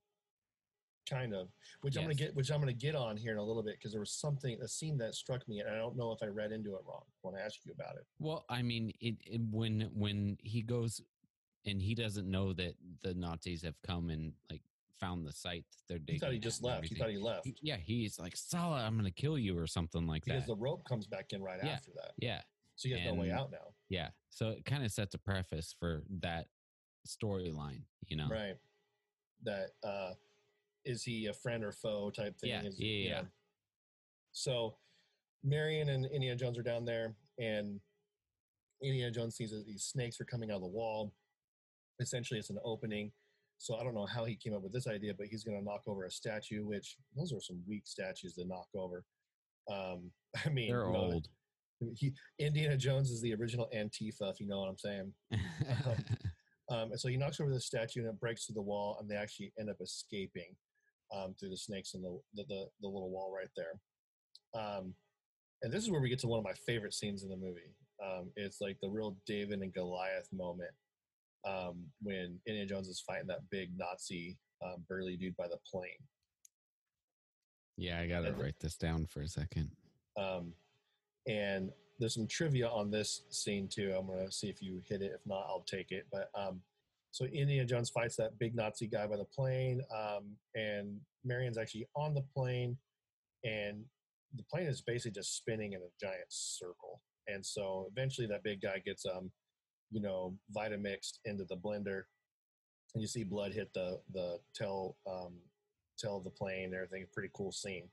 kind 1.09 1.33
of 1.35 1.49
which 1.83 1.97
i'm 1.97 2.03
gonna 2.03 2.15
get 2.15 2.35
which 2.35 2.51
i'm 2.51 2.59
gonna 2.59 2.73
get 2.73 2.97
on 2.97 3.17
here 3.17 3.31
in 3.31 3.39
a 3.39 3.43
little 3.45 3.63
bit 3.63 3.77
because 3.79 3.93
there 3.93 4.01
was 4.01 4.11
something 4.11 4.61
a 4.61 4.67
scene 4.67 4.99
that 4.99 5.15
struck 5.15 5.47
me 5.47 5.61
and 5.61 5.71
i 5.71 5.77
don't 5.77 5.97
know 5.97 6.11
if 6.11 6.21
i 6.21 6.27
read 6.27 6.51
into 6.51 6.71
it 6.75 6.81
wrong 6.85 7.05
i 7.07 7.13
want 7.23 7.37
to 7.37 7.41
ask 7.41 7.65
you 7.65 7.71
about 7.73 7.95
it 7.95 8.05
Well, 8.19 8.45
I 8.49 8.61
mean, 8.63 8.93
it, 8.99 9.15
it 9.25 9.41
when 9.53 9.83
when 9.95 10.37
he 10.43 10.63
goes 10.63 11.01
and 11.66 11.80
he 11.82 11.94
doesn't 11.94 12.30
know 12.30 12.52
that 12.55 12.74
the 13.02 13.14
Nazis 13.14 13.62
have 13.62 13.74
come 13.86 14.10
and 14.10 14.32
like 14.51 14.62
found 15.01 15.26
the 15.26 15.32
site 15.32 15.64
that 15.70 15.78
they're 15.88 15.98
digging. 15.98 16.14
He 16.14 16.18
thought 16.20 16.32
he 16.32 16.38
just 16.38 16.60
and 16.62 16.70
left. 16.70 16.88
He 16.88 16.94
thought 16.94 17.10
he 17.10 17.18
left 17.18 17.44
He- 17.47 17.56
yeah, 17.60 17.76
he's 17.76 18.18
like, 18.18 18.36
Sallah, 18.36 18.82
I'm 18.84 18.97
gonna 18.97 19.10
kill 19.10 19.38
you 19.38 19.59
or 19.59 19.66
something 19.66 20.06
like 20.06 20.24
because 20.24 20.40
that. 20.43 20.47
Because 20.47 20.59
the 20.59 20.62
rope 20.62 20.84
comes 20.88 21.06
back 21.06 21.32
in 21.32 21.43
right 21.43 21.59
Yeah. 21.62 21.70
after 21.70 21.90
that. 21.97 22.12
yeah, 22.18 22.43
So 22.76 22.88
he 22.88 22.94
has 22.94 23.05
no 23.05 23.14
way 23.14 23.30
out 23.30 23.51
now. 23.51 23.74
yeah. 23.88 24.10
So 24.30 24.51
it 24.51 24.64
kind 24.64 24.84
of 24.84 24.90
sets 24.93 25.14
a 25.14 25.18
preface 25.18 25.74
for 25.78 26.02
that 26.20 26.48
storyline, 27.06 27.82
you 28.09 28.16
know. 28.16 28.28
Right. 28.28 28.56
That 29.43 29.70
uh 29.82 30.14
is 30.84 31.02
he 31.02 31.26
a 31.26 31.32
friend 31.34 31.64
or 31.64 31.72
foe 31.72 32.10
type 32.10 32.38
thing. 32.38 32.51
Yeah, 32.51 32.62
Is- 32.62 32.78
yeah, 32.80 32.86
you 32.86 33.09
yeah. 33.09 33.22
So 34.32 34.76
Marion 35.43 35.88
and 35.90 36.06
Indiana 36.06 36.36
Jones 36.36 36.59
are 36.59 36.62
down 36.62 36.84
there 36.84 37.14
and 37.38 37.80
Indiana 38.82 39.10
Jones 39.10 39.36
sees 39.36 39.51
that 39.51 39.66
these 39.66 39.82
snakes 39.84 40.20
are 40.20 40.24
coming 40.24 40.51
out 40.51 40.56
of 40.56 40.62
the 40.62 40.68
wall. 40.68 41.12
Essentially 42.01 42.39
it's 42.39 42.51
an 42.51 42.59
opening. 42.64 43.12
So 43.59 43.77
I 43.77 43.85
don't 43.85 43.94
know 43.94 44.06
how 44.06 44.24
he 44.24 44.36
came 44.36 44.55
up 44.55 44.62
with 44.62 44.73
this 44.73 44.86
idea, 44.86 45.14
but 45.16 45.28
he's 45.28 45.44
gonna 45.44 45.62
knock 45.62 45.82
over 45.86 46.05
a 46.05 46.10
statue, 46.10 46.64
which 46.64 46.97
those 47.16 47.32
are 47.32 47.40
some 47.40 47.62
weak 47.66 47.86
statues 47.86 48.35
to 48.35 48.44
knock 48.47 48.68
over. 48.74 49.05
Um 49.70 50.10
I 50.44 50.48
mean 50.51 50.68
They're 50.68 50.86
old. 50.86 51.28
he, 51.94 52.12
Indiana 52.39 52.77
Jones 52.77 53.10
is 53.10 53.20
the 53.23 53.35
original 53.35 53.68
Antifa, 53.74 54.31
if 54.31 54.40
you 54.40 54.47
know 54.47 54.60
what 54.60 54.68
I'm 54.68 54.78
saying. 54.78 55.12
Um, 56.68 56.90
and 56.90 57.01
so 57.01 57.09
he 57.09 57.16
knocks 57.16 57.40
over 57.40 57.52
the 57.52 57.60
statue 57.60 58.01
and 58.01 58.09
it 58.09 58.20
breaks 58.20 58.44
through 58.44 58.55
the 58.55 58.62
wall, 58.62 58.98
and 59.01 59.09
they 59.09 59.14
actually 59.14 59.52
end 59.59 59.70
up 59.70 59.77
escaping 59.81 60.55
um, 61.14 61.35
through 61.39 61.51
the 61.51 61.56
snakes 61.56 61.94
in 61.94 62.02
the, 62.02 62.18
the, 62.35 62.44
the, 62.48 62.66
the 62.81 62.89
little 62.89 63.10
wall 63.10 63.32
right 63.35 63.51
there. 63.56 64.60
Um, 64.60 64.94
and 65.62 65.73
this 65.73 65.85
is 65.85 65.90
where 65.90 66.01
we 66.01 66.09
get 66.09 66.18
to 66.20 66.27
one 66.27 66.39
of 66.39 66.44
my 66.44 66.55
favorite 66.66 66.94
scenes 66.94 67.23
in 67.23 67.28
the 67.28 67.36
movie. 67.36 67.74
Um, 68.05 68.31
it's 68.36 68.60
like 68.60 68.77
the 68.82 68.90
real 68.90 69.16
David 69.27 69.60
and 69.60 69.73
Goliath 69.73 70.28
moment 70.32 70.73
um, 71.47 71.85
when 72.02 72.39
Indiana 72.47 72.66
Jones 72.68 72.89
is 72.89 73.01
fighting 73.01 73.28
that 73.28 73.48
big 73.51 73.70
Nazi 73.78 74.36
um, 74.64 74.85
burly 74.89 75.16
dude 75.16 75.36
by 75.36 75.47
the 75.48 75.59
plane. 75.70 76.02
yeah, 77.77 78.01
I 78.01 78.06
gotta 78.06 78.28
And- 78.28 78.39
write 78.40 78.59
this 78.59 78.77
down 78.77 79.06
for 79.06 79.20
a 79.23 79.28
second. 79.28 79.70
Um, 80.16 80.55
and 81.27 81.73
there's 81.98 82.14
some 82.14 82.27
trivia 82.27 82.68
on 82.68 82.90
this 82.90 83.23
scene 83.31 83.68
too. 83.68 83.94
I'm 83.97 84.06
gonna 84.06 84.31
see 84.32 84.48
if 84.48 84.62
you 84.62 84.81
hit 84.86 85.02
it. 85.02 85.12
If 85.14 85.24
not, 85.27 85.47
I'll 85.47 85.62
take 85.66 85.93
it. 85.93 86.06
But 86.10 86.31
um, 86.35 86.62
so 87.10 87.24
Indiana 87.27 87.66
Jones 87.66 87.90
fights 87.90 88.16
that 88.16 88.39
big 88.39 88.55
Nazi 88.55 88.86
guy 88.86 89.06
by 89.06 89.16
the 89.16 89.24
plane, 89.24 89.82
um, 89.94 90.36
and 90.55 91.01
Marion's 91.24 91.59
actually 91.59 91.86
on 91.94 92.14
the 92.14 92.23
plane, 92.23 92.77
and 93.44 93.85
the 94.35 94.43
plane 94.44 94.66
is 94.66 94.81
basically 94.82 95.12
just 95.12 95.36
spinning 95.36 95.73
in 95.73 95.81
a 95.82 95.90
giant 96.01 96.27
circle. 96.31 97.02
And 97.28 97.44
so 97.44 97.89
eventually, 97.90 98.27
that 98.28 98.43
big 98.43 98.60
guy 98.62 98.78
gets 98.78 99.05
um, 99.06 99.31
you 99.97 100.02
know, 100.02 100.35
Vitamixed 100.55 101.20
into 101.24 101.44
the 101.44 101.56
blender, 101.56 102.02
and 102.93 103.01
you 103.01 103.06
see 103.09 103.24
blood 103.24 103.55
hit 103.55 103.73
the 103.73 103.98
the 104.12 104.39
tail 104.55 104.94
um, 105.10 105.32
tail 105.98 106.18
of 106.18 106.24
the 106.24 106.31
plane 106.31 106.66
and 106.66 106.74
everything. 106.74 107.06
Pretty 107.14 107.31
cool 107.32 107.51
scene. 107.51 107.89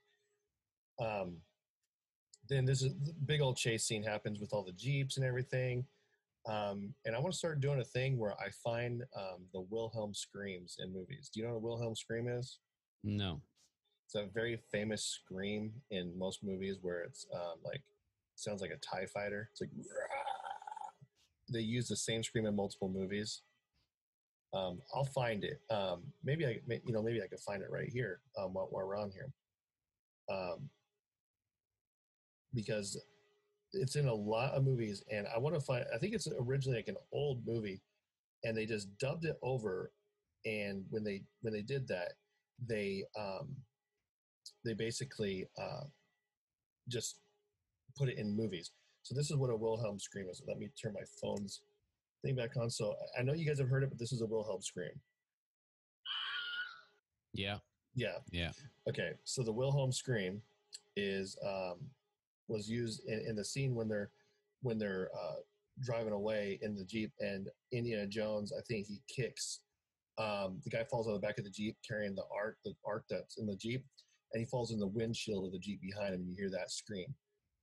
Um, 1.00 1.38
then 2.50 2.66
this 2.66 2.82
is 2.82 2.94
big 3.26 3.40
old 3.40 3.56
chase 3.56 3.86
scene 3.86 4.04
happens 4.04 4.42
with 4.42 4.52
all 4.52 4.66
the 4.66 4.74
jeeps 4.74 5.16
and 5.16 5.26
everything. 5.26 5.86
Um, 6.46 6.94
and 7.06 7.16
I 7.16 7.20
want 7.20 7.32
to 7.32 7.38
start 7.38 7.62
doing 7.62 7.80
a 7.80 7.86
thing 7.86 8.18
where 8.18 8.34
I 8.34 8.50
find 8.50 9.04
um, 9.16 9.46
the 9.54 9.62
Wilhelm 9.62 10.14
screams 10.14 10.76
in 10.84 10.92
movies. 10.92 11.30
Do 11.34 11.40
you 11.40 11.46
know 11.46 11.54
what 11.54 11.60
a 11.60 11.62
Wilhelm 11.62 11.96
scream 11.96 12.28
is? 12.28 12.60
No. 13.02 13.40
It's 14.08 14.16
a 14.16 14.26
very 14.34 14.60
famous 14.74 15.06
scream 15.06 15.72
in 15.90 16.20
most 16.20 16.44
movies 16.44 16.80
where 16.82 17.00
it's 17.04 17.26
um, 17.34 17.60
like 17.64 17.82
sounds 18.36 18.60
like 18.60 18.72
a 18.72 18.78
Tie 18.78 19.06
fighter. 19.06 19.48
It's 19.54 19.62
like 19.62 19.70
they 21.54 21.62
use 21.62 21.88
the 21.88 21.96
same 21.96 22.24
scream 22.24 22.46
in 22.46 22.56
multiple 22.56 22.90
movies. 22.90 23.42
Um, 24.54 24.80
I'll 24.94 25.06
find 25.06 25.44
it. 25.44 25.62
Um, 25.70 26.04
maybe 26.24 26.46
I, 26.46 26.60
you 26.86 26.94
know, 26.94 27.02
maybe 27.02 27.22
I 27.22 27.28
could 27.28 27.40
find 27.40 27.64
it 27.64 27.72
right 27.72 27.90
here 27.90 28.20
um, 28.38 28.54
while, 28.54 28.68
while 28.70 28.86
we're 28.86 29.00
on 29.00 29.12
here. 29.12 29.32
Um, 30.30 30.70
because 32.54 33.02
it's 33.74 33.96
in 33.96 34.08
a 34.08 34.14
lot 34.14 34.54
of 34.54 34.64
movies, 34.64 35.04
and 35.12 35.26
I 35.34 35.40
want 35.40 35.56
to 35.56 35.62
find. 35.62 35.86
I 35.94 35.98
think 35.98 36.14
it's 36.14 36.28
originally 36.40 36.78
like 36.78 36.88
an 36.88 36.98
old 37.12 37.46
movie, 37.46 37.82
and 38.44 38.56
they 38.56 38.66
just 38.66 38.96
dubbed 39.00 39.26
it 39.26 39.38
over. 39.42 39.92
And 40.46 40.86
when 40.90 41.04
they 41.04 41.24
when 41.42 41.54
they 41.54 41.62
did 41.62 41.88
that, 41.88 42.14
they 42.68 43.04
um, 43.20 43.56
they 44.64 44.74
basically 44.74 45.48
uh, 45.60 45.86
just 46.88 47.18
put 47.98 48.10
it 48.10 48.18
in 48.18 48.36
movies. 48.36 48.72
So 49.04 49.14
this 49.14 49.30
is 49.30 49.38
what 49.38 49.50
a 49.50 49.56
Wilhelm 49.56 50.00
scream 50.00 50.28
is. 50.30 50.42
Let 50.48 50.58
me 50.58 50.70
turn 50.82 50.94
my 50.94 51.06
phone's 51.22 51.62
thing 52.24 52.36
back 52.36 52.56
on. 52.58 52.70
So 52.70 52.96
I 53.18 53.22
know 53.22 53.34
you 53.34 53.46
guys 53.46 53.60
have 53.60 53.70
heard 53.70 53.84
it, 53.84 53.90
but 53.90 54.00
this 54.00 54.14
is 54.14 54.22
a 54.22 54.26
Wilhelm 54.26 54.62
scream. 54.62 54.92
Yeah. 57.34 57.58
Yeah. 57.96 58.18
Yeah. 58.32 58.52
Okay. 58.88 59.12
So 59.24 59.44
the 59.44 59.52
Wilhelm 59.52 59.92
scream 59.92 60.42
is 60.96 61.38
um, 61.46 61.78
was 62.48 62.70
used 62.70 63.06
in, 63.08 63.26
in 63.28 63.36
the 63.36 63.44
scene 63.44 63.76
when 63.76 63.88
they're 63.88 64.10
when 64.62 64.78
they're 64.78 65.10
uh, 65.14 65.42
driving 65.82 66.14
away 66.14 66.60
in 66.62 66.76
the 66.76 66.86
jeep, 66.86 67.12
and 67.20 67.50
Indiana 67.72 68.08
Jones. 68.08 68.54
I 68.58 68.62
think 68.62 68.88
he 68.88 69.02
kicks. 69.08 69.60
Um, 70.18 70.62
the 70.64 70.70
guy 70.70 70.84
falls 70.84 71.08
on 71.08 71.14
the 71.14 71.20
back 71.20 71.38
of 71.40 71.44
the 71.44 71.50
jeep 71.50 71.76
carrying 71.88 72.16
the 72.16 72.26
art, 72.34 72.58
the 72.64 72.74
art 72.86 73.04
that's 73.10 73.38
in 73.38 73.48
the 73.48 73.56
jeep, 73.56 73.84
and 74.32 74.40
he 74.40 74.46
falls 74.46 74.72
in 74.72 74.80
the 74.80 74.88
windshield 74.88 75.46
of 75.46 75.52
the 75.52 75.60
jeep 75.60 75.82
behind 75.82 76.14
him, 76.14 76.22
and 76.22 76.30
you 76.30 76.36
hear 76.36 76.52
that 76.52 76.72
scream. 76.72 77.14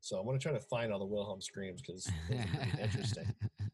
So 0.01 0.19
I'm 0.19 0.25
going 0.25 0.39
to 0.39 0.43
try 0.43 0.53
to 0.53 0.61
find 0.61 0.93
all 0.93 0.99
the 0.99 1.05
Wilhelm 1.05 1.41
screams 1.41 1.83
because 1.83 2.11
interesting. 2.81 3.33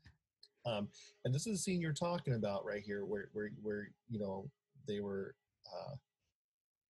Um, 0.67 0.89
and 1.25 1.33
this 1.33 1.47
is 1.47 1.53
the 1.53 1.59
scene 1.59 1.81
you're 1.81 1.93
talking 1.93 2.35
about 2.35 2.65
right 2.65 2.83
here, 2.83 3.05
where 3.05 3.29
where 3.33 3.51
where 3.63 3.89
you 4.09 4.19
know 4.19 4.51
they 4.87 5.01
were. 5.01 5.35
Uh, 5.73 5.95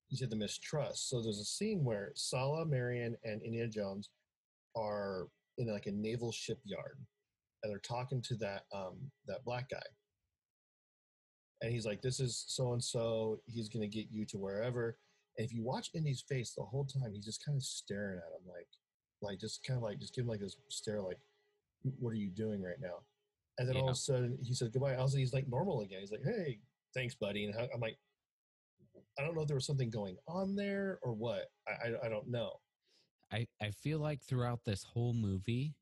you 0.09 0.17
said 0.17 0.29
the 0.29 0.35
mistrust. 0.35 1.09
So 1.09 1.21
there's 1.21 1.39
a 1.39 1.45
scene 1.45 1.83
where 1.83 2.11
Sallah, 2.15 2.65
Marion, 2.65 3.17
and 3.23 3.41
Indiana 3.41 3.69
Jones 3.69 4.11
are 4.75 5.27
in 5.57 5.67
like 5.71 5.87
a 5.87 5.91
naval 5.91 6.31
shipyard, 6.31 6.97
and 7.63 7.71
they're 7.71 7.79
talking 7.79 8.21
to 8.21 8.35
that 8.35 8.63
um, 8.73 8.95
that 9.27 9.43
black 9.43 9.69
guy, 9.69 9.83
and 11.61 11.71
he's 11.71 11.85
like, 11.85 12.01
"This 12.01 12.19
is 12.19 12.45
so 12.47 12.73
and 12.73 12.83
so. 12.83 13.41
He's 13.45 13.67
gonna 13.67 13.87
get 13.87 14.07
you 14.09 14.25
to 14.27 14.37
wherever." 14.37 14.97
And 15.37 15.45
if 15.45 15.53
you 15.53 15.63
watch 15.63 15.89
Indy's 15.93 16.21
face 16.21 16.53
the 16.53 16.63
whole 16.63 16.85
time, 16.85 17.11
he's 17.13 17.25
just 17.25 17.43
kind 17.43 17.57
of 17.57 17.63
staring 17.63 18.19
at 18.19 18.39
him, 18.39 18.47
like, 18.47 18.69
like 19.21 19.39
just 19.39 19.65
kind 19.65 19.77
of 19.77 19.83
like 19.83 19.99
just 19.99 20.15
give 20.15 20.23
him 20.23 20.29
like 20.29 20.39
this 20.39 20.57
stare, 20.69 21.01
like, 21.01 21.19
"What 21.99 22.11
are 22.11 22.15
you 22.15 22.29
doing 22.29 22.61
right 22.61 22.79
now?" 22.81 23.03
And 23.57 23.67
then 23.67 23.77
all 23.77 23.89
of 23.89 23.93
a 23.93 23.95
sudden, 23.95 24.37
he 24.43 24.53
said 24.53 24.73
goodbye. 24.73 24.95
Also, 24.95 25.17
he's 25.17 25.33
like 25.33 25.47
normal 25.47 25.81
again. 25.81 25.99
He's 26.01 26.11
like, 26.11 26.23
"Hey, 26.23 26.59
thanks, 26.93 27.15
buddy." 27.15 27.45
And 27.45 27.55
I'm 27.73 27.79
like, 27.79 27.97
I 29.17 29.23
don't 29.23 29.35
know 29.35 29.41
if 29.41 29.47
there 29.47 29.55
was 29.55 29.65
something 29.65 29.89
going 29.89 30.17
on 30.27 30.55
there 30.55 30.99
or 31.01 31.13
what. 31.13 31.45
I 31.67 31.89
I, 31.89 32.05
I 32.05 32.09
don't 32.09 32.29
know. 32.29 32.53
I, 33.31 33.47
I 33.61 33.71
feel 33.71 33.99
like 33.99 34.21
throughout 34.21 34.59
this 34.65 34.83
whole 34.83 35.13
movie, 35.13 35.73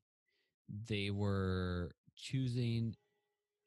they 0.88 1.10
were 1.10 1.92
choosing, 2.16 2.96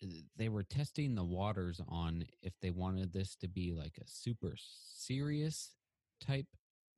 uh, 0.03 0.07
they 0.35 0.49
were 0.49 0.63
testing 0.63 1.15
the 1.15 1.23
waters 1.23 1.79
on 1.87 2.25
if 2.41 2.53
they 2.61 2.71
wanted 2.71 3.13
this 3.13 3.35
to 3.37 3.47
be 3.47 3.73
like 3.73 3.97
a 4.01 4.07
super 4.07 4.55
serious 4.57 5.75
type 6.19 6.47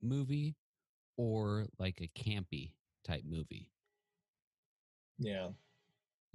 movie 0.02 0.56
or 1.20 1.66
like 1.78 2.00
a 2.00 2.08
campy 2.18 2.70
type 3.04 3.24
movie. 3.28 3.68
Yeah, 5.18 5.48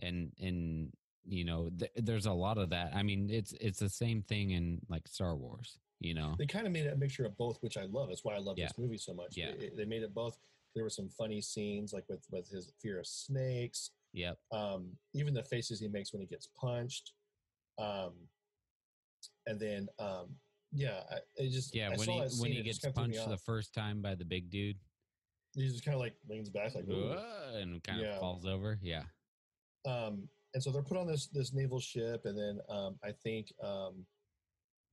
And, 0.04 0.32
and, 0.40 0.92
you 1.28 1.44
know, 1.44 1.72
th- 1.80 1.92
there's 1.96 2.28
a 2.28 2.32
lot 2.32 2.60
of 2.60 2.70
that. 2.70 2.94
I 2.94 3.02
mean, 3.02 3.32
it's, 3.32 3.54
it's 3.60 3.80
the 3.80 3.90
same 3.90 4.22
thing 4.22 4.52
in 4.52 4.80
like 4.90 5.08
Star 5.08 5.36
Wars, 5.36 5.80
you 6.00 6.14
know? 6.14 6.36
they 6.38 6.46
kind 6.46 6.68
of 6.68 6.74
made 6.74 6.86
a 6.86 6.96
mixture 6.96 7.26
of 7.26 7.36
both, 7.36 7.58
which 7.64 7.78
I 7.78 7.86
love. 7.86 8.10
That's 8.10 8.24
why 8.24 8.36
I 8.36 8.38
love 8.38 8.60
Yeah. 8.60 8.68
this 8.68 8.78
movie 8.78 9.00
so 9.00 9.14
much. 9.16 9.36
Yeah. 9.36 9.54
They- 9.58 9.72
they 9.76 9.86
made 9.86 10.04
it 10.04 10.14
both. 10.14 10.38
There 10.76 10.84
were 10.84 10.90
some 10.92 11.10
funny 11.10 11.42
scenes, 11.42 11.94
like 11.94 12.04
with 12.10 12.24
with 12.30 12.48
his 12.50 12.72
fear 12.82 13.00
of 13.00 13.08
snakes. 13.08 13.92
Yep. 14.14 14.38
Um, 14.52 14.92
even 15.14 15.34
the 15.34 15.42
faces 15.44 15.80
he 15.80 15.88
makes 15.88 16.12
when 16.14 16.22
he 16.22 16.28
gets 16.28 16.48
punched. 16.48 17.14
Um, 17.80 18.12
and 19.48 19.58
then 19.60 19.88
um, 20.00 20.28
yeah, 20.72 21.04
I, 21.12 21.16
it 21.38 21.50
just 21.50 21.74
Yeah. 21.76 21.90
I 21.92 21.96
when 21.98 22.08
he, 22.10 22.20
when 22.40 22.52
he 22.52 22.64
gets 22.64 22.80
just 22.80 22.82
kinda 22.82 22.94
threw 22.94 23.08
me 23.08 23.14
punched 23.16 23.30
the 23.30 23.38
first 23.38 23.74
time 23.74 24.02
by 24.02 24.16
the 24.16 24.26
big 24.26 24.50
dude. 24.50 24.78
he 25.54 25.68
just 25.68 25.84
kind 25.86 25.96
of 25.96 26.02
like 26.02 26.16
leans 26.28 26.50
back 26.50 26.76
like. 26.76 26.86
And 26.88 27.82
kind 27.84 28.02
Yeah. 28.02 28.14
of 28.16 28.20
falls 28.20 28.46
over. 28.46 28.78
Yeah. 28.82 29.04
um, 29.88 30.28
and 30.54 30.64
so 30.64 30.72
they're 30.72 30.82
put 30.84 30.98
on 30.98 31.06
this 31.08 31.28
this 31.28 31.52
naval 31.54 31.80
ship, 31.80 32.22
and 32.26 32.38
then 32.38 32.60
um, 32.70 32.98
I 33.04 33.12
think 33.12 33.52
um, 33.62 34.06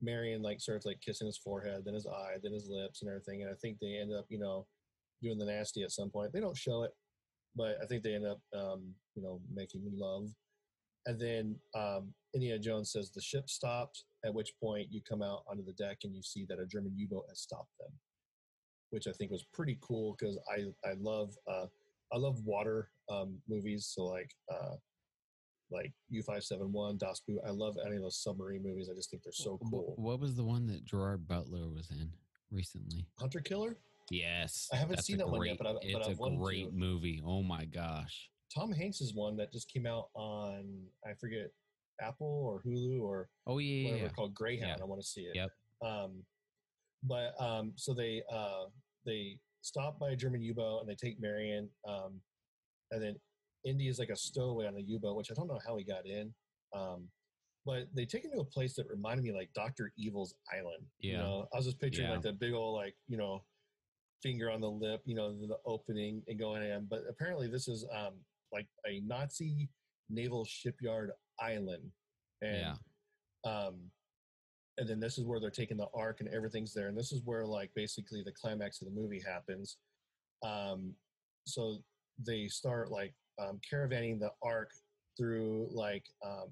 Marion 0.00 0.42
like 0.42 0.60
starts 0.60 0.84
like 0.84 1.00
kissing 1.00 1.26
his 1.26 1.38
forehead, 1.38 1.84
then 1.84 1.94
his 1.94 2.06
eye, 2.06 2.36
then 2.42 2.52
his 2.52 2.68
lips, 2.68 3.00
and 3.02 3.08
everything. 3.08 3.42
And 3.42 3.50
I 3.50 3.54
think 3.54 3.78
they 3.78 3.96
end 3.96 4.12
up, 4.12 4.26
you 4.28 4.38
know, 4.38 4.66
doing 5.22 5.38
the 5.38 5.44
nasty 5.46 5.82
at 5.84 5.92
some 5.92 6.10
point. 6.10 6.32
They 6.32 6.40
don't 6.40 6.56
show 6.56 6.82
it, 6.82 6.90
but 7.54 7.76
I 7.80 7.86
think 7.86 8.02
they 8.02 8.14
end 8.14 8.26
up, 8.26 8.40
um, 8.52 8.92
you 9.14 9.22
know, 9.22 9.40
making 9.54 9.82
love. 9.94 10.30
And 11.06 11.20
then 11.20 11.56
um, 11.76 12.12
Indiana 12.34 12.58
Jones 12.58 12.92
says 12.92 13.10
the 13.10 13.20
ship 13.20 13.48
stopped. 13.50 14.04
At 14.24 14.32
which 14.34 14.52
point 14.62 14.86
you 14.90 15.00
come 15.02 15.22
out 15.22 15.42
onto 15.50 15.64
the 15.64 15.72
deck 15.72 15.98
and 16.04 16.14
you 16.14 16.22
see 16.22 16.44
that 16.48 16.60
a 16.60 16.66
German 16.66 16.92
U-boat 16.96 17.24
has 17.28 17.40
stopped 17.40 17.76
them, 17.80 17.90
which 18.90 19.06
I 19.08 19.12
think 19.12 19.30
was 19.32 19.44
pretty 19.52 19.78
cool 19.80 20.16
because 20.18 20.38
I 20.48 20.66
I 20.88 20.92
love 21.00 21.34
uh, 21.50 21.66
I 22.12 22.16
love 22.18 22.40
water 22.44 22.90
um, 23.10 23.38
movies. 23.48 23.90
So 23.92 24.04
like 24.04 24.30
uh, 24.52 24.76
like 25.70 25.92
U571, 26.12 26.98
Das 26.98 27.20
Boot. 27.26 27.40
I 27.46 27.50
love 27.50 27.76
any 27.84 27.96
of 27.96 28.02
those 28.02 28.22
submarine 28.22 28.62
movies. 28.62 28.88
I 28.90 28.94
just 28.94 29.10
think 29.10 29.22
they're 29.24 29.32
so 29.32 29.58
cool. 29.70 29.94
What 29.96 30.20
was 30.20 30.36
the 30.36 30.44
one 30.44 30.66
that 30.68 30.84
Gerard 30.84 31.26
Butler 31.26 31.68
was 31.68 31.90
in 31.90 32.10
recently? 32.50 33.06
Hunter 33.18 33.40
Killer. 33.40 33.76
Yes, 34.10 34.68
I 34.72 34.76
haven't 34.76 35.02
seen 35.02 35.16
that 35.18 35.28
one 35.28 35.44
yet, 35.46 35.56
but 35.58 35.66
I- 35.66 35.72
but 35.72 35.82
it's 35.84 36.08
I've 36.08 36.18
a 36.18 36.20
wanted 36.20 36.36
to. 36.36 36.42
great 36.42 36.72
movie. 36.74 37.22
Oh 37.24 37.42
my 37.42 37.64
gosh! 37.64 38.28
Tom 38.54 38.70
Hanks 38.72 39.00
is 39.00 39.14
one 39.14 39.36
that 39.38 39.50
just 39.52 39.68
came 39.72 39.86
out 39.86 40.10
on 40.14 40.84
I 41.06 41.14
forget 41.14 41.50
Apple 42.00 42.26
or 42.46 42.62
Hulu 42.66 43.00
or 43.00 43.28
Oh 43.46 43.58
yeah, 43.58 43.84
whatever 43.90 44.04
yeah. 44.06 44.12
called 44.12 44.34
Greyhound. 44.34 44.76
Yeah. 44.78 44.82
I 44.82 44.86
want 44.86 45.00
to 45.00 45.06
see 45.06 45.22
it. 45.22 45.34
Yep. 45.36 45.50
Um, 45.84 46.22
but 47.04 47.34
um, 47.40 47.72
so 47.76 47.92
they 47.94 48.22
uh, 48.32 48.64
they 49.04 49.38
stop 49.62 49.98
by 49.98 50.10
a 50.10 50.16
German 50.16 50.42
U-boat 50.42 50.80
and 50.80 50.88
they 50.88 50.94
take 50.94 51.20
Marion, 51.20 51.68
um, 51.86 52.20
and 52.90 53.02
then 53.02 53.16
Indy 53.64 53.88
is 53.88 53.98
like 53.98 54.08
a 54.10 54.16
stowaway 54.16 54.66
on 54.66 54.74
the 54.74 54.82
U-boat, 54.82 55.16
which 55.16 55.30
I 55.30 55.34
don't 55.34 55.48
know 55.48 55.60
how 55.66 55.76
he 55.76 55.84
got 55.84 56.06
in. 56.06 56.32
Um, 56.72 57.08
but 57.64 57.86
they 57.94 58.04
take 58.04 58.24
him 58.24 58.32
to 58.32 58.40
a 58.40 58.44
place 58.44 58.74
that 58.74 58.88
reminded 58.88 59.22
me 59.24 59.32
like 59.32 59.52
Doctor 59.54 59.92
Evil's 59.96 60.34
Island. 60.52 60.84
You 60.98 61.12
Yeah. 61.12 61.18
know, 61.18 61.48
I 61.52 61.56
was 61.56 61.66
just 61.66 61.80
picturing 61.80 62.08
Yeah. 62.08 62.14
like 62.14 62.22
the 62.22 62.32
big 62.32 62.52
old 62.54 62.74
like 62.76 62.94
you 63.08 63.16
know 63.16 63.44
finger 64.22 64.50
on 64.50 64.60
the 64.60 64.70
lip, 64.70 65.02
you 65.04 65.14
know, 65.16 65.32
the, 65.40 65.46
the 65.48 65.58
opening 65.66 66.22
and 66.28 66.38
going 66.38 66.62
in. 66.62 66.86
But 66.88 67.02
apparently 67.08 67.48
this 67.48 67.68
is 67.68 67.84
um 67.94 68.14
like 68.52 68.66
a 68.88 69.00
Nazi 69.00 69.68
naval 70.10 70.44
shipyard 70.44 71.10
island. 71.40 71.90
And 72.40 72.56
yeah, 72.56 72.74
um 73.44 73.74
and 74.78 74.88
then 74.88 75.00
this 75.00 75.18
is 75.18 75.24
where 75.24 75.38
they're 75.38 75.50
taking 75.50 75.76
the 75.76 75.88
ark 75.94 76.20
and 76.20 76.28
everything's 76.30 76.72
there 76.72 76.88
and 76.88 76.96
this 76.96 77.12
is 77.12 77.20
where 77.24 77.44
like 77.46 77.70
basically 77.74 78.22
the 78.22 78.32
climax 78.32 78.80
of 78.80 78.88
the 78.88 79.00
movie 79.00 79.22
happens 79.24 79.76
um 80.44 80.94
so 81.46 81.78
they 82.24 82.48
start 82.48 82.90
like 82.90 83.12
um 83.40 83.60
caravanning 83.70 84.18
the 84.18 84.30
ark 84.42 84.70
through 85.18 85.68
like 85.70 86.04
um 86.24 86.48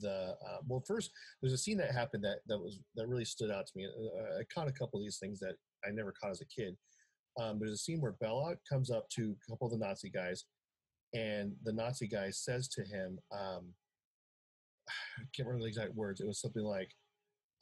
the 0.00 0.34
uh, 0.48 0.58
well 0.66 0.82
first 0.86 1.10
there's 1.40 1.52
a 1.52 1.58
scene 1.58 1.76
that 1.76 1.92
happened 1.92 2.24
that 2.24 2.38
that 2.46 2.58
was 2.58 2.80
that 2.96 3.06
really 3.06 3.24
stood 3.24 3.50
out 3.50 3.66
to 3.66 3.72
me 3.76 3.86
uh, 3.86 4.38
i 4.38 4.42
caught 4.54 4.68
a 4.68 4.72
couple 4.72 4.98
of 4.98 5.04
these 5.04 5.18
things 5.18 5.38
that 5.38 5.54
i 5.86 5.90
never 5.90 6.12
caught 6.12 6.30
as 6.30 6.40
a 6.40 6.46
kid 6.46 6.76
um, 7.40 7.58
there's 7.58 7.72
a 7.72 7.76
scene 7.76 8.00
where 8.00 8.14
Belloq 8.22 8.58
comes 8.70 8.92
up 8.92 9.08
to 9.10 9.34
a 9.34 9.50
couple 9.50 9.66
of 9.66 9.72
the 9.72 9.84
nazi 9.84 10.08
guys 10.08 10.44
and 11.14 11.52
the 11.64 11.72
nazi 11.72 12.06
guy 12.06 12.30
says 12.30 12.68
to 12.68 12.82
him 12.82 13.18
um, 13.32 13.74
I 15.18 15.22
can't 15.34 15.46
remember 15.48 15.64
the 15.64 15.68
exact 15.68 15.94
words. 15.94 16.20
It 16.20 16.26
was 16.26 16.40
something 16.40 16.62
like, 16.62 16.90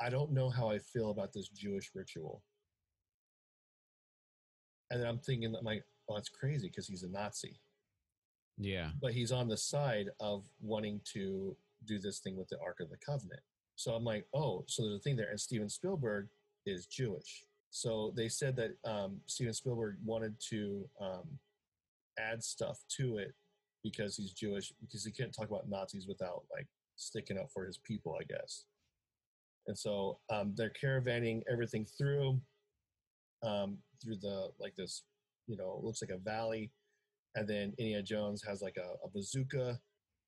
I 0.00 0.10
don't 0.10 0.32
know 0.32 0.50
how 0.50 0.70
I 0.70 0.78
feel 0.78 1.10
about 1.10 1.32
this 1.32 1.48
Jewish 1.48 1.90
ritual. 1.94 2.42
And 4.90 5.00
then 5.00 5.08
I'm 5.08 5.18
thinking, 5.18 5.54
I'm 5.54 5.64
like, 5.64 5.84
oh, 6.08 6.16
that's 6.16 6.28
crazy 6.28 6.68
because 6.68 6.86
he's 6.86 7.02
a 7.02 7.08
Nazi. 7.08 7.60
yeah, 8.58 8.90
But 9.00 9.12
he's 9.12 9.32
on 9.32 9.48
the 9.48 9.56
side 9.56 10.08
of 10.20 10.44
wanting 10.60 11.00
to 11.14 11.56
do 11.86 11.98
this 11.98 12.18
thing 12.18 12.36
with 12.36 12.48
the 12.48 12.58
Ark 12.64 12.78
of 12.80 12.90
the 12.90 12.98
Covenant. 12.98 13.40
So 13.76 13.92
I'm 13.94 14.04
like, 14.04 14.26
oh, 14.34 14.64
so 14.66 14.82
there's 14.82 14.96
a 14.96 15.00
thing 15.00 15.16
there. 15.16 15.30
And 15.30 15.40
Steven 15.40 15.68
Spielberg 15.68 16.28
is 16.66 16.86
Jewish. 16.86 17.44
So 17.70 18.12
they 18.14 18.28
said 18.28 18.54
that 18.56 18.72
um, 18.84 19.20
Steven 19.26 19.54
Spielberg 19.54 19.96
wanted 20.04 20.34
to 20.50 20.84
um, 21.00 21.26
add 22.18 22.44
stuff 22.44 22.78
to 22.98 23.16
it 23.16 23.32
because 23.82 24.16
he's 24.16 24.32
Jewish, 24.32 24.72
because 24.82 25.04
he 25.04 25.10
can't 25.10 25.34
talk 25.34 25.48
about 25.48 25.68
Nazis 25.68 26.06
without 26.06 26.42
like 26.54 26.66
sticking 26.96 27.38
up 27.38 27.48
for 27.52 27.66
his 27.66 27.78
people, 27.78 28.16
I 28.20 28.24
guess. 28.24 28.64
And 29.66 29.78
so 29.78 30.18
um, 30.30 30.54
they're 30.56 30.72
caravanning 30.82 31.42
everything 31.50 31.86
through, 31.98 32.40
um, 33.44 33.78
through 34.02 34.16
the 34.20 34.48
like 34.58 34.74
this, 34.76 35.04
you 35.46 35.56
know, 35.56 35.80
looks 35.82 36.02
like 36.02 36.10
a 36.10 36.18
valley, 36.18 36.70
and 37.36 37.48
then 37.48 37.72
Indiana 37.78 38.02
Jones 38.02 38.42
has 38.46 38.62
like 38.62 38.76
a, 38.76 39.04
a 39.04 39.10
bazooka 39.12 39.78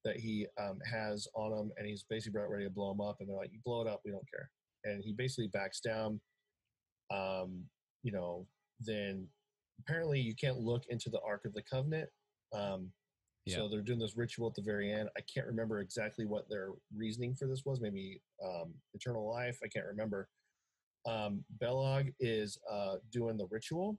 that 0.04 0.16
he 0.16 0.46
um, 0.60 0.78
has 0.90 1.26
on 1.34 1.52
him, 1.52 1.72
and 1.76 1.86
he's 1.86 2.04
basically 2.08 2.38
about 2.38 2.50
ready 2.50 2.64
to 2.64 2.70
blow 2.70 2.92
him 2.92 3.00
up. 3.00 3.16
And 3.20 3.28
they're 3.28 3.36
like, 3.36 3.52
"You 3.52 3.60
blow 3.64 3.82
it 3.82 3.88
up, 3.88 4.02
we 4.04 4.10
don't 4.10 4.30
care." 4.30 4.50
And 4.84 5.02
he 5.02 5.12
basically 5.12 5.48
backs 5.48 5.80
down. 5.80 6.20
Um, 7.10 7.64
you 8.02 8.12
know, 8.12 8.46
then 8.80 9.26
apparently 9.80 10.20
you 10.20 10.34
can't 10.34 10.58
look 10.58 10.82
into 10.88 11.10
the 11.10 11.20
Ark 11.26 11.42
of 11.44 11.54
the 11.54 11.62
Covenant. 11.62 12.08
Um, 12.52 12.90
Yeah. 13.46 13.56
So 13.56 13.68
they're 13.68 13.82
doing 13.82 13.98
this 13.98 14.16
ritual 14.16 14.48
at 14.48 14.54
the 14.54 14.62
very 14.62 14.90
end. 14.90 15.08
I 15.16 15.20
can't 15.22 15.46
remember 15.46 15.80
exactly 15.80 16.24
what 16.24 16.48
their 16.48 16.70
reasoning 16.96 17.34
for 17.34 17.46
this 17.46 17.62
was. 17.66 17.80
Maybe 17.80 18.22
um, 18.42 18.72
eternal 18.94 19.30
life. 19.30 19.58
I 19.62 19.68
can't 19.68 19.86
remember. 19.86 20.28
Um, 21.06 21.44
Belloq 21.62 22.12
is 22.20 22.58
uh, 22.70 22.96
doing 23.12 23.36
the 23.36 23.46
ritual, 23.50 23.98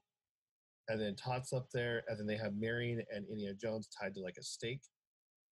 and 0.88 1.00
then 1.00 1.16
Toht's 1.16 1.54
up 1.54 1.68
there, 1.72 2.04
and 2.08 2.18
then 2.20 2.26
they 2.26 2.38
have 2.38 2.56
Marion 2.56 3.04
and 3.14 3.28
Indiana 3.30 3.54
Jones 3.56 3.88
tied 3.88 4.16
to 4.16 4.22
like 4.22 4.38
a 4.40 4.44
stake, 4.44 4.82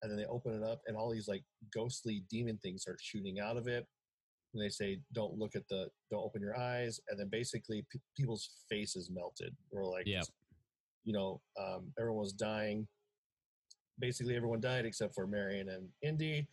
and 0.01 0.09
then 0.11 0.17
they 0.17 0.25
open 0.25 0.53
it 0.55 0.63
up, 0.63 0.81
and 0.87 0.97
all 0.97 1.11
these 1.11 1.27
like 1.27 1.43
ghostly 1.71 2.23
demon 2.31 2.57
things 2.63 2.81
start 2.81 2.99
shooting 3.01 3.39
out 3.39 3.57
of 3.57 3.67
it. 3.67 3.85
And 4.55 4.63
they 4.63 4.69
say, 4.69 4.99
"Don't 5.13 5.37
look 5.37 5.55
at 5.55 5.67
the, 5.69 5.89
don't 6.09 6.23
open 6.23 6.41
your 6.41 6.57
eyes," 6.57 6.99
and 7.09 7.19
then 7.19 7.29
basically 7.31 7.85
p- 7.91 7.99
people's 8.17 8.49
faces 8.67 9.11
melted, 9.11 9.55
or 9.71 9.85
like, 9.85 10.07
Yep. 10.07 10.25
you 11.03 11.13
know, 11.13 11.41
um, 11.59 11.91
everyone 11.99 12.19
was 12.21 12.33
dying. 12.33 12.87
Basically, 13.99 14.35
everyone 14.35 14.61
died 14.61 14.85
except 14.85 15.13
for 15.13 15.27
Marion 15.27 15.69
and 15.69 15.87
Indy. 16.01 16.47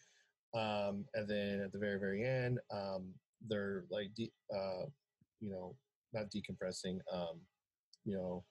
Um, 0.55 1.05
and 1.15 1.29
then 1.29 1.61
at 1.61 1.73
the 1.73 1.79
very, 1.79 1.99
very 1.99 2.25
end, 2.25 2.59
um, 2.73 3.07
they're 3.49 3.85
like, 3.91 4.12
de- 4.15 4.33
uh, 4.55 4.87
you 5.41 5.51
know, 5.51 5.75
not 6.12 6.27
decompressing, 6.27 6.99
um, 7.12 7.41
you 8.05 8.15
know, 8.15 8.45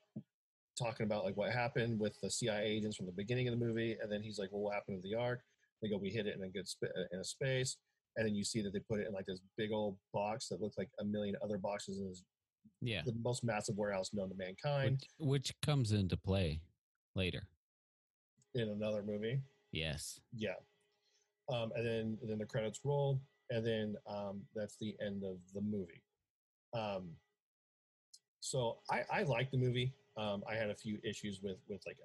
talking 0.77 1.05
about 1.05 1.25
like 1.25 1.35
what 1.35 1.51
happened 1.51 1.99
with 1.99 2.15
the 2.21 2.29
CIA 2.29 2.65
agents 2.65 2.95
from 2.95 3.05
the 3.05 3.11
beginning 3.11 3.47
of 3.47 3.57
the 3.57 3.63
movie, 3.65 3.97
and 4.01 4.11
then 4.11 4.21
he's 4.21 4.39
like, 4.39 4.49
"Well, 4.51 4.61
what 4.61 4.73
happened 4.75 5.01
to 5.03 5.09
the 5.09 5.15
Ark?" 5.15 5.41
They 5.81 5.89
go, 5.89 5.97
"We 5.97 6.09
hid 6.09 6.25
it 6.25 6.35
in 6.35 6.43
a 6.43 6.49
good 6.49 6.67
sp- 6.71 6.95
in 7.11 7.19
a 7.19 7.23
space," 7.23 7.77
and 8.15 8.25
then 8.25 8.33
you 8.33 8.43
see 8.43 8.61
that 8.61 8.71
they 8.71 8.79
put 8.79 8.99
it 8.99 9.07
in 9.07 9.13
like 9.13 9.25
this 9.25 9.41
big 9.57 9.71
old 9.71 9.97
box 10.13 10.47
that 10.47 10.61
looks 10.61 10.77
like 10.77 10.89
a 10.99 11.03
million 11.03 11.35
other 11.43 11.57
boxes, 11.57 11.99
and 11.99 12.11
is 12.11 12.23
yeah. 12.81 13.01
the 13.05 13.13
most 13.23 13.43
massive 13.43 13.77
warehouse 13.77 14.11
known 14.13 14.29
to 14.29 14.35
mankind 14.35 15.05
Which, 15.17 15.27
which 15.27 15.53
comes 15.61 15.91
into 15.91 16.17
play 16.17 16.61
later. 17.15 17.47
In 18.55 18.69
another 18.69 19.03
movie. 19.03 19.39
Yes. 19.71 20.19
Yeah, 20.33 20.55
um, 21.51 21.71
and 21.75 21.85
then 21.85 22.17
and 22.21 22.29
then 22.29 22.37
the 22.37 22.45
credits 22.45 22.79
roll, 22.83 23.21
and 23.49 23.65
then 23.65 23.95
um, 24.07 24.41
that's 24.55 24.75
the 24.79 24.95
end 25.05 25.23
of 25.23 25.37
the 25.53 25.61
movie. 25.61 26.01
Um, 26.73 27.09
so 28.39 28.77
I, 28.89 29.01
I 29.11 29.23
like 29.23 29.51
the 29.51 29.57
movie. 29.57 29.93
Um, 30.17 30.43
I 30.49 30.55
had 30.55 30.69
a 30.69 30.75
few 30.75 30.99
issues 31.03 31.41
with 31.41 31.57
with 31.67 31.81
like 31.85 31.97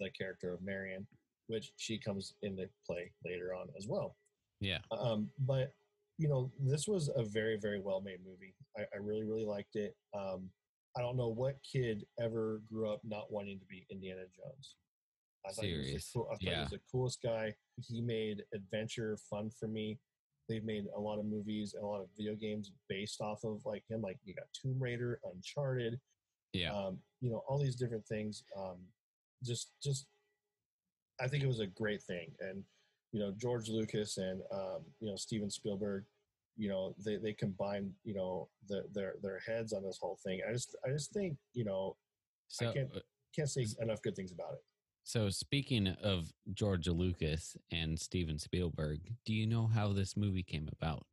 the 0.00 0.10
character 0.10 0.52
of 0.52 0.62
Marion, 0.62 1.06
which 1.48 1.72
she 1.76 1.98
comes 1.98 2.34
into 2.42 2.68
play 2.86 3.12
later 3.24 3.54
on 3.54 3.68
as 3.78 3.86
well. 3.86 4.16
Yeah. 4.60 4.78
Um, 4.90 5.28
but 5.40 5.72
you 6.18 6.28
know, 6.28 6.50
this 6.58 6.88
was 6.88 7.10
a 7.14 7.22
very 7.22 7.58
very 7.60 7.80
well 7.80 8.00
made 8.00 8.20
movie. 8.24 8.54
I, 8.78 8.82
I 8.94 8.98
really 9.00 9.24
really 9.24 9.44
liked 9.44 9.76
it. 9.76 9.94
Um, 10.16 10.48
I 10.96 11.02
don't 11.02 11.18
know 11.18 11.28
what 11.28 11.56
kid 11.70 12.06
ever 12.18 12.62
grew 12.72 12.90
up 12.90 13.00
not 13.04 13.30
wanting 13.30 13.58
to 13.58 13.66
be 13.66 13.86
Indiana 13.90 14.22
Jones. 14.34 14.76
I 15.46 15.52
thought 15.52 15.64
he 15.64 15.92
was 15.92 16.10
cool, 16.12 16.26
I 16.30 16.34
thought 16.34 16.40
he 16.40 16.46
Yeah. 16.48 16.60
was 16.62 16.70
the 16.70 16.80
coolest 16.90 17.22
guy. 17.22 17.54
He 17.76 18.00
made 18.00 18.44
adventure 18.52 19.16
fun 19.16 19.50
for 19.50 19.68
me. 19.68 19.98
They've 20.48 20.64
made 20.64 20.86
a 20.94 21.00
lot 21.00 21.18
of 21.18 21.24
movies 21.26 21.74
and 21.74 21.82
a 21.82 21.86
lot 21.86 22.00
of 22.00 22.08
video 22.16 22.34
games 22.34 22.72
based 22.88 23.20
off 23.20 23.44
of 23.44 23.64
like 23.64 23.84
him. 23.88 24.00
Like 24.00 24.18
you 24.24 24.34
got 24.34 24.46
Tomb 24.52 24.78
Raider, 24.80 25.20
Uncharted, 25.24 26.00
Yeah. 26.52 26.72
um, 26.74 27.02
you 27.20 27.30
know, 27.30 27.38
all 27.48 27.58
these 27.58 27.76
different 27.76 28.06
things. 28.06 28.44
Um, 28.56 28.78
just, 29.42 29.72
just, 29.82 30.06
I 31.20 31.28
think 31.28 31.42
it 31.42 31.48
was 31.48 31.60
a 31.60 31.66
great 31.66 32.02
thing. 32.02 32.34
And, 32.40 32.64
you 33.12 33.20
know, 33.20 33.32
George 33.32 33.68
Lucas 33.68 34.18
and, 34.18 34.42
um, 34.50 34.84
you 35.00 35.08
know, 35.08 35.16
Steven 35.16 35.50
Spielberg, 35.50 36.04
you 36.56 36.68
know, 36.68 36.94
they, 37.04 37.16
they 37.16 37.32
combined, 37.32 37.92
you 38.04 38.14
know, 38.14 38.48
the, 38.68 38.84
their, 38.92 39.16
their 39.22 39.40
heads 39.40 39.72
on 39.72 39.82
this 39.82 39.98
whole 39.98 40.18
thing. 40.24 40.40
I 40.48 40.52
just, 40.52 40.76
I 40.84 40.90
just 40.90 41.12
think, 41.12 41.36
you 41.54 41.64
know, 41.64 41.96
so, 42.48 42.72
can't- 42.72 42.90
uh, 42.94 43.00
can't 43.34 43.50
say 43.50 43.66
enough 43.80 44.00
good 44.02 44.16
things 44.16 44.32
about 44.32 44.54
it. 44.54 44.64
So 45.06 45.30
speaking 45.30 45.86
of 46.02 46.32
George 46.52 46.88
Lucas 46.88 47.56
and 47.70 47.96
Steven 47.96 48.40
Spielberg, 48.40 48.98
do 49.24 49.32
you 49.32 49.46
know 49.46 49.68
how 49.68 49.92
this 49.92 50.16
movie 50.16 50.42
came 50.42 50.68
about? 50.72 51.06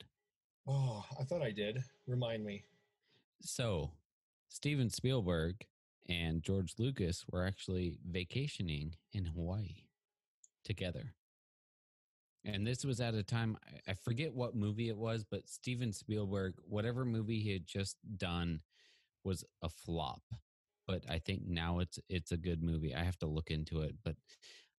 Oh, 0.68 1.06
I 1.20 1.24
thought 1.24 1.44
I 1.44 1.52
did. 1.52 1.84
Remind 2.08 2.44
me. 2.44 2.64
So, 3.44 3.92
Steven 4.50 4.90
Spielberg 4.90 5.68
and 6.10 6.42
George 6.42 6.74
Lucas 6.80 7.24
were 7.32 7.46
actually 7.46 8.00
vacationing 8.04 8.96
in 9.12 9.26
Hawaii 9.26 9.84
together. 10.66 11.14
And 12.44 12.66
this 12.66 12.84
was 12.84 13.00
at 13.00 13.14
a 13.14 13.22
time, 13.22 13.58
I- 13.88 13.94
forget 13.94 14.34
what 14.34 14.56
movie 14.56 14.90
it 14.90 14.98
was, 14.98 15.24
but 15.24 15.48
Steven 15.48 15.94
Spielberg, 15.94 16.56
whatever 16.68 17.06
movie 17.06 17.42
he 17.42 17.54
had 17.54 17.68
just 17.68 17.98
done 18.18 18.62
was 19.24 19.46
a 19.62 19.70
flop. 19.70 20.24
But 20.88 21.04
I 21.10 21.20
think 21.20 21.44
now 21.48 21.80
it's 21.80 22.00
it's 22.10 22.32
a 22.32 22.38
good 22.38 22.62
movie. 22.64 22.94
I 22.96 23.04
have 23.04 23.18
to 23.20 23.28
look 23.28 23.52
into 23.52 23.82
it, 23.82 23.96
but 24.04 24.16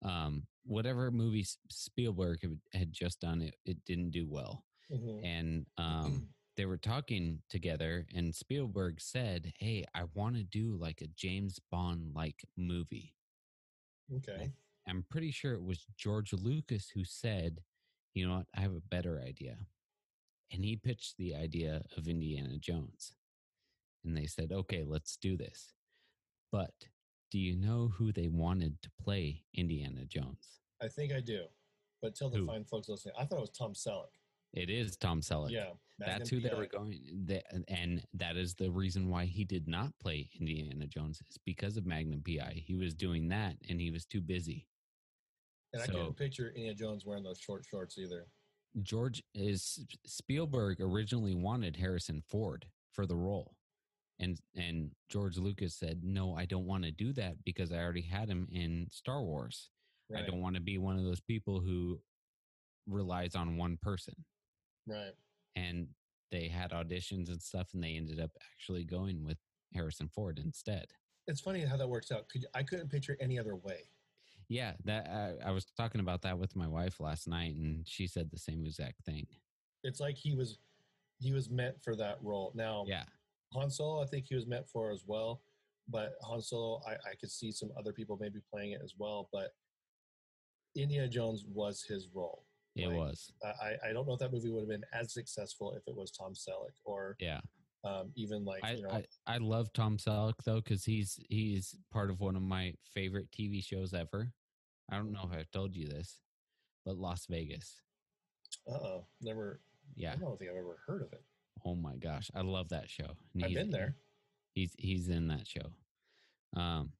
um, 0.02 0.46
whatever 0.64 1.10
movie 1.10 1.46
Spielberg 1.70 2.40
had- 2.72 2.92
just 2.92 3.20
done, 3.20 3.40
it, 3.42 3.56
it 3.64 3.84
didn't 3.86 4.10
do 4.10 4.26
well 4.28 4.66
Mhm. 4.92 5.24
and 5.24 5.66
um, 5.78 6.28
they 6.56 6.66
were 6.66 6.76
talking 6.78 7.42
together 7.48 8.06
and 8.14 8.34
spielberg 8.34 9.00
said 9.00 9.52
hey 9.58 9.84
i 9.94 10.04
want 10.14 10.36
to 10.36 10.44
do 10.44 10.76
like 10.76 11.00
a 11.00 11.06
james 11.16 11.58
bond 11.70 12.12
like 12.14 12.44
movie 12.56 13.14
Okay. 14.12 14.52
I'm 14.86 15.04
pretty 15.10 15.30
sure 15.32 15.54
it 15.54 15.62
was 15.64 15.86
George 15.96 16.32
Lucas 16.34 16.88
who 16.90 17.04
said, 17.04 17.62
"You 18.12 18.28
know 18.28 18.36
what? 18.36 18.46
I 18.54 18.60
have 18.60 18.74
a 18.74 18.80
better 18.80 19.20
idea," 19.20 19.56
and 20.52 20.64
he 20.64 20.76
pitched 20.76 21.16
the 21.16 21.34
idea 21.34 21.82
of 21.96 22.06
Indiana 22.06 22.58
Jones, 22.58 23.16
and 24.04 24.16
they 24.16 24.26
said, 24.26 24.52
"Okay, 24.52 24.84
let's 24.84 25.16
do 25.16 25.36
this." 25.38 25.73
But 26.54 26.70
do 27.32 27.40
you 27.40 27.56
know 27.56 27.90
who 27.98 28.12
they 28.12 28.28
wanted 28.28 28.80
to 28.82 28.90
play 29.02 29.42
Indiana 29.54 30.04
Jones? 30.04 30.60
I 30.80 30.86
think 30.86 31.12
I 31.12 31.18
do. 31.18 31.46
But 32.00 32.14
tell 32.14 32.30
the 32.30 32.38
Who? 32.38 32.46
fine 32.46 32.62
folks 32.64 32.88
listening, 32.88 33.16
I 33.18 33.24
thought 33.24 33.38
it 33.38 33.40
was 33.40 33.50
Tom 33.50 33.72
Selleck. 33.72 34.12
It 34.52 34.70
is 34.70 34.96
Tom 34.96 35.20
Selleck. 35.20 35.50
yeah, 35.50 35.70
That's 35.98 36.20
Magnum 36.20 36.28
who 36.28 36.48
they 36.48 36.54
were 36.54 36.66
going, 36.66 37.00
that, 37.26 37.42
and 37.66 38.04
that 38.12 38.36
is 38.36 38.54
the 38.54 38.70
reason 38.70 39.08
why 39.08 39.24
he 39.24 39.42
did 39.42 39.66
not 39.66 39.92
play 40.00 40.30
Indiana 40.38 40.86
Jones 40.86 41.20
is 41.28 41.36
because 41.44 41.76
of 41.76 41.86
Magnum 41.86 42.22
PI. 42.24 42.62
He 42.64 42.76
was 42.76 42.94
doing 42.94 43.26
that, 43.30 43.56
and 43.68 43.80
he 43.80 43.90
was 43.90 44.06
too 44.06 44.20
busy. 44.20 44.68
And 45.72 45.82
I 45.82 45.86
so- 45.86 45.92
couldn't 45.92 46.16
picture 46.16 46.50
Indiana 46.50 46.76
Jones 46.76 47.04
wearing 47.04 47.24
those 47.24 47.40
short 47.40 47.64
shorts 47.68 47.98
either. 47.98 48.28
George 48.80 49.24
is 49.34 49.84
Spielberg 50.06 50.80
originally 50.80 51.34
wanted 51.34 51.74
Harrison 51.74 52.22
Ford 52.28 52.66
for 52.92 53.06
the 53.06 53.16
role. 53.16 53.56
And 54.20 54.38
and 54.54 54.90
George 55.08 55.38
Lucas 55.38 55.74
said, 55.74 56.02
"No, 56.04 56.34
I 56.36 56.44
don't 56.44 56.66
want 56.66 56.84
to 56.84 56.90
do 56.92 57.12
that 57.14 57.42
because 57.44 57.72
I 57.72 57.78
already 57.78 58.02
had 58.02 58.28
him 58.28 58.48
in 58.50 58.86
Star 58.90 59.22
Wars. 59.22 59.70
I 60.14 60.22
don't 60.22 60.40
want 60.40 60.54
to 60.54 60.60
be 60.60 60.78
one 60.78 60.96
of 60.96 61.04
those 61.04 61.20
people 61.20 61.60
who 61.60 62.00
relies 62.86 63.34
on 63.34 63.56
one 63.56 63.76
person." 63.82 64.14
Right. 64.86 65.12
And 65.56 65.88
they 66.30 66.48
had 66.48 66.72
auditions 66.72 67.28
and 67.28 67.40
stuff 67.40 67.68
and 67.74 67.82
they 67.82 67.96
ended 67.96 68.20
up 68.20 68.30
actually 68.52 68.84
going 68.84 69.24
with 69.24 69.38
Harrison 69.72 70.08
Ford 70.08 70.40
instead. 70.42 70.86
It's 71.26 71.40
funny 71.40 71.60
how 71.60 71.76
that 71.76 71.88
works 71.88 72.10
out. 72.10 72.28
Could 72.28 72.46
I 72.54 72.62
couldn't 72.62 72.90
picture 72.90 73.16
any 73.20 73.38
other 73.38 73.56
way. 73.56 73.88
Yeah, 74.48 74.72
that 74.84 75.08
I, 75.08 75.48
I 75.48 75.50
was 75.52 75.64
talking 75.76 76.00
about 76.00 76.22
that 76.22 76.38
with 76.38 76.54
my 76.54 76.66
wife 76.66 77.00
last 77.00 77.28
night 77.28 77.54
and 77.54 77.86
she 77.86 78.06
said 78.06 78.30
the 78.30 78.38
same 78.38 78.64
exact 78.66 79.04
thing. 79.04 79.26
It's 79.84 80.00
like 80.00 80.16
he 80.16 80.34
was 80.34 80.58
he 81.20 81.32
was 81.32 81.48
meant 81.48 81.80
for 81.82 81.94
that 81.96 82.18
role. 82.20 82.52
Now 82.54 82.84
Yeah. 82.86 83.04
Han 83.54 83.70
Solo, 83.70 84.02
I 84.02 84.06
think 84.06 84.26
he 84.28 84.34
was 84.34 84.46
meant 84.46 84.68
for 84.68 84.90
as 84.90 85.04
well. 85.06 85.42
But 85.88 86.14
Han 86.22 86.40
Solo, 86.40 86.80
I, 86.86 86.92
I 86.92 87.14
could 87.20 87.30
see 87.30 87.52
some 87.52 87.70
other 87.78 87.92
people 87.92 88.16
maybe 88.20 88.40
playing 88.52 88.72
it 88.72 88.80
as 88.82 88.94
well. 88.98 89.28
But 89.32 89.50
Indiana 90.76 91.08
Jones 91.08 91.44
was 91.52 91.82
his 91.82 92.08
role. 92.14 92.44
It 92.74 92.88
Like, 92.88 92.96
was. 92.96 93.32
I, 93.62 93.74
I- 93.88 93.92
don't 93.92 94.06
know 94.06 94.14
if 94.14 94.18
that 94.20 94.32
movie 94.32 94.50
would 94.50 94.60
have 94.62 94.68
been 94.68 94.84
as 94.92 95.12
successful 95.12 95.72
if 95.74 95.82
it 95.86 95.94
was 95.94 96.10
Tom 96.10 96.32
Selleck 96.32 96.74
or 96.84 97.16
Yeah. 97.20 97.40
um, 97.84 98.10
even 98.16 98.44
like 98.44 98.64
I, 98.64 98.72
you 98.72 98.82
know 98.82 98.90
I, 98.90 99.04
I 99.26 99.36
love 99.38 99.72
Tom 99.72 99.96
Selleck 99.98 100.34
though 100.44 100.56
because 100.60 100.84
he's 100.84 101.20
he's 101.28 101.76
part 101.92 102.10
of 102.10 102.18
one 102.20 102.34
of 102.34 102.42
my 102.42 102.74
favorite 102.92 103.30
TV 103.30 103.62
shows 103.64 103.94
ever. 103.94 104.32
I 104.90 104.96
don't 104.96 105.12
know 105.12 105.28
if 105.30 105.38
I've 105.38 105.50
told 105.52 105.76
you 105.76 105.86
this, 105.86 106.18
but 106.84 106.96
Las 106.96 107.26
Vegas. 107.30 107.80
uh 108.68 108.72
oh 108.74 109.06
never 109.20 109.60
Yeah. 109.94 110.14
I 110.14 110.16
don't 110.16 110.36
think 110.38 110.50
I've 110.50 110.56
ever 110.56 110.78
heard 110.86 111.02
of 111.02 111.12
it. 111.12 111.22
Oh 111.64 111.74
my 111.74 111.96
gosh, 111.96 112.30
I 112.34 112.42
love 112.42 112.68
that 112.70 112.90
show. 112.90 113.16
I've 113.42 113.54
been 113.54 113.70
there. 113.70 113.96
He's 114.54 114.74
he's 114.78 115.08
in 115.08 115.28
that 115.28 115.46
show. 115.46 115.72
Um, 116.54 116.92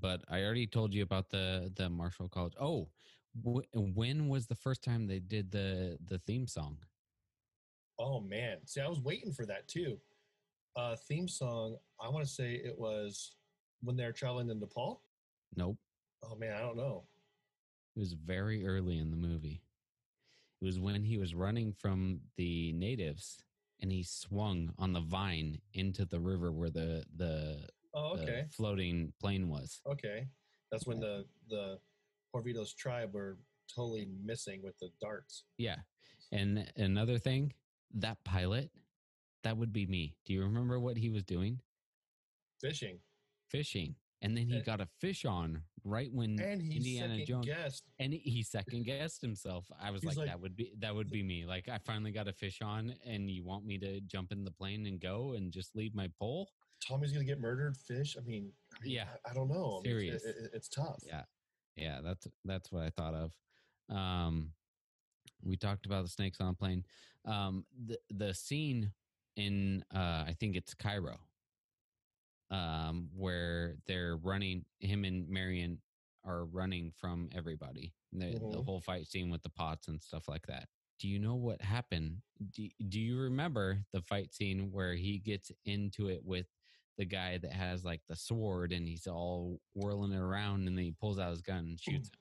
but 0.00 0.22
I 0.28 0.42
already 0.42 0.66
told 0.66 0.94
you 0.94 1.02
about 1.02 1.30
the 1.30 1.72
the 1.76 1.88
Marshall 1.88 2.28
College. 2.28 2.54
Oh, 2.58 2.88
wh- 3.44 3.66
when 3.74 4.28
was 4.28 4.46
the 4.46 4.54
first 4.54 4.82
time 4.82 5.06
they 5.06 5.18
did 5.18 5.50
the 5.50 5.98
the 6.06 6.18
theme 6.18 6.46
song? 6.46 6.78
Oh 7.98 8.20
man, 8.20 8.58
see, 8.66 8.80
I 8.80 8.88
was 8.88 9.00
waiting 9.00 9.32
for 9.32 9.46
that 9.46 9.68
too. 9.68 9.98
Uh, 10.74 10.96
theme 10.96 11.28
song. 11.28 11.76
I 12.00 12.08
want 12.08 12.24
to 12.24 12.30
say 12.32 12.54
it 12.54 12.76
was 12.78 13.32
when 13.82 13.96
they're 13.96 14.12
traveling 14.12 14.48
to 14.48 14.54
Nepal. 14.54 15.02
Nope. 15.54 15.76
Oh 16.24 16.34
man, 16.36 16.56
I 16.56 16.60
don't 16.60 16.76
know. 16.76 17.04
It 17.94 18.00
was 18.00 18.14
very 18.14 18.66
early 18.66 18.98
in 18.98 19.10
the 19.10 19.16
movie. 19.16 19.60
It 20.62 20.66
was 20.66 20.78
when 20.78 21.02
he 21.02 21.18
was 21.18 21.34
running 21.34 21.72
from 21.72 22.20
the 22.36 22.72
natives 22.72 23.38
and 23.80 23.90
he 23.90 24.04
swung 24.04 24.72
on 24.78 24.92
the 24.92 25.00
vine 25.00 25.58
into 25.74 26.04
the 26.04 26.20
river 26.20 26.52
where 26.52 26.70
the 26.70 27.04
the, 27.16 27.66
Oh 27.92 28.16
the 28.16 28.46
floating 28.56 29.12
plane 29.20 29.48
was. 29.48 29.80
okay. 29.90 30.28
That's 30.70 30.86
when 30.86 31.00
the 31.00 31.26
the 31.48 31.78
Hovitos 32.34 32.76
tribe 32.76 33.12
were 33.12 33.38
totally 33.74 34.06
missing 34.24 34.62
with 34.62 34.78
the 34.78 34.90
darts. 35.00 35.44
Yeah. 35.58 35.78
And 36.30 36.70
another 36.76 37.18
thing, 37.18 37.52
that 37.94 38.22
pilot, 38.22 38.70
that 39.42 39.56
would 39.56 39.72
be 39.72 39.86
me. 39.86 40.14
Do 40.24 40.32
you 40.32 40.44
remember 40.44 40.78
what 40.78 40.96
he 40.96 41.10
was 41.10 41.24
doing? 41.24 41.58
Fishing, 42.60 43.00
Fishing. 43.48 43.96
And 44.22 44.36
then 44.36 44.46
he 44.46 44.56
And- 44.56 44.64
got 44.64 44.80
a 44.80 44.86
fish 44.86 45.24
on 45.24 45.64
right 45.84 46.10
when 46.12 46.38
and 46.40 46.62
he 46.62 46.76
Indiana 46.76 47.24
Jones 47.26 47.44
guessed. 47.46 47.90
and 47.98 48.12
he- 48.14 48.42
second 48.44 48.84
guessed 48.84 49.20
himself. 49.20 49.68
I 49.80 49.90
was 49.90 50.04
like, 50.04 50.16
like- 50.16 50.28
that 50.28 50.40
would 50.40 50.54
be 50.56 50.72
that 50.78 50.94
would 50.94 51.10
be 51.10 51.22
me. 51.22 51.44
Like 51.44 51.68
I 51.68 51.78
finally 51.78 52.12
got 52.12 52.28
a 52.28 52.32
fish 52.32 52.62
on 52.62 52.90
and 53.04 53.28
you 53.30 53.42
want 53.44 53.64
me 53.66 53.78
to 53.78 54.00
jump 54.02 54.30
in 54.32 54.44
the 54.44 54.52
plane 54.52 54.86
and 54.86 55.00
go 55.00 55.32
and 55.32 55.52
just 55.52 55.74
leave 55.74 55.94
my 55.94 56.08
pole? 56.18 56.48
Tommy's 56.80 57.12
gonna 57.12 57.24
get 57.24 57.40
murdered. 57.40 57.76
Fish. 57.76 58.16
I 58.16 58.20
mean, 58.22 58.52
I 58.76 58.80
mean, 58.84 58.92
Yeah. 58.92 59.08
I, 59.26 59.30
I 59.30 59.34
don't 59.34 59.48
know. 59.48 59.72
I 59.78 59.82
mean, 59.82 59.84
Serious. 59.84 60.24
it- 60.24 60.36
it- 60.36 60.50
it's 60.54 60.68
tough. 60.68 61.02
Yeah. 61.06 61.24
Yeah, 61.76 62.00
that's 62.00 62.26
that's 62.44 62.70
what 62.70 62.82
I 62.84 62.90
thought 62.90 63.14
of. 63.14 63.36
Um 63.88 64.54
we 65.42 65.56
talked 65.56 65.86
about 65.86 66.02
the 66.04 66.10
snakes 66.10 66.40
on 66.40 66.48
a 66.48 66.54
plane. 66.54 66.84
Um 67.24 67.66
the 67.86 67.98
the 68.10 68.34
scene 68.34 68.92
in 69.36 69.82
uh 69.92 70.24
I 70.28 70.36
think 70.38 70.54
it's 70.54 70.74
Cairo. 70.74 71.18
Um 72.52 73.08
where 73.16 73.76
they're 73.86 74.16
running 74.18 74.64
him 74.80 75.04
and 75.04 75.28
Marion 75.28 75.78
are 76.24 76.44
running 76.44 76.92
from 77.00 77.28
everybody. 77.34 77.92
The, 78.12 78.38
the 78.52 78.58
Mhm. 78.58 78.64
whole 78.64 78.80
fight 78.80 79.08
scene 79.08 79.30
with 79.30 79.42
the 79.42 79.50
pots 79.50 79.88
and 79.88 80.00
stuff 80.00 80.28
like 80.28 80.46
that. 80.46 80.68
Do 81.00 81.08
you 81.08 81.18
know 81.18 81.34
what 81.34 81.60
happened? 81.60 82.18
Do, 82.52 82.68
do 82.88 83.00
you 83.00 83.18
remember 83.18 83.84
the 83.92 84.02
fight 84.02 84.32
scene 84.32 84.70
where 84.70 84.94
he 84.94 85.18
gets 85.18 85.50
into 85.64 86.08
it 86.08 86.20
with 86.24 86.46
the 86.98 87.04
guy 87.06 87.38
that 87.38 87.52
has 87.52 87.84
like 87.84 88.02
the 88.08 88.14
sword 88.14 88.72
and 88.72 88.86
he's 88.86 89.06
all 89.08 89.58
whirling 89.74 90.12
it 90.12 90.18
around 90.20 90.68
and 90.68 90.76
then 90.78 90.84
he 90.84 90.92
pulls 91.00 91.18
out 91.18 91.30
his 91.30 91.42
gun 91.42 91.58
and 91.58 91.80
shoots 91.80 92.10
him. 92.10 92.18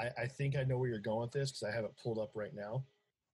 I, 0.00 0.22
I 0.22 0.26
think 0.26 0.56
I 0.56 0.64
know 0.64 0.78
where 0.78 0.88
you're 0.88 0.98
going 0.98 1.20
with 1.20 1.32
this 1.32 1.52
because 1.52 1.62
I 1.72 1.76
have 1.76 1.84
it 1.84 1.96
pulled 2.02 2.18
up 2.18 2.30
right 2.34 2.54
now. 2.54 2.84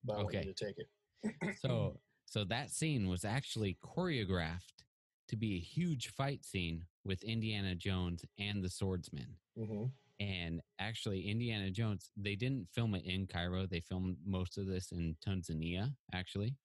But 0.05 0.15
I 0.15 0.17
want 0.23 0.35
Okay. 0.35 0.45
you 0.45 0.53
to 0.53 0.65
take 0.67 0.77
it. 0.79 1.57
So 1.61 2.01
so 2.27 2.45
that 2.45 2.71
scene 2.71 3.09
was 3.09 3.25
actually 3.25 3.79
choreographed 3.83 4.85
to 5.29 5.37
be 5.37 5.57
a 5.57 5.61
huge 5.61 6.09
fight 6.09 6.45
scene 6.45 6.85
with 7.05 7.23
Indiana 7.25 7.75
Jones 7.75 8.25
and 8.39 8.63
the 8.63 8.69
swordsman. 8.71 9.37
hmm 9.57 9.87
And 10.21 10.61
actually 10.79 11.29
Indiana 11.29 11.71
Jones, 11.71 12.11
they 12.17 12.37
didn't 12.37 12.69
film 12.73 12.95
it 12.95 13.05
in 13.05 13.27
Cairo. 13.27 13.67
They 13.67 13.81
filmed 13.81 14.17
most 14.25 14.59
of 14.59 14.67
this 14.67 14.93
in 14.93 15.17
Tanzania, 15.27 15.95
actually. 16.13 16.57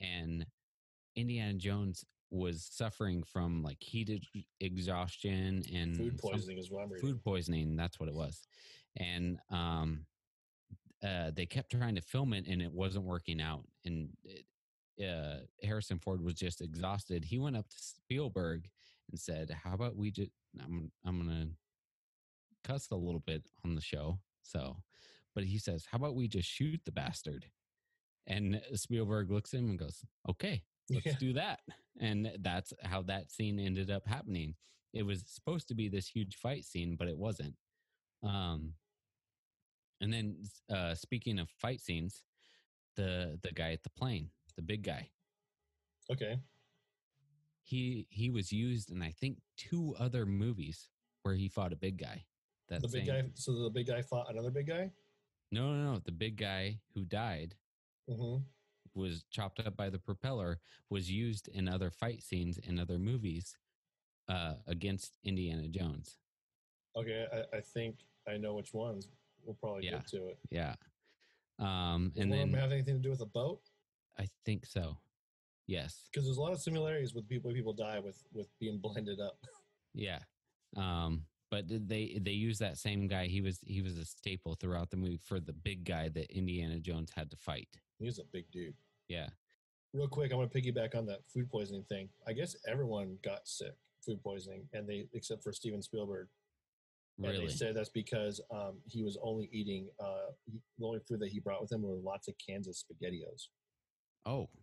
And 0.00 0.46
Indiana 1.16 1.54
Jones 1.54 2.04
was 2.30 2.68
suffering 2.70 3.22
from 3.22 3.62
like 3.62 3.78
heated 3.80 4.24
exhaustion 4.60 5.62
and 5.72 5.96
Food 5.96 6.18
poisoning 6.18 6.58
is 6.58 6.70
what 6.70 6.82
I'm 6.82 6.90
reading. 6.90 7.08
food 7.08 7.22
poisoning 7.24 7.76
that's 7.76 8.00
what 8.00 8.08
it 8.08 8.14
was 8.14 8.46
and 8.96 9.38
um 9.50 10.04
uh 11.04 11.30
they 11.36 11.46
kept 11.46 11.70
trying 11.70 11.94
to 11.94 12.00
film 12.00 12.32
it 12.32 12.46
and 12.48 12.60
it 12.60 12.72
wasn't 12.72 13.04
working 13.04 13.40
out 13.40 13.62
and 13.84 14.08
it, 14.24 14.44
uh 15.04 15.40
harrison 15.62 15.98
ford 15.98 16.22
was 16.22 16.34
just 16.34 16.60
exhausted 16.62 17.24
he 17.24 17.38
went 17.38 17.56
up 17.56 17.68
to 17.68 17.76
spielberg 17.78 18.68
and 19.10 19.20
said 19.20 19.50
how 19.50 19.74
about 19.74 19.94
we 19.96 20.10
just 20.10 20.30
i'm 20.64 20.90
i'm 21.04 21.18
gonna 21.18 21.48
cuss 22.64 22.90
a 22.90 22.96
little 22.96 23.20
bit 23.26 23.42
on 23.64 23.74
the 23.74 23.80
show 23.80 24.18
so 24.42 24.76
but 25.34 25.44
he 25.44 25.58
says 25.58 25.84
how 25.90 25.96
about 25.96 26.14
we 26.14 26.26
just 26.28 26.48
shoot 26.48 26.80
the 26.84 26.92
bastard? 26.92 27.46
And 28.28 28.60
spielberg 28.74 29.30
looks 29.30 29.54
at 29.54 29.60
him 29.60 29.70
and 29.70 29.78
goes 29.78 30.04
okay 30.28 30.64
let's 30.90 31.06
Yeah. 31.06 31.12
do 31.18 31.32
that. 31.34 31.60
And 32.00 32.32
that's 32.40 32.72
how 32.82 33.02
that 33.02 33.30
scene 33.30 33.58
ended 33.58 33.90
up 33.90 34.06
happening. 34.06 34.54
It 34.92 35.02
was 35.04 35.24
supposed 35.26 35.68
to 35.68 35.74
be 35.74 35.88
this 35.88 36.08
huge 36.08 36.36
fight 36.36 36.64
scene 36.64 36.96
but 36.96 37.08
it 37.08 37.18
wasn't. 37.18 37.54
Um 38.22 38.74
and 40.00 40.12
then 40.12 40.42
uh 40.70 40.94
speaking 40.94 41.38
of 41.38 41.50
fight 41.50 41.80
scenes 41.80 42.22
the 42.96 43.38
the 43.42 43.52
guy 43.52 43.72
at 43.72 43.82
the 43.82 43.90
plane 43.90 44.30
the 44.56 44.62
big 44.62 44.82
guy 44.82 45.08
Okay. 46.10 46.38
he 47.62 48.06
he 48.10 48.30
was 48.30 48.52
used 48.52 48.90
in 48.90 49.02
i 49.02 49.10
think 49.10 49.38
two 49.56 49.94
other 49.98 50.24
movies 50.26 50.88
where 51.22 51.34
he 51.34 51.48
fought 51.48 51.72
a 51.72 51.76
big 51.76 51.98
guy 51.98 52.24
that 52.68 52.82
The 52.82 52.88
big 52.88 53.06
same- 53.06 53.26
guy. 53.26 53.30
So 53.34 53.62
the 53.62 53.70
big 53.70 53.86
guy 53.86 54.02
fought 54.02 54.30
another 54.30 54.50
big 54.50 54.66
guy. 54.66 54.90
no 55.52 55.72
no 55.74 55.92
no 55.92 55.98
the 55.98 56.12
big 56.12 56.36
guy 56.36 56.78
who 56.94 57.04
died 57.04 57.54
mm-hmm. 58.08 58.42
was 58.94 59.24
chopped 59.30 59.60
up 59.60 59.76
by 59.76 59.90
the 59.90 59.98
propeller 59.98 60.60
was 60.90 61.10
used 61.10 61.48
in 61.48 61.68
other 61.68 61.90
fight 61.90 62.22
scenes 62.22 62.58
in 62.58 62.78
other 62.78 62.98
movies 62.98 63.56
uh 64.28 64.54
against 64.66 65.18
indiana 65.24 65.68
jones 65.68 66.18
Okay. 66.96 67.26
I, 67.30 67.58
I 67.58 67.60
think 67.60 67.96
I 68.26 68.38
know 68.38 68.54
which 68.54 68.72
ones. 68.72 69.08
We'll 69.44 69.54
probably 69.56 69.84
Yeah. 69.84 69.90
get 69.98 70.06
to 70.08 70.28
it. 70.28 70.38
yeah 70.50 70.74
um 71.58 72.10
and 72.16 72.32
then 72.32 72.52
have 72.54 72.72
anything 72.72 72.94
to 72.96 73.00
do 73.02 73.10
with 73.10 73.20
a 73.20 73.26
boat? 73.26 73.60
I 74.18 74.26
think 74.44 74.64
so 74.66 74.96
yes 75.66 76.08
Because 76.12 76.24
there's 76.26 76.36
a 76.38 76.40
lot 76.40 76.52
of 76.52 76.60
similarities 76.60 77.14
with 77.14 77.28
people. 77.28 77.52
People 77.52 77.72
die 77.72 77.98
with 77.98 78.22
with 78.32 78.48
being 78.60 78.78
blended 78.82 79.20
up. 79.20 79.38
Yeah. 79.94 80.20
Um, 80.76 81.24
but 81.50 81.66
did 81.66 81.88
they 81.88 82.18
they 82.20 82.32
use 82.32 82.58
that 82.58 82.76
same 82.78 83.06
guy. 83.08 83.26
He 83.26 83.40
was 83.40 83.58
he 83.64 83.82
was 83.82 83.96
a 83.98 84.04
staple 84.04 84.54
throughout 84.54 84.90
the 84.90 84.96
movie 84.96 85.20
for 85.22 85.40
the 85.40 85.52
big 85.52 85.84
guy 85.84 86.08
that 86.10 86.30
Indiana 86.36 86.78
Jones 86.78 87.10
had 87.16 87.30
to 87.30 87.36
fight. 87.36 87.68
He 87.98 88.06
was 88.06 88.18
a 88.18 88.24
big 88.32 88.50
dude. 88.52 88.74
Yeah. 89.08 89.28
Real 89.92 90.08
quick, 90.08 90.32
I 90.32 90.36
want 90.36 90.52
to 90.52 90.60
piggyback 90.60 90.94
on 90.94 91.06
that 91.06 91.20
food 91.32 91.48
poisoning 91.50 91.84
thing. 91.88 92.08
I 92.28 92.32
guess 92.32 92.54
everyone 92.68 93.16
got 93.24 93.46
sick, 93.48 93.74
food 94.04 94.22
poisoning, 94.22 94.68
and 94.72 94.86
they 94.88 95.06
except 95.14 95.42
for 95.42 95.52
Steven 95.52 95.80
Spielberg. 95.82 96.28
And 97.18 97.26
Really? 97.28 97.46
they 97.46 97.52
said 97.52 97.74
that's 97.74 97.88
because 97.88 98.40
um, 98.50 98.74
he 98.86 99.02
was 99.02 99.16
only 99.22 99.48
eating 99.52 99.88
uh, 99.98 100.30
he, 100.44 100.60
the 100.78 100.84
only 100.86 101.00
food 101.08 101.20
that 101.20 101.30
he 101.30 101.40
brought 101.40 101.62
with 101.62 101.72
him 101.72 101.82
were 101.82 101.94
lots 101.96 102.28
of 102.28 102.34
Kansas 102.44 102.84
Spaghettios, 102.84 103.48
Oh. 104.26 104.48
I 104.52 104.56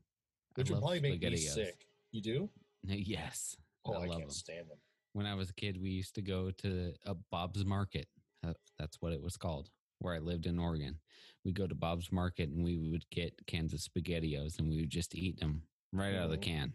which 0.55 0.69
would 0.69 0.79
probably 0.79 0.99
make 0.99 1.21
me 1.21 1.37
sick. 1.37 1.87
You 2.11 2.21
do? 2.21 2.49
Yes. 2.85 3.55
Oh, 3.85 3.93
I 3.93 3.95
I, 3.95 3.99
love 4.07 4.09
can't 4.17 4.21
them. 4.23 4.29
stand 4.29 4.69
them. 4.69 4.77
When 5.13 5.25
I 5.25 5.35
was 5.35 5.49
a 5.49 5.53
kid, 5.53 5.81
we 5.81 5.89
used 5.89 6.15
to 6.15 6.21
go 6.21 6.51
to 6.51 6.93
a 7.05 7.15
Bob's 7.31 7.63
Market. 7.65 8.07
Uh, 8.45 8.53
That's 8.77 8.97
what 8.99 9.13
it 9.13 9.21
was 9.21 9.37
called, 9.37 9.69
where 9.99 10.13
I 10.13 10.19
lived 10.19 10.47
in 10.47 10.59
Oregon. 10.59 10.99
We'd 11.45 11.55
go 11.55 11.65
to 11.65 11.75
Bob's 11.75 12.11
Market 12.11 12.49
and 12.49 12.61
we 12.63 12.77
would 12.91 13.05
get 13.09 13.33
cans 13.47 13.73
of 13.73 13.79
SpaghettiOs 13.79 14.59
and 14.59 14.67
we 14.69 14.81
would 14.81 14.89
just 14.89 15.15
eat 15.15 15.39
them 15.39 15.61
right 15.93 16.13
out 16.13 16.25
of 16.25 16.31
the 16.31 16.37
Mhm. 16.37 16.41
can, 16.41 16.73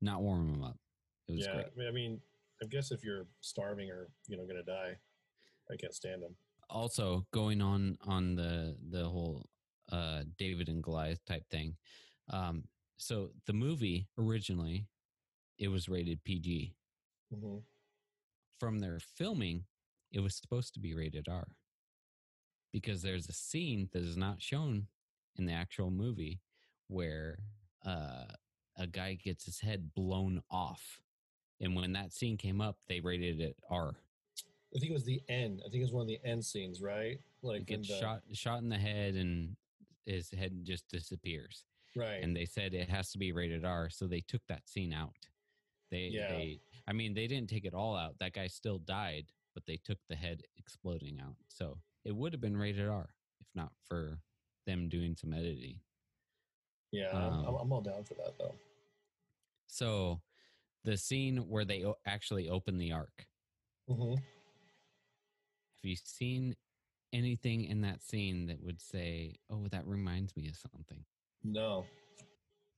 not 0.00 0.22
warm 0.22 0.50
them 0.50 0.62
up. 0.64 0.78
It 1.28 1.32
was 1.32 1.40
yeah, 1.46 1.52
great. 1.52 1.66
I 1.66 1.70
mean- 1.76 1.88
I 1.88 1.90
mean, 1.90 2.22
I 2.62 2.66
guess 2.66 2.90
if 2.90 3.04
you're 3.04 3.26
starving 3.40 3.90
or 3.90 4.08
you 4.28 4.36
know 4.38 4.46
gonna 4.46 4.62
die, 4.62 4.98
I 5.70 5.76
can't 5.76 5.94
stand 5.94 6.22
them. 6.22 6.36
also 6.70 7.26
going 7.32 7.60
on 7.60 7.98
on 8.02 8.34
the 8.36 8.78
the 8.90 9.08
whole 9.08 9.44
uh 9.90 10.22
david 10.38 10.68
and 10.68 10.82
goliath 10.84 11.24
type 11.24 11.44
thing 11.50 11.76
um 12.30 12.64
so 12.96 13.30
the 13.46 13.52
movie 13.52 14.08
originally 14.18 14.86
it 15.58 15.68
was 15.68 15.88
rated 15.88 16.22
pg 16.24 16.74
hmm 17.34 17.58
from 18.58 18.78
their 18.78 19.00
filming 19.00 19.64
it 20.12 20.20
was 20.20 20.34
supposed 20.36 20.74
to 20.74 20.80
be 20.80 20.94
rated 20.94 21.28
r. 21.28 21.48
Because 22.72 23.02
there's 23.02 23.28
a 23.28 23.32
scene 23.32 23.88
that 23.92 24.02
is 24.02 24.16
not 24.16 24.42
shown 24.42 24.86
in 25.36 25.46
the 25.46 25.52
actual 25.52 25.90
movie 25.90 26.40
where 26.88 27.38
uh 27.84 28.24
a 28.76 28.86
guy 28.86 29.14
gets 29.14 29.44
his 29.44 29.60
head 29.60 29.92
blown 29.94 30.42
off. 30.50 31.00
And 31.60 31.74
when 31.74 31.92
that 31.92 32.12
scene 32.12 32.36
came 32.36 32.60
up 32.60 32.76
they 32.88 33.00
rated 33.00 33.40
it 33.40 33.56
r. 33.68 33.94
I 34.74 34.78
think 34.78 34.90
it 34.90 34.94
was 34.94 35.04
the 35.04 35.22
end. 35.28 35.62
I 35.66 35.70
think 35.70 35.80
it 35.80 35.86
was 35.86 35.92
one 35.92 36.02
of 36.02 36.08
the 36.08 36.20
end 36.24 36.44
scenes, 36.44 36.80
right? 36.80 37.18
Like 37.42 37.66
gets 37.66 37.88
the, 37.88 37.98
shot 37.98 38.22
shot 38.32 38.62
in 38.62 38.68
the 38.68 38.76
head 38.76 39.14
and 39.14 39.56
his 40.06 40.30
head 40.30 40.52
just 40.64 40.88
disappears 40.88 41.64
right? 41.96 42.22
and 42.22 42.34
they 42.36 42.44
said 42.44 42.74
it 42.74 42.88
has 42.88 43.10
to 43.12 43.18
be 43.18 43.32
rated 43.32 43.64
R, 43.64 43.90
so 43.90 44.06
they 44.06 44.20
took 44.20 44.42
that 44.48 44.68
scene 44.68 44.92
out. 44.92 45.14
They, 45.90 46.10
Yeah. 46.12 46.28
they, 46.28 46.60
I 46.86 46.92
mean, 46.92 47.14
they 47.14 47.26
didn't 47.26 47.50
take 47.50 47.64
it 47.64 47.74
all 47.74 47.96
out. 47.96 48.16
That 48.20 48.32
guy 48.32 48.46
still 48.46 48.78
died, 48.78 49.26
but 49.54 49.64
they 49.66 49.76
took 49.76 49.98
the 50.08 50.16
head 50.16 50.42
exploding 50.56 51.18
out. 51.20 51.36
So 51.48 51.78
it 52.04 52.14
would 52.14 52.32
have 52.32 52.40
been 52.40 52.56
rated 52.56 52.88
R 52.88 53.10
if 53.40 53.46
not 53.54 53.72
for 53.88 54.20
them 54.66 54.88
doing 54.88 55.16
some 55.16 55.32
editing. 55.32 55.80
yeah, 56.92 57.10
I'm, 57.12 57.16
um, 57.22 57.44
I'm, 57.48 57.54
I'm 57.56 57.72
all 57.72 57.80
down 57.80 58.04
for 58.04 58.14
that 58.14 58.38
though. 58.38 58.54
So 59.66 60.20
the 60.84 60.96
scene 60.96 61.48
where 61.48 61.64
they 61.64 61.84
o- 61.84 61.98
actually 62.06 62.48
open 62.48 62.78
the 62.78 62.92
ark. 62.92 63.26
hmm 63.88 64.12
Have 64.12 64.20
you 65.82 65.96
seen 65.96 66.54
anything 67.12 67.64
in 67.64 67.80
that 67.82 68.02
scene 68.02 68.46
that 68.46 68.62
would 68.62 68.80
say, 68.80 69.36
"Oh, 69.48 69.66
that 69.68 69.86
reminds 69.86 70.36
me 70.36 70.48
of 70.48 70.56
something"? 70.56 71.04
No, 71.42 71.86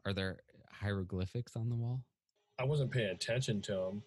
Are 0.07 0.13
there 0.13 0.39
hieroglyphics 0.71 1.57
on 1.57 1.69
the 1.69 1.75
wall? 1.75 2.05
I 2.59 2.65
wasn't 2.65 2.91
paying 2.93 3.11
attention 3.11 3.61
to 3.63 3.73
them. 3.73 4.03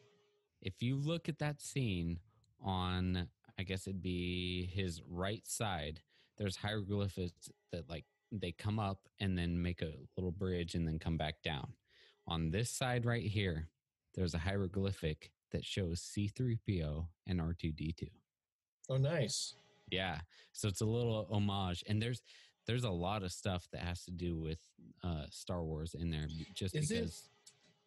if 0.61 0.81
you 0.81 0.95
look 0.97 1.27
at 1.29 1.39
that 1.39 1.61
scene 1.61 2.19
on 2.61 3.27
i 3.59 3.63
guess 3.63 3.85
it'd 3.87 4.01
be 4.01 4.65
his 4.73 5.01
right 5.09 5.45
side 5.45 5.99
there's 6.37 6.55
hieroglyphics 6.55 7.49
that 7.71 7.89
like 7.89 8.05
they 8.31 8.51
come 8.53 8.79
up 8.79 8.99
and 9.19 9.37
then 9.37 9.61
make 9.61 9.81
a 9.81 9.91
little 10.15 10.31
bridge 10.31 10.73
and 10.73 10.87
then 10.87 10.97
come 10.99 11.17
back 11.17 11.35
down 11.43 11.73
on 12.27 12.49
this 12.51 12.69
side 12.69 13.05
right 13.05 13.23
here 13.27 13.67
there's 14.15 14.33
a 14.33 14.37
hieroglyphic 14.39 15.31
that 15.51 15.65
shows 15.65 15.99
c3po 16.01 17.07
and 17.27 17.39
r2d2 17.41 18.09
Oh, 18.89 18.97
nice. 18.97 19.55
yeah 19.91 20.19
so 20.53 20.67
it's 20.69 20.81
a 20.81 20.85
little 20.85 21.27
homage 21.31 21.83
and 21.87 22.01
there's 22.01 22.21
there's 22.65 22.83
a 22.83 22.89
lot 22.89 23.23
of 23.23 23.31
stuff 23.31 23.67
that 23.71 23.81
has 23.81 24.03
to 24.05 24.11
do 24.11 24.35
with 24.37 24.59
uh 25.03 25.25
star 25.29 25.63
wars 25.63 25.93
in 25.95 26.09
there 26.09 26.27
just 26.53 26.75
Is 26.75 26.91
it 26.91 26.95
because 26.95 27.29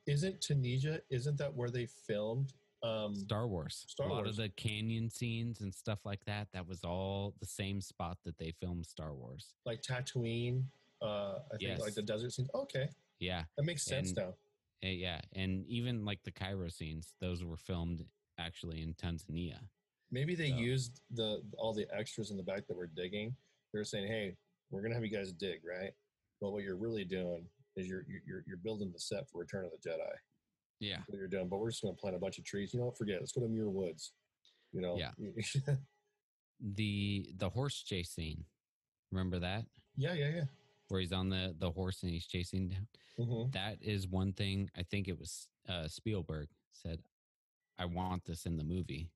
Isn't 0.06 0.40
Tunisia? 0.40 1.00
Isn't 1.10 1.36
that 1.38 1.54
where 1.54 1.70
they 1.70 1.86
filmed? 1.86 2.52
Um, 2.82 3.16
Star 3.16 3.48
Wars. 3.48 3.84
Star 3.88 4.06
a 4.06 4.10
lot 4.12 4.18
Wars. 4.24 4.30
of 4.30 4.36
the 4.36 4.48
canyon 4.50 5.10
scenes 5.10 5.60
and 5.62 5.74
stuff 5.74 6.06
like 6.06 6.24
that. 6.26 6.46
That 6.52 6.66
was 6.68 6.84
all 6.84 7.34
the 7.40 7.46
same 7.46 7.80
spot 7.80 8.18
that 8.24 8.38
they 8.38 8.52
filmed 8.52 8.86
Star 8.86 9.12
Wars. 9.14 9.54
like 9.66 9.82
Tatooine. 9.82 10.62
Uh, 11.02 11.40
I 11.52 11.56
think 11.58 11.62
Yes. 11.62 11.80
like 11.80 11.94
the 11.94 12.02
desert 12.02 12.32
scenes. 12.32 12.48
Okay, 12.54 12.88
Yeah, 13.18 13.44
that 13.56 13.64
makes 13.64 13.82
sense 13.82 14.10
And- 14.10 14.16
now. 14.18 14.34
eh, 14.82 14.90
yeah, 14.92 15.20
and 15.32 15.66
even 15.66 16.04
like 16.04 16.22
the 16.22 16.30
Cairo 16.30 16.68
scenes, 16.68 17.14
those 17.20 17.42
were 17.44 17.56
filmed 17.56 18.06
actually 18.38 18.80
in 18.82 18.94
Tanzania. 18.94 19.58
Maybe 20.12 20.34
they 20.36 20.50
So- 20.50 20.56
used 20.56 21.00
the 21.10 21.42
all 21.58 21.72
the 21.74 21.86
extras 21.92 22.30
in 22.30 22.36
the 22.36 22.42
back 22.44 22.66
that 22.68 22.76
were 22.76 22.86
digging. 22.86 23.36
They 23.72 23.78
were 23.80 23.84
saying, 23.84 24.06
"Hey, 24.06 24.36
we're 24.70 24.82
gonna 24.82 24.94
have 24.94 25.04
you 25.04 25.10
guys 25.10 25.32
dig, 25.32 25.60
right?" 25.64 25.92
But 26.40 26.52
what 26.52 26.62
you're 26.62 26.76
really 26.76 27.04
doing 27.04 27.46
is 27.76 27.88
you're 27.88 28.04
you're 28.26 28.44
you're 28.46 28.56
building 28.58 28.90
the 28.92 29.00
set 29.00 29.28
for 29.28 29.38
Return 29.38 29.64
of 29.64 29.70
the 29.72 29.88
Jedi. 29.88 30.10
Yeah, 30.80 30.98
What 31.08 31.18
you're 31.18 31.26
doing, 31.26 31.48
but 31.48 31.58
we're 31.58 31.70
just 31.70 31.82
gonna 31.82 31.94
plant 31.94 32.14
a 32.14 32.20
bunch 32.20 32.38
of 32.38 32.44
trees. 32.44 32.72
You 32.72 32.80
know 32.80 32.86
what? 32.86 32.96
Forget. 32.96 33.16
it. 33.16 33.20
Let's 33.22 33.32
go 33.32 33.40
to 33.40 33.48
Muir 33.48 33.68
Woods. 33.68 34.12
You 34.72 34.80
know. 34.80 34.96
Yeah. 34.96 35.10
the 36.60 37.30
the 37.36 37.48
horse 37.48 37.82
chase 37.82 38.10
scene. 38.10 38.44
Remember 39.10 39.38
that 39.38 39.64
yeah. 39.96 40.12
Yeah. 40.14 40.28
Yeah. 40.28 40.44
where 40.88 41.00
he's 41.00 41.12
on 41.12 41.28
the 41.28 41.54
the 41.58 41.70
horse 41.70 42.02
and 42.02 42.12
he's 42.12 42.26
chasing 42.26 42.68
down. 42.68 42.86
hmm 43.16 43.50
That 43.52 43.78
is 43.80 44.06
one 44.06 44.32
thing. 44.32 44.70
I 44.76 44.82
think 44.82 45.08
it 45.08 45.18
was 45.18 45.48
uh, 45.68 45.88
Spielberg 45.88 46.48
said, 46.72 47.00
"I 47.78 47.84
want 47.84 48.24
this 48.24 48.46
in 48.46 48.56
the 48.56 48.64
movie." 48.64 49.10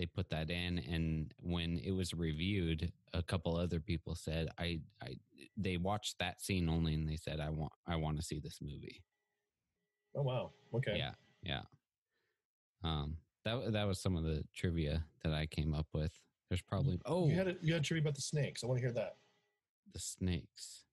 They 0.00 0.06
put 0.06 0.30
that 0.30 0.48
in, 0.48 0.78
and 0.78 1.30
when 1.42 1.78
it 1.84 1.90
was 1.90 2.14
reviewed, 2.14 2.90
a 3.12 3.22
couple 3.22 3.54
other 3.54 3.80
people 3.80 4.14
said, 4.14 4.48
"I, 4.56 4.80
I." 5.02 5.18
They 5.58 5.76
watched 5.76 6.18
that 6.20 6.40
scene 6.40 6.70
only, 6.70 6.94
and 6.94 7.06
they 7.06 7.16
said, 7.16 7.38
"I 7.38 7.50
want, 7.50 7.70
I 7.86 7.96
want 7.96 8.16
to 8.16 8.22
see 8.22 8.40
this 8.40 8.60
movie." 8.62 9.02
Oh 10.16 10.22
wow. 10.22 10.52
Okay. 10.72 10.96
Yeah, 10.96 11.10
yeah. 11.42 11.60
Um, 12.82 13.18
that 13.44 13.74
that 13.74 13.86
was 13.86 14.00
some 14.00 14.16
of 14.16 14.24
the 14.24 14.42
trivia 14.56 15.04
that 15.22 15.34
I 15.34 15.44
came 15.44 15.74
up 15.74 15.88
with. 15.92 16.18
There's 16.48 16.62
probably 16.62 16.98
oh 17.04 17.28
You 17.28 17.36
had 17.36 17.48
a, 17.48 17.56
you 17.60 17.74
had 17.74 17.84
trivia 17.84 18.00
about 18.00 18.14
the 18.14 18.22
snakes. 18.22 18.64
I 18.64 18.68
want 18.68 18.78
to 18.78 18.86
hear 18.86 18.94
that. 18.94 19.16
the 19.92 20.00
snakes. 20.00 20.84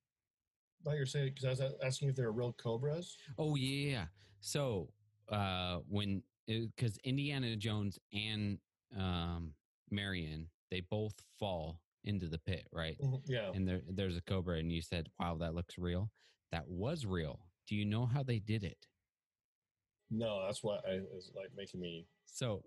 I 0.81 0.83
thought 0.83 0.95
you 0.95 0.99
were 0.99 1.05
saying 1.05 1.31
because 1.33 1.45
I 1.45 1.63
was 1.63 1.75
asking 1.81 2.09
if 2.09 2.17
they 2.17 2.25
were 2.25 2.33
real 2.33 2.51
cobras. 2.61 3.15
Oh 3.37 3.55
yeah, 3.55 3.89
yeah. 3.89 4.05
So 4.41 4.89
uh, 5.29 5.77
when 5.87 6.23
because 6.45 6.97
Indiana 7.05 7.55
Jones 7.55 7.99
and 8.13 8.57
um, 8.95 9.53
Marion 9.91 10.49
they 10.69 10.81
both 10.81 11.15
fall 11.39 11.81
into 12.03 12.27
the 12.27 12.39
pit, 12.39 12.67
right? 12.71 12.97
Mhm, 12.99 13.21
Yeah. 13.25 13.51
And 13.53 13.67
there 13.67 13.81
there's 13.87 14.17
a 14.17 14.21
cobra, 14.21 14.57
and 14.59 14.71
you 14.71 14.81
said, 14.81 15.09
"Wow, 15.19 15.37
that 15.37 15.55
looks 15.55 15.77
real." 15.77 16.11
That 16.51 16.67
was 16.67 17.05
real. 17.05 17.39
Do 17.67 17.75
you 17.75 17.85
know 17.85 18.05
how 18.05 18.23
they 18.23 18.39
did 18.39 18.63
it? 18.63 18.87
No, 20.09 20.45
that's 20.45 20.63
what 20.63 20.85
I 20.87 20.99
is 21.15 21.31
like 21.35 21.53
making 21.55 21.81
me. 21.81 22.07
So, 22.25 22.63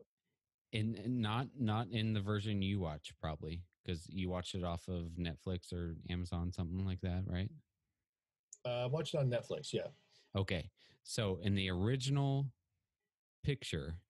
in 0.72 0.94
in- 0.94 1.20
not 1.20 1.48
not 1.58 1.88
in 1.88 2.12
the 2.12 2.20
version 2.20 2.60
you 2.62 2.80
watch, 2.80 3.12
probably 3.18 3.62
because 3.82 4.06
you 4.08 4.28
watch 4.28 4.54
it 4.54 4.62
off 4.64 4.88
of 4.88 5.12
Netflix 5.18 5.72
or 5.72 5.96
Amazon, 6.10 6.52
something 6.52 6.84
like 6.84 7.00
that, 7.00 7.24
right? 7.26 7.50
Uh, 8.64 8.88
watch 8.90 9.14
it 9.14 9.18
on 9.18 9.30
Netflix. 9.30 9.72
Yeah. 9.72 9.88
Okay. 10.34 10.70
So 11.02 11.38
in 11.38 11.54
the 11.54 11.70
original 11.70 12.52
picture, 13.42 14.02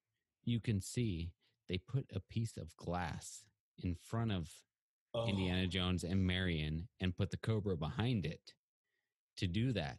you 0.45 0.59
can 0.61 0.81
see 0.81 1.33
they 1.71 1.79
put 1.79 2.05
a 2.15 2.21
piece 2.29 2.57
of 2.59 2.77
glass 2.77 3.45
in 3.79 3.95
front 3.95 4.33
of 4.33 4.51
Oh, 5.13 5.27
Indiana 5.27 5.67
Jones 5.67 6.05
and 6.05 6.25
Marion 6.25 6.87
and 7.01 7.17
put 7.17 7.33
the 7.33 7.37
cobra 7.37 7.77
behind 7.77 8.25
it 8.27 8.53
to 9.39 9.49
do 9.49 9.73
that. 9.73 9.99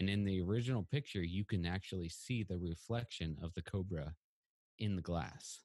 And 0.00 0.10
in 0.10 0.24
the 0.24 0.40
original 0.40 0.82
picture, 0.90 1.22
you 1.22 1.44
can 1.44 1.64
actually 1.64 2.08
see 2.08 2.42
the 2.42 2.58
reflection 2.58 3.36
of 3.40 3.54
the 3.54 3.62
cobra 3.62 4.14
in 4.80 4.96
the 4.96 5.02
glass. 5.02 5.60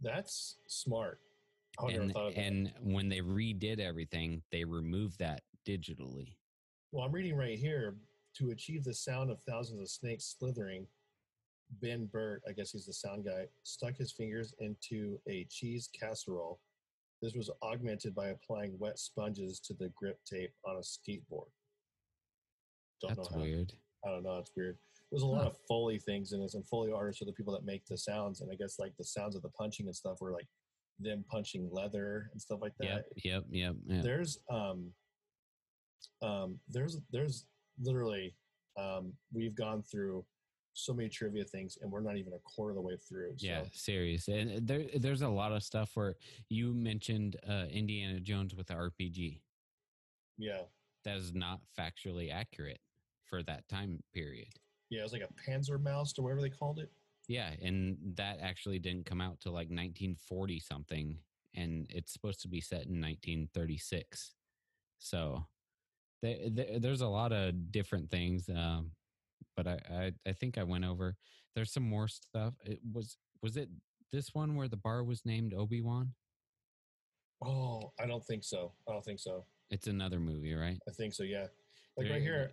That's 0.00 0.58
smart. 0.68 1.18
I 1.80 1.90
And, 1.90 2.12
thought 2.12 2.28
of 2.28 2.34
that. 2.36 2.40
and 2.40 2.72
when 2.82 3.08
they 3.08 3.18
redid 3.18 3.80
everything, 3.80 4.42
they 4.52 4.62
removed 4.64 5.18
that 5.18 5.42
digitally. 5.66 6.36
Well, 6.92 7.04
I'm 7.04 7.10
reading 7.10 7.34
right 7.36 7.58
here 7.58 7.96
to 8.36 8.50
achieve 8.50 8.84
the 8.84 8.94
sound 8.94 9.32
of 9.32 9.40
thousands 9.42 9.80
of 9.80 9.90
snakes 9.90 10.36
slithering. 10.38 10.86
Ben 11.80 12.06
Burtt, 12.06 12.42
I 12.48 12.52
guess 12.52 12.72
he's 12.72 12.86
the 12.86 12.92
sound 12.92 13.24
guy, 13.24 13.46
stuck 13.62 13.96
his 13.96 14.12
fingers 14.12 14.54
into 14.58 15.18
a 15.28 15.46
cheese 15.50 15.88
casserole. 15.98 16.60
This 17.22 17.34
was 17.34 17.50
augmented 17.62 18.14
by 18.14 18.28
applying 18.28 18.78
wet 18.78 18.98
sponges 18.98 19.60
to 19.60 19.74
the 19.74 19.90
grip 19.94 20.18
tape 20.24 20.52
on 20.66 20.76
a 20.76 20.80
skateboard. 20.80 21.50
Don't 23.00 23.16
That's 23.16 23.30
know 23.30 23.36
how. 23.36 23.42
weird. 23.42 23.72
I 24.04 24.10
don't 24.10 24.22
know. 24.22 24.38
It's 24.38 24.50
weird. 24.56 24.78
there's 25.10 25.22
a 25.22 25.26
lot 25.26 25.42
Huh. 25.42 25.48
of 25.50 25.56
foley 25.68 25.98
things 25.98 26.32
in 26.32 26.40
this, 26.40 26.54
and 26.54 26.66
foley 26.68 26.92
artists 26.92 27.20
are 27.20 27.26
the 27.26 27.32
people 27.32 27.52
that 27.54 27.64
make 27.64 27.84
the 27.86 27.98
sounds. 27.98 28.40
And 28.40 28.50
I 28.50 28.54
guess 28.54 28.78
like 28.78 28.96
the 28.96 29.04
sounds 29.04 29.34
of 29.36 29.42
the 29.42 29.48
punching 29.50 29.86
and 29.86 29.94
stuff 29.96 30.20
were 30.20 30.32
like 30.32 30.46
them 30.98 31.24
punching 31.28 31.68
leather 31.72 32.30
and 32.32 32.40
stuff 32.40 32.60
like 32.62 32.74
that. 32.78 32.86
Yep, 32.86 33.06
yep, 33.24 33.44
yep. 33.50 33.74
yep. 33.86 34.02
There's 34.04 34.38
um, 34.50 34.92
um, 36.22 36.58
there's 36.68 36.98
there's 37.12 37.46
literally 37.82 38.34
um, 38.78 39.12
we've 39.32 39.54
gone 39.54 39.82
through 39.82 40.24
so 40.80 40.92
many 40.94 41.08
trivia 41.08 41.44
things, 41.44 41.78
and 41.80 41.90
we're 41.90 42.00
not 42.00 42.16
even 42.16 42.32
a 42.32 42.38
quarter 42.38 42.70
of 42.70 42.76
the 42.76 42.82
way 42.82 42.96
through. 42.96 43.32
So, 43.36 43.46
Yeah, 43.46 43.62
serious. 43.72 44.28
And 44.28 44.66
there, 44.66 44.84
there's 44.98 45.22
a 45.22 45.28
lot 45.28 45.52
of 45.52 45.62
stuff 45.62 45.90
where 45.94 46.16
you 46.48 46.74
mentioned 46.74 47.36
uh, 47.48 47.66
Indiana 47.70 48.20
Jones 48.20 48.54
with 48.54 48.66
the 48.68 48.74
RPG. 48.74 49.40
yeah, 50.38 50.62
That 51.04 51.16
is 51.16 51.34
not 51.34 51.60
factually 51.78 52.32
accurate 52.32 52.80
for 53.24 53.42
that 53.44 53.68
time 53.68 54.02
period. 54.12 54.48
yeah. 54.90 55.00
It 55.00 55.02
was 55.04 55.12
like 55.12 55.22
a 55.22 55.50
Panzer 55.50 55.80
Mouse 55.80 56.12
or 56.18 56.22
whatever 56.22 56.40
they 56.42 56.50
called 56.50 56.78
it. 56.78 56.90
Yeah, 57.28 57.50
and 57.62 57.96
that 58.16 58.38
actually 58.40 58.80
didn't 58.80 59.06
come 59.06 59.20
out 59.20 59.40
till 59.40 59.52
like 59.52 59.68
1940 59.68 60.58
something, 60.58 61.16
and 61.54 61.86
it's 61.88 62.12
supposed 62.12 62.40
to 62.42 62.48
be 62.48 62.60
set 62.60 62.86
in 62.86 63.00
1936. 63.00 64.34
So 64.98 65.46
there, 66.22 66.36
there, 66.50 66.78
there's 66.80 67.02
a 67.02 67.06
lot 67.08 67.32
of 67.32 67.70
different 67.70 68.10
things, 68.10 68.48
um, 68.48 68.90
but 69.56 69.66
I, 69.66 69.78
I 69.90 70.12
I 70.28 70.32
think 70.32 70.58
I 70.58 70.62
went 70.62 70.84
over. 70.84 71.16
There's 71.54 71.72
some 71.72 71.88
more 71.88 72.08
stuff. 72.08 72.54
It 72.64 72.80
was 72.92 73.16
was 73.42 73.56
it 73.56 73.68
this 74.12 74.34
one 74.34 74.54
where 74.56 74.68
the 74.68 74.76
bar 74.76 75.04
was 75.04 75.24
named 75.24 75.54
Obi 75.54 75.80
Wan? 75.80 76.12
Oh, 77.44 77.92
I 77.98 78.06
don't 78.06 78.24
think 78.24 78.44
so. 78.44 78.72
I 78.88 78.92
don't 78.92 79.04
think 79.04 79.20
so. 79.20 79.44
It's 79.70 79.86
another 79.86 80.20
movie, 80.20 80.54
right? 80.54 80.78
I 80.88 80.92
think 80.92 81.14
so. 81.14 81.22
Yeah, 81.22 81.46
like 81.96 82.06
There- 82.06 82.12
right 82.12 82.22
here, 82.22 82.52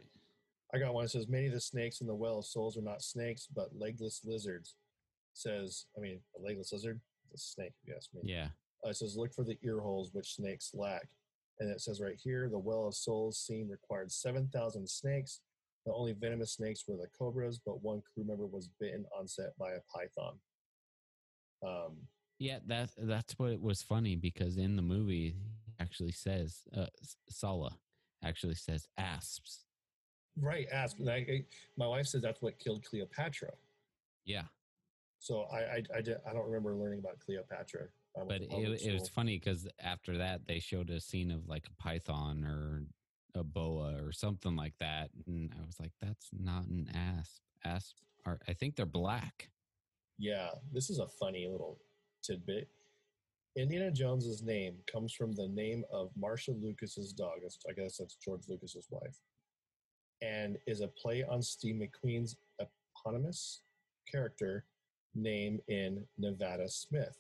I 0.74 0.80
got 0.80 0.94
one. 0.94 1.06
It 1.06 1.10
says 1.10 1.28
many 1.28 1.48
of 1.48 1.54
the 1.54 1.60
snakes 1.62 2.02
in 2.02 2.08
the 2.08 2.16
well 2.16 2.40
of 2.40 2.46
souls 2.46 2.78
are 2.78 2.82
not 2.82 3.02
snakes, 3.02 3.48
but 3.54 3.76
legless 3.76 4.22
lizards. 4.24 4.76
Says, 5.34 5.86
I 5.96 6.00
mean, 6.00 6.20
a 6.38 6.42
legless 6.42 6.72
lizard, 6.74 7.00
a 7.34 7.38
snake. 7.38 7.74
if 7.82 7.88
you 7.90 7.96
ask 7.96 8.14
me. 8.14 8.22
Yeah, 8.24 8.50
Uh, 8.86 8.90
it 8.90 8.96
says, 8.96 9.16
look 9.18 9.34
for 9.34 9.44
the 9.44 9.58
ear 9.64 9.80
holes 9.80 10.12
which 10.14 10.34
snakes 10.36 10.72
lack. 10.74 11.08
And 11.60 11.70
it 11.70 11.82
says 11.82 12.00
right 12.02 12.18
here, 12.24 12.50
the 12.50 12.60
well 12.60 12.88
of 12.88 12.96
souls 12.96 13.40
seen 13.40 13.68
required 13.68 14.12
7,000 14.12 14.88
snakes. 14.88 15.42
The 15.88 15.94
only 15.94 16.12
venomous 16.12 16.52
snakes 16.52 16.84
were 16.86 16.98
the 16.98 17.08
cobras, 17.18 17.62
but 17.66 17.82
one 17.82 18.02
crew 18.02 18.26
member 18.26 18.46
was 18.46 18.70
bitten 18.78 19.06
on 19.18 19.26
set 19.26 19.58
by 19.58 19.72
a 19.72 19.80
python. 19.90 20.34
Um, 21.66 21.96
yeah. 22.40 22.60
That 22.68 22.90
that's 22.98 23.40
what 23.40 23.62
was 23.62 23.82
funny 23.82 24.18
because 24.18 24.58
in 24.58 24.76
the 24.76 24.82
movie 24.82 25.38
he 25.66 25.74
actually 25.80 26.12
says 26.12 26.64
uh, 26.76 26.88
Sallah 27.30 27.78
actually 28.22 28.56
says 28.56 28.86
asps. 28.98 29.64
right, 30.42 30.68
asps. 30.74 31.00
and 31.00 31.10
I, 31.10 31.14
I, 31.14 31.44
my 31.78 31.88
wife 31.88 32.08
said 32.08 32.22
that's 32.22 32.42
what 32.42 32.60
killed 32.60 32.84
Cleopatra. 32.84 33.54
Yeah, 34.26 34.44
So 35.20 35.46
I, 35.54 35.58
I, 35.58 35.84
I, 35.96 36.02
did, 36.02 36.18
I 36.30 36.34
don't 36.34 36.46
remember 36.46 36.76
learning 36.76 37.00
about 37.00 37.18
Cleopatra. 37.20 37.86
but 38.28 38.42
it, 38.42 38.82
it 38.82 38.94
was 38.94 39.08
funny 39.08 39.40
because 39.40 39.68
after 39.82 40.18
that 40.18 40.46
they 40.48 40.60
showed 40.60 40.90
a 40.90 41.00
scene 41.00 41.32
of 41.32 41.48
like 41.48 41.66
a 41.68 41.82
python 41.82 42.44
or 42.44 42.84
a 43.36 43.44
boa 43.44 43.96
or 44.04 44.12
something 44.12 44.56
like 44.56 44.74
that 44.80 45.10
and 45.28 45.52
i 45.62 45.66
was 45.66 45.80
like 45.80 45.92
that's 46.02 46.30
not 46.34 46.66
an 46.68 46.90
asp 46.94 47.42
asp 47.66 47.96
are 48.26 48.40
i 48.48 48.54
think 48.54 48.76
they're 48.76 48.86
black 48.86 49.50
Yeah, 50.20 50.50
this 50.74 50.90
is 50.90 50.98
a 50.98 51.08
funny 51.08 51.48
little 51.48 51.78
tidbit. 52.24 52.68
Indiana 53.56 53.92
Jones's 53.92 54.42
name 54.42 54.76
comes 54.92 55.14
from 55.14 55.32
the 55.34 55.48
name 55.48 55.84
of 55.92 56.10
Marcia 56.18 56.52
Lucas's 56.52 57.14
dog. 57.14 57.38
I 57.70 57.74
guess 57.74 57.98
that's 57.98 58.16
George 58.16 58.42
Lucas's 58.50 58.88
wife, 58.90 59.18
and 60.24 60.58
is 60.66 60.82
a 60.82 60.88
play 60.88 61.24
on 61.24 61.42
Steve 61.44 61.76
McQueen's 61.76 62.36
eponymous 62.60 63.62
character 64.12 64.66
name 65.14 65.60
in 65.68 66.04
Nevada 66.18 66.68
Smith. 66.68 67.16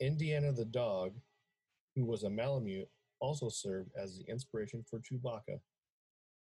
Indiana 0.00 0.52
the 0.52 0.64
dog, 0.64 1.12
who 1.94 2.04
was 2.04 2.24
a 2.24 2.30
Malamute, 2.30 2.88
also 3.20 3.48
served 3.48 3.90
as 3.96 4.18
the 4.18 4.24
inspiration 4.30 4.84
for 4.88 5.00
Chewbacca. 5.00 5.58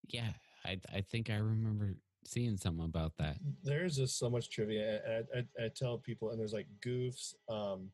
yeah 0.08 0.32
i 0.66 0.80
i 0.94 1.02
think 1.02 1.30
i 1.30 1.36
remember 1.36 1.96
seeing 2.26 2.58
something 2.58 2.84
about 2.84 3.14
that. 3.18 3.38
There's 3.64 3.96
just 3.96 4.20
so 4.20 4.30
much 4.30 4.50
trivia 4.50 5.00
I, 5.08 5.40
I, 5.40 5.66
I 5.66 5.70
tell 5.74 5.98
people 5.98 6.32
and 6.32 6.40
there's 6.40 6.52
like 6.54 6.68
goofs 6.86 7.34
um 7.50 7.90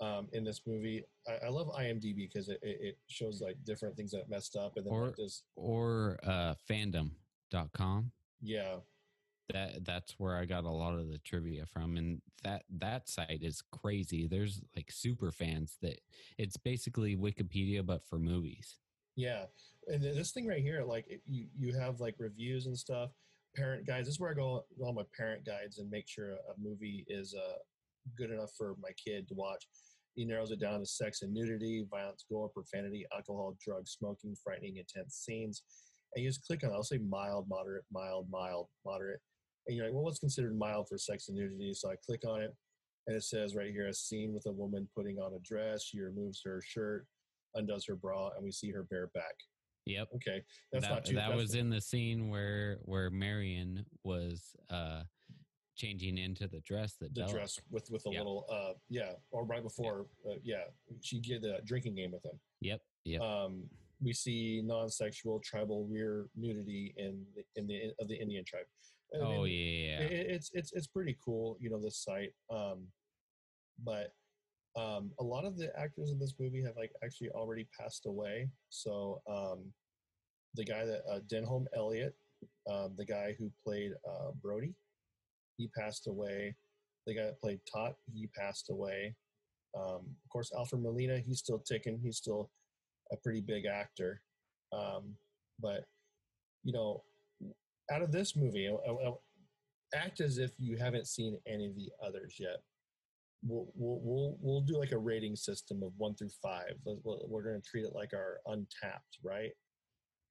um 0.00 0.28
in 0.32 0.44
this 0.44 0.60
movie. 0.66 1.02
I, 1.28 1.46
I 1.46 1.48
love 1.48 1.68
imdb 1.68 2.16
because 2.16 2.48
it, 2.48 2.60
it 2.62 2.96
shows 3.08 3.40
like 3.40 3.56
different 3.64 3.96
things 3.96 4.12
that 4.12 4.30
messed 4.30 4.54
up 4.56 4.76
and 4.76 4.86
then 4.86 4.92
Or- 4.92 5.06
like 5.06 5.16
this 5.16 5.42
or 5.56 6.18
uh 6.22 6.54
fandom.com 6.70 8.12
yeah 8.40 8.76
that 9.52 9.84
that's 9.84 10.14
where 10.18 10.36
i 10.36 10.44
got 10.44 10.64
a 10.64 10.68
lot 10.68 10.94
of 10.94 11.08
the 11.10 11.18
trivia 11.18 11.66
from 11.66 11.96
and 11.96 12.20
that 12.42 12.64
that 12.70 13.08
site 13.08 13.42
is 13.42 13.62
crazy 13.70 14.26
there's 14.26 14.60
like 14.76 14.90
super 14.90 15.30
fans 15.30 15.76
that 15.82 16.00
it's 16.38 16.56
basically 16.56 17.16
wikipedia 17.16 17.84
but 17.84 18.02
for 18.08 18.18
movies 18.18 18.76
yeah 19.16 19.44
and 19.88 20.02
this 20.02 20.32
thing 20.32 20.46
right 20.46 20.62
here 20.62 20.82
like 20.82 21.20
you 21.26 21.46
you 21.58 21.78
have 21.78 22.00
like 22.00 22.14
reviews 22.18 22.66
and 22.66 22.78
stuff 22.78 23.10
parent 23.54 23.86
guides 23.86 24.06
this 24.06 24.14
is 24.14 24.20
where 24.20 24.30
i 24.30 24.34
go 24.34 24.64
all 24.80 24.92
my 24.92 25.02
parent 25.16 25.44
guides 25.44 25.78
and 25.78 25.90
make 25.90 26.08
sure 26.08 26.32
a 26.32 26.60
movie 26.60 27.04
is 27.08 27.34
uh 27.34 27.58
good 28.16 28.30
enough 28.30 28.52
for 28.56 28.76
my 28.82 28.90
kid 28.92 29.28
to 29.28 29.34
watch 29.34 29.66
he 30.14 30.24
narrows 30.24 30.52
it 30.52 30.60
down 30.60 30.80
to 30.80 30.86
sex 30.86 31.22
and 31.22 31.32
nudity 31.32 31.84
violence 31.90 32.24
gore 32.30 32.48
profanity 32.48 33.04
alcohol 33.14 33.56
drugs 33.62 33.92
smoking 33.92 34.34
frightening 34.42 34.76
intense 34.76 35.16
scenes 35.16 35.62
and 36.14 36.24
you 36.24 36.30
just 36.30 36.46
click 36.46 36.64
on 36.64 36.70
it. 36.70 36.74
I'll 36.74 36.82
say 36.82 36.98
mild, 36.98 37.48
moderate, 37.48 37.84
mild, 37.92 38.28
mild, 38.30 38.68
moderate. 38.84 39.20
And 39.66 39.76
you're 39.76 39.86
like, 39.86 39.94
well, 39.94 40.02
what's 40.04 40.18
considered 40.18 40.56
mild 40.58 40.88
for 40.88 40.98
sex 40.98 41.28
and 41.28 41.36
nudity? 41.38 41.72
So 41.74 41.90
I 41.90 41.94
click 42.04 42.22
on 42.26 42.42
it, 42.42 42.54
and 43.06 43.16
it 43.16 43.22
says 43.22 43.54
right 43.54 43.70
here 43.70 43.88
a 43.88 43.94
scene 43.94 44.32
with 44.34 44.46
a 44.46 44.52
woman 44.52 44.88
putting 44.94 45.18
on 45.18 45.32
a 45.34 45.38
dress. 45.40 45.84
She 45.84 46.00
removes 46.00 46.42
her 46.44 46.60
shirt, 46.64 47.06
undoes 47.54 47.86
her 47.86 47.96
bra, 47.96 48.30
and 48.36 48.44
we 48.44 48.50
see 48.50 48.70
her 48.72 48.82
bare 48.90 49.08
back. 49.14 49.34
yep 49.86 50.08
Okay, 50.16 50.42
that's 50.72 50.86
that, 50.86 50.92
not 50.94 51.04
too. 51.04 51.14
that 51.14 51.34
was 51.34 51.54
in 51.54 51.70
the 51.70 51.80
scene 51.80 52.28
where 52.28 52.78
where 52.84 53.10
Marion 53.10 53.84
was 54.02 54.54
uh 54.70 55.02
changing 55.76 56.18
into 56.18 56.46
the 56.46 56.60
dress 56.60 56.94
that 57.00 57.12
the 57.14 57.22
Bella- 57.22 57.32
dress 57.32 57.58
with 57.70 57.90
with 57.90 58.04
a 58.06 58.10
Yeah. 58.12 58.18
little 58.18 58.46
uh 58.50 58.74
yeah 58.88 59.12
or 59.32 59.44
right 59.44 59.62
before 59.62 60.06
uh, 60.30 60.34
yeah 60.44 60.64
she 61.02 61.18
did 61.20 61.44
a 61.44 61.60
drinking 61.62 61.94
game 61.96 62.12
with 62.12 62.24
him. 62.24 62.38
Yep, 62.60 62.80
yep. 63.04 63.20
Um, 63.22 63.64
we 64.02 64.12
see 64.12 64.60
non-sexual 64.64 65.40
tribal 65.40 65.86
rear 65.86 66.26
nudity 66.36 66.94
in 66.98 67.24
the 67.34 67.42
in 67.56 67.66
the 67.66 67.92
of 67.98 68.08
the 68.08 68.14
Indian 68.16 68.44
tribe. 68.44 68.66
I 69.14 69.18
oh 69.20 69.44
mean, 69.44 69.90
yeah, 69.90 70.00
it, 70.00 70.26
it's 70.30 70.50
it's 70.54 70.72
it's 70.72 70.86
pretty 70.86 71.16
cool 71.24 71.56
you 71.60 71.70
know 71.70 71.80
this 71.80 72.02
site 72.02 72.32
um 72.50 72.86
but 73.84 74.12
um 74.76 75.10
a 75.20 75.24
lot 75.24 75.44
of 75.44 75.56
the 75.56 75.70
actors 75.78 76.10
in 76.10 76.18
this 76.18 76.34
movie 76.38 76.62
have 76.62 76.76
like 76.76 76.92
actually 77.04 77.30
already 77.30 77.66
passed 77.78 78.06
away. 78.06 78.48
So 78.70 79.20
um 79.30 79.72
the 80.54 80.64
guy 80.64 80.84
that 80.84 81.02
uh, 81.10 81.20
denholm 81.32 81.64
elliott 81.76 82.14
um, 82.70 82.94
the 82.96 83.04
guy 83.04 83.34
who 83.38 83.50
played 83.64 83.92
uh, 84.08 84.30
brody 84.42 84.74
he 85.56 85.68
passed 85.68 86.06
away. 86.06 86.54
The 87.06 87.14
guy 87.14 87.24
that 87.24 87.40
played 87.40 87.60
Toht 87.72 87.94
he 88.12 88.28
passed 88.36 88.70
away. 88.70 89.14
Um, 89.76 90.00
of 90.24 90.28
course 90.30 90.52
alfred 90.56 90.82
molina 90.82 91.18
he's 91.18 91.38
still 91.38 91.58
ticking. 91.58 92.00
He's 92.02 92.16
still 92.16 92.50
a 93.12 93.16
pretty 93.16 93.40
big 93.40 93.66
actor. 93.66 94.20
Um, 94.72 95.14
but 95.60 95.84
you 96.64 96.72
know 96.72 97.02
out 97.92 98.02
of 98.02 98.12
this 98.12 98.36
movie 98.36 98.68
I- 98.68 98.72
I- 98.90 99.08
I- 99.10 99.14
act 99.94 100.20
as 100.20 100.38
if 100.38 100.50
you 100.58 100.76
haven't 100.76 101.06
seen 101.06 101.38
any 101.46 101.66
of 101.66 101.76
the 101.76 101.90
others 102.04 102.36
yet 102.38 102.62
we'll 103.46 103.70
we'll 103.74 104.00
we'll, 104.02 104.36
we'll 104.40 104.60
do 104.62 104.78
like 104.78 104.92
a 104.92 104.98
rating 104.98 105.36
system 105.36 105.82
of 105.82 105.92
one 105.96 106.14
through 106.14 106.30
five 106.42 106.74
we're 106.84 107.42
going 107.42 107.60
to 107.60 107.68
treat 107.68 107.84
it 107.84 107.94
like 107.94 108.12
our 108.14 108.40
Untappd 108.48 109.00
right 109.22 109.52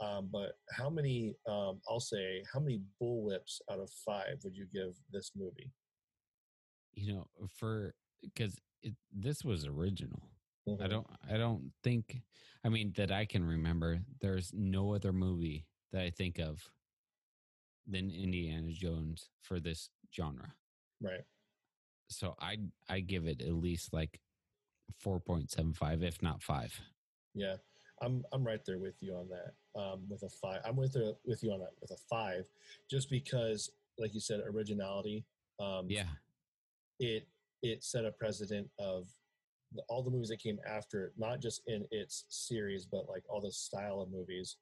um, 0.01 0.27
but 0.31 0.53
how 0.71 0.89
many 0.89 1.35
um, 1.47 1.80
i'll 1.89 1.99
say 1.99 2.43
how 2.51 2.59
many 2.59 2.81
bullwhips 3.01 3.61
out 3.71 3.80
of 3.80 3.89
five 4.05 4.38
would 4.43 4.55
you 4.55 4.65
give 4.73 4.95
this 5.11 5.31
movie 5.35 5.71
you 6.95 7.11
know, 7.13 7.27
for 7.55 7.95
because 8.21 8.55
this 9.11 9.43
was 9.43 9.65
original. 9.65 10.30
I 10.67 10.69
Mhm. 10.71 10.89
don't, 10.91 11.07
I 11.27 11.38
don't 11.38 11.73
think, 11.84 12.21
I 12.63 12.69
mean, 12.69 12.93
that 12.97 13.11
I 13.11 13.25
can 13.25 13.43
remember. 13.43 13.99
There's 14.21 14.53
no 14.53 14.93
other 14.93 15.11
movie 15.11 15.65
that 15.91 16.03
I 16.03 16.11
think 16.11 16.38
of 16.38 16.61
than 17.88 18.10
Indiana 18.11 18.72
Jones 18.72 19.30
for 19.41 19.60
this 19.60 19.89
genre. 20.15 20.53
right 21.01 21.26
So 22.10 22.35
I, 22.39 22.57
I 22.89 22.99
give 23.01 23.27
it 23.27 23.41
at 23.41 23.53
least 23.53 23.93
like 23.93 24.19
four 24.99 25.19
point 25.19 25.49
seven 25.51 25.73
five, 25.73 26.03
if 26.03 26.22
not 26.22 26.41
five. 26.41 26.80
Yeah, 27.34 27.55
I'm 28.01 28.23
I'm 28.31 28.43
right 28.45 28.64
there 28.65 28.80
with 28.80 29.01
you 29.01 29.15
on 29.15 29.27
that. 29.30 29.53
Um, 29.80 30.01
with 30.07 30.22
a 30.23 30.30
five, 30.30 30.61
I'm 30.64 30.76
with 30.76 30.95
a, 30.95 31.15
with 31.26 31.41
you 31.43 31.51
on 31.51 31.60
that 31.60 31.72
with 31.81 31.91
a 31.91 31.97
five, 32.10 32.47
just 32.89 33.10
because, 33.10 33.72
like 33.97 34.14
you 34.14 34.19
said, 34.19 34.41
originality. 34.41 35.26
Um, 35.60 35.88
Yeah, 35.89 36.10
it 36.99 37.27
it 37.64 37.84
set 37.84 38.05
a 38.05 38.11
precedent 38.11 38.69
of 38.77 39.07
the, 39.72 39.81
all 39.89 40.03
the 40.03 40.11
movies 40.11 40.30
that 40.30 40.39
came 40.39 40.60
after 40.68 41.05
it, 41.05 41.14
not 41.18 41.41
just 41.41 41.61
in 41.68 41.85
its 41.89 42.26
series, 42.30 42.85
but 42.85 43.10
like 43.10 43.23
all 43.30 43.41
the 43.41 43.51
style 43.51 44.01
of 44.01 44.11
movies, 44.11 44.57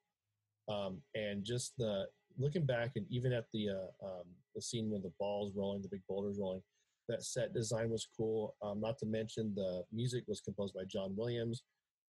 um, 0.68 1.02
and 1.14 1.44
just 1.44 1.76
the 1.76 2.06
looking 2.38 2.64
back 2.66 2.92
and 2.96 3.06
even 3.10 3.32
at 3.32 3.44
the 3.52 3.70
uh, 3.70 4.06
um, 4.06 4.24
the 4.54 4.62
scene 4.62 4.90
when 4.90 5.02
the 5.02 5.12
balls 5.18 5.52
rolling, 5.54 5.82
the 5.82 5.88
big 5.88 6.02
boulders 6.08 6.38
rolling, 6.40 6.62
that 7.08 7.22
set 7.22 7.52
design 7.54 7.90
was 7.90 8.06
cool. 8.16 8.54
Um, 8.62 8.80
not 8.80 8.98
to 8.98 9.06
mention 9.06 9.52
the 9.54 9.82
music 9.92 10.24
was 10.28 10.40
composed 10.40 10.74
by 10.74 10.84
John 10.86 11.14
Williams, 11.16 11.62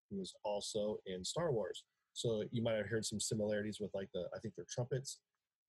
who 0.09 0.17
was 0.19 0.33
also 0.43 0.97
in 1.05 1.23
Star 1.23 1.51
Wars. 1.51 1.83
So 2.13 2.43
you 2.51 2.61
might 2.61 2.75
have 2.75 2.87
heard 2.87 3.05
some 3.05 3.19
similarities 3.19 3.79
with 3.79 3.91
like 3.93 4.09
the 4.13 4.25
I 4.35 4.39
think 4.39 4.53
they're 4.55 4.65
trumpets. 4.69 5.19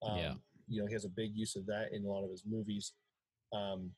Um, 0.03 0.19
Yeah. 0.19 0.35
You 0.67 0.81
know, 0.81 0.87
he 0.87 0.95
has 0.95 1.05
a 1.05 1.11
big 1.11 1.37
use 1.37 1.57
of 1.57 1.67
that 1.67 1.93
in 1.93 2.05
a 2.05 2.09
lot 2.09 2.25
of 2.25 2.31
his 2.31 2.45
movies. 2.47 2.95
Um, 3.53 3.91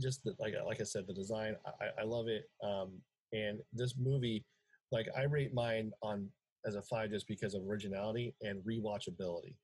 just 0.00 0.24
the, 0.24 0.34
like 0.38 0.54
like 0.66 0.80
I 0.80 0.84
said, 0.84 1.06
the 1.06 1.14
design 1.14 1.56
I, 1.80 2.02
I- 2.02 2.04
love 2.04 2.26
it. 2.28 2.44
Um, 2.62 2.92
and 3.32 3.60
this 3.72 3.94
movie, 3.98 4.44
like 4.92 5.08
I 5.16 5.22
rate 5.24 5.52
mine 5.54 5.92
on 6.02 6.28
as 6.66 6.74
a 6.76 6.82
five 6.82 7.10
just 7.10 7.28
because 7.28 7.54
of 7.54 7.62
originality 7.68 8.34
and 8.42 8.62
rewatchability. 8.64 9.54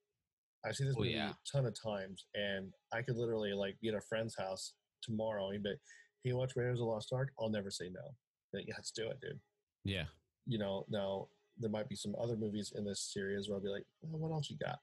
I've 0.64 0.76
seen 0.76 0.86
this 0.88 0.96
Oh, 0.96 1.00
movie 1.00 1.12
yeah. 1.12 1.30
a 1.30 1.34
ton 1.50 1.66
of 1.66 1.74
times, 1.80 2.26
and 2.34 2.72
I 2.92 3.02
could 3.02 3.16
literally 3.16 3.52
like 3.52 3.78
be 3.80 3.88
at 3.88 3.94
a 3.94 4.00
friend's 4.00 4.36
house 4.36 4.74
tomorrow 5.02 5.50
and 5.50 5.62
be, 5.62 5.70
like, 5.70 5.80
"Hey, 6.24 6.32
watch 6.32 6.52
Raiders 6.56 6.74
of 6.80 6.84
the 6.86 6.90
Lost 6.92 7.12
Ark." 7.12 7.32
I'll 7.38 7.48
never 7.48 7.70
say 7.70 7.88
no. 7.90 8.14
Like, 8.52 8.66
yeah, 8.66 8.74
let's 8.76 8.90
do 8.90 9.08
it, 9.08 9.20
dude. 9.20 9.40
Yeah. 9.84 10.04
You 10.46 10.58
know, 10.58 10.84
now 10.88 11.28
there 11.58 11.70
might 11.70 11.88
be 11.88 11.96
some 11.96 12.14
other 12.20 12.36
movies 12.36 12.72
in 12.76 12.84
this 12.84 13.00
series 13.12 13.48
where 13.48 13.56
I'll 13.56 13.62
be 13.62 13.68
like, 13.70 13.86
well, 14.02 14.18
"What 14.20 14.32
else 14.34 14.50
you 14.50 14.56
got?" 14.58 14.80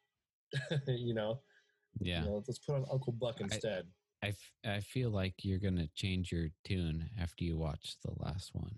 you 0.88 1.14
know, 1.14 1.42
Yeah. 2.00 2.24
you 2.24 2.30
know, 2.30 2.44
let's 2.48 2.60
put 2.60 2.76
on 2.76 2.86
Uncle 2.92 3.14
Buck 3.14 3.38
I- 3.40 3.44
instead. 3.46 3.88
I, 4.24 4.30
f- 4.30 4.54
I 4.66 4.80
feel 4.80 5.12
like 5.12 5.36
you're 5.44 5.60
going 5.60 5.76
to 5.78 5.88
change 5.94 6.32
your 6.32 6.48
tune 6.64 7.08
after 7.20 7.44
you 7.44 7.56
watch 7.56 7.98
the 8.04 8.14
last 8.18 8.56
one. 8.56 8.74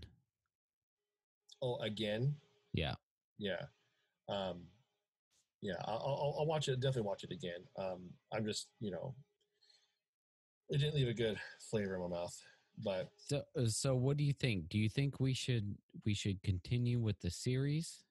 oh, 1.61 1.77
again, 1.77 2.35
Yeah. 2.73 2.95
yeah, 3.37 3.65
um, 4.27 4.67
yeah. 5.61 5.73
I'll, 5.85 5.97
I'll, 5.97 6.35
I'll 6.39 6.45
watch 6.45 6.67
it. 6.67 6.79
Definitely 6.79 7.07
watch 7.07 7.23
it 7.23 7.31
again. 7.31 7.63
Um, 7.77 8.09
I'm 8.33 8.45
just, 8.45 8.67
you 8.79 8.91
know, 8.91 9.15
it 10.69 10.77
didn't 10.77 10.95
leave 10.95 11.07
a 11.07 11.13
good 11.13 11.39
flavor 11.69 11.95
in 11.95 12.01
my 12.01 12.07
mouth, 12.07 12.35
but 12.83 13.09
So 13.17 13.43
uh, 13.57 13.65
so 13.65 13.95
what 13.95 14.17
do 14.17 14.23
you 14.23 14.33
think? 14.33 14.69
Do 14.69 14.77
you 14.77 14.89
think 14.89 15.19
we 15.19 15.33
should 15.33 15.75
we 16.05 16.13
should 16.13 16.41
continue 16.43 16.99
with 16.99 17.19
the 17.21 17.31
series 17.31 18.03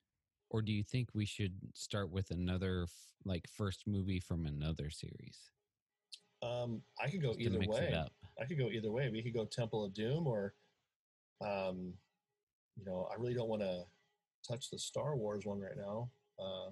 or 0.50 0.62
do 0.62 0.72
you 0.72 0.82
think 0.82 1.10
we 1.14 1.26
should 1.26 1.54
start 1.74 2.10
with 2.10 2.30
another 2.30 2.84
f- 2.84 2.90
like 3.24 3.46
first 3.48 3.86
movie 3.86 4.20
from 4.20 4.46
another 4.46 4.90
series? 4.90 5.50
um, 6.42 6.82
I 7.02 7.10
could 7.10 7.22
go 7.22 7.34
Just 7.34 7.40
either 7.40 7.58
way. 7.60 8.02
I 8.40 8.44
could 8.44 8.58
go 8.58 8.68
either 8.68 8.90
way. 8.90 9.08
We 9.10 9.22
could 9.22 9.34
go 9.34 9.44
Temple 9.44 9.84
of 9.84 9.92
Doom, 9.92 10.26
or, 10.26 10.54
um, 11.40 11.92
you 12.76 12.84
know, 12.84 13.08
I 13.10 13.20
really 13.20 13.34
don't 13.34 13.48
want 13.48 13.62
to 13.62 13.82
touch 14.46 14.70
the 14.70 14.78
Star 14.78 15.16
Wars 15.16 15.44
one 15.44 15.60
right 15.60 15.76
now. 15.76 16.10
Uh, 16.38 16.70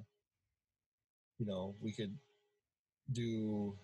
you 1.38 1.46
know, 1.46 1.74
we 1.80 1.92
could 1.92 2.16
do. 3.12 3.76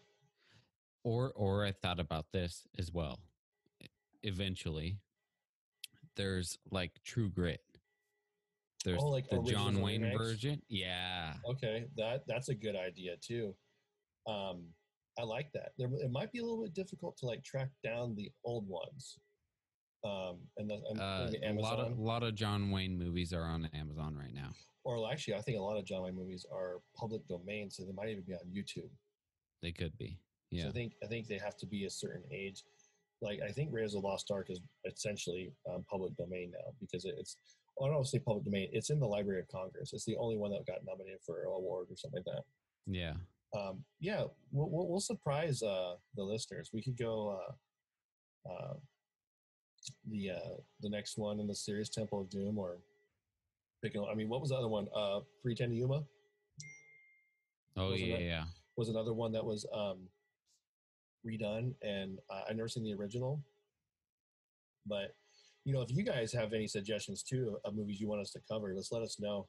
Or 1.04 1.32
or 1.34 1.64
I 1.64 1.72
thought 1.72 1.98
about 2.00 2.26
this 2.32 2.66
as 2.78 2.92
well. 2.92 3.18
Eventually 4.22 4.98
there's 6.16 6.58
like 6.70 6.92
True 7.04 7.28
Grit. 7.28 7.60
There's 8.84 9.00
Oh, 9.02 9.08
like 9.08 9.28
the 9.28 9.42
John 9.42 9.80
Wayne 9.80 10.02
remakes? 10.02 10.18
version. 10.20 10.62
Yeah. 10.68 11.34
Okay, 11.48 11.86
that 11.96 12.24
that's 12.26 12.48
a 12.48 12.54
good 12.54 12.76
idea 12.76 13.16
too. 13.20 13.54
Um, 14.26 14.66
I 15.18 15.24
like 15.24 15.52
that. 15.52 15.72
There, 15.76 15.88
it 16.00 16.10
might 16.10 16.32
be 16.32 16.38
a 16.38 16.42
little 16.44 16.62
bit 16.62 16.74
difficult 16.74 17.16
to 17.18 17.26
like 17.26 17.42
track 17.44 17.70
down 17.84 18.14
the 18.14 18.30
old 18.44 18.66
ones. 18.68 19.18
Um, 20.04 20.38
and 20.56 20.68
the, 20.68 20.82
and 20.90 21.00
Uh, 21.00 21.02
a 21.02 21.06
lot 21.60 21.78
of 21.78 21.86
Amazon, 21.86 21.96
lot 21.98 22.22
of 22.22 22.34
John 22.34 22.70
Wayne 22.70 22.98
movies 22.98 23.32
are 23.32 23.44
on 23.44 23.66
Amazon 23.74 24.16
right 24.16 24.34
now. 24.34 24.50
or 24.84 25.10
actually, 25.12 25.34
I 25.34 25.40
think 25.42 25.58
a 25.58 25.62
lot 25.62 25.76
of 25.78 25.84
John 25.84 26.02
Wayne 26.02 26.16
movies 26.16 26.44
are 26.50 26.80
public 26.96 27.26
domain, 27.28 27.70
so 27.70 27.84
they 27.84 27.92
might 27.92 28.08
even 28.08 28.24
be 28.24 28.34
on 28.34 28.40
YouTube. 28.52 28.90
They 29.62 29.70
could 29.70 29.96
be. 29.96 30.18
So 30.50 30.56
Yeah. 30.58 30.68
I 30.68 30.72
think 30.72 30.94
I 31.04 31.06
think 31.06 31.28
they 31.28 31.38
have 31.38 31.56
to 31.58 31.66
be 31.66 31.84
a 31.84 31.90
certain 31.90 32.24
age. 32.32 32.64
Like 33.20 33.40
I 33.40 33.52
think 33.52 33.72
Raiders 33.72 33.94
of 33.94 34.02
the 34.02 34.08
Lost 34.08 34.28
Ark 34.32 34.50
is 34.50 34.60
essentially 34.84 35.52
um, 35.70 35.84
public 35.88 36.16
domain 36.16 36.50
now 36.50 36.72
because 36.80 37.04
it's 37.04 37.36
well, 37.76 37.86
I 37.86 37.88
don't 37.90 37.98
want 37.98 38.06
to 38.06 38.10
say 38.10 38.18
public 38.18 38.44
domain. 38.44 38.68
It's 38.72 38.90
in 38.90 38.98
the 38.98 39.06
Library 39.06 39.40
of 39.40 39.48
Congress. 39.48 39.92
It's 39.92 40.04
the 40.04 40.16
only 40.16 40.36
one 40.36 40.50
that 40.50 40.66
got 40.66 40.84
nominated 40.84 41.20
for 41.24 41.42
an 41.42 41.46
award 41.46 41.86
or 41.90 41.96
something 41.96 42.22
like 42.26 42.34
that. 42.34 42.44
Yeah. 42.86 43.14
Um, 43.54 43.84
yeah, 44.00 44.24
we'll, 44.50 44.68
we'll, 44.68 44.88
we'll 44.88 45.00
surprise 45.00 45.62
uh, 45.62 45.94
the 46.16 46.22
listeners. 46.24 46.70
We 46.72 46.82
could 46.82 46.96
go 46.98 47.38
uh, 48.46 48.50
uh, 48.50 48.74
the 50.10 50.30
uh, 50.30 50.56
the 50.80 50.88
next 50.88 51.18
one 51.18 51.40
in 51.40 51.46
the 51.46 51.54
series, 51.54 51.88
Temple 51.88 52.20
of 52.20 52.30
Doom, 52.30 52.58
or 52.58 52.78
pick. 53.82 53.94
a- 53.94 54.04
I 54.04 54.14
mean, 54.14 54.28
what 54.28 54.40
was 54.40 54.50
the 54.50 54.56
other 54.56 54.68
one? 54.68 54.86
Uh, 54.94 55.20
Pretend 55.42 55.74
Yuma 55.76 56.02
Oh 57.76 57.90
Wasn't 57.90 58.08
yeah, 58.10 58.16
it? 58.16 58.22
yeah. 58.22 58.44
was 58.76 58.88
another 58.90 59.12
one 59.14 59.32
that 59.32 59.44
was 59.44 59.66
um, 59.72 59.98
redone, 61.26 61.74
and 61.82 62.18
uh, 62.30 62.42
I 62.48 62.52
never 62.52 62.68
seen 62.68 62.84
the 62.84 62.94
original. 62.94 63.42
But 64.86 65.14
you 65.64 65.72
know, 65.72 65.80
if 65.82 65.90
you 65.92 66.02
guys 66.02 66.32
have 66.32 66.52
any 66.52 66.66
suggestions 66.66 67.22
too 67.22 67.58
of 67.64 67.74
movies 67.74 68.00
you 68.00 68.08
want 68.08 68.20
us 68.20 68.30
to 68.32 68.40
cover, 68.50 68.72
let's 68.74 68.92
let 68.92 69.02
us 69.02 69.18
know. 69.20 69.46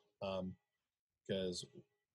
Because 1.28 1.66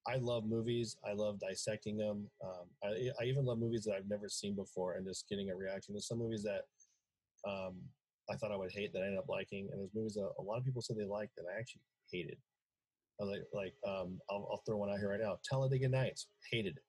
I 0.07 0.17
love 0.17 0.45
movies, 0.47 0.97
I 1.07 1.13
love 1.13 1.39
dissecting 1.41 1.97
them. 1.99 2.31
Um, 2.43 2.67
I, 2.83 3.11
I 3.21 3.25
even 3.25 3.45
love 3.45 3.59
movies 3.59 3.85
that 3.85 3.95
I've 3.95 4.09
never 4.09 4.29
seen 4.29 4.55
before, 4.55 4.95
and 4.95 5.07
just 5.07 5.29
getting 5.29 5.51
a 5.51 5.57
reaction. 5.57 5.95
There's 5.95 6.07
some 6.07 6.19
movies 6.19 6.45
that 6.45 6.63
um, 7.47 7.75
I 8.31 8.37
thought 8.37 8.53
I 8.53 8.57
would 8.57 8.73
hate 8.73 8.93
that 8.93 9.03
I 9.03 9.07
ended 9.07 9.19
up 9.19 9.29
liking, 9.29 9.69
and 9.71 9.81
there's 9.81 9.95
movies 9.95 10.15
that 10.15 10.31
a 10.39 10.43
lot 10.43 10.59
of 10.59 10.65
people 10.65 10.83
said 10.83 10.97
they 10.97 11.05
liked 11.05 11.37
that 11.37 11.45
I 11.53 11.59
actually 11.59 11.83
hated. 12.11 12.39
I 13.21 13.25
like, 13.25 13.43
like 13.53 13.75
um, 13.87 14.21
I'll, 14.31 14.49
I'll 14.51 14.63
throw 14.67 14.77
one 14.77 14.91
out 14.91 14.99
here 14.99 15.11
right 15.11 15.21
now. 15.21 15.39
Talladega 15.49 15.89
Nights, 15.89 16.29
hated 16.53 16.77
it 16.77 16.83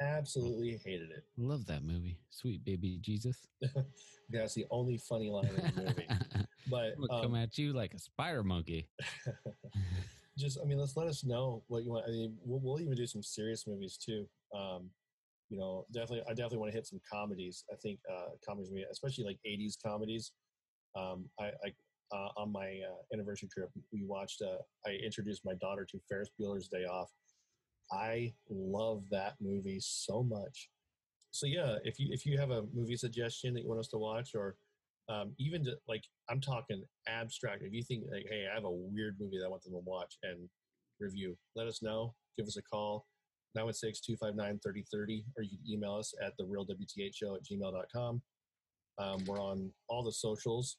absolutely 0.00 0.80
hated 0.84 1.10
it. 1.10 1.24
Love 1.36 1.66
that 1.66 1.84
movie. 1.84 2.18
Sweet 2.30 2.64
baby 2.64 2.98
Jesus. 3.00 3.46
That's 4.30 4.54
the 4.54 4.66
only 4.70 4.98
funny 4.98 5.30
line 5.30 5.46
in 5.46 5.74
the 5.74 5.82
movie. 5.82 6.08
But 6.70 6.94
Would 6.96 7.10
come 7.10 7.34
um, 7.34 7.36
at 7.36 7.58
you 7.58 7.74
like 7.74 7.92
a 7.92 7.98
spider 7.98 8.42
monkey. 8.42 8.88
just, 10.38 10.58
I 10.58 10.64
mean, 10.64 10.78
let's 10.78 10.96
let 10.96 11.08
us 11.08 11.22
know 11.22 11.62
what 11.68 11.84
you 11.84 11.90
want. 11.90 12.06
I 12.08 12.10
mean, 12.10 12.38
we'll, 12.42 12.58
we'll 12.58 12.80
even 12.80 12.94
do 12.94 13.06
some 13.06 13.22
serious 13.22 13.66
movies 13.66 13.98
too. 13.98 14.26
Um, 14.56 14.88
you 15.50 15.58
know, 15.58 15.84
definitely, 15.92 16.22
I 16.26 16.30
definitely 16.30 16.56
want 16.56 16.72
to 16.72 16.78
hit 16.78 16.86
some 16.86 17.00
comedies. 17.12 17.64
I 17.70 17.76
think 17.76 17.98
uh, 18.10 18.30
comedies, 18.48 18.72
especially 18.90 19.24
like 19.24 19.38
'80s 19.46 19.74
comedies. 19.84 20.32
Um, 20.96 21.26
I, 21.40 21.46
I 21.46 21.72
uh, 22.14 22.28
on 22.36 22.52
my 22.52 22.66
uh, 22.66 23.02
anniversary 23.12 23.48
trip, 23.52 23.70
we 23.92 24.04
watched. 24.04 24.42
Uh, 24.42 24.58
I 24.86 24.92
introduced 25.04 25.42
my 25.44 25.54
daughter 25.54 25.86
to 25.90 25.98
Ferris 26.08 26.30
Bueller's 26.40 26.68
Day 26.68 26.84
Off. 26.84 27.10
I 27.92 28.32
love 28.48 29.04
that 29.10 29.34
movie 29.40 29.78
so 29.80 30.22
much. 30.22 30.70
So 31.32 31.46
yeah, 31.46 31.76
if 31.82 31.98
you 31.98 32.08
if 32.10 32.24
you 32.24 32.38
have 32.38 32.50
a 32.50 32.64
movie 32.72 32.96
suggestion 32.96 33.54
that 33.54 33.62
you 33.62 33.68
want 33.68 33.80
us 33.80 33.88
to 33.88 33.98
watch, 33.98 34.30
or 34.34 34.56
um, 35.08 35.34
even 35.38 35.64
to, 35.64 35.76
like 35.88 36.04
I'm 36.30 36.40
talking 36.40 36.82
abstract. 37.08 37.62
If 37.62 37.72
you 37.72 37.82
think 37.82 38.04
like, 38.10 38.26
hey, 38.30 38.46
I 38.50 38.54
have 38.54 38.64
a 38.64 38.70
weird 38.70 39.16
movie 39.20 39.38
that 39.38 39.46
I 39.46 39.48
want 39.48 39.62
them 39.64 39.72
to 39.72 39.82
watch 39.84 40.16
and 40.22 40.48
review, 41.00 41.36
let 41.56 41.66
us 41.66 41.82
know. 41.82 42.14
Give 42.36 42.46
us 42.46 42.56
a 42.56 42.62
call. 42.62 43.06
916-259-3030 43.56 45.24
or 45.36 45.42
you 45.44 45.56
can 45.56 45.70
email 45.70 45.94
us 45.94 46.12
at 46.24 46.32
the 46.38 46.44
real 46.44 46.66
WTH 46.66 47.14
show 47.14 47.36
at 47.36 47.42
gmail.com. 47.44 48.20
Um, 48.98 49.24
we're 49.26 49.40
on 49.40 49.70
all 49.88 50.02
the 50.02 50.12
socials 50.12 50.78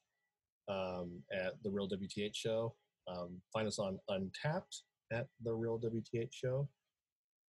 um, 0.67 1.21
at 1.33 1.53
the 1.63 1.69
real 1.69 1.87
WTH 1.89 2.35
show. 2.35 2.75
Um, 3.07 3.41
find 3.53 3.67
us 3.67 3.79
on 3.79 3.99
Untappd 4.09 4.81
at 5.11 5.27
the 5.43 5.53
real 5.53 5.79
WTH 5.79 6.33
show. 6.33 6.67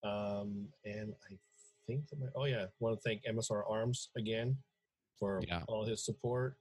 Um, 0.04 0.68
and 0.84 1.14
I 1.30 1.36
think 1.86 2.08
that 2.10 2.20
my, 2.20 2.26
oh 2.36 2.44
yeah, 2.44 2.66
want 2.80 2.96
to 2.96 3.08
thank 3.08 3.22
MSR 3.24 3.62
Arms 3.68 4.10
again 4.16 4.56
for 5.18 5.40
Yeah. 5.48 5.62
all 5.68 5.84
his 5.86 6.04
support. 6.04 6.58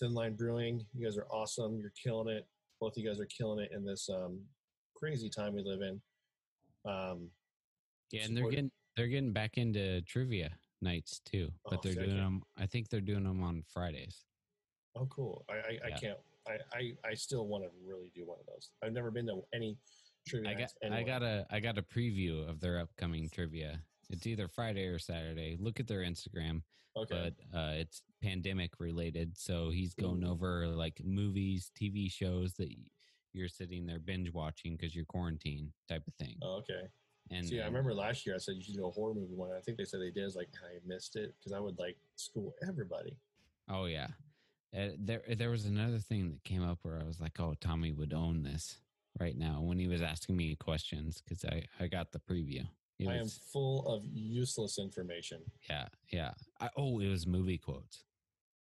Thin 0.00 0.14
Line 0.14 0.34
Brewing, 0.34 0.84
you 0.94 1.04
guys 1.04 1.16
are 1.16 1.26
awesome. 1.30 1.78
You're 1.78 1.92
killing 2.02 2.34
it. 2.34 2.46
Both 2.80 2.96
of 2.96 3.02
you 3.02 3.08
guys 3.08 3.20
are 3.20 3.26
killing 3.26 3.64
it 3.64 3.70
in 3.72 3.84
this 3.84 4.08
um, 4.08 4.40
crazy 4.96 5.28
time 5.30 5.54
we 5.54 5.62
live 5.62 5.82
in. 5.82 6.00
Um, 6.84 7.30
Yeah, 8.10 8.24
and 8.24 8.36
they're 8.36 8.50
getting 8.50 8.70
they're 8.96 9.06
getting 9.08 9.32
back 9.32 9.56
into 9.56 10.02
trivia 10.02 10.50
nights 10.82 11.20
too, 11.24 11.50
but 11.64 11.78
Oh, 11.78 11.80
they're 11.82 11.94
doing 11.94 12.16
them. 12.16 12.42
I 12.58 12.66
think 12.66 12.88
they're 12.88 13.00
doing 13.00 13.22
them 13.24 13.42
on 13.42 13.62
Fridays. 13.72 14.24
Oh, 14.96 15.06
cool. 15.06 15.44
I, 15.48 15.54
I, 15.54 15.78
I 15.86 15.90
can't. 15.98 16.18
I, 16.46 16.58
I, 16.76 16.92
I 17.10 17.14
still 17.14 17.46
want 17.46 17.64
to 17.64 17.70
really 17.86 18.10
do 18.14 18.26
one 18.26 18.38
of 18.40 18.46
those. 18.46 18.70
I've 18.82 18.92
never 18.92 19.10
been 19.10 19.26
to 19.26 19.42
any 19.54 19.78
trivia 20.26 20.50
I 20.50 20.54
got 20.54 20.70
I 20.92 21.02
got 21.02 21.22
a 21.22 21.46
I 21.50 21.60
got 21.60 21.78
a 21.78 21.82
preview 21.82 22.48
of 22.48 22.60
their 22.60 22.80
upcoming 22.80 23.28
trivia. 23.32 23.80
It's 24.10 24.26
either 24.26 24.48
Friday 24.48 24.86
or 24.86 24.98
Saturday. 24.98 25.56
Look 25.58 25.80
at 25.80 25.86
their 25.86 26.00
Instagram, 26.00 26.62
okay. 26.96 27.32
but 27.52 27.58
uh, 27.58 27.72
it's 27.74 28.02
pandemic 28.22 28.72
related. 28.78 29.38
So 29.38 29.70
he's 29.70 29.94
going 29.94 30.24
over 30.24 30.66
like 30.66 31.00
movies, 31.04 31.70
TV 31.80 32.10
shows 32.10 32.54
that 32.54 32.68
you're 33.32 33.48
sitting 33.48 33.86
there 33.86 33.98
binge 33.98 34.32
watching 34.32 34.76
because 34.76 34.94
you're 34.94 35.06
quarantined 35.06 35.70
type 35.88 36.02
of 36.06 36.14
thing. 36.14 36.36
Oh, 36.42 36.58
okay. 36.58 36.88
And 37.30 37.46
See, 37.46 37.60
I 37.60 37.64
remember 37.64 37.94
last 37.94 38.26
year 38.26 38.34
I 38.34 38.38
said 38.38 38.56
you 38.56 38.62
should 38.62 38.74
do 38.74 38.86
a 38.86 38.90
horror 38.90 39.14
movie 39.14 39.34
one. 39.34 39.50
I 39.56 39.60
think 39.60 39.78
they 39.78 39.84
said 39.84 40.00
they 40.00 40.10
did. 40.10 40.24
It's 40.24 40.36
like 40.36 40.50
I 40.62 40.78
missed 40.86 41.16
it 41.16 41.34
because 41.38 41.52
I 41.52 41.60
would 41.60 41.78
like 41.78 41.96
school 42.16 42.54
everybody. 42.68 43.16
Oh 43.70 43.86
yeah. 43.86 44.08
Uh, 44.76 44.88
there 44.98 45.22
there 45.36 45.50
was 45.50 45.66
another 45.66 45.98
thing 45.98 46.30
that 46.30 46.44
came 46.44 46.62
up 46.62 46.78
where 46.82 46.98
I 46.98 47.04
was 47.04 47.20
like, 47.20 47.38
"Oh, 47.38 47.54
Tommy 47.60 47.92
would 47.92 48.14
own 48.14 48.42
this 48.42 48.78
right 49.20 49.36
now." 49.36 49.60
When 49.60 49.78
he 49.78 49.86
was 49.86 50.00
asking 50.02 50.36
me 50.36 50.56
questions, 50.56 51.20
because 51.22 51.44
I 51.44 51.64
I 51.78 51.88
got 51.88 52.12
the 52.12 52.20
preview. 52.20 52.66
It 52.98 53.08
I 53.08 53.16
am 53.16 53.28
full 53.28 53.86
of 53.86 54.04
useless 54.06 54.78
information. 54.78 55.40
yeah, 55.68 55.88
yeah. 56.10 56.32
I, 56.60 56.68
oh, 56.76 57.00
it 57.00 57.08
was 57.08 57.26
movie 57.26 57.58
quotes. 57.58 58.04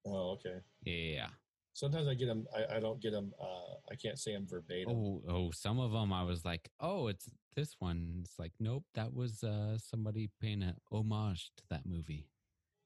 Oh, 0.07 0.31
okay. 0.33 0.61
Yeah. 0.85 1.29
Sometimes 1.73 2.09
I 2.09 2.15
get 2.15 2.27
them. 2.27 2.47
I, 2.55 2.77
I 2.77 2.81
don't 2.81 3.01
get 3.01 3.13
them. 3.13 3.33
Uh, 3.41 3.75
I 3.91 3.95
can't 3.95 4.19
say 4.19 4.33
them 4.33 4.47
verbatim. 4.47 4.93
Oh, 4.95 5.23
oh, 5.29 5.51
some 5.51 5.79
of 5.79 5.93
them 5.93 6.13
I 6.13 6.23
was 6.23 6.45
like, 6.45 6.71
oh, 6.81 7.09
it's 7.09 7.31
this 7.55 7.77
one. 7.79 8.21
It's 8.23 8.39
like, 8.39 8.53
nope, 8.59 8.85
that 8.95 9.15
was 9.15 9.43
uh 9.45 9.79
somebody 9.79 10.31
paying 10.41 10.63
a 10.63 10.75
homage 10.91 11.51
to 11.57 11.65
that 11.71 11.87
movie. 11.87 12.27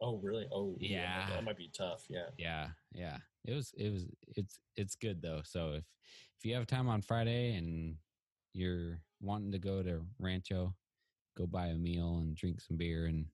Oh, 0.01 0.19
really? 0.23 0.47
Oh, 0.53 0.71
ooh, 0.71 0.77
Yeah. 0.81 1.27
That 1.31 1.45
might 1.45 1.57
be 1.57 1.71
tough. 1.77 2.05
Yeah. 2.09 2.27
Yeah, 2.37 2.69
yeah. 2.93 3.19
It 3.45 3.55
was, 3.55 3.73
it 3.77 3.91
was, 3.93 4.07
it's, 4.37 4.59
it's 4.77 4.95
good 4.97 5.23
though. 5.23 5.43
So 5.45 5.73
if 5.75 5.85
if 6.39 6.45
you 6.45 6.55
have 6.57 6.67
time 6.67 6.89
on 6.89 7.01
Friday 7.01 7.55
and 7.57 7.97
you're 8.53 9.01
wanting 9.23 9.53
to 9.53 9.59
go 9.59 9.83
to 9.83 10.03
Rancho, 10.19 10.75
go 11.37 11.47
buy 11.47 11.69
a 11.69 11.75
meal 11.75 12.19
and 12.19 12.35
drink 12.37 12.61
some 12.61 12.77
beer, 12.77 13.07
and 13.07 13.27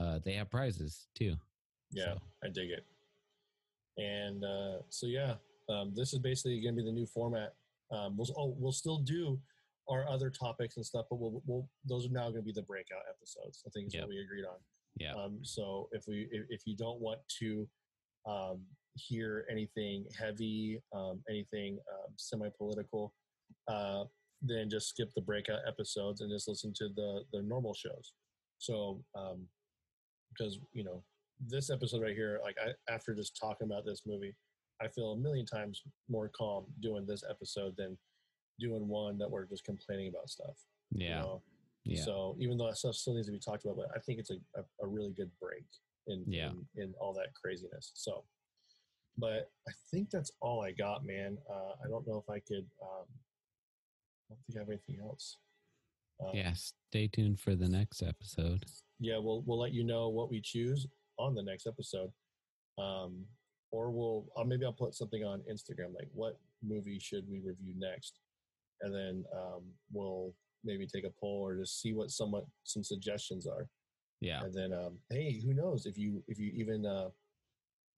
uh 0.00 0.18
they 0.24 0.32
have 0.34 0.50
prizes 0.50 1.06
too. 1.14 1.36
Yeah, 1.92 2.14
So- 2.14 2.20
I 2.44 2.48
dig 2.48 2.70
it. 2.70 2.84
And 3.98 4.42
uh, 4.44 4.78
so 4.88 5.06
yeah, 5.06 5.34
um, 5.68 5.92
this 5.94 6.12
is 6.14 6.18
basically 6.18 6.60
going 6.62 6.74
to 6.74 6.82
be 6.82 6.86
the 6.88 6.92
new 6.94 7.04
format. 7.06 7.54
Um, 7.90 8.16
we'll 8.16 8.28
oh, 8.38 8.54
we'll 8.58 8.72
still 8.72 8.98
do 8.98 9.38
our 9.90 10.08
other 10.08 10.30
topics 10.30 10.76
and 10.78 10.86
stuff, 10.86 11.06
but 11.10 11.16
we'll, 11.16 11.42
we'll 11.46 11.68
those 11.84 12.06
are 12.06 12.10
now 12.12 12.22
going 12.30 12.36
to 12.36 12.42
be 12.42 12.52
the 12.52 12.62
breakout 12.62 13.02
episodes. 13.10 13.62
I 13.66 13.70
think 13.70 13.88
is 13.88 13.94
Yep. 13.94 14.04
what 14.04 14.08
we 14.10 14.20
agreed 14.20 14.44
on. 14.46 14.56
Yeah, 14.96 15.14
Um, 15.14 15.38
so 15.42 15.88
if 15.92 16.04
we 16.06 16.28
if, 16.30 16.46
if 16.50 16.62
you 16.66 16.76
don't 16.76 17.00
want 17.00 17.20
to 17.40 17.68
um, 18.28 18.60
hear 18.94 19.46
anything 19.50 20.04
heavy, 20.18 20.80
um, 20.94 21.22
anything 21.28 21.78
um, 21.92 22.12
semi 22.16 22.48
political, 22.58 23.14
uh, 23.68 24.04
then 24.42 24.68
just 24.68 24.88
skip 24.88 25.10
the 25.14 25.22
breakout 25.22 25.60
episodes 25.66 26.20
and 26.20 26.30
just 26.30 26.48
listen 26.48 26.72
to 26.76 26.88
the 26.94 27.22
the 27.32 27.42
normal 27.42 27.74
shows. 27.74 28.12
So 28.58 29.02
um, 29.16 29.46
because 30.30 30.58
you 30.72 30.84
know 30.84 31.02
this 31.46 31.70
episode 31.70 32.02
right 32.02 32.14
here, 32.14 32.40
like 32.42 32.56
I 32.62 32.92
after 32.92 33.14
just 33.14 33.38
talking 33.40 33.66
about 33.66 33.84
this 33.84 34.02
movie, 34.06 34.34
I 34.80 34.88
feel 34.88 35.12
a 35.12 35.16
million 35.16 35.46
times 35.46 35.82
more 36.08 36.30
calm 36.36 36.66
doing 36.80 37.06
this 37.06 37.24
episode 37.28 37.74
than 37.76 37.96
doing 38.60 38.86
one 38.88 39.18
that 39.18 39.30
we're 39.30 39.46
just 39.46 39.64
complaining 39.64 40.08
about 40.08 40.28
stuff. 40.28 40.56
you 40.90 41.06
yeah, 41.08 41.20
know? 41.20 41.42
Yeah. 41.84 42.04
So 42.04 42.36
even 42.38 42.56
though 42.58 42.66
that 42.66 42.76
stuff 42.76 42.94
still 42.94 43.14
needs 43.14 43.26
to 43.26 43.32
be 43.32 43.38
talked 43.40 43.64
about, 43.64 43.76
but 43.76 43.88
I 43.94 43.98
think 44.00 44.18
it's 44.20 44.30
a, 44.30 44.36
a, 44.56 44.62
a 44.84 44.86
really 44.86 45.12
good 45.16 45.30
break 45.40 45.64
in, 46.06 46.24
Yeah. 46.26 46.50
in 46.50 46.66
in 46.82 46.94
all 47.00 47.12
that 47.14 47.34
craziness. 47.34 47.92
So, 47.94 48.24
but 49.18 49.50
I 49.68 49.72
think 49.90 50.10
that's 50.10 50.32
all 50.40 50.62
I 50.62 50.72
got, 50.72 51.04
man. 51.04 51.38
Uh, 51.50 51.72
I 51.84 51.88
don't 51.88 52.06
know 52.06 52.18
if 52.26 52.30
I 52.30 52.38
could. 52.40 52.66
Um, 52.82 53.06
I 53.10 54.34
don't 54.34 54.38
think 54.46 54.56
I 54.56 54.60
have 54.60 54.68
anything 54.68 54.98
else. 55.02 55.38
Um, 56.20 56.30
yeah. 56.34 56.52
Stay 56.54 57.08
tuned 57.08 57.40
for 57.40 57.54
the 57.54 57.68
next 57.68 58.02
episode. 58.02 58.64
yeah, 59.00 59.18
we'll 59.18 59.42
we'll 59.46 59.58
let 59.58 59.72
you 59.72 59.84
know 59.84 60.08
what 60.08 60.30
we 60.30 60.40
choose 60.40 60.86
on 61.18 61.34
the 61.34 61.42
next 61.42 61.66
episode, 61.66 62.10
um, 62.78 63.24
or 63.70 63.90
we'll 63.90 64.26
uh, 64.36 64.44
maybe 64.44 64.64
I'll 64.64 64.72
put 64.72 64.94
something 64.94 65.24
on 65.24 65.40
Instagram 65.50 65.94
like 65.94 66.08
what 66.14 66.38
movie 66.62 66.98
should 67.00 67.28
we 67.28 67.40
review 67.40 67.74
next, 67.76 68.20
and 68.82 68.94
then 68.94 69.24
um, 69.36 69.62
we'll 69.92 70.32
maybe 70.64 70.86
take 70.86 71.04
a 71.04 71.10
poll 71.20 71.42
or 71.42 71.56
just 71.56 71.80
see 71.80 71.92
what 71.92 72.10
somewhat 72.10 72.44
some 72.64 72.82
suggestions 72.84 73.46
are, 73.46 73.68
Yeah, 74.20 74.42
and 74.42 74.52
then 74.54 74.72
um, 74.72 74.98
hey, 75.10 75.40
who 75.44 75.54
knows 75.54 75.86
if 75.86 75.98
you 75.98 76.22
if 76.28 76.38
you 76.38 76.52
even 76.54 76.86
uh, 76.86 77.08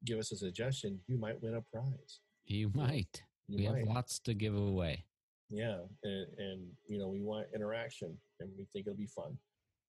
give 0.05 0.19
us 0.19 0.33
a 0.33 0.37
suggestion, 0.37 1.01
you 1.07 1.19
might 1.19 1.41
win 1.43 1.55
a 1.55 1.63
prize. 1.73 2.21
you 2.47 2.71
might. 2.75 3.23
You 3.49 3.59
we 3.59 3.69
might. 3.69 3.79
have 3.79 3.89
lots 3.89 4.19
to 4.21 4.35
give 4.35 4.57
away. 4.57 5.05
Yeah, 5.51 5.79
and, 6.03 6.27
and 6.39 6.61
you 6.89 6.99
know 6.99 7.09
we 7.09 7.21
want 7.21 7.47
interaction, 7.55 8.17
and 8.41 8.51
we 8.57 8.65
think 8.73 8.87
it'll 8.87 8.97
be 8.97 9.07
fun. 9.07 9.37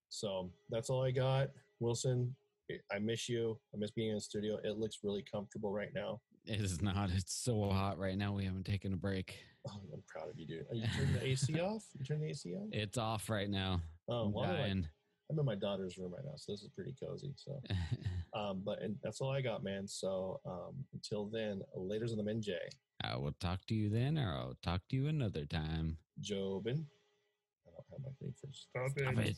So 0.09 0.51
that's 0.69 0.89
all 0.89 1.03
I 1.03 1.11
got, 1.11 1.49
Wilson. 1.79 2.35
I 2.91 2.99
miss 2.99 3.29
you. 3.29 3.59
I 3.73 3.77
miss 3.77 3.91
being 3.91 4.09
in 4.09 4.15
the 4.15 4.21
studio. 4.21 4.57
It 4.63 4.77
looks 4.77 4.99
really 5.03 5.23
comfortable 5.31 5.71
right 5.71 5.93
now. 5.93 6.19
It 6.45 6.61
is 6.61 6.81
not. 6.81 7.09
It's 7.11 7.33
so 7.33 7.69
hot 7.69 7.97
right 7.97 8.17
now. 8.17 8.33
We 8.33 8.45
haven't 8.45 8.65
taken 8.65 8.93
a 8.93 8.97
break. 8.97 9.37
Oh, 9.67 9.81
I'm 9.93 10.03
proud 10.07 10.29
of 10.29 10.37
you, 10.37 10.45
dude. 10.45 10.65
Are 10.69 10.75
you 10.75 10.85
turning 10.95 11.13
the 11.13 11.25
AC 11.27 11.59
off? 11.59 11.83
You 11.97 12.05
turn 12.05 12.19
the 12.19 12.27
AC 12.27 12.53
on? 12.55 12.69
It's 12.71 12.97
off 12.97 13.29
right 13.29 13.49
now. 13.49 13.81
Oh, 14.07 14.25
I'm 14.25 14.33
well, 14.33 14.43
I'm, 14.45 14.49
like- 14.51 14.59
dying. 14.59 14.87
I'm 15.27 15.39
in 15.39 15.45
my 15.45 15.55
daughter's 15.55 15.97
room 15.97 16.13
right 16.13 16.23
now, 16.23 16.33
so 16.35 16.51
this 16.51 16.61
is 16.61 16.69
pretty 16.69 16.93
cozy. 17.03 17.33
So, 17.35 17.59
um, 18.39 18.61
but 18.63 18.79
and 18.83 18.95
that's 19.01 19.21
all 19.21 19.31
I 19.31 19.41
got, 19.41 19.63
man. 19.63 19.87
So 19.87 20.39
um, 20.45 20.75
until 20.93 21.25
then, 21.25 21.61
later's 21.75 22.11
on 22.11 22.17
the 22.17 22.23
men, 22.23 22.43
I 23.03 23.17
will 23.17 23.33
talk 23.39 23.65
to 23.67 23.73
you 23.73 23.89
then, 23.89 24.19
or 24.19 24.31
I'll 24.31 24.57
talk 24.61 24.81
to 24.89 24.95
you 24.95 25.07
another 25.07 25.45
time. 25.45 25.97
Jobin. 26.21 26.85
I 27.65 27.71
don't 27.71 27.85
have 27.91 28.01
my 28.03 28.11
thing 28.19 28.33
for 28.39 28.47
Stop 28.51 28.91
it. 28.97 29.35